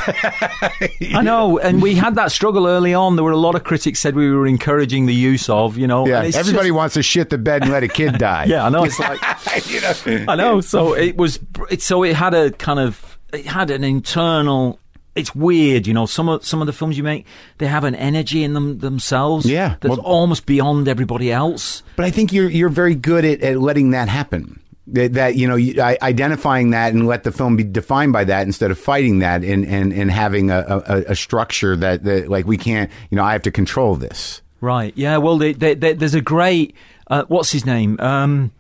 I 1.15 1.23
know. 1.23 1.59
And 1.59 1.81
we 1.83 1.95
had 1.95 2.15
that 2.17 2.33
struggle 2.33 2.67
early 2.67 2.95
on. 2.95 3.17
There 3.17 3.25
were 3.25 3.31
a 3.33 3.37
lot 3.37 3.55
of 3.55 3.65
critics 3.65 4.01
said 4.01 4.15
we 4.15 4.31
were 4.31 4.47
encouraging 4.47 5.07
the 5.07 5.15
use 5.15 5.49
of, 5.49 5.77
you 5.77 5.87
know. 5.87 6.07
Yeah, 6.07 6.23
everybody 6.23 6.69
just- 6.69 6.73
wants 6.77 6.95
to 6.95 7.03
shit 7.03 7.31
the 7.31 7.39
bed 7.39 7.63
and 7.63 7.71
let 7.73 7.83
a 7.83 7.89
kid 7.89 8.19
die. 8.19 8.45
Yeah, 8.45 8.65
I 8.65 8.69
know. 8.69 8.85
It's 8.85 8.99
like 8.99 9.21
you 9.69 9.81
know. 9.81 10.33
I 10.33 10.37
know. 10.37 10.61
So 10.61 10.95
it 10.95 11.17
was. 11.17 11.39
It, 11.71 11.83
so 11.83 12.03
it 12.03 12.15
had 12.17 12.35
a 12.35 12.51
kind 12.53 12.79
of. 12.81 13.19
It 13.33 13.47
had 13.47 13.71
an 13.71 13.85
internal. 13.85 14.79
It's 15.15 15.35
weird, 15.35 15.87
you 15.87 15.95
know. 15.95 16.05
Some 16.07 16.29
of 16.29 16.45
some 16.45 16.61
of 16.61 16.67
the 16.67 16.73
films 16.75 16.99
you 16.99 17.03
make, 17.03 17.27
they 17.59 17.67
have 17.67 17.85
an 17.85 17.95
energy 17.95 18.45
in 18.45 18.53
them 18.53 18.79
themselves. 18.81 19.47
Yeah, 19.47 19.77
that's 19.81 19.97
well- 19.97 20.01
almost 20.07 20.47
beyond 20.47 20.89
everybody 20.89 21.33
else. 21.33 21.83
But 21.97 22.05
I 22.05 22.11
think 22.11 22.33
you're 22.33 22.51
you're 22.51 22.69
very 22.69 22.95
good 22.95 23.25
at, 23.25 23.41
at 23.41 23.59
letting 23.59 23.91
that 23.91 24.09
happen. 24.09 24.61
That, 24.89 25.15
that 25.15 25.35
you 25.35 25.49
know, 25.49 25.57
identifying 26.01 26.71
that 26.71 26.93
and 26.93 27.09
let 27.09 27.25
the 27.25 27.33
film 27.33 27.57
be 27.57 27.65
defined 27.65 28.13
by 28.13 28.23
that 28.25 28.47
instead 28.47 28.71
of 28.71 28.79
fighting 28.79 29.19
that 29.19 29.43
and 29.43 29.65
and, 29.65 29.93
and 29.93 30.11
having 30.13 30.51
a, 30.51 30.65
a, 30.87 31.05
a 31.09 31.17
structure 31.17 31.75
that, 31.77 32.05
that 32.05 32.29
like 32.29 32.47
we 32.47 32.57
can't. 32.57 32.91
You 33.11 33.17
know, 33.17 33.25
I 33.25 33.33
have 33.33 33.43
to 33.43 33.51
control 33.51 33.97
this. 33.97 34.43
Right. 34.61 34.93
Yeah. 34.97 35.17
Well, 35.19 35.39
they, 35.39 35.53
they, 35.55 35.75
they, 35.75 35.93
there's 35.95 36.15
a 36.15 36.21
great. 36.21 36.75
Uh, 37.09 37.25
what's 37.29 37.51
his 37.51 37.67
name? 37.67 37.99
Um, 38.01 38.53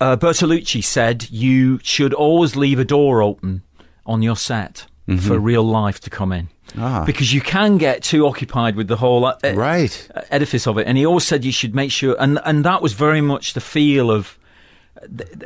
uh, 0.00 0.16
Bertolucci 0.16 0.82
said 0.82 1.30
you 1.30 1.78
should 1.82 2.12
always 2.14 2.56
leave 2.56 2.78
a 2.78 2.84
door 2.84 3.22
open 3.22 3.62
on 4.06 4.22
your 4.22 4.36
set 4.36 4.86
for 5.20 5.38
real 5.38 5.62
life 5.62 6.00
to 6.00 6.10
come 6.10 6.32
in. 6.32 6.48
Ah. 6.76 7.02
Because 7.06 7.32
you 7.32 7.40
can 7.40 7.78
get 7.78 8.02
too 8.02 8.26
occupied 8.26 8.76
with 8.76 8.88
the 8.88 8.96
whole 8.96 9.24
uh, 9.24 9.36
Right. 9.54 10.08
uh, 10.14 10.20
edifice 10.30 10.66
of 10.66 10.76
it, 10.78 10.86
and 10.86 10.98
he 10.98 11.06
always 11.06 11.24
said 11.26 11.44
you 11.44 11.52
should 11.52 11.74
make 11.74 11.90
sure, 11.90 12.14
and 12.20 12.38
and 12.44 12.62
that 12.64 12.82
was 12.82 12.92
very 12.92 13.22
much 13.22 13.54
the 13.54 13.60
feel 13.60 14.10
of 14.10 14.37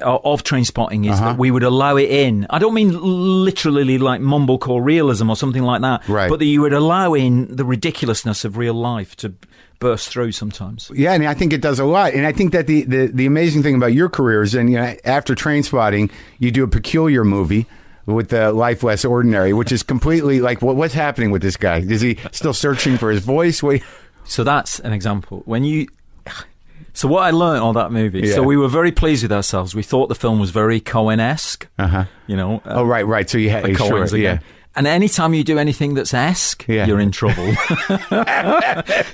of 0.01 0.43
Trainspotting 0.45 1.05
is 1.05 1.19
Uh-huh. 1.19 1.31
that 1.31 1.39
we 1.39 1.51
would 1.51 1.63
allow 1.63 1.97
it 1.97 2.11
in. 2.11 2.47
I 2.51 2.59
don't 2.59 2.75
mean 2.75 2.99
literally 3.01 3.99
like 3.99 4.21
mumblecore 4.21 4.85
realism 4.85 5.31
or 5.31 5.37
something 5.37 5.63
like 5.63 5.83
that, 5.83 6.09
Right. 6.09 6.29
but 6.31 6.39
that 6.39 6.47
you 6.47 6.61
would 6.63 6.73
allow 6.73 7.15
in 7.15 7.55
the 7.55 7.65
ridiculousness 7.65 8.45
of 8.45 8.57
real 8.57 8.75
life 8.75 9.15
to 9.17 9.33
burst 9.79 10.09
through 10.09 10.33
sometimes. 10.33 10.91
Yeah, 10.95 11.13
and 11.13 11.27
I 11.27 11.35
think 11.35 11.53
it 11.53 11.61
does 11.61 11.79
a 11.81 11.85
lot. 11.85 12.15
And 12.15 12.25
I 12.27 12.33
think 12.33 12.53
that 12.53 12.67
the, 12.67 12.85
the, 12.85 13.07
the 13.13 13.27
amazing 13.27 13.63
thing 13.63 13.75
about 13.75 13.93
your 13.93 14.09
career 14.09 14.43
is, 14.43 14.55
and 14.55 14.71
you 14.71 14.79
know, 14.79 14.95
after 15.05 15.35
Trainspotting, 15.35 16.11
you 16.39 16.51
do 16.51 16.63
a 16.65 16.69
peculiar 16.69 17.25
movie 17.25 17.67
with 18.07 18.29
the 18.31 18.53
Life 18.53 18.83
Less 18.83 19.05
Ordinary, 19.05 19.53
which 19.53 19.73
is 19.73 19.83
completely 19.83 20.41
like, 20.41 20.63
what, 20.63 20.77
what's 20.77 20.95
happening 20.95 21.31
with 21.31 21.43
this 21.43 21.57
guy? 21.57 21.79
Is 21.79 22.01
he 22.01 22.17
still 22.31 22.55
searching 22.55 22.97
for 22.97 23.11
his 23.11 23.25
voice? 23.25 23.63
Wait, 23.63 23.83
So 24.25 24.45
that's 24.45 24.79
an 24.81 24.93
example. 24.93 25.43
When 25.47 25.65
you. 25.65 25.89
So 26.95 27.09
what 27.09 27.23
I 27.23 27.31
learned 27.31 27.63
on 27.63 27.75
that 27.75 27.91
movie. 27.93 28.21
Yeah. 28.21 28.35
So 28.35 28.43
we 28.43 28.57
were 28.57 28.69
very 28.69 28.93
pleased 28.93 29.23
with 29.23 29.33
ourselves. 29.33 29.75
We 29.75 29.83
thought 29.83 30.09
the 30.09 30.15
film 30.15 30.39
was 30.39 30.51
very 30.51 30.81
Coen-esque. 30.81 31.67
Uh-huh. 31.79 32.05
You 32.27 32.37
know. 32.37 32.57
uh, 32.65 32.75
oh 32.77 32.85
right, 32.85 33.07
right. 33.07 33.29
So 33.29 33.39
you 33.39 33.51
had 33.51 33.65
the 33.65 33.75
sure, 33.75 33.91
Coens 33.91 34.13
yeah. 34.13 34.33
again. 34.35 34.45
And 34.75 34.87
anytime 34.87 35.35
you 35.35 35.45
do 35.45 35.59
anything 35.59 35.93
that's 35.95 36.15
esque, 36.15 36.65
Yeah. 36.67 36.87
you're 36.87 37.01
in 37.01 37.11
trouble. 37.11 37.45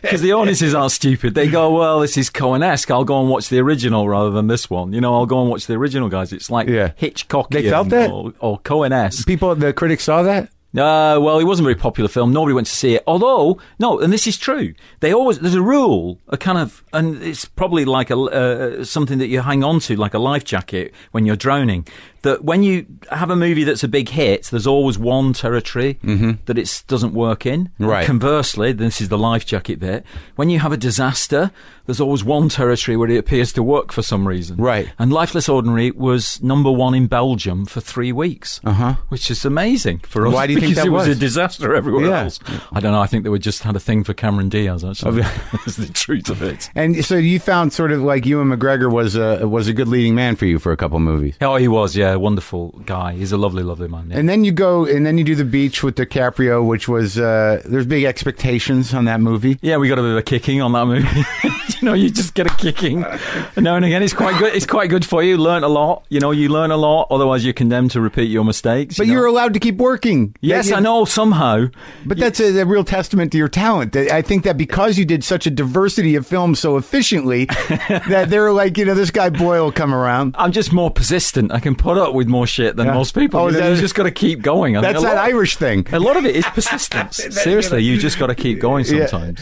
Because 0.01 0.21
the 0.23 0.33
audiences 0.33 0.75
aren't 0.75 0.93
stupid. 0.93 1.35
They 1.35 1.49
go, 1.49 1.75
well, 1.77 2.01
this 2.01 2.17
is 2.17 2.31
Coen 2.31 2.63
esque. 2.65 2.91
I'll 2.91 3.05
go 3.05 3.21
and 3.21 3.29
watch 3.29 3.49
the 3.49 3.59
original 3.59 4.09
rather 4.09 4.31
than 4.31 4.47
this 4.47 4.71
one. 4.71 4.93
You 4.93 5.01
know, 5.01 5.15
I'll 5.15 5.27
go 5.27 5.41
and 5.41 5.51
watch 5.51 5.67
the 5.67 5.75
original, 5.75 6.09
guys. 6.09 6.33
It's 6.33 6.51
like 6.51 6.69
Yeah. 6.69 6.93
Hitchcock 6.97 7.51
They 7.51 7.69
felt 7.69 7.89
that? 7.91 8.11
or, 8.11 8.33
or 8.41 8.59
Coen 8.61 8.93
esque. 8.93 9.27
People, 9.27 9.55
the 9.55 9.73
critics 9.73 10.05
saw 10.05 10.23
that. 10.23 10.49
Uh, 10.77 11.19
well, 11.19 11.39
it 11.39 11.45
wasn't 11.45 11.65
a 11.65 11.71
very 11.71 11.81
popular 11.81 12.09
film. 12.09 12.31
Nobody 12.31 12.53
went 12.53 12.67
to 12.67 12.73
see 12.75 12.95
it. 12.95 13.03
Although, 13.07 13.59
no, 13.79 13.99
and 14.01 14.13
this 14.13 14.27
is 14.27 14.37
true. 14.37 14.75
They 15.01 15.15
always 15.15 15.39
there's 15.39 15.55
a 15.55 15.63
rule, 15.63 16.21
a 16.29 16.37
kind 16.37 16.59
of, 16.59 16.85
and 16.93 17.23
it's 17.23 17.47
probably 17.47 17.87
like 17.87 18.11
a 18.11 18.17
uh, 18.19 18.85
something 18.85 19.19
that 19.19 19.29
you 19.29 19.41
hang 19.41 19.65
on 19.65 19.81
to, 19.81 19.97
like 19.97 20.13
a 20.13 20.19
life 20.19 20.45
jacket 20.45 20.93
when 21.13 21.25
you're 21.25 21.37
drowning. 21.37 21.87
That 22.23 22.45
when 22.45 22.63
you 22.63 22.87
have 23.11 23.31
a 23.31 23.37
movie 23.37 23.65
that's 23.65 23.85
a 23.85 23.89
big 23.89 24.09
hit, 24.09 24.47
there's 24.47 24.67
always 24.67 24.99
one 24.99 25.33
territory 25.33 25.99
that 26.47 26.59
it 26.59 26.83
doesn't 26.89 27.15
work 27.15 27.47
in. 27.47 27.67
Mm-hmm. 27.67 27.87
Right. 27.87 28.07
Conversely, 28.07 28.73
this 28.73 29.01
is 29.01 29.09
the 29.09 29.19
life 29.19 29.47
jacket 29.47 29.79
bit. 29.81 30.05
When 30.37 30.51
you 30.51 30.59
have 30.59 30.73
a 30.73 30.77
disaster, 30.77 31.51
there's 31.87 32.01
always 32.01 32.23
one 32.23 32.49
territory 32.51 32.97
where 32.97 33.09
it 33.09 33.17
appears 33.17 33.53
to 33.55 33.63
work 33.63 33.93
for 33.93 34.03
some 34.03 34.29
reason. 34.29 34.57
Right. 34.59 34.91
And 34.99 35.11
Life 35.13 35.35
Less 35.35 35.49
Ordinary 35.49 35.91
was 35.91 36.43
number 36.43 36.71
one 36.71 36.95
in 36.95 37.07
Belgium 37.07 37.65
for 37.65 37.81
three 37.81 38.13
weeks, 38.13 38.61
uh-huh. 38.65 38.97
which 39.09 39.31
is 39.31 39.45
amazing 39.45 40.01
for 40.01 40.27
us. 40.27 40.35
Why 40.35 40.47
do 40.47 40.53
you 40.53 40.61
think 40.61 40.73
because 40.73 40.85
that 40.85 40.89
it 40.89 40.91
was? 40.91 41.09
was? 41.09 41.17
a 41.17 41.21
disaster 41.21 41.75
everywhere 41.75 42.07
Yeah. 42.07 42.25
else. 42.25 42.41
I 42.73 42.81
don't 42.81 42.93
know. 42.93 43.01
I 43.01 43.07
think 43.07 43.25
they 43.25 43.31
were 43.31 43.39
just 43.39 43.63
had 43.63 43.75
a 43.75 43.81
thing 43.81 44.05
for 44.05 44.13
Cameron 44.13 44.49
Diaz. 44.51 44.85
Actually, 44.85 45.23
that's 45.53 45.77
the 45.77 45.91
truth 45.93 46.29
of 46.29 46.43
it. 46.43 46.69
And 46.75 47.03
so 47.05 47.17
you 47.17 47.39
found 47.41 47.73
sort 47.73 47.93
of 47.93 48.03
like 48.03 48.27
Ewan 48.27 48.49
McGregor 48.49 48.93
was 48.93 49.17
a 49.17 49.49
was 49.49 49.67
a 49.69 49.73
good 49.73 49.89
leading 49.89 50.15
man 50.15 50.37
for 50.37 50.45
you 50.45 50.59
for 50.59 50.73
a 50.73 50.77
couple 50.77 50.97
of 50.97 51.03
movies. 51.03 51.37
Oh, 51.41 51.57
he 51.57 51.69
was, 51.69 51.97
yeah, 51.97 52.08
wonderful 52.17 52.71
guy. 52.87 53.15
He's 53.15 53.33
a 53.33 53.37
lovely, 53.37 53.63
lovely 53.63 53.89
man. 53.89 54.11
Yeah. 54.11 54.19
And 54.19 54.29
then 54.29 54.45
you 54.45 54.53
go, 54.53 54.85
and 54.85 55.05
then 55.05 55.19
you 55.19 55.25
do 55.25 55.35
the 55.35 55.45
beach 55.45 55.83
with 55.83 55.97
DiCaprio, 55.97 56.67
which 56.67 56.89
was 56.89 57.19
uh, 57.19 57.63
there's 57.65 57.87
big 57.87 58.05
expectations 58.05 58.95
on 58.95 59.05
that 59.07 59.21
movie. 59.21 59.59
yeah, 59.63 59.77
we 59.77 59.89
got 59.89 59.99
a 59.99 60.03
bit 60.03 60.13
of 60.13 60.17
a 60.17 60.23
kicking 60.23 60.63
on 60.63 60.73
that 60.73 60.87
movie. 60.87 61.09
you 61.69 61.87
know, 61.87 61.95
you 61.95 62.11
just 62.11 62.35
get 62.35 62.47
a 62.47 62.55
kicking 62.57 63.01
now 63.57 63.77
and 63.77 63.85
again. 63.85 64.03
It's 64.03 64.13
quite 64.13 64.39
good. 64.39 64.55
It's 64.55 64.67
quite 64.67 64.91
good 64.91 65.05
for 65.05 65.23
you. 65.23 65.37
Learn 65.37 65.65
a 65.65 65.69
lot. 65.69 66.05
You 66.09 66.21
know, 66.21 66.31
you 66.31 66.49
learn 66.49 66.71
a 66.71 66.77
lot. 66.77 67.09
Otherwise, 67.11 67.45
you're 67.45 67.55
condemned 67.55 67.91
to 67.93 68.01
repeat 68.01 68.31
your 68.31 68.45
mistakes. 68.45 68.97
But 68.97 69.07
you 69.07 69.13
know? 69.13 69.21
you're 69.21 69.27
allowed 69.27 69.55
to 69.55 69.61
keep 69.61 69.77
working. 69.77 70.35
yes, 70.41 70.73
I 70.73 70.81
know. 70.81 71.05
Somehow, 71.05 71.67
But 72.07 72.19
that's 72.19 72.41
a, 72.41 72.61
a 72.61 72.67
real 72.67 72.85
testament 72.85 73.33
to 73.33 73.39
your 73.39 73.49
talent. 73.49 73.97
I 73.97 74.23
think 74.23 74.45
that 74.45 74.57
because 74.57 74.99
you 74.99 75.05
did 75.05 75.25
such 75.25 75.47
a 75.47 75.51
diversity 75.51 76.15
of 76.15 76.27
films 76.27 76.59
so 76.59 76.77
efficiently, 76.77 77.45
that 78.09 78.27
they're 78.29 78.53
like, 78.53 78.79
you 78.79 78.85
know, 78.85 78.95
this 78.95 79.11
guy 79.11 79.31
Boyle 79.31 79.73
come 79.73 79.95
around. 79.95 80.35
I'm 80.39 80.53
just 80.53 80.73
more 80.73 80.91
persistent. 80.91 81.53
I 81.53 81.61
can 81.61 81.75
put 81.75 81.98
up 81.99 82.15
with 82.15 82.27
more 82.29 82.47
shit 82.47 82.77
than 82.77 82.87
Yeah. 82.87 82.95
most 82.95 83.15
people. 83.15 83.41
Oh, 83.41 83.49
you 83.49 83.59
know, 83.59 83.73
you 83.73 83.81
just 83.81 83.95
got 83.95 84.05
to 84.05 84.11
keep 84.11 84.41
going. 84.43 84.77
I 84.77 84.81
That's 84.81 85.03
that 85.03 85.19
Irish 85.19 85.57
thing. 85.57 85.87
A 85.93 85.99
lot 85.99 86.17
of 86.17 86.25
it 86.25 86.35
is 86.37 86.45
persistence. 86.47 87.17
Seriously, 87.31 87.83
you 87.83 87.99
just 87.99 88.19
got 88.19 88.29
to 88.29 88.35
keep 88.35 88.61
going 88.61 88.85
Yeah. 88.87 89.07
sometimes. 89.07 89.41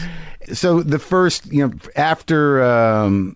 So 0.53 0.81
the 0.81 0.99
first, 0.99 1.45
you 1.51 1.67
know, 1.67 1.73
after 1.95 2.63
um, 2.63 3.35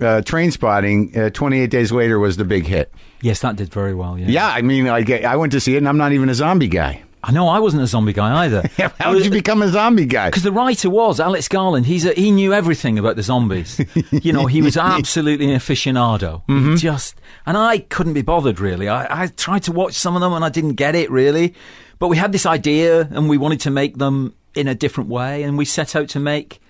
uh, 0.00 0.22
Trainspotting, 0.24 1.16
uh, 1.16 1.30
28 1.30 1.70
Days 1.70 1.92
Later 1.92 2.18
was 2.18 2.36
the 2.36 2.44
big 2.44 2.66
hit. 2.66 2.92
Yes, 3.22 3.40
that 3.40 3.56
did 3.56 3.72
very 3.72 3.94
well. 3.94 4.18
Yeah. 4.18 4.26
Yeah, 4.28 4.46
I 4.48 4.62
mean, 4.62 4.86
like 4.86 5.10
I 5.10 5.36
went 5.36 5.52
to 5.52 5.60
see 5.60 5.74
it, 5.74 5.78
and 5.78 5.88
I'm 5.88 5.98
not 5.98 6.12
even 6.12 6.28
a 6.28 6.34
zombie 6.34 6.68
guy. 6.68 7.02
I 7.22 7.32
know 7.32 7.48
I 7.48 7.58
wasn't 7.58 7.82
a 7.82 7.86
zombie 7.86 8.12
guy 8.12 8.44
either. 8.44 8.62
How 8.98 9.12
did 9.12 9.24
you 9.24 9.30
become 9.30 9.62
a 9.62 9.68
zombie 9.68 10.06
guy? 10.06 10.30
Because 10.30 10.42
the 10.42 10.52
writer 10.52 10.88
was 10.88 11.20
Alex 11.20 11.48
Garland. 11.48 11.86
He's 11.86 12.06
a, 12.06 12.12
he 12.14 12.30
knew 12.30 12.52
everything 12.54 12.98
about 12.98 13.16
the 13.16 13.22
zombies. 13.22 13.80
you 14.10 14.32
know, 14.32 14.46
he 14.46 14.62
was 14.62 14.76
absolutely 14.78 15.52
an 15.52 15.58
aficionado. 15.58 16.42
Mm-hmm. 16.46 16.76
Just 16.76 17.20
and 17.46 17.56
I 17.56 17.78
couldn't 17.78 18.14
be 18.14 18.22
bothered 18.22 18.60
really. 18.60 18.88
I, 18.88 19.24
I 19.24 19.26
tried 19.26 19.64
to 19.64 19.72
watch 19.72 19.94
some 19.94 20.14
of 20.14 20.22
them 20.22 20.32
and 20.32 20.44
I 20.44 20.48
didn't 20.48 20.74
get 20.74 20.94
it 20.94 21.10
really. 21.10 21.54
But 21.98 22.08
we 22.08 22.16
had 22.16 22.32
this 22.32 22.46
idea 22.46 23.02
and 23.02 23.28
we 23.28 23.36
wanted 23.36 23.60
to 23.60 23.70
make 23.70 23.98
them 23.98 24.34
in 24.54 24.68
a 24.68 24.74
different 24.74 25.10
way, 25.10 25.42
and 25.42 25.56
we 25.56 25.64
set 25.64 25.94
out 25.94 26.08
to 26.10 26.20
make. 26.20 26.60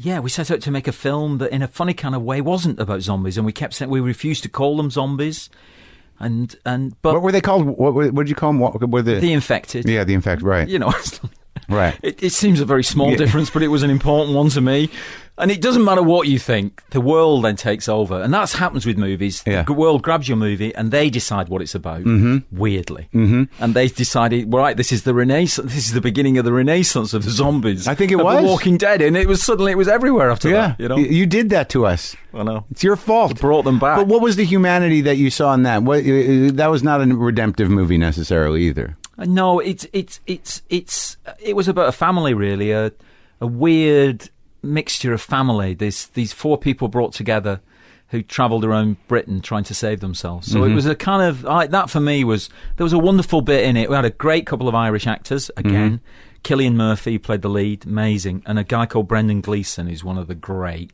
Yeah, 0.00 0.20
we 0.20 0.30
set 0.30 0.52
out 0.52 0.60
to 0.60 0.70
make 0.70 0.86
a 0.86 0.92
film 0.92 1.38
that, 1.38 1.50
in 1.50 1.60
a 1.60 1.66
funny 1.66 1.92
kind 1.92 2.14
of 2.14 2.22
way, 2.22 2.40
wasn't 2.40 2.78
about 2.78 3.00
zombies, 3.00 3.36
and 3.36 3.44
we 3.44 3.52
kept 3.52 3.74
saying 3.74 3.90
we 3.90 4.00
refused 4.00 4.44
to 4.44 4.48
call 4.48 4.76
them 4.76 4.90
zombies, 4.92 5.50
and 6.20 6.54
and 6.64 7.00
but 7.02 7.14
What 7.14 7.22
were 7.22 7.32
they 7.32 7.40
called? 7.40 7.66
What, 7.66 7.94
what 7.94 8.14
did 8.14 8.28
you 8.28 8.34
call 8.34 8.50
them? 8.50 8.58
What 8.60 8.88
were 8.88 9.02
the? 9.02 9.16
the 9.20 9.32
infected. 9.32 9.88
yeah, 9.88 10.04
the 10.04 10.14
infect. 10.14 10.42
Right. 10.42 10.68
You 10.68 10.78
know, 10.78 10.88
it's 10.96 11.22
like- 11.22 11.32
Right. 11.68 11.98
It, 12.02 12.22
it 12.22 12.32
seems 12.32 12.60
a 12.60 12.64
very 12.64 12.84
small 12.84 13.10
Yeah. 13.10 13.16
difference, 13.16 13.50
but 13.50 13.62
it 13.62 13.68
was 13.68 13.82
an 13.82 13.90
important 13.90 14.34
one 14.36 14.48
to 14.50 14.60
me. 14.60 14.90
And 15.40 15.52
it 15.52 15.60
doesn't 15.60 15.84
matter 15.84 16.02
what 16.02 16.26
you 16.26 16.36
think; 16.36 16.82
the 16.90 17.00
world 17.00 17.44
then 17.44 17.54
takes 17.54 17.88
over, 17.88 18.20
and 18.20 18.34
that 18.34 18.50
happens 18.50 18.84
with 18.84 18.98
movies. 18.98 19.44
Yeah. 19.46 19.62
The 19.62 19.72
world 19.72 20.02
grabs 20.02 20.26
your 20.26 20.36
movie, 20.36 20.74
and 20.74 20.90
they 20.90 21.10
decide 21.10 21.48
what 21.48 21.62
it's 21.62 21.76
about. 21.76 22.00
Mm-hmm. 22.00 22.38
Weirdly, 22.50 23.08
mm-hmm. 23.14 23.44
and 23.62 23.72
they 23.74 23.86
decided, 23.86 24.52
right, 24.52 24.76
this 24.76 24.90
is 24.90 25.04
the 25.04 25.14
renaissance. 25.14 25.72
This 25.72 25.86
is 25.86 25.92
the 25.92 26.00
beginning 26.00 26.38
of 26.38 26.44
the 26.44 26.52
renaissance 26.52 27.14
of 27.14 27.24
the 27.24 27.30
zombies. 27.30 27.86
I 27.86 27.94
think 27.94 28.10
it 28.10 28.16
was. 28.16 28.40
The 28.42 28.48
Walking 28.48 28.78
Dead, 28.78 29.00
and 29.00 29.16
it 29.16 29.28
was 29.28 29.40
suddenly 29.40 29.70
it 29.70 29.78
was 29.78 29.86
everywhere 29.86 30.32
after 30.32 30.48
Yeah. 30.48 30.74
that. 30.76 30.80
You 30.80 30.88
know, 30.88 30.96
you 30.96 31.24
did 31.24 31.50
that 31.50 31.68
to 31.68 31.86
us. 31.86 32.16
I 32.34 32.42
know. 32.42 32.64
It's 32.72 32.82
your 32.82 32.96
fault. 32.96 33.38
brought 33.38 33.62
them 33.64 33.78
back. 33.78 33.96
But 33.96 34.08
what 34.08 34.20
was 34.20 34.34
the 34.34 34.44
humanity 34.44 35.02
that 35.02 35.18
you 35.18 35.30
saw 35.30 35.54
in 35.54 35.62
that? 35.62 35.84
What, 35.84 36.00
uh, 36.00 36.50
that 36.54 36.68
was 36.68 36.82
not 36.82 37.00
a 37.00 37.06
redemptive 37.06 37.70
movie 37.70 37.96
necessarily 37.96 38.64
either. 38.64 38.96
No, 39.18 39.58
it's 39.58 39.86
it's 39.92 40.20
it's 40.26 40.62
it's 40.68 41.16
it 41.40 41.56
was 41.56 41.68
about 41.68 41.88
a 41.88 41.92
family 41.92 42.34
really, 42.34 42.70
a 42.72 42.92
a 43.40 43.46
weird 43.46 44.30
mixture 44.62 45.12
of 45.12 45.20
family. 45.20 45.74
There's 45.74 46.06
these 46.08 46.32
four 46.32 46.58
people 46.58 46.88
brought 46.88 47.12
together 47.12 47.60
who 48.08 48.22
travelled 48.22 48.64
around 48.64 48.96
Britain 49.06 49.40
trying 49.42 49.64
to 49.64 49.74
save 49.74 50.00
themselves. 50.00 50.50
So 50.50 50.64
it 50.64 50.72
was 50.72 50.86
a 50.86 50.94
kind 50.94 51.22
of 51.28 51.44
I, 51.46 51.66
that 51.66 51.90
for 51.90 52.00
me 52.00 52.24
was 52.24 52.48
there 52.76 52.84
was 52.84 52.94
a 52.94 52.98
wonderful 52.98 53.42
bit 53.42 53.64
in 53.64 53.76
it. 53.76 53.90
We 53.90 53.96
had 53.96 54.04
a 54.06 54.10
great 54.10 54.46
couple 54.46 54.66
of 54.68 54.74
Irish 54.74 55.06
actors 55.06 55.50
again. 55.56 56.00
Cillian 56.44 56.74
Murphy 56.74 57.18
played 57.18 57.42
the 57.42 57.50
lead, 57.50 57.84
amazing, 57.84 58.42
and 58.46 58.58
a 58.58 58.64
guy 58.64 58.86
called 58.86 59.08
Brendan 59.08 59.40
Gleeson 59.42 59.88
who's 59.88 60.02
one 60.04 60.16
of 60.16 60.28
the 60.28 60.34
great, 60.34 60.92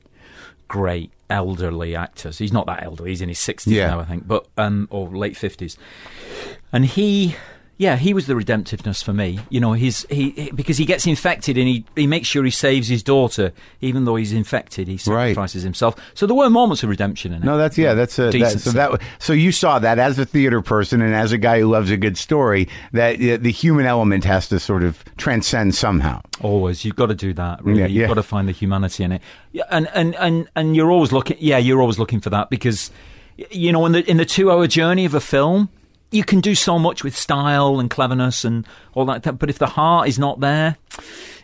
great 0.67 1.13
elderly 1.31 1.95
actors. 1.95 2.39
He's 2.39 2.53
not 2.53 2.67
that 2.67 2.83
elderly; 2.83 3.11
he's 3.11 3.21
in 3.21 3.29
his 3.29 3.39
sixties 3.39 3.75
Yeah. 3.75 3.89
now, 3.91 4.01
I 4.01 4.05
think, 4.07 4.27
but 4.27 4.49
um, 4.57 4.89
or 4.91 5.07
late 5.09 5.37
fifties. 5.37 5.77
And 6.73 6.85
he 6.85 7.37
yeah, 7.77 7.97
he 7.97 8.15
was 8.15 8.27
the 8.27 8.35
redemptiveness 8.35 9.03
for 9.03 9.13
me. 9.13 9.41
You 9.51 9.59
know, 9.61 9.73
he's 9.73 10.07
he, 10.09 10.51
because 10.55 10.77
he 10.79 10.85
gets 10.85 11.07
infected 11.07 11.59
and 11.59 11.67
he 11.67 11.85
he 11.97 12.07
makes 12.07 12.29
sure 12.29 12.45
he 12.45 12.51
saves 12.51 12.87
his 12.89 13.03
daughter, 13.03 13.53
even 13.81 14.05
though 14.05 14.15
he's 14.17 14.33
infected. 14.33 14.87
He 14.87 14.95
Right. 15.11 15.31
sacrifices 15.31 15.65
himself. 15.65 15.97
So 16.15 16.27
there 16.27 16.37
were 16.37 16.49
moments 16.51 16.83
of 16.85 16.89
redemption 16.91 17.33
in 17.33 17.43
it. 17.43 17.45
No, 17.45 17.57
that's 17.59 17.77
yeah, 17.77 17.95
that's 17.95 18.19
a, 18.19 18.31
that, 18.31 18.61
so 18.61 18.71
that 18.71 19.01
so 19.19 19.33
you 19.33 19.51
saw 19.51 19.79
that 19.81 19.99
as 19.99 20.19
a 20.19 20.25
theater 20.25 20.61
person 20.63 21.03
and 21.03 21.15
as 21.15 21.33
a 21.33 21.39
guy 21.39 21.59
who 21.61 21.67
loves 21.67 21.91
a 21.91 21.97
good 21.97 22.17
story 22.17 22.69
that 22.93 23.17
uh, 23.17 23.39
the 23.41 23.51
human 23.51 23.87
element 23.87 24.25
has 24.25 24.49
to 24.51 24.61
sort 24.61 24.85
of 24.85 25.05
transcend 25.17 25.75
somehow. 25.75 26.21
Always, 26.41 26.85
you've 26.85 26.97
got 26.97 27.07
to 27.07 27.15
do 27.15 27.33
that. 27.35 27.65
Really, 27.65 27.81
Yeah, 27.81 27.87
you've 27.87 28.09
got 28.09 28.15
to 28.15 28.23
find 28.23 28.49
the 28.49 28.53
humanity 28.53 29.03
in 29.03 29.13
it. 29.13 29.23
Yeah, 29.53 29.65
and 29.71 29.89
and 29.95 30.15
and 30.17 30.49
and 30.55 30.77
you're 30.77 30.91
always 30.93 31.11
looking. 31.13 31.37
Yeah, 31.41 31.59
you're 31.59 31.81
always 31.81 31.99
looking 31.99 32.21
for 32.21 32.31
that 32.31 32.51
because 32.51 32.91
you 33.51 33.73
know 33.73 33.85
in 33.87 33.93
the 33.93 34.09
in 34.09 34.17
the 34.17 34.25
two 34.25 34.51
hour 34.51 34.67
journey 34.69 35.05
of 35.07 35.15
a 35.15 35.21
film, 35.21 35.69
you 36.15 36.25
can 36.25 36.41
do 36.41 36.55
so 36.55 36.79
much 36.79 37.03
with 37.05 37.17
style 37.17 37.81
and 37.81 37.91
cleverness 37.91 38.45
and 38.45 38.67
all 38.95 39.05
that. 39.07 39.39
But 39.39 39.51
if 39.51 39.59
the 39.59 39.67
heart 39.67 40.09
is 40.09 40.19
not 40.19 40.41
there, 40.41 40.77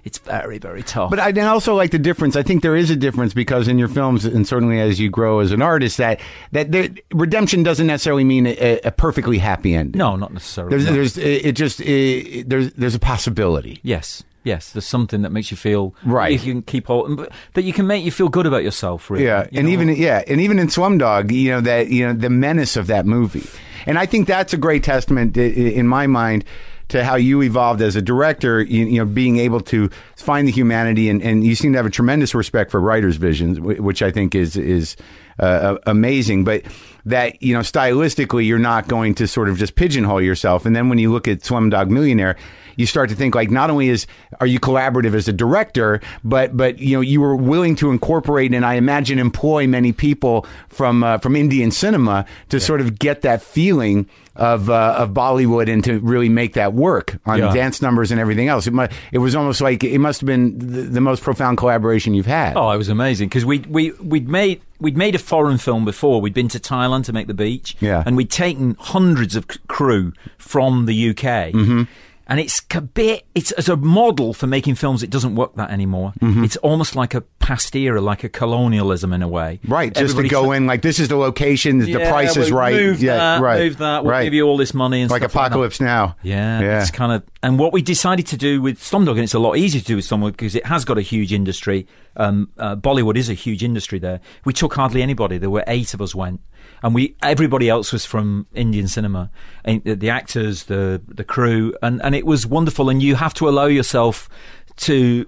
it's 0.04 0.18
very 0.18 0.58
very 0.58 0.82
tough. 0.82 1.10
But 1.10 1.18
I 1.18 1.32
also 1.46 1.74
like 1.74 1.90
the 1.90 1.98
difference. 1.98 2.36
I 2.36 2.42
think 2.42 2.62
there 2.62 2.76
is 2.76 2.90
a 2.90 2.96
difference 2.96 3.34
because 3.34 3.68
in 3.68 3.78
your 3.78 3.88
films, 3.88 4.24
and 4.24 4.46
certainly 4.46 4.80
as 4.80 4.98
you 4.98 5.10
grow 5.10 5.40
as 5.40 5.52
an 5.52 5.60
artist, 5.62 5.96
that 5.98 6.20
that 6.52 6.72
there, 6.72 6.88
redemption 7.12 7.62
doesn't 7.62 7.86
necessarily 7.86 8.24
mean 8.24 8.46
a, 8.46 8.80
a 8.84 8.90
perfectly 8.90 9.38
happy 9.38 9.74
ending. 9.74 9.98
no, 9.98 10.16
not 10.16 10.32
necessarily. 10.32 10.76
there's 10.78 10.86
no. 10.88 10.92
there's 10.94 11.18
it 11.18 11.52
just 11.52 11.80
it, 11.80 12.48
there's 12.48 12.72
there's 12.74 12.94
a 12.94 12.98
possibility. 13.00 13.80
Yes, 13.82 14.22
yes. 14.44 14.70
There's 14.72 14.86
something 14.86 15.22
that 15.22 15.30
makes 15.32 15.50
you 15.50 15.56
feel 15.56 15.94
Right. 16.04 16.32
You 16.32 16.38
can 16.52 16.62
keep 16.62 16.86
hold, 16.86 17.16
but 17.16 17.30
that 17.54 17.62
you 17.64 17.72
can 17.74 17.86
make 17.86 18.04
you 18.04 18.10
feel 18.10 18.28
good 18.30 18.46
about 18.46 18.62
yourself. 18.62 19.10
Really. 19.10 19.24
Yeah, 19.26 19.48
You 19.50 19.58
and 19.58 19.66
know? 19.66 19.72
even 19.74 19.88
yeah, 19.96 20.22
and 20.26 20.40
even 20.40 20.58
in 20.58 20.68
Slumdog, 20.68 21.30
you 21.32 21.50
know 21.50 21.60
that 21.60 21.88
you 21.88 22.06
know 22.06 22.14
the 22.14 22.30
menace 22.30 22.76
of 22.76 22.86
that 22.86 23.04
movie, 23.04 23.46
and 23.86 23.98
I 23.98 24.06
think 24.06 24.26
that's 24.26 24.52
a 24.52 24.56
great 24.56 24.82
testament 24.82 25.36
in 25.36 25.86
my 25.86 26.06
mind 26.06 26.44
to 26.90 27.04
how 27.04 27.14
you 27.14 27.40
evolved 27.42 27.80
as 27.80 27.96
a 27.96 28.02
director. 28.02 28.60
You, 28.62 28.86
you 28.86 28.98
know, 28.98 29.04
being 29.04 29.38
able 29.38 29.60
to 29.62 29.88
find 30.16 30.46
the 30.46 30.52
humanity, 30.52 31.08
and, 31.08 31.22
and 31.22 31.44
you 31.44 31.54
seem 31.54 31.72
to 31.72 31.78
have 31.78 31.86
a 31.86 31.90
tremendous 31.90 32.34
respect 32.34 32.70
for 32.70 32.80
writers' 32.80 33.16
visions, 33.16 33.58
which 33.60 34.02
I 34.02 34.10
think 34.10 34.34
is 34.34 34.56
is 34.56 34.96
uh, 35.38 35.78
amazing. 35.86 36.44
But 36.44 36.64
that 37.06 37.42
you 37.42 37.54
know, 37.54 37.60
stylistically, 37.60 38.46
you're 38.46 38.58
not 38.58 38.88
going 38.88 39.14
to 39.16 39.26
sort 39.26 39.48
of 39.48 39.56
just 39.56 39.74
pigeonhole 39.76 40.20
yourself. 40.20 40.66
And 40.66 40.76
then 40.76 40.88
when 40.88 40.98
you 40.98 41.10
look 41.10 41.26
at 41.26 41.40
Slumdog 41.40 41.88
Millionaire. 41.88 42.36
You 42.76 42.86
start 42.86 43.08
to 43.10 43.14
think 43.16 43.34
like 43.34 43.50
not 43.50 43.70
only 43.70 43.88
is 43.88 44.06
are 44.40 44.46
you 44.46 44.60
collaborative 44.60 45.14
as 45.14 45.28
a 45.28 45.32
director, 45.32 46.00
but 46.24 46.56
but 46.56 46.78
you 46.78 46.96
know 46.96 47.00
you 47.00 47.20
were 47.20 47.36
willing 47.36 47.76
to 47.76 47.90
incorporate 47.90 48.54
and 48.54 48.64
I 48.64 48.74
imagine 48.74 49.18
employ 49.18 49.66
many 49.66 49.92
people 49.92 50.46
from 50.68 51.02
uh, 51.04 51.18
from 51.18 51.36
Indian 51.36 51.70
cinema 51.70 52.24
to 52.48 52.60
sort 52.60 52.80
of 52.80 52.98
get 52.98 53.22
that 53.22 53.42
feeling 53.42 54.06
of 54.36 54.70
uh, 54.70 54.94
of 54.96 55.10
Bollywood 55.10 55.70
and 55.70 55.84
to 55.84 55.98
really 56.00 56.28
make 56.28 56.54
that 56.54 56.72
work 56.72 57.18
on 57.26 57.38
Yeah. 57.38 57.52
dance 57.52 57.82
numbers 57.82 58.10
and 58.10 58.20
everything 58.20 58.48
else. 58.48 58.66
It 58.66 58.72
mu- 58.72 58.86
it 59.12 59.18
was 59.18 59.34
almost 59.34 59.60
like 59.60 59.84
it 59.84 59.98
must 59.98 60.20
have 60.20 60.26
been 60.26 60.58
the, 60.58 60.82
the 60.82 61.00
most 61.00 61.22
profound 61.22 61.58
collaboration 61.58 62.14
you've 62.14 62.26
had. 62.26 62.56
Oh, 62.56 62.70
it 62.70 62.78
was 62.78 62.88
amazing 62.88 63.28
because 63.28 63.44
we 63.44 63.58
we 63.68 63.90
we'd 64.00 64.28
made 64.28 64.62
we'd 64.80 64.96
made 64.96 65.14
a 65.14 65.18
foreign 65.18 65.58
film 65.58 65.84
before. 65.84 66.20
We'd 66.22 66.32
been 66.32 66.48
to 66.48 66.58
Thailand 66.60 67.04
to 67.04 67.12
make 67.12 67.26
the 67.26 67.34
beach, 67.34 67.76
Yeah. 67.80 68.02
and 68.06 68.16
we'd 68.16 68.30
taken 68.30 68.76
hundreds 68.78 69.36
of 69.36 69.44
c- 69.50 69.58
crew 69.68 70.12
from 70.38 70.86
the 70.86 71.10
UK. 71.10 71.52
Mm-hmm. 71.52 71.82
And 72.30 72.38
it's 72.38 72.62
a 72.72 72.80
bit, 72.80 73.26
it's 73.34 73.50
as 73.52 73.68
a 73.68 73.76
model 73.76 74.32
for 74.32 74.46
making 74.46 74.76
films, 74.76 75.02
it 75.02 75.10
doesn't 75.10 75.34
work 75.34 75.56
that 75.56 75.72
anymore. 75.72 76.12
Mm-hmm. 76.20 76.44
It's 76.44 76.56
almost 76.58 76.94
like 76.94 77.12
a 77.12 77.22
past 77.40 77.74
era, 77.74 78.00
like 78.00 78.22
a 78.22 78.28
colonialism 78.28 79.12
in 79.12 79.20
a 79.20 79.26
way. 79.26 79.58
Right, 79.66 79.92
just 79.92 80.00
Everybody 80.00 80.28
to 80.28 80.32
go 80.32 80.52
in 80.52 80.64
like 80.64 80.82
this 80.82 81.00
is 81.00 81.08
the 81.08 81.16
location, 81.16 81.78
the 81.78 81.90
Yeah, 81.90 82.08
price 82.08 82.36
is 82.36 82.52
right. 82.52 82.72
Move 82.72 83.02
yeah, 83.02 83.16
that, 83.16 83.42
right. 83.42 83.58
move 83.58 83.78
that. 83.78 84.04
We'll 84.04 84.12
right. 84.12 84.22
give 84.22 84.34
you 84.34 84.44
all 84.44 84.56
this 84.56 84.72
money 84.72 85.02
and 85.02 85.10
like. 85.10 85.22
Apocalypse 85.22 85.80
Now. 85.80 86.14
Yeah, 86.22 86.60
yeah. 86.60 86.80
it's 86.80 86.92
kind 86.92 87.10
of 87.10 87.24
and 87.42 87.58
what 87.58 87.72
we 87.72 87.82
decided 87.82 88.28
to 88.28 88.36
do 88.36 88.62
with 88.62 88.78
Slumdog, 88.78 89.12
and 89.12 89.20
it's 89.20 89.34
a 89.34 89.40
lot 89.40 89.56
easier 89.56 89.80
to 89.80 89.86
do 89.86 89.96
with 89.96 90.04
Slumdog 90.04 90.32
because 90.32 90.54
it 90.54 90.66
has 90.66 90.84
got 90.84 90.98
a 90.98 91.02
huge 91.02 91.32
industry. 91.32 91.88
Um, 92.16 92.50
uh, 92.58 92.76
Bollywood 92.76 93.16
is 93.16 93.28
a 93.28 93.34
huge 93.34 93.64
industry 93.64 93.98
there. 93.98 94.20
We 94.44 94.52
took 94.52 94.74
hardly 94.74 95.02
anybody. 95.02 95.38
There 95.38 95.50
were 95.50 95.64
eight 95.66 95.94
of 95.94 96.02
us 96.02 96.14
went, 96.14 96.40
and 96.82 96.94
we 96.94 97.16
everybody 97.22 97.68
else 97.68 97.92
was 97.92 98.04
from 98.04 98.46
Indian 98.54 98.88
cinema, 98.88 99.30
and 99.64 99.82
the, 99.84 99.94
the 99.94 100.10
actors, 100.10 100.64
the 100.64 101.00
the 101.06 101.24
crew, 101.24 101.74
and 101.82 102.00
and 102.02 102.14
it 102.14 102.26
was 102.26 102.46
wonderful. 102.46 102.88
And 102.88 103.02
you 103.02 103.16
have 103.16 103.34
to 103.34 103.48
allow 103.48 103.66
yourself 103.66 104.28
to. 104.76 105.26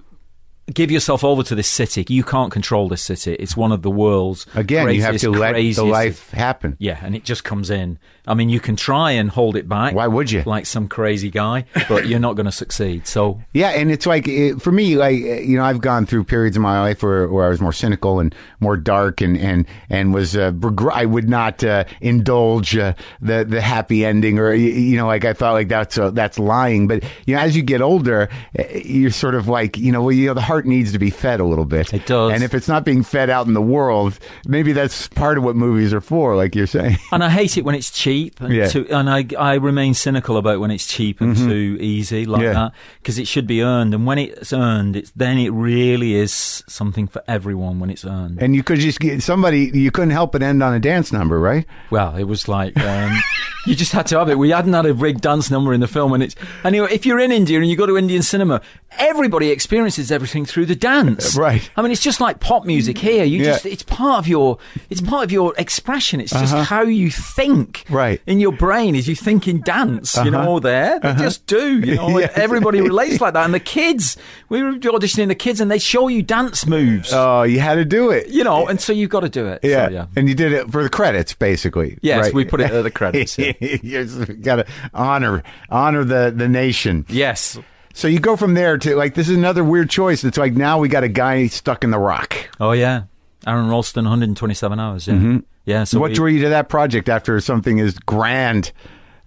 Give 0.72 0.92
yourself 0.92 1.24
over 1.24 1.42
to 1.42 1.56
this 1.56 1.68
city. 1.68 2.06
You 2.08 2.22
can't 2.22 2.52
control 2.52 2.88
this 2.88 3.02
city. 3.02 3.34
It's 3.34 3.56
one 3.56 3.72
of 3.72 3.82
the 3.82 3.90
world's 3.90 4.46
Again, 4.54 4.88
you 4.94 5.02
have 5.02 5.18
to 5.18 5.30
let 5.30 5.54
the 5.56 5.82
life 5.82 6.30
happen. 6.30 6.76
yeah, 6.78 7.00
and 7.02 7.16
it 7.16 7.24
just 7.24 7.42
comes 7.42 7.68
in. 7.68 7.98
I 8.26 8.34
mean, 8.34 8.48
you 8.50 8.60
can 8.60 8.76
try 8.76 9.12
and 9.12 9.28
hold 9.28 9.56
it 9.56 9.68
back. 9.68 9.94
Why 9.94 10.06
would 10.06 10.30
you? 10.30 10.42
Like 10.46 10.66
some 10.66 10.86
crazy 10.86 11.28
guy, 11.30 11.64
but 11.88 12.06
you're 12.06 12.20
not 12.20 12.34
going 12.36 12.46
to 12.46 12.52
succeed. 12.52 13.06
So, 13.08 13.40
Yeah, 13.52 13.70
and 13.70 13.90
it's 13.90 14.06
like 14.06 14.28
it, 14.28 14.62
for 14.62 14.70
me, 14.70 14.96
like 14.96 15.16
you 15.18 15.56
know, 15.56 15.64
I've 15.64 15.80
gone 15.80 16.06
through 16.06 16.24
periods 16.24 16.54
in 16.56 16.62
my 16.62 16.80
life 16.80 17.02
where, 17.02 17.26
where 17.28 17.46
I 17.46 17.48
was 17.48 17.60
more 17.60 17.72
cynical 17.72 18.20
and 18.20 18.32
more 18.60 18.76
dark, 18.76 19.20
and 19.20 19.36
and 19.36 19.66
and 19.90 20.14
was 20.14 20.36
uh, 20.36 20.52
I 20.92 21.04
would 21.04 21.28
not 21.28 21.64
uh, 21.64 21.84
indulge 22.00 22.76
uh, 22.76 22.94
the 23.20 23.44
the 23.44 23.60
happy 23.60 24.04
ending, 24.04 24.38
or 24.38 24.50
y- 24.50 24.56
you 24.56 24.96
know, 24.96 25.06
like 25.06 25.24
I 25.24 25.32
thought 25.32 25.52
like 25.54 25.68
that's 25.68 25.98
uh, 25.98 26.10
that's 26.10 26.38
lying. 26.38 26.86
But 26.86 27.02
you 27.26 27.34
know, 27.34 27.40
as 27.40 27.56
you 27.56 27.62
get 27.62 27.80
older, 27.82 28.28
uh, 28.58 28.62
you're 28.84 29.10
sort 29.10 29.34
of 29.34 29.48
like 29.48 29.76
you 29.76 29.90
know, 29.90 30.02
well, 30.02 30.12
you 30.12 30.28
know, 30.28 30.34
the 30.34 30.40
heart 30.42 30.66
needs 30.66 30.92
to 30.92 30.98
be 30.98 31.10
fed 31.10 31.40
a 31.40 31.44
little 31.44 31.64
bit. 31.64 31.92
It 31.92 32.06
does. 32.06 32.32
and 32.32 32.44
if 32.44 32.54
it's 32.54 32.68
not 32.68 32.84
being 32.84 33.02
fed 33.02 33.30
out 33.30 33.46
in 33.48 33.54
the 33.54 33.62
world, 33.62 34.18
maybe 34.46 34.72
that's 34.72 35.08
part 35.08 35.38
of 35.38 35.44
what 35.44 35.56
movies 35.56 35.92
are 35.92 36.00
for, 36.00 36.36
like 36.36 36.54
you're 36.54 36.66
saying. 36.68 36.98
and 37.10 37.24
I 37.24 37.28
hate 37.30 37.56
it 37.58 37.64
when 37.64 37.74
it's 37.74 37.90
cheap, 37.90 38.11
and, 38.40 38.52
Yeah. 38.52 38.68
too, 38.68 38.86
and 38.90 39.08
I 39.10 39.26
I 39.38 39.54
remain 39.54 39.94
cynical 39.94 40.36
about 40.36 40.60
when 40.60 40.70
it's 40.70 40.86
cheap 40.86 41.20
and 41.20 41.36
too 41.36 41.76
easy 41.80 42.24
like 42.26 42.40
Mm-hmm. 42.42 42.46
Yeah. 42.46 42.52
that 42.54 42.72
because 43.00 43.18
it 43.18 43.26
should 43.28 43.46
be 43.46 43.62
earned, 43.62 43.94
and 43.94 44.06
when 44.06 44.18
it's 44.18 44.52
earned, 44.52 44.96
it's 44.96 45.10
then 45.16 45.38
it 45.38 45.50
really 45.50 46.14
is 46.14 46.62
something 46.68 47.06
for 47.06 47.22
everyone 47.28 47.80
when 47.80 47.90
it's 47.90 48.04
earned. 48.04 48.42
And 48.42 48.54
you 48.56 48.62
could 48.62 48.78
just 48.78 49.00
get 49.00 49.22
somebody, 49.22 49.70
you 49.74 49.90
couldn't 49.90 50.10
help 50.10 50.32
but 50.32 50.42
end 50.42 50.62
on 50.62 50.74
a 50.74 50.80
dance 50.80 51.12
number, 51.12 51.38
right? 51.38 51.66
Well, 51.90 52.16
it 52.16 52.24
was 52.24 52.48
like 52.48 52.76
um, 52.78 53.16
you 53.66 53.74
just 53.74 53.92
had 53.92 54.06
to 54.08 54.18
have 54.18 54.28
it. 54.28 54.38
We 54.38 54.50
hadn't 54.50 54.72
had 54.72 54.86
a 54.86 54.94
big 54.94 55.20
dance 55.20 55.50
number 55.50 55.72
in 55.72 55.80
the 55.80 55.88
film, 55.88 56.12
and 56.12 56.22
it's 56.22 56.34
anyway. 56.64 56.88
If 56.90 57.06
you're 57.06 57.20
in 57.20 57.32
India 57.32 57.58
and 57.60 57.68
you 57.68 57.76
go 57.76 57.86
to 57.86 57.96
Indian 57.96 58.22
cinema, 58.22 58.60
everybody 58.98 59.50
experiences 59.50 60.10
everything 60.10 60.44
through 60.44 60.66
the 60.66 60.74
dance. 60.76 61.36
Right. 61.36 61.68
I 61.76 61.82
mean, 61.82 61.92
it's 61.92 62.02
just 62.02 62.20
like 62.20 62.40
pop 62.40 62.64
music 62.64 62.98
here. 62.98 63.24
You 63.24 63.38
Yeah. 63.38 63.52
just 63.52 63.66
it's 63.66 63.82
part 63.82 64.18
of 64.18 64.28
your 64.28 64.58
it's 64.90 65.00
part 65.00 65.24
of 65.24 65.32
your 65.32 65.54
expression. 65.58 66.20
It's 66.20 66.32
just 66.32 66.54
how 66.54 66.82
you 66.82 67.10
think. 67.10 67.84
Uh-huh. 67.86 67.96
Right. 68.02 68.20
In 68.26 68.40
your 68.40 68.52
brain, 68.52 68.96
as 68.96 69.06
you 69.08 69.14
think 69.14 69.46
in 69.46 69.60
dance. 69.62 70.16
You 70.16 70.30
know, 70.30 70.58
there 70.60 70.98
they 71.00 71.14
just 71.14 71.46
do. 71.46 71.78
You 71.80 71.94
know, 71.96 72.18
Uh-huh. 72.22 72.28
Everybody 72.34 72.80
relates 72.80 73.20
like 73.20 73.34
that. 73.34 73.44
And 73.44 73.54
the 73.54 73.60
kids, 73.60 74.16
we 74.48 74.62
were 74.62 74.72
auditioning 74.72 75.28
the 75.28 75.34
kids, 75.34 75.60
and 75.60 75.70
they 75.70 75.78
show 75.78 76.08
you 76.08 76.22
dance 76.22 76.66
moves. 76.66 77.10
Oh, 77.12 77.42
you 77.42 77.60
had 77.60 77.76
to 77.76 77.84
do 77.84 78.10
it. 78.10 78.28
you 78.28 78.44
know, 78.44 78.66
and 78.66 78.80
so 78.80 78.92
you've 78.92 79.10
got 79.10 79.20
to 79.20 79.28
do 79.28 79.46
it. 79.46 79.60
So, 79.62 79.68
Yeah. 79.68 79.88
yeah. 79.88 80.06
and 80.16 80.28
you 80.28 80.34
did 80.34 80.52
it 80.52 80.70
for 80.70 80.82
the 80.82 80.88
credits, 80.90 81.32
basically. 81.34 81.98
Yes, 82.02 82.24
right? 82.26 82.34
we 82.34 82.44
put 82.44 82.60
it 82.60 82.70
at 82.70 82.82
the 82.82 82.90
credits. 83.00 83.38
yeah. 83.38 83.52
you 83.60 84.04
got 84.42 84.56
to 84.56 84.66
honor 84.94 85.42
honor 85.70 86.04
the 86.04 86.32
the 86.36 86.48
nation. 86.48 87.06
Yes. 87.08 87.58
So 87.94 88.08
you 88.08 88.20
go 88.20 88.36
from 88.36 88.54
there 88.54 88.78
to 88.78 88.96
like 88.96 89.14
this 89.14 89.28
is 89.28 89.36
another 89.36 89.62
weird 89.64 89.90
choice. 89.90 90.24
It's 90.24 90.38
like 90.38 90.54
now 90.54 90.78
we 90.78 90.88
got 90.88 91.04
a 91.04 91.08
guy 91.08 91.46
stuck 91.48 91.84
in 91.84 91.90
the 91.90 91.98
rock. 91.98 92.34
Oh 92.58 92.72
yeah, 92.72 93.02
Aron 93.46 93.68
Ralston, 93.68 94.04
127 94.04 94.80
hours. 94.80 95.06
Yeah, 95.06 95.38
yeah. 95.64 95.84
So 95.84 96.00
what 96.00 96.10
we- 96.10 96.14
drew 96.14 96.30
you 96.30 96.42
to 96.42 96.48
that 96.50 96.68
project 96.68 97.08
after 97.08 97.38
something 97.40 97.80
as 97.80 97.98
grand 97.98 98.72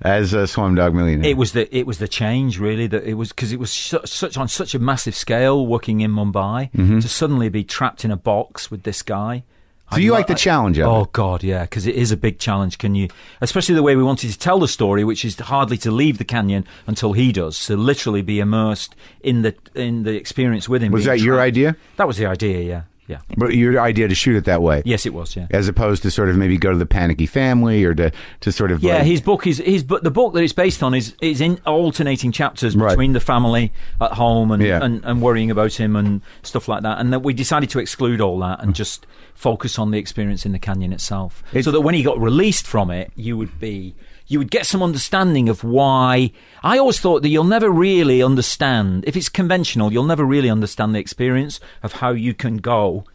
as 0.02 0.34
a 0.34 0.40
Slumdog 0.44 0.94
Millionaire? 0.94 1.30
it 1.32 1.38
was 1.38 1.54
the 1.54 1.74
it 1.76 1.88
was 1.88 2.00
the 2.00 2.08
change 2.08 2.60
really 2.60 2.86
that 2.88 3.04
it 3.06 3.14
was 3.14 3.30
because 3.30 3.54
it 3.54 3.60
was 3.60 3.72
su- 3.72 4.00
such 4.06 4.38
on 4.38 4.48
such 4.48 4.76
a 4.76 4.80
massive 4.80 5.16
scale 5.16 5.66
working 5.66 6.02
in 6.02 6.12
Mumbai 6.12 6.70
mm-hmm. 6.72 7.00
to 7.00 7.08
suddenly 7.08 7.48
be 7.50 7.64
trapped 7.64 8.04
in 8.04 8.12
a 8.12 8.18
box 8.18 8.70
with 8.70 8.84
this 8.84 9.02
guy. 9.02 9.44
so 9.92 9.98
you 9.98 10.12
like 10.12 10.28
the 10.28 10.36
challenge 10.36 10.80
of 10.80 10.88
Oh? 10.88 11.06
God, 11.14 11.44
yeah, 11.44 11.62
because 11.64 11.88
it 11.88 11.96
is 11.96 12.12
a 12.12 12.18
big 12.18 12.40
challenge. 12.40 12.78
Can 12.78 12.96
you, 12.96 13.08
especially 13.40 13.76
the 13.76 13.84
way 13.84 13.96
we 13.96 14.04
wanted 14.04 14.32
to 14.32 14.38
tell 14.38 14.60
the 14.60 14.68
story, 14.68 15.04
which 15.06 15.24
is 15.24 15.40
hardly 15.40 15.78
to 15.78 15.92
leave 15.92 16.18
the 16.18 16.26
canyon 16.26 16.66
until 16.88 17.14
he 17.14 17.32
does, 17.32 17.56
so 17.56 17.76
literally 17.76 18.22
be 18.22 18.40
immersed 18.42 18.96
in 19.22 19.44
the 19.44 19.56
in 19.76 20.04
the 20.04 20.16
experience 20.16 20.68
with 20.68 20.82
him. 20.84 20.92
Was 20.92 21.06
that 21.06 21.20
your 21.22 21.40
idea? 21.40 21.78
That 21.96 22.08
was 22.08 22.18
the 22.18 22.26
idea. 22.26 22.60
Yeah, 22.62 22.82
yeah. 23.08 23.20
But 23.38 23.54
your 23.56 23.80
idea 23.80 24.08
to 24.08 24.16
shoot 24.16 24.36
it 24.36 24.46
that 24.46 24.62
way, 24.62 24.82
Yes, 24.86 25.06
it 25.06 25.14
was. 25.14 25.36
Yeah. 25.36 25.48
as 25.52 25.68
opposed 25.68 26.02
to 26.04 26.12
sort 26.12 26.30
of 26.30 26.38
maybe 26.38 26.58
go 26.58 26.72
to 26.72 26.78
the 26.78 26.86
panicky 26.86 27.26
family 27.26 27.84
or 27.84 27.94
to 27.96 28.12
to 28.42 28.52
sort 28.52 28.72
of 28.72 28.82
Yeah, 28.84 28.96
like- 28.96 29.04
his 29.06 29.22
book 29.22 29.46
is 29.48 29.60
his 29.60 29.84
but 29.84 30.04
the 30.04 30.12
book 30.12 30.34
that 30.34 30.44
it's 30.44 30.54
based 30.54 30.82
on 30.84 30.94
is 30.94 31.16
is 31.22 31.42
in 31.42 31.60
alternating 31.66 32.32
chapters 32.32 32.76
Right. 32.76 32.90
between 32.90 33.14
the 33.14 33.20
family 33.20 33.72
at 34.02 34.14
home 34.14 34.52
and, 34.52 34.62
Yeah. 34.64 34.84
and 34.84 35.04
and 35.06 35.22
worrying 35.22 35.52
about 35.52 35.74
him 35.74 35.96
and 35.96 36.22
stuff 36.44 36.68
like 36.68 36.84
that. 36.84 37.00
And 37.00 37.14
that 37.14 37.20
we 37.22 37.34
decided 37.34 37.70
to 37.72 37.80
exclude 37.80 38.22
all 38.22 38.40
that 38.40 38.62
and 38.64 38.74
just 38.76 39.06
focus 39.34 39.78
on 39.78 39.92
the 39.92 39.98
experience 39.98 40.46
in 40.46 40.52
the 40.54 40.60
canyon 40.60 40.94
itself, 40.94 41.44
It's- 41.50 41.66
so 41.66 41.72
that 41.72 41.82
when 41.82 41.94
he 41.96 42.04
got 42.04 42.20
released 42.20 42.66
from 42.66 42.90
it, 42.92 43.12
you 43.16 43.38
would 43.38 43.60
be. 43.60 43.94
You 44.28 44.40
would 44.40 44.50
get 44.52 44.66
some 44.66 44.82
understanding 44.82 45.50
of 45.50 45.64
why. 45.64 46.32
I 46.64 46.78
always 46.80 47.00
thought 47.00 47.22
that 47.22 47.30
you'll 47.30 47.44
never 47.44 47.70
really 47.70 48.24
understand 48.24 49.04
if 49.08 49.16
it's 49.16 49.30
conventional. 49.30 49.94
You'll 49.94 50.04
never 50.04 50.24
really 50.26 50.50
understand 50.50 50.96
the 50.96 51.00
experience 51.00 51.60
of 51.84 51.94
how 51.94 52.12
you 52.12 52.34
can 52.34 52.58
go 52.58 53.06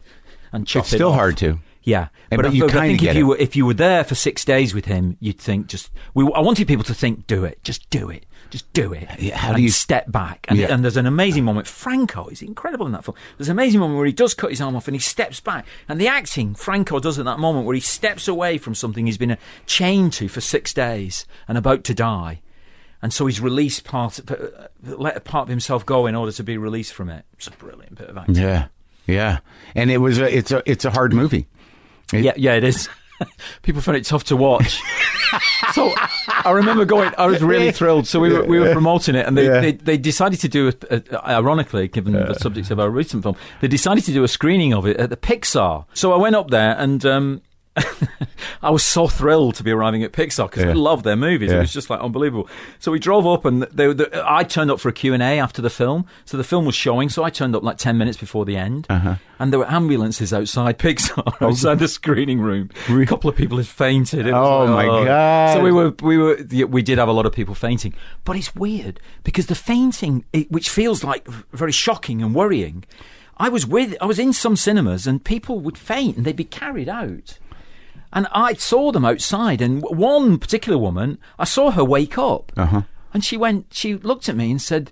and 0.53 0.65
chop 0.65 0.83
It's 0.85 0.93
it 0.93 0.97
still 0.97 1.09
off. 1.09 1.15
hard 1.15 1.37
to. 1.37 1.59
Yeah, 1.83 2.07
And- 2.29 2.37
but, 2.37 2.43
but 2.43 2.45
I, 2.45 2.49
you 2.53 2.61
but 2.67 2.75
I 2.75 2.87
think 2.87 3.03
if 3.03 3.09
it. 3.09 3.15
you 3.17 3.27
were 3.27 3.37
if 3.37 3.55
you 3.55 3.65
were 3.65 3.73
there 3.73 4.03
for 4.03 4.13
six 4.15 4.45
days 4.45 4.73
with 4.73 4.85
him, 4.85 5.17
you'd 5.19 5.39
think 5.39 5.67
just. 5.67 5.89
We, 6.13 6.23
I 6.33 6.39
wanted 6.39 6.67
people 6.67 6.83
to 6.85 6.93
think, 6.93 7.25
do 7.27 7.43
it, 7.43 7.61
just 7.63 7.89
do 7.89 8.09
it, 8.09 8.25
just 8.51 8.71
do 8.73 8.93
it. 8.93 9.07
Yeah, 9.17 9.37
how 9.37 9.47
and 9.49 9.57
do 9.57 9.63
you- 9.63 9.71
step 9.71 10.11
back? 10.11 10.45
And, 10.49 10.59
Yeah. 10.59 10.71
and 10.73 10.83
there's 10.83 10.97
an 10.97 11.05
amazing 11.07 11.43
moment. 11.45 11.65
Franco 11.67 12.27
is 12.27 12.41
incredible 12.41 12.85
in 12.85 12.91
that 12.91 13.03
film. 13.05 13.15
There's 13.37 13.47
an 13.49 13.53
amazing 13.53 13.79
moment 13.79 13.97
where 13.97 14.05
he 14.05 14.11
does 14.13 14.33
cut 14.35 14.51
his 14.51 14.61
arm 14.61 14.75
off 14.75 14.87
and 14.87 14.93
he 14.95 14.99
steps 14.99 15.39
back, 15.39 15.65
and 15.89 15.99
the 15.99 16.07
acting 16.07 16.53
Franco 16.53 16.99
does 16.99 17.17
at 17.17 17.25
that 17.25 17.39
moment 17.39 17.65
where 17.65 17.73
he 17.73 17.79
steps 17.81 18.27
away 18.27 18.57
from 18.59 18.75
something 18.75 19.05
he's 19.07 19.17
been 19.17 19.37
chained 19.65 20.13
to 20.13 20.27
for 20.27 20.41
six 20.41 20.73
days 20.73 21.25
and 21.47 21.57
about 21.57 21.83
to 21.85 21.93
die. 21.95 22.41
And 23.01 23.11
so 23.11 23.25
he's 23.25 23.39
released 23.41 23.83
part, 23.83 24.19
uh, 24.29 24.35
let 24.83 25.17
a 25.17 25.21
part 25.21 25.43
of 25.43 25.49
himself 25.49 25.85
go 25.85 26.05
in 26.05 26.13
order 26.13 26.31
to 26.33 26.43
be 26.43 26.55
released 26.57 26.93
from 26.93 27.09
it. 27.09 27.25
It's 27.33 27.47
a 27.47 27.51
brilliant 27.51 27.95
bit 27.97 28.09
of 28.09 28.17
acting. 28.17 28.35
Yeah, 28.35 28.65
yeah. 29.07 29.39
And 29.73 29.89
it 29.89 29.97
was 29.97 30.19
a, 30.19 30.37
it's 30.37 30.51
a 30.51 30.61
it's 30.67 30.85
a 30.85 30.91
hard 30.91 31.11
movie. 31.13 31.47
It- 32.13 32.23
Yeah, 32.25 32.33
yeah, 32.35 32.53
it 32.55 32.63
is. 32.63 32.89
People 33.61 33.81
found 33.81 33.97
it 33.97 34.05
tough 34.05 34.23
to 34.25 34.35
watch. 34.35 34.79
so 35.73 35.91
I 36.27 36.51
remember 36.51 36.85
going. 36.85 37.13
I 37.17 37.27
was 37.27 37.41
really 37.41 37.71
thrilled. 37.71 38.07
So 38.07 38.19
we 38.19 38.31
were 38.31 38.43
we 38.45 38.59
were 38.59 38.71
promoting 38.73 39.15
it, 39.15 39.25
and 39.25 39.37
they, 39.37 39.45
Yeah. 39.45 39.61
they, 39.61 39.71
they 39.73 39.97
decided 39.97 40.39
to 40.41 40.47
do. 40.49 40.69
A, 40.89 40.95
a, 41.11 41.29
ironically, 41.29 41.87
given 41.87 42.13
the 42.13 42.33
subject 42.35 42.71
of 42.71 42.79
our 42.79 42.89
recent 42.89 43.23
film, 43.23 43.35
they 43.61 43.67
decided 43.67 44.03
to 44.05 44.11
do 44.13 44.23
a 44.23 44.27
screening 44.27 44.73
of 44.73 44.85
it 44.85 44.97
at 44.97 45.09
the 45.09 45.17
Pixar. 45.17 45.85
So 45.93 46.13
I 46.13 46.17
went 46.17 46.35
up 46.35 46.49
there 46.49 46.75
and. 46.77 47.05
Um, 47.05 47.41
I 48.61 48.69
was 48.69 48.83
so 48.83 49.07
thrilled 49.07 49.55
to 49.55 49.63
be 49.63 49.71
arriving 49.71 50.03
at 50.03 50.11
Pixar 50.11 50.49
because 50.49 50.65
I 50.65 50.73
love 50.73 51.03
their 51.03 51.15
movies. 51.15 51.51
It 51.51 51.57
was 51.57 51.73
just 51.73 51.89
like 51.89 51.99
unbelievable. 51.99 52.49
So 52.79 52.91
we 52.91 52.99
drove 52.99 53.25
up, 53.25 53.45
and 53.45 53.63
they, 53.63 53.91
they, 53.93 54.05
I 54.23 54.43
turned 54.43 54.69
up 54.69 54.79
for 54.79 54.89
a 54.89 54.93
Q 54.93 55.13
and 55.13 55.23
A 55.23 55.39
after 55.39 55.61
the 55.61 55.69
film. 55.69 56.05
So 56.25 56.37
the 56.37 56.43
film 56.43 56.65
was 56.65 56.75
showing, 56.75 57.09
so 57.09 57.23
I 57.23 57.29
turned 57.29 57.55
up 57.55 57.63
like 57.63 57.77
ten 57.77 57.97
minutes 57.97 58.17
before 58.17 58.45
the 58.45 58.57
end, 58.57 58.87
Uh-huh. 58.89 59.15
and 59.39 59.51
there 59.53 59.59
were 59.59 59.69
ambulances 59.71 60.33
outside 60.33 60.77
Pixar, 60.79 61.23
Oh. 61.41 61.47
outside 61.47 61.79
the 61.79 61.87
screening 61.87 62.39
room. 62.41 62.69
A 62.89 63.05
couple 63.05 63.29
of 63.29 63.35
people 63.35 63.57
had 63.57 63.67
fainted. 63.67 64.27
Oh, 64.29 64.65
like, 64.65 64.87
my 64.87 65.05
God. 65.05 65.53
So 65.55 65.63
we 65.63 65.71
were, 65.71 65.93
we 66.03 66.17
were, 66.17 66.37
we 66.67 66.81
did 66.81 66.97
have 66.97 67.07
a 67.07 67.13
lot 67.13 67.25
of 67.25 67.31
people 67.33 67.55
fainting, 67.55 67.93
but 68.25 68.35
it's 68.35 68.53
weird 68.53 68.99
because 69.23 69.47
the 69.47 69.55
fainting, 69.55 70.25
it, 70.33 70.51
which 70.51 70.69
feels 70.69 71.03
like 71.03 71.25
very 71.53 71.71
shocking 71.71 72.21
and 72.21 72.35
worrying. 72.35 72.83
I 73.37 73.49
was 73.49 73.65
with, 73.65 73.95
I 73.99 74.05
was 74.05 74.19
in 74.19 74.33
some 74.33 74.55
cinemas, 74.55 75.07
and 75.07 75.23
people 75.23 75.61
would 75.61 75.77
faint 75.77 76.15
and 76.17 76.25
they'd 76.25 76.35
be 76.35 76.43
carried 76.43 76.89
out. 76.89 77.39
And 78.13 78.27
I 78.33 78.53
saw 78.53 78.91
them 78.91 79.05
outside, 79.05 79.61
and 79.61 79.81
one 79.83 80.37
particular 80.37 80.77
woman, 80.77 81.17
I 81.39 81.45
saw 81.45 81.71
her 81.71 81.83
wake 81.83 82.17
up, 82.17 82.51
Uh-huh. 82.57 82.81
and 83.13 83.23
she 83.23 83.37
went, 83.37 83.67
she 83.71 83.95
looked 83.95 84.27
at 84.29 84.35
me 84.35 84.51
and 84.51 84.61
said, 84.61 84.91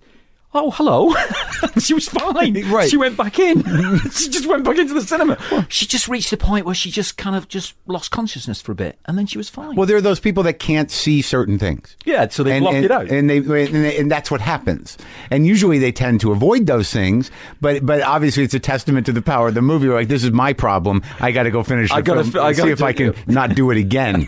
"Oh, 0.54 0.72
hello." 0.72 1.14
she 1.80 1.94
was 1.94 2.08
fine. 2.08 2.56
Right. 2.70 2.90
She 2.90 2.98
went 2.98 3.18
back 3.18 3.40
in. 3.40 3.64
she 4.12 4.30
just 4.30 4.46
went 4.46 4.64
back 4.64 4.78
into 4.78 4.94
the 4.94 5.02
cinema. 5.02 5.38
She 5.70 5.86
just 5.86 6.08
reached 6.08 6.30
the 6.30 6.38
point 6.38 6.66
where 6.66 6.76
she 6.76 6.92
just 6.92 7.18
kind 7.18 7.36
of 7.36 7.48
just 7.48 7.74
lost 7.88 8.12
consciousness 8.12 8.62
for 8.62 8.72
a 8.72 8.76
bit, 8.76 9.00
and 9.06 9.18
then 9.18 9.26
she 9.26 9.38
was 9.38 9.50
fine. 9.50 9.76
Well, 9.76 9.86
there 9.88 9.98
are 9.98 10.02
those 10.02 10.20
people 10.20 10.44
that 10.44 10.60
can't 10.60 10.92
see 10.92 11.22
certain 11.22 11.58
things. 11.58 11.96
yeah, 12.06 12.28
so 12.30 12.44
they 12.44 12.54
and, 12.58 12.64
blocked 12.64 12.76
and, 12.76 12.86
it 12.86 12.92
out. 12.92 13.10
and 13.10 13.30
they, 13.30 13.38
and 13.38 13.46
they 13.86 13.98
and 13.98 14.12
that's 14.12 14.30
what 14.30 14.42
happens. 14.42 14.98
And 15.32 15.46
usually 15.48 15.80
they 15.80 15.92
tend 15.92 16.22
to 16.22 16.32
avoid 16.32 16.66
those 16.68 16.92
things, 16.92 17.32
but 17.62 17.86
but 17.86 18.02
obviously 18.02 18.44
it's 18.44 18.54
a 18.54 18.60
testament 18.60 19.06
to 19.08 19.12
the 19.12 19.22
power 19.22 19.48
of 19.50 19.54
the 19.56 19.62
movie. 19.62 19.88
Like 19.88 20.08
this 20.08 20.24
is 20.24 20.32
my 20.32 20.54
problem. 20.54 21.02
I 21.20 21.32
got 21.32 21.44
to 21.44 21.52
go 21.52 21.64
finish. 21.64 21.90
The 21.90 21.96
I 21.96 22.02
gotta 22.02 22.24
fi- 22.24 22.52
see 22.54 22.70
if 22.70 22.82
I 22.84 22.94
can 22.94 23.10
it. 23.10 23.28
not 23.28 23.56
do 23.56 23.72
it 23.72 23.78
again. 23.78 24.28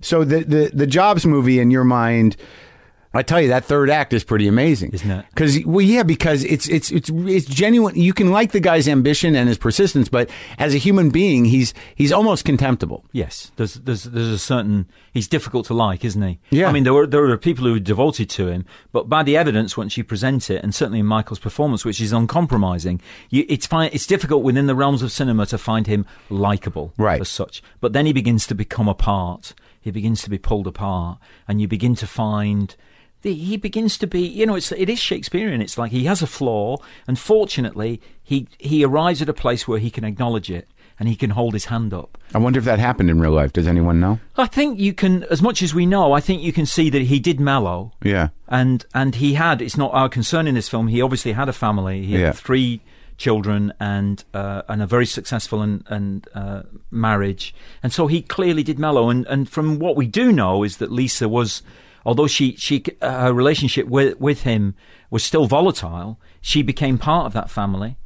so 0.00 0.24
the, 0.24 0.44
the 0.44 0.70
the 0.72 0.86
Jobs 0.86 1.26
movie 1.26 1.58
in 1.58 1.70
your 1.70 1.84
mind. 1.84 2.36
I 3.12 3.22
tell 3.22 3.40
you 3.40 3.48
that 3.48 3.64
third 3.64 3.90
act 3.90 4.12
is 4.12 4.22
pretty 4.22 4.46
amazing, 4.46 4.92
Isn't 4.92 5.10
it? 5.10 5.26
Because 5.30 5.58
well, 5.66 5.80
yeah, 5.84 6.04
because 6.04 6.44
it's 6.44 6.68
it's 6.68 6.92
it's 6.92 7.10
it's 7.12 7.46
genuine. 7.46 7.96
You 7.96 8.12
can 8.12 8.30
like 8.30 8.52
the 8.52 8.60
guy's 8.60 8.86
ambition 8.86 9.34
and 9.34 9.48
his 9.48 9.58
persistence, 9.58 10.08
but 10.08 10.30
as 10.58 10.74
a 10.74 10.78
human 10.78 11.10
being, 11.10 11.46
he's 11.46 11.74
he's 11.96 12.12
almost 12.12 12.44
contemptible. 12.44 13.04
Yes, 13.10 13.50
there's 13.56 13.74
there's 13.74 14.04
there's 14.04 14.28
a 14.28 14.38
certain 14.38 14.86
he's 15.12 15.26
difficult 15.26 15.66
to 15.66 15.74
like, 15.74 16.04
isn't 16.04 16.22
he? 16.22 16.38
Yeah. 16.50 16.68
I 16.68 16.72
mean, 16.72 16.84
there 16.84 16.94
were 16.94 17.06
there 17.06 17.24
are 17.24 17.36
people 17.36 17.64
who 17.64 17.74
are 17.74 17.80
devoted 17.80 18.30
to 18.30 18.46
him, 18.46 18.64
but 18.92 19.08
by 19.08 19.24
the 19.24 19.36
evidence 19.36 19.76
once 19.76 19.96
you 19.96 20.04
present 20.04 20.48
it, 20.48 20.62
and 20.62 20.72
certainly 20.72 21.00
in 21.00 21.06
Michael's 21.06 21.40
performance, 21.40 21.84
which 21.84 22.00
is 22.00 22.12
uncompromising, 22.12 23.00
you, 23.28 23.44
it's 23.48 23.66
fine. 23.66 23.90
It's 23.92 24.06
difficult 24.06 24.44
within 24.44 24.68
the 24.68 24.76
realms 24.76 25.02
of 25.02 25.10
cinema 25.10 25.46
to 25.46 25.58
find 25.58 25.88
him 25.88 26.06
likable, 26.28 26.92
Right. 26.96 27.20
As 27.20 27.28
such, 27.28 27.60
but 27.80 27.92
then 27.92 28.06
he 28.06 28.12
begins 28.12 28.46
to 28.46 28.54
become 28.54 28.86
a 28.86 28.94
part. 28.94 29.52
He 29.80 29.90
begins 29.90 30.22
to 30.22 30.30
be 30.30 30.38
pulled 30.38 30.68
apart, 30.68 31.18
and 31.48 31.60
you 31.60 31.66
begin 31.66 31.96
to 31.96 32.06
find. 32.06 32.76
The, 33.22 33.34
he 33.34 33.56
begins 33.56 33.98
to 33.98 34.06
be, 34.06 34.20
you 34.22 34.46
know, 34.46 34.54
it's, 34.54 34.72
it 34.72 34.88
is 34.88 34.98
Shakespearean. 34.98 35.60
It's 35.60 35.76
like 35.76 35.92
he 35.92 36.04
has 36.04 36.22
a 36.22 36.26
flaw, 36.26 36.78
and 37.06 37.18
fortunately, 37.18 38.00
he 38.22 38.46
he 38.58 38.84
arrives 38.84 39.20
at 39.22 39.28
a 39.28 39.34
place 39.34 39.66
where 39.68 39.78
he 39.78 39.90
can 39.90 40.04
acknowledge 40.04 40.50
it 40.50 40.68
and 40.98 41.08
he 41.08 41.16
can 41.16 41.30
hold 41.30 41.54
his 41.54 41.64
hand 41.66 41.94
up. 41.94 42.18
I 42.34 42.38
wonder 42.38 42.58
if 42.58 42.64
that 42.66 42.78
happened 42.78 43.08
in 43.10 43.18
real 43.20 43.30
life. 43.32 43.52
Does 43.54 43.66
anyone 43.66 44.00
know? 44.00 44.20
I 44.36 44.46
think 44.46 44.78
you 44.78 44.92
can, 44.92 45.24
as 45.30 45.40
much 45.40 45.62
as 45.62 45.74
we 45.74 45.86
know, 45.86 46.12
I 46.12 46.20
think 46.20 46.42
you 46.42 46.52
can 46.52 46.66
see 46.66 46.90
that 46.90 47.02
he 47.02 47.18
did 47.18 47.40
mellow, 47.40 47.92
Yeah. 48.04 48.28
and 48.48 48.84
and 48.94 49.14
he 49.14 49.34
had. 49.34 49.62
It's 49.62 49.76
not 49.78 49.92
our 49.94 50.08
concern 50.08 50.46
in 50.46 50.54
this 50.54 50.68
film. 50.68 50.88
He 50.88 51.00
obviously 51.02 51.32
had 51.32 51.48
a 51.48 51.52
family. 51.54 52.04
He 52.04 52.18
Yeah. 52.18 52.26
had 52.26 52.36
three 52.36 52.80
children 53.16 53.72
and 53.80 54.24
uh, 54.34 54.62
and 54.68 54.80
a 54.82 54.86
very 54.86 55.06
successful 55.06 55.60
and 55.62 55.84
and 55.88 56.26
uh, 56.34 56.62
marriage, 56.90 57.54
and 57.82 57.92
so 57.92 58.06
he 58.06 58.22
clearly 58.22 58.62
did 58.62 58.78
mellow. 58.78 59.08
And 59.10 59.26
and 59.26 59.48
from 59.48 59.78
what 59.78 59.96
we 59.96 60.06
do 60.06 60.32
know 60.32 60.64
is 60.64 60.76
that 60.78 60.90
Lisa 60.92 61.28
was, 61.28 61.62
although 62.04 62.26
she 62.26 62.56
she 62.56 62.84
uh, 63.00 63.24
her 63.24 63.32
relationship 63.32 63.86
with 63.86 64.18
with 64.20 64.42
him 64.42 64.74
was 65.10 65.24
still 65.24 65.46
volatile, 65.46 66.20
she 66.40 66.62
became 66.62 66.98
part 66.98 67.26
of 67.26 67.32
that 67.32 67.50
family. 67.50 67.96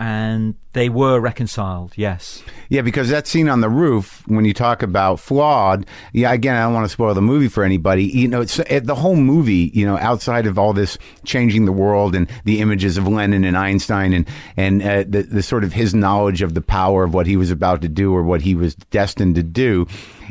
And 0.00 0.56
they 0.72 0.88
were 0.88 1.20
reconciled, 1.20 1.92
yes. 1.94 2.42
Yeah, 2.68 2.82
because 2.82 3.10
that 3.10 3.28
scene 3.28 3.48
on 3.48 3.60
the 3.60 3.68
roof, 3.70 4.24
when 4.26 4.44
you 4.44 4.52
talk 4.52 4.82
about 4.82 5.20
flawed, 5.20 5.86
yeah, 6.12 6.32
again, 6.32 6.56
I 6.56 6.64
don't 6.64 6.74
want 6.74 6.84
to 6.84 6.88
spoil 6.88 7.14
the 7.14 7.22
movie 7.22 7.46
for 7.46 7.62
anybody. 7.62 8.02
You 8.06 8.26
know, 8.26 8.40
it's 8.40 8.58
it, 8.58 8.86
the 8.86 8.96
whole 8.96 9.14
movie. 9.14 9.70
You 9.72 9.86
know, 9.86 9.96
outside 9.96 10.46
of 10.46 10.58
all 10.58 10.72
this 10.72 10.98
changing 11.24 11.64
the 11.64 11.72
world 11.72 12.16
and 12.16 12.28
the 12.44 12.60
images 12.60 12.98
of 12.98 13.06
Lenin 13.06 13.44
and 13.44 13.56
Einstein 13.56 14.12
and 14.12 14.26
and 14.56 14.82
uh, 14.82 15.04
the 15.06 15.22
the 15.22 15.42
sort 15.44 15.62
of 15.62 15.72
his 15.72 15.94
knowledge 15.94 16.42
of 16.42 16.54
the 16.54 16.60
power 16.60 17.04
of 17.04 17.14
what 17.14 17.28
he 17.28 17.36
was 17.36 17.52
about 17.52 17.80
to 17.82 17.88
do 17.88 18.12
or 18.12 18.24
what 18.24 18.42
he 18.42 18.56
was 18.56 18.74
destined 18.74 19.36
to 19.36 19.44
do, 19.44 19.86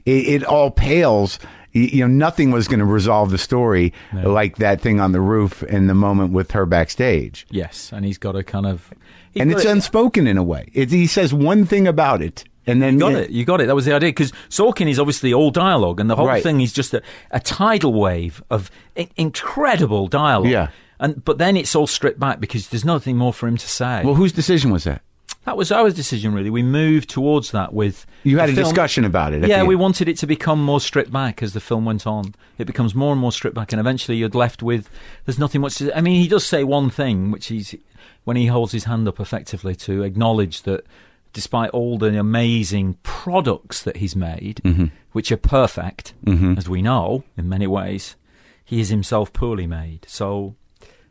it, 0.05 0.27
it 0.27 0.43
all 0.43 0.71
pales. 0.71 1.39
Y- 1.75 1.89
You 1.93 2.01
know, 2.07 2.13
nothing 2.13 2.51
was 2.51 2.67
going 2.67 2.79
to 2.79 2.85
resolve 2.85 3.31
the 3.31 3.37
story 3.37 3.93
like 4.13 4.57
that 4.57 4.81
thing 4.81 4.99
on 4.99 5.11
the 5.11 5.21
roof 5.21 5.63
in 5.63 5.87
the 5.87 5.93
moment 5.93 6.33
with 6.33 6.51
her 6.51 6.65
backstage. 6.65 7.45
Yes, 7.49 7.91
and 7.93 8.05
he's 8.05 8.17
got 8.17 8.35
a 8.35 8.43
kind 8.43 8.65
of. 8.65 8.93
And 9.35 9.51
it's 9.51 9.65
a- 9.65 9.69
unspoken 9.71 10.27
in 10.27 10.37
a 10.37 10.43
way. 10.43 10.69
It, 10.73 10.91
he 10.91 11.07
says 11.07 11.33
one 11.33 11.65
thing 11.65 11.87
about 11.87 12.21
it, 12.21 12.43
and 12.67 12.81
then 12.81 12.93
You 12.95 12.99
got 12.99 13.13
it. 13.13 13.29
You 13.31 13.45
got 13.45 13.61
it. 13.61 13.65
That 13.67 13.75
was 13.75 13.85
the 13.85 13.93
idea. 13.93 14.09
Because 14.09 14.31
Sorkin 14.49 14.87
is 14.89 14.99
obviously 14.99 15.33
all 15.33 15.49
dialogue, 15.51 15.99
and 15.99 16.09
the 16.09 16.15
whole 16.15 16.27
Right. 16.27 16.43
thing 16.43 16.61
is 16.61 16.71
just 16.71 16.93
a, 16.93 17.01
a 17.31 17.39
tidal 17.39 17.93
wave 17.93 18.43
of 18.51 18.69
I- 18.97 19.09
incredible 19.17 20.07
dialogue. 20.07 20.49
Yeah. 20.49 20.67
And 20.99 21.25
but 21.25 21.37
then 21.39 21.57
it's 21.57 21.75
all 21.75 21.87
stripped 21.87 22.19
back 22.19 22.39
because 22.39 22.69
there's 22.69 22.85
nothing 22.85 23.17
more 23.17 23.33
for 23.33 23.47
him 23.47 23.57
to 23.57 23.67
say. 23.67 24.03
Well, 24.05 24.13
whose 24.15 24.31
decision 24.31 24.71
was 24.71 24.83
that? 24.85 25.01
That 25.45 25.57
was 25.57 25.71
our 25.71 25.89
decision, 25.91 26.33
really. 26.33 26.49
We 26.49 26.63
moved 26.63 27.09
towards 27.09 27.51
that 27.51 27.73
with. 27.73 28.05
You 28.23 28.37
had 28.39 28.49
a 28.49 28.53
film- 28.53 28.63
discussion 28.65 29.05
about 29.05 29.33
it. 29.33 29.47
Yeah, 29.47 29.63
we 29.63 29.75
wanted 29.75 30.07
it 30.07 30.17
to 30.19 30.27
become 30.27 30.63
more 30.63 30.79
stripped 30.79 31.11
back 31.11 31.43
as 31.43 31.53
the 31.53 31.59
film 31.59 31.85
went 31.85 32.07
on. 32.07 32.33
It 32.57 32.65
becomes 32.65 32.95
more 32.95 33.11
and 33.11 33.19
more 33.21 33.31
stripped 33.31 33.55
back, 33.55 33.73
and 33.73 33.79
eventually 33.79 34.17
you're 34.17 34.29
left 34.29 34.63
with 34.63 34.89
there's 35.25 35.39
nothing 35.39 35.61
much 35.61 35.75
to. 35.75 35.95
I 35.97 36.01
mean, 36.01 36.21
he 36.21 36.27
does 36.27 36.45
say 36.45 36.63
one 36.63 36.89
thing, 36.89 37.31
which 37.31 37.47
he's 37.47 37.75
when 38.23 38.37
he 38.37 38.47
holds 38.47 38.71
his 38.71 38.85
hand 38.85 39.07
up 39.07 39.19
effectively 39.19 39.75
to 39.75 40.03
acknowledge 40.03 40.61
that 40.63 40.85
despite 41.33 41.69
all 41.71 41.97
the 41.97 42.17
amazing 42.17 42.95
products 43.03 43.81
that 43.83 43.97
he's 43.97 44.15
made, 44.15 44.61
Mm-hmm. 44.63 44.85
which 45.13 45.31
are 45.31 45.37
perfect, 45.37 46.13
as 46.57 46.69
we 46.69 46.81
know 46.81 47.23
in 47.35 47.49
many 47.49 47.67
ways, 47.67 48.15
he 48.63 48.79
is 48.79 48.89
himself 48.89 49.33
poorly 49.33 49.67
made. 49.67 50.05
So, 50.07 50.55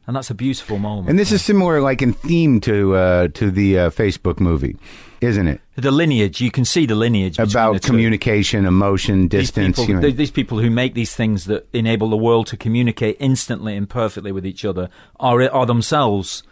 and 0.07 0.16
that's 0.16 0.30
a 0.30 0.34
beautiful 0.34 0.78
moment. 0.78 1.09
And 1.11 1.18
this 1.18 1.32
is 1.32 1.42
similar, 1.42 1.80
like 1.80 2.03
in 2.03 2.12
theme 2.12 2.61
to 2.62 2.94
uh, 2.94 3.28
to 3.34 3.50
the 3.50 3.78
uh, 3.78 3.90
Facebook 3.90 4.40
movie, 4.40 4.76
isn't 5.20 5.46
it? 5.48 5.61
the 5.76 5.90
lineage. 5.90 6.40
You 6.40 6.50
can 6.50 6.64
see 6.64 6.84
the 6.86 6.94
lineage 6.94 7.36
the 7.38 7.44
About 7.44 7.80
two. 7.80 7.88
communication, 7.88 8.66
emotion, 8.66 9.26
distance. 9.28 9.76
These 9.78 9.88
you 9.88 9.94
people, 9.94 10.11
know. 10.11 10.16
these 10.16 10.30
people 10.30 10.59
who 10.59 10.70
make 10.70 10.94
these 10.94 11.14
things 11.14 11.46
that 11.46 11.66
enable 11.72 12.11
the 12.11 12.16
world 12.16 12.46
to 12.48 12.57
communicate 12.57 13.16
instantly 13.20 13.76
and 13.76 13.88
perfectly 13.88 14.32
with 14.32 14.44
each 14.46 14.64
other 14.64 14.90
are 15.18 15.42
are 15.50 15.66
themselves 15.66 16.42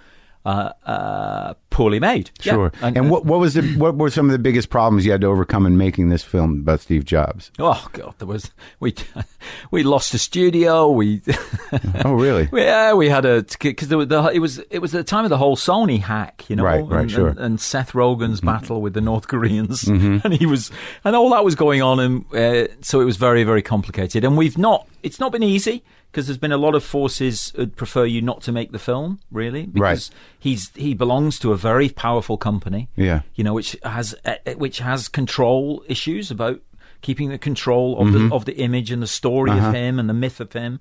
uh, 0.45 0.73
uh, 0.87 1.55
poorly 1.69 2.01
made. 2.01 2.31
Yeah. 2.43 2.53
Sure. 2.55 2.73
And, 2.81 3.11
what 3.11 3.27
what 3.27 3.41
was 3.41 3.55
the 3.55 3.63
what 3.77 3.97
were 3.97 4.11
some 4.11 4.27
of 4.27 4.33
the 4.33 4.39
biggest 4.39 4.71
problems 4.71 5.05
you 5.05 5.13
had 5.13 5.21
to 5.21 5.27
overcome 5.27 5.67
in 5.67 5.77
making 5.77 6.09
this 6.09 6.23
film 6.23 6.61
about 6.61 6.81
Steve 6.81 7.05
Jobs? 7.05 7.51
Oh 7.59 7.87
God, 7.93 8.15
there 8.19 8.27
was 8.27 8.51
we 8.81 8.95
we 9.71 9.83
lost 9.83 10.15
a 10.15 10.19
studio. 10.19 10.91
We 10.91 11.21
Oh, 12.05 12.15
really? 12.15 12.49
yeah 12.53 12.95
we 12.95 13.09
had 13.09 13.25
a 13.25 13.45
because 13.61 13.89
there 13.89 13.99
was 13.99 14.09
the, 14.09 14.31
it 14.33 14.39
was 14.39 14.59
it 14.71 14.79
was 14.79 14.93
the 14.93 15.05
time 15.05 15.25
of 15.25 15.31
the 15.31 15.39
whole 15.39 15.57
Sony 15.57 16.01
hack, 16.01 16.45
you 16.49 16.57
know, 16.57 16.65
Right, 16.65 16.85
right, 16.85 17.01
and, 17.03 17.11
sure. 17.11 17.31
Mm-hmm. 17.31 17.39
and, 17.39 17.47
and 17.47 17.61
Seth 17.61 17.93
Rogen's 17.93 18.41
battle 18.41 18.81
with 18.81 18.95
the 18.95 19.01
North 19.01 19.29
Koreans, 19.29 19.87
and 19.87 20.33
he 20.33 20.47
was 20.47 20.71
and 21.05 21.15
all 21.15 21.31
that 21.31 21.45
was 21.45 21.55
going 21.55 21.83
on, 21.83 22.01
and 22.01 22.35
uh, 22.35 22.69
so 22.81 23.01
it 23.01 23.05
was 23.05 23.17
very 23.17 23.45
very 23.45 23.63
complicated. 23.63 24.25
And 24.25 24.37
we've 24.39 24.57
not 24.59 24.89
it's 25.03 25.21
not 25.21 25.33
been 25.33 25.43
easy 25.43 25.83
because 26.11 26.27
there's 26.27 26.39
been 26.39 26.53
a 26.53 26.59
lot 26.59 26.75
of 26.75 26.83
forces 26.83 27.53
who'd 27.55 27.77
prefer 27.77 28.05
you 28.05 28.21
not 28.21 28.43
to 28.43 28.53
make 28.53 28.73
the 28.73 28.79
film, 28.79 29.21
really, 29.31 29.67
because 29.67 30.11
he's 30.39 30.71
he 30.75 30.95
belongs 30.95 31.39
to 31.39 31.53
a 31.53 31.57
very 31.57 31.89
powerful 31.89 32.37
company, 32.37 32.89
Yeah. 32.97 33.23
you 33.35 33.45
know, 33.45 33.55
which 33.55 33.77
has 33.85 34.15
uh, 34.25 34.37
which 34.57 34.79
has 34.79 35.09
control 35.09 35.85
issues 35.87 36.31
about 36.31 36.61
keeping 37.03 37.29
the 37.29 37.39
control 37.39 37.99
of 37.99 38.13
the 38.13 38.19
mm-hmm. 38.19 38.33
of 38.33 38.45
the 38.45 38.57
image 38.57 38.91
and 38.91 39.03
the 39.03 39.07
story 39.07 39.53
of 39.53 39.59
uh-huh. 39.59 39.73
him 39.73 39.99
and 39.99 40.09
the 40.09 40.15
myth 40.15 40.41
of 40.41 40.53
him. 40.53 40.81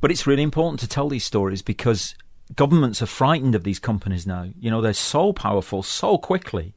But 0.00 0.10
it's 0.10 0.26
really 0.26 0.42
important 0.42 0.80
to 0.80 0.88
tell 0.88 1.08
these 1.08 1.24
stories 1.24 1.62
because 1.62 2.14
governments 2.56 3.02
are 3.02 3.06
frightened 3.06 3.54
of 3.54 3.64
these 3.64 3.78
companies 3.78 4.26
now. 4.26 4.48
You 4.58 4.70
know, 4.70 4.80
they're 4.80 4.92
so 4.92 5.32
powerful 5.32 5.82
so 5.82 6.18
quickly 6.18 6.74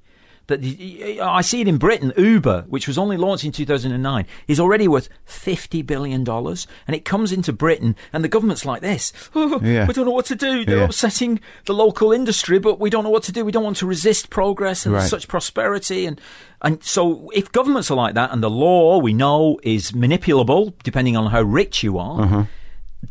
that 0.48 0.62
the- 0.62 1.20
I 1.22 1.42
see 1.42 1.62
it 1.62 1.68
in 1.68 1.78
Britain. 1.78 2.14
Uber, 2.18 2.66
which 2.68 2.88
was 2.88 2.98
only 2.98 3.18
launched 3.18 3.44
in 3.46 3.52
2009, 3.52 4.26
is 4.48 4.60
already 4.60 4.88
worth 4.88 5.10
50 5.26 5.82
billion 5.82 6.24
dollars, 6.24 6.68
and 6.88 6.96
it 6.96 7.04
comes 7.06 7.32
into 7.32 7.52
Britain, 7.54 7.96
and 8.14 8.24
the 8.24 8.28
government's 8.30 8.66
like 8.66 8.82
this: 8.82 9.12
"Oh, 9.36 9.60
Yeah. 9.64 9.86
we 9.88 9.94
don't 9.94 10.06
know 10.06 10.12
what 10.12 10.26
to 10.28 10.36
do. 10.36 10.66
They're 10.66 10.78
Yeah. 10.80 10.84
upsetting 10.86 11.40
the 11.66 11.74
local 11.74 12.12
industry, 12.12 12.60
but 12.60 12.80
we 12.80 12.90
don't 12.90 13.04
know 13.04 13.10
what 13.10 13.24
to 13.24 13.32
do. 13.32 13.44
We 13.46 13.52
don't 13.52 13.64
want 13.64 13.78
to 13.78 13.86
resist 13.86 14.30
progress 14.30 14.86
and 14.86 14.96
Right. 14.96 15.10
such 15.10 15.28
prosperity, 15.28 16.06
and 16.06 16.20
and 16.62 16.84
so 16.84 17.30
if 17.36 17.52
governments 17.52 17.92
are 17.92 17.96
like 17.96 18.16
that, 18.16 18.32
and 18.32 18.42
the 18.42 18.50
law 18.50 18.98
we 18.98 19.14
know 19.14 19.60
is 19.64 19.92
manipulable 19.92 20.74
depending 20.84 21.16
on 21.16 21.30
how 21.32 21.42
rich 21.42 21.84
you 21.84 21.98
are. 22.00 22.22
Uh-huh. 22.22 22.44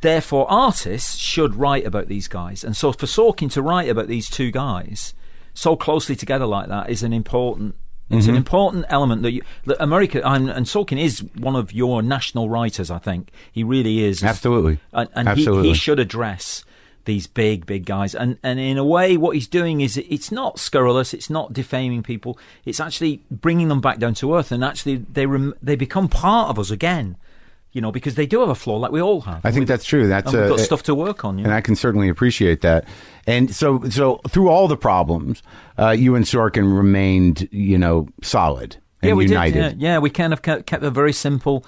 Therefore, 0.00 0.50
artists 0.50 1.16
should 1.16 1.54
write 1.54 1.86
about 1.86 2.08
these 2.08 2.26
guys, 2.28 2.64
and 2.64 2.76
so 2.76 2.92
for 2.92 3.06
Sorkin 3.06 3.50
to 3.52 3.62
write 3.62 3.88
about 3.88 4.08
these 4.08 4.28
two 4.28 4.50
guys 4.50 5.14
so 5.56 5.74
closely 5.74 6.14
together 6.14 6.46
like 6.46 6.68
that 6.68 6.90
is 6.90 7.02
an 7.02 7.12
important. 7.12 7.74
It's 8.08 8.20
Mm-hmm. 8.26 8.30
an 8.30 8.36
important 8.36 8.84
element 8.88 9.22
that, 9.22 9.32
you, 9.32 9.42
that 9.64 9.82
America 9.82 10.20
and, 10.24 10.48
and 10.48 10.64
Sorkin 10.64 10.96
is 10.96 11.24
one 11.38 11.56
of 11.56 11.72
your 11.72 12.02
national 12.02 12.48
writers. 12.48 12.88
I 12.88 12.98
think 12.98 13.32
he 13.50 13.64
really 13.64 14.04
is. 14.04 14.22
Absolutely. 14.22 14.78
and, 14.92 15.08
and 15.14 15.26
Absolutely. 15.28 15.64
He, 15.64 15.68
he 15.70 15.74
should 15.74 15.98
address 15.98 16.64
these 17.04 17.26
big, 17.26 17.66
big 17.66 17.84
guys. 17.84 18.14
And 18.14 18.38
and 18.44 18.60
in 18.60 18.78
a 18.78 18.84
way, 18.84 19.16
what 19.16 19.34
he's 19.34 19.48
doing 19.48 19.80
is 19.80 19.96
it's 19.96 20.30
not 20.30 20.60
scurrilous. 20.60 21.14
It's 21.14 21.30
not 21.30 21.52
defaming 21.52 22.04
people. 22.04 22.38
It's 22.64 22.78
actually 22.78 23.22
bringing 23.30 23.66
them 23.68 23.80
back 23.80 23.98
down 23.98 24.14
to 24.14 24.34
earth, 24.36 24.52
and 24.52 24.62
actually 24.62 24.98
they 24.98 25.26
rem- 25.26 25.54
they 25.60 25.74
become 25.76 26.08
part 26.08 26.50
of 26.50 26.58
us 26.60 26.70
again. 26.70 27.16
You 27.76 27.82
know, 27.82 27.92
because 27.92 28.14
they 28.14 28.26
do 28.26 28.40
have 28.40 28.48
a 28.48 28.54
flaw, 28.54 28.76
like 28.76 28.90
we 28.90 29.02
all 29.02 29.20
have. 29.20 29.44
I 29.44 29.52
think 29.52 29.68
that's 29.68 29.84
true. 29.84 30.08
That's 30.08 30.32
and 30.32 30.44
uh, 30.44 30.48
got 30.48 30.60
stuff 30.60 30.82
to 30.84 30.94
work 30.94 31.26
on. 31.26 31.36
You 31.36 31.44
and 31.44 31.50
know? 31.50 31.56
I 31.56 31.60
can 31.60 31.76
certainly 31.76 32.08
appreciate 32.08 32.62
that. 32.62 32.86
And 33.26 33.54
so, 33.54 33.82
so 33.90 34.22
through 34.28 34.48
all 34.48 34.66
the 34.66 34.78
problems, 34.78 35.42
uh, 35.78 35.90
you 35.90 36.14
and 36.14 36.24
Sorkin 36.24 36.74
remained, 36.74 37.48
you 37.52 37.76
know, 37.76 38.08
solid 38.22 38.78
and 39.02 39.10
yeah, 39.10 39.14
we 39.14 39.26
united. 39.26 39.52
did. 39.52 39.80
Yeah, 39.80 39.92
yeah, 39.92 39.98
we 39.98 40.10
kind 40.10 40.32
of 40.32 40.42
kept, 40.42 40.66
kept 40.66 40.82
a 40.82 40.90
very 40.90 41.12
simple. 41.12 41.64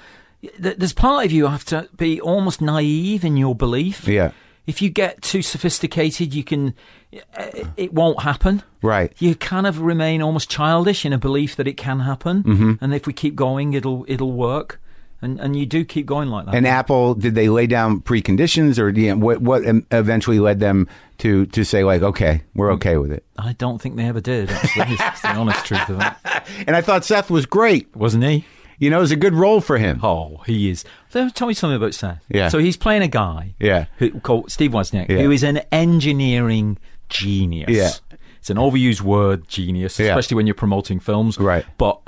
There's 0.59 0.93
part 0.93 1.27
of 1.27 1.33
you 1.33 1.47
have 1.47 1.65
to 1.67 1.89
be 1.97 2.21
almost 2.21 2.61
naive 2.61 3.25
in 3.25 3.37
your 3.37 3.55
belief. 3.55 4.07
Yeah. 4.07 4.31
If 4.67 4.83
you 4.83 4.91
get 4.91 5.23
too 5.23 5.43
sophisticated, 5.43 6.35
you 6.35 6.45
can. 6.45 6.75
It 7.11 7.67
it 7.77 7.95
won't 7.95 8.23
happen. 8.23 8.63
Right. 8.83 9.13
You 9.19 9.35
kind 9.35 9.67
of 9.67 9.81
remain 9.81 10.23
almost 10.23 10.51
childish 10.51 11.07
in 11.07 11.13
a 11.13 11.19
belief 11.19 11.57
that 11.57 11.67
it 11.67 11.77
can 11.79 12.01
happen, 12.01 12.43
mm-hmm. 12.43 12.73
and 12.81 12.95
if 12.95 13.07
we 13.07 13.13
keep 13.15 13.35
going, 13.35 13.73
it'll 13.73 14.05
it'll 14.09 14.33
work. 14.33 14.81
And 15.21 15.41
and 15.41 15.57
you 15.57 15.67
do 15.67 15.85
keep 15.85 16.07
going 16.07 16.29
like 16.29 16.47
that. 16.47 16.55
And 16.55 16.67
Apple, 16.67 17.15
did 17.15 17.35
they 17.35 17.49
lay 17.49 17.67
down 17.67 18.01
preconditions, 18.01 18.79
or 18.79 18.89
you 18.91 19.11
know, 19.11 19.17
what? 19.17 19.41
What 19.41 19.63
eventually 19.91 20.39
led 20.39 20.61
them 20.61 20.87
to 21.19 21.47
to 21.47 21.65
say 21.65 21.83
like, 21.83 22.03
okay, 22.03 22.43
we're 22.55 22.73
okay 22.75 22.97
with 22.99 23.11
it? 23.11 23.25
I 23.37 23.53
don't 23.55 23.81
think 23.83 23.97
they 23.97 24.05
ever 24.05 24.21
did. 24.21 24.49
Actually, 24.51 24.95
it's 24.95 25.21
the 25.23 25.29
honest 25.35 25.65
truth 25.65 25.89
of 25.89 26.01
it, 26.01 26.13
And 26.69 26.77
I 26.77 26.81
thought 26.83 27.05
Seth 27.05 27.31
was 27.31 27.47
great. 27.47 27.95
wasn't 27.97 28.23
he? 28.25 28.45
You 28.81 28.91
know, 28.91 28.99
it 28.99 29.01
was 29.01 29.11
a 29.11 29.17
good 29.17 29.35
role 29.35 29.61
for 29.61 29.77
him. 29.77 29.99
Oh, 30.05 30.37
he 30.47 30.71
is. 30.71 30.85
Tell 31.11 31.49
me 31.49 31.55
something 31.55 31.75
about 31.75 31.95
Seth. 31.95 32.23
Yeah. 32.29 32.47
So 32.49 32.59
he's 32.59 32.77
playing 32.77 33.03
a 33.03 33.09
guy. 33.09 33.57
Yeah. 33.59 33.87
Who, 33.97 34.21
called 34.21 34.53
Steve 34.53 34.71
Wozniak, 34.71 35.09
Yeah. 35.09 35.19
who 35.23 35.33
is 35.33 35.43
an 35.43 35.57
engineering 35.73 36.79
genius. 37.09 37.69
Yeah. 37.71 37.91
It's 38.39 38.51
an 38.51 38.57
overused 38.57 39.01
word, 39.01 39.49
genius, 39.49 39.99
Yeah. 39.99 40.11
especially 40.11 40.37
when 40.37 40.47
you're 40.47 40.55
promoting 40.55 41.01
films. 41.01 41.39
Right. 41.39 41.65
But 41.77 42.01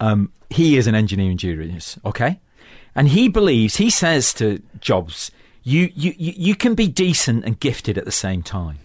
um, 0.00 0.32
he 0.50 0.76
is 0.76 0.88
an 0.88 0.96
engineering 0.96 1.36
genius. 1.36 1.96
Okay. 2.04 2.40
And 2.96 3.08
he 3.08 3.28
believes. 3.28 3.76
He 3.76 3.90
says 3.90 4.32
to 4.34 4.62
Jobs, 4.80 5.30
"You, 5.62 5.90
you, 5.94 6.14
you, 6.16 6.54
can 6.54 6.74
be 6.74 6.88
decent 6.88 7.44
and 7.44 7.60
gifted 7.60 7.98
at 7.98 8.04
the 8.04 8.10
same 8.12 8.42
time." 8.42 8.78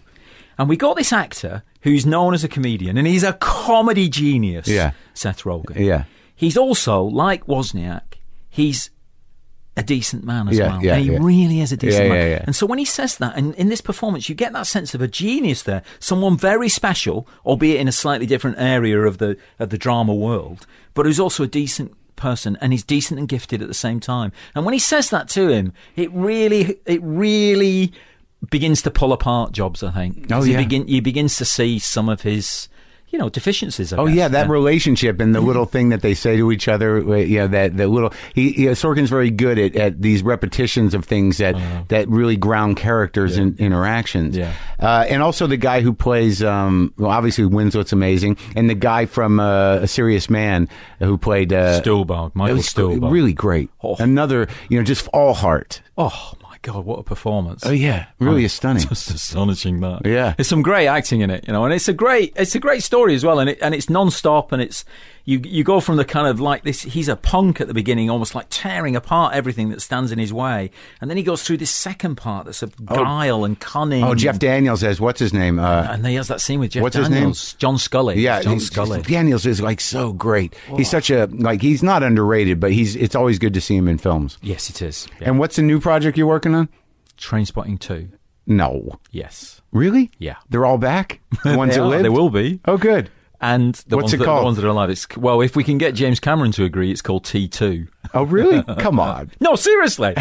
And 0.58 0.68
we 0.68 0.76
got 0.76 0.96
this 0.96 1.12
actor 1.12 1.62
who's 1.80 2.04
known 2.06 2.34
as 2.34 2.44
a 2.44 2.48
comedian, 2.48 2.98
and 2.98 3.06
he's 3.06 3.24
a 3.24 3.32
comedy 3.32 4.08
genius. 4.08 4.68
Yeah. 4.68 4.92
Seth 5.14 5.42
Rogen. 5.42 5.76
Yeah. 5.84 6.04
He's 6.36 6.56
also 6.56 7.02
like 7.02 7.46
Wozniak. 7.46 8.18
He's 8.50 8.90
a 9.76 9.82
decent 9.82 10.24
man 10.24 10.48
as 10.48 10.58
Yeah, 10.58 10.68
well. 10.68 10.84
yeah, 10.84 10.94
and 10.94 11.04
he 11.04 11.12
yeah. 11.12 11.18
really 11.20 11.60
is 11.60 11.72
a 11.72 11.76
decent 11.76 12.08
man. 12.08 12.42
And 12.44 12.54
so 12.54 12.66
when 12.66 12.78
he 12.78 12.84
says 12.84 13.16
that, 13.18 13.36
and 13.36 13.54
in 13.54 13.68
this 13.70 13.80
performance, 13.80 14.28
you 14.28 14.34
get 14.34 14.52
that 14.52 14.66
sense 14.66 14.94
of 14.94 15.00
a 15.00 15.08
genius 15.08 15.62
there, 15.62 15.82
someone 15.98 16.36
very 16.36 16.68
special, 16.68 17.26
albeit 17.46 17.80
in 17.80 17.88
a 17.88 17.92
slightly 17.92 18.26
different 18.26 18.58
area 18.58 19.00
of 19.00 19.16
the 19.18 19.38
of 19.58 19.70
the 19.70 19.78
drama 19.78 20.14
world, 20.14 20.66
but 20.92 21.06
who's 21.06 21.18
also 21.18 21.44
a 21.44 21.46
decent 21.46 21.96
person, 22.22 22.56
and 22.60 22.72
he's 22.72 22.84
decent 22.84 23.18
and 23.18 23.28
gifted 23.28 23.60
at 23.60 23.68
the 23.68 23.74
same 23.74 24.00
time. 24.00 24.32
And 24.54 24.64
when 24.64 24.72
he 24.72 24.78
says 24.78 25.10
that 25.10 25.28
to 25.30 25.48
him, 25.48 25.72
it 25.96 26.10
really, 26.12 26.78
it 26.86 27.00
really 27.02 27.92
begins 28.50 28.80
to 28.82 28.90
pull 28.90 29.12
apart 29.12 29.52
Jobs. 29.52 29.82
I 29.82 29.90
think. 29.90 30.30
Oh, 30.30 30.42
yeah. 30.42 30.56
begin, 30.56 30.86
he 30.86 31.00
begins 31.00 31.36
to 31.36 31.44
see 31.44 31.78
some 31.78 32.08
of 32.08 32.22
his. 32.22 32.68
You 33.12 33.18
know 33.18 33.28
deficiencies. 33.28 33.92
I 33.92 33.98
Oh 33.98 34.06
guess. 34.06 34.16
yeah, 34.16 34.28
that 34.28 34.48
relationship 34.48 35.20
and 35.20 35.34
the 35.34 35.40
little 35.42 35.66
thing 35.66 35.90
that 35.90 36.00
they 36.00 36.14
say 36.14 36.36
to 36.38 36.50
each 36.50 36.66
other. 36.66 36.98
uh, 36.98 37.16
You 37.16 37.38
know 37.40 37.46
that 37.48 37.76
the 37.76 37.86
little 37.86 38.12
he, 38.34 38.54
Sorkin's 38.74 39.10
very 39.10 39.30
good 39.30 39.58
at, 39.58 39.76
at 39.76 40.00
these 40.02 40.22
repetitions 40.22 40.94
of 40.94 41.04
things 41.04 41.36
that 41.38 41.54
that 41.88 42.08
really 42.08 42.36
ground 42.38 42.78
characters 42.78 43.36
and 43.36 43.58
interactions. 43.60 44.36
Yeah. 44.36 44.54
uh, 44.80 45.04
and 45.08 45.22
also 45.22 45.46
the 45.46 45.58
guy 45.58 45.82
who 45.82 45.92
plays 45.92 46.42
um, 46.42 46.92
well, 46.96 47.10
obviously 47.10 47.44
Winslet's 47.44 47.92
amazing, 47.92 48.38
and 48.56 48.68
the 48.70 48.74
guy 48.74 49.04
from 49.06 49.38
uh, 49.40 49.74
A 49.82 49.86
Serious 49.86 50.30
Man 50.30 50.68
who 50.98 51.18
played 51.18 51.52
uh, 51.52 51.80
Michael 52.34 52.56
Stuhlbarg. 52.58 53.10
really 53.12 53.34
great. 53.34 53.68
Oh. 53.82 53.96
Another 53.98 54.48
you 54.70 54.78
know 54.78 54.84
just 54.84 55.06
all 55.08 55.34
heart. 55.34 55.82
Oh 55.98 56.32
god, 56.62 56.84
what 56.84 56.98
a 56.98 57.02
performance! 57.02 57.64
Oh 57.66 57.70
yeah, 57.70 58.06
really 58.18 58.44
oh, 58.44 58.48
stunning. 58.48 58.86
Just 58.86 59.10
astonishing 59.10 59.80
that. 59.80 60.02
Yeah. 60.04 60.34
There's 60.36 60.48
some 60.48 60.62
great 60.62 60.86
acting 60.86 61.20
in 61.20 61.30
it, 61.30 61.46
you 61.46 61.52
know, 61.52 61.64
and 61.64 61.74
it's 61.74 61.88
a 61.88 61.92
great 61.92 62.32
it's 62.36 62.54
a 62.54 62.60
great 62.60 62.82
story 62.82 63.14
as 63.14 63.24
well, 63.24 63.38
and 63.38 63.50
it 63.50 63.58
and 63.60 63.74
it's 63.74 63.90
non-stop 63.90 64.52
and 64.52 64.62
it's 64.62 64.84
you 65.24 65.40
you 65.44 65.62
go 65.64 65.80
from 65.80 65.96
the 65.96 66.04
kind 66.04 66.26
of 66.26 66.40
like 66.40 66.64
this 66.64 66.82
he's 66.82 67.08
a 67.08 67.16
punk 67.16 67.60
at 67.60 67.68
the 67.68 67.74
beginning, 67.74 68.10
almost 68.10 68.34
like 68.34 68.46
tearing 68.50 68.96
apart 68.96 69.34
everything 69.34 69.68
that 69.70 69.80
stands 69.80 70.10
in 70.12 70.18
his 70.18 70.32
way, 70.32 70.70
and 71.00 71.08
then 71.10 71.16
he 71.16 71.22
goes 71.22 71.42
through 71.42 71.58
this 71.58 71.70
second 71.70 72.16
part 72.16 72.46
that's 72.46 72.62
of 72.62 72.74
guile 72.86 73.44
and 73.44 73.58
cunning. 73.60 74.02
Oh, 74.04 74.14
Jeff 74.14 74.38
Daniels 74.38 74.80
has 74.82 75.00
what's 75.00 75.20
his 75.20 75.32
name? 75.32 75.58
Uh, 75.58 75.86
and 75.90 76.06
he 76.06 76.14
has 76.16 76.28
that 76.28 76.40
scene 76.40 76.60
with 76.60 76.72
Jeff 76.72 76.82
What's 76.82 76.96
his 76.96 77.08
name? 77.10 77.32
John 77.58 77.76
Sculley. 77.76 78.16
Yeah, 78.16 78.42
John 78.42 78.58
Sculley. 78.58 79.06
Daniels 79.06 79.46
is 79.46 79.60
like 79.60 79.80
so 79.80 80.12
great. 80.12 80.54
He's 80.76 80.90
such 80.90 81.10
a 81.10 81.26
like 81.32 81.62
he's 81.62 81.82
not 81.82 82.02
underrated, 82.02 82.58
but 82.60 82.72
he's 82.72 82.96
it's 82.96 83.14
always 83.14 83.38
good 83.38 83.54
to 83.54 83.60
see 83.60 83.76
him 83.76 83.88
in 83.88 83.98
films. 83.98 84.38
Yes, 84.42 84.70
it 84.70 84.82
is. 84.82 85.06
Yeah. 85.20 85.28
And 85.28 85.38
what's 85.38 85.56
the 85.56 85.62
new 85.62 85.80
project 85.80 86.18
you're 86.18 86.26
working 86.26 86.54
on? 86.54 86.68
Trainspotting 87.18 87.78
Two. 87.78 88.08
No, 88.46 88.98
Yes. 89.12 89.60
really? 89.70 90.10
Yeah. 90.18 90.34
they're 90.50 90.66
all 90.66 90.78
back. 90.78 91.20
The 91.44 91.56
ones 91.56 91.76
that 91.76 91.84
live. 91.84 92.02
They 92.02 92.08
will 92.08 92.28
be. 92.30 92.58
Oh, 92.64 92.76
good. 92.76 93.08
And 93.44 93.74
the 93.88 93.96
What's 93.96 94.04
ones 94.04 94.14
it 94.14 94.16
that, 94.18 94.24
called? 94.24 94.40
The 94.40 94.44
ones 94.44 94.56
that 94.58 94.64
are 94.64 94.68
alive. 94.68 94.88
It's 94.88 95.16
well, 95.16 95.40
if 95.40 95.56
we 95.56 95.64
can 95.64 95.76
get 95.76 95.94
James 95.96 96.20
Cameron 96.20 96.52
to 96.52 96.64
agree, 96.64 96.92
it's 96.92 97.02
called 97.02 97.24
T 97.24 97.48
two. 97.48 97.88
Oh, 98.14 98.22
really? 98.22 98.62
Come 98.78 99.00
on. 99.00 99.32
No, 99.40 99.56
seriously, 99.56 100.14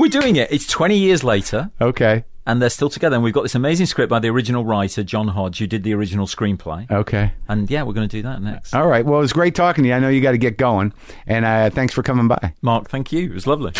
we're 0.00 0.08
doing 0.10 0.34
it. 0.34 0.50
It's 0.50 0.66
twenty 0.66 0.98
years 0.98 1.22
later, 1.22 1.70
Okay. 1.80 2.24
and 2.44 2.60
they're 2.60 2.68
still 2.68 2.90
together. 2.90 3.14
And 3.14 3.22
we've 3.22 3.32
got 3.32 3.42
this 3.44 3.54
amazing 3.54 3.86
script 3.86 4.10
by 4.10 4.18
the 4.18 4.28
original 4.30 4.64
writer 4.64 5.04
John 5.04 5.28
Hodge, 5.28 5.58
who 5.60 5.68
did 5.68 5.84
the 5.84 5.94
original 5.94 6.26
screenplay. 6.26 6.90
Okay. 6.90 7.30
And 7.48 7.70
yeah, 7.70 7.84
we're 7.84 7.92
going 7.92 8.08
to 8.08 8.16
do 8.16 8.22
that 8.22 8.42
next. 8.42 8.74
All 8.74 8.88
right. 8.88 9.04
Well, 9.06 9.18
it 9.18 9.22
was 9.22 9.32
great 9.32 9.54
talking 9.54 9.84
to 9.84 9.88
you. 9.88 9.94
I 9.94 10.00
know 10.00 10.08
you 10.08 10.20
got 10.20 10.32
to 10.32 10.38
get 10.38 10.58
going, 10.58 10.92
and 11.28 11.44
uh, 11.44 11.70
thanks 11.70 11.94
for 11.94 12.02
coming 12.02 12.26
by. 12.26 12.52
Marc, 12.62 12.88
thank 12.90 13.12
you. 13.12 13.26
It 13.30 13.34
was 13.34 13.46
lovely. 13.46 13.72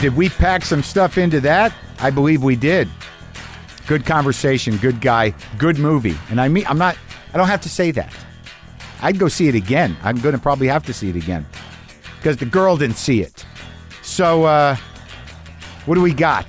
Did 0.00 0.16
we 0.16 0.30
pack 0.30 0.64
some 0.64 0.82
stuff 0.82 1.18
into 1.18 1.40
that? 1.42 1.74
I 1.98 2.08
believe 2.10 2.42
we 2.42 2.56
did. 2.56 2.88
Good 3.90 4.06
conversation, 4.06 4.76
good 4.76 5.00
guy, 5.00 5.34
good 5.58 5.76
movie. 5.76 6.16
And 6.30 6.40
I 6.40 6.46
mean, 6.46 6.64
I'm 6.68 6.78
not, 6.78 6.96
I 7.34 7.36
don't 7.36 7.48
have 7.48 7.60
to 7.62 7.68
say 7.68 7.90
that. 7.90 8.14
I'd 9.02 9.18
go 9.18 9.26
see 9.26 9.48
it 9.48 9.56
again. 9.56 9.96
I'm 10.04 10.20
going 10.20 10.32
to 10.32 10.40
probably 10.40 10.68
have 10.68 10.86
to 10.86 10.92
see 10.92 11.10
it 11.10 11.16
again 11.16 11.44
because 12.18 12.36
the 12.36 12.44
girl 12.44 12.76
didn't 12.76 12.98
see 12.98 13.20
it. 13.20 13.44
So, 14.02 14.44
uh, 14.44 14.76
what 15.86 15.96
do 15.96 16.02
we 16.02 16.14
got? 16.14 16.46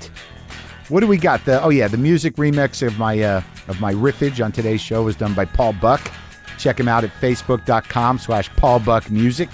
What 0.89 0.99
do 0.99 1.07
we 1.07 1.17
got? 1.17 1.43
The 1.43 1.59
oh 1.63 1.69
yeah, 1.69 1.87
the 1.87 1.97
music 1.97 2.35
remix 2.35 2.85
of 2.85 2.99
my 2.99 3.19
uh, 3.19 3.41
of 3.67 3.81
my 3.81 3.91
riffage 3.91 4.45
on 4.45 4.51
today's 4.51 4.79
show 4.79 5.01
was 5.01 5.15
done 5.15 5.33
by 5.33 5.45
Paul 5.45 5.73
Buck. 5.73 6.11
Check 6.59 6.79
him 6.79 6.87
out 6.87 7.03
at 7.03 7.09
facebook.com 7.09 8.19
slash 8.19 8.49
Paul 8.49 8.81
Buck 8.81 9.09
Music. 9.09 9.49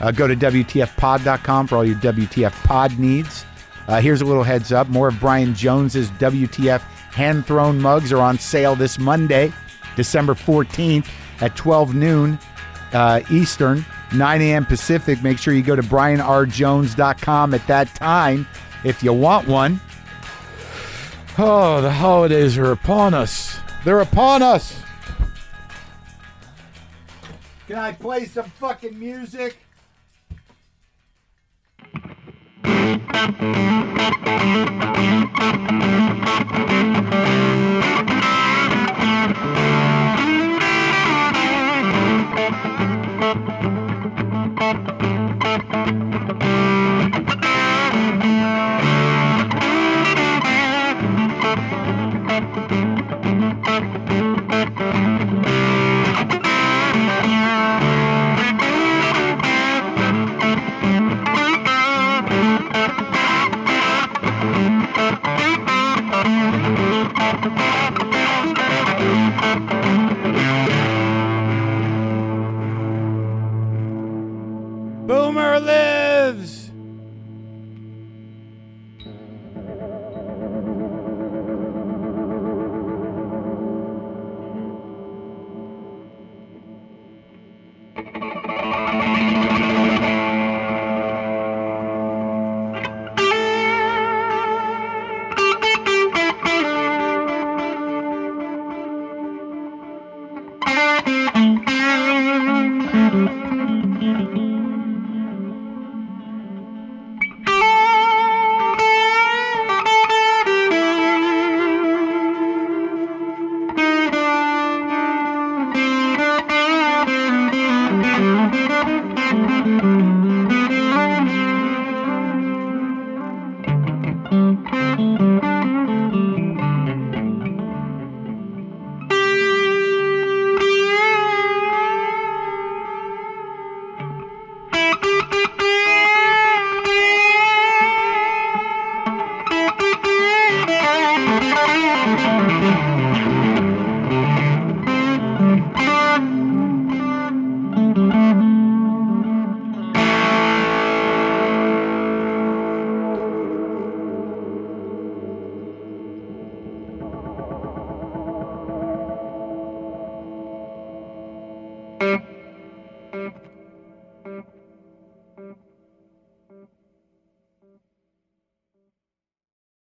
Uh, 0.00 0.12
go 0.12 0.28
to 0.28 0.36
WTFpod.com 0.36 1.66
for 1.66 1.78
all 1.78 1.84
your 1.84 1.96
WTF 1.96 2.52
pod 2.62 2.96
needs. 2.96 3.44
Uh, 3.88 4.00
here's 4.00 4.20
a 4.20 4.24
little 4.24 4.44
heads 4.44 4.70
up. 4.70 4.86
More 4.86 5.08
of 5.08 5.18
Brian 5.18 5.52
Jones's 5.52 6.10
WTF 6.12 6.80
hand 7.18 7.44
thrown 7.44 7.80
mugs 7.80 8.12
are 8.12 8.20
on 8.20 8.38
sale 8.38 8.76
this 8.76 8.96
Monday, 8.96 9.52
December 9.96 10.34
14th 10.34 11.08
at 11.40 11.56
12 11.56 11.92
noon 11.92 12.38
uh, 12.92 13.20
Eastern, 13.28 13.84
9 14.14 14.40
a.m. 14.40 14.64
Pacific. 14.64 15.20
Make 15.20 15.36
sure 15.38 15.52
you 15.52 15.62
go 15.62 15.74
to 15.74 15.82
brianrjones.com 15.82 17.54
at 17.54 17.66
that 17.66 17.92
time 17.96 18.46
if 18.84 19.02
you 19.02 19.12
want 19.12 19.48
one. 19.48 19.80
Oh, 21.36 21.80
the 21.80 21.90
holidays 21.90 22.56
are 22.56 22.70
upon 22.70 23.14
us. 23.14 23.58
They're 23.84 24.00
upon 24.00 24.42
us. 24.42 24.80
Can 27.66 27.78
I 27.78 27.92
play 27.92 28.26
some 28.26 28.48
fucking 28.60 28.96
music? 28.96 29.58
Thank 32.68 33.02
you. 37.42 37.47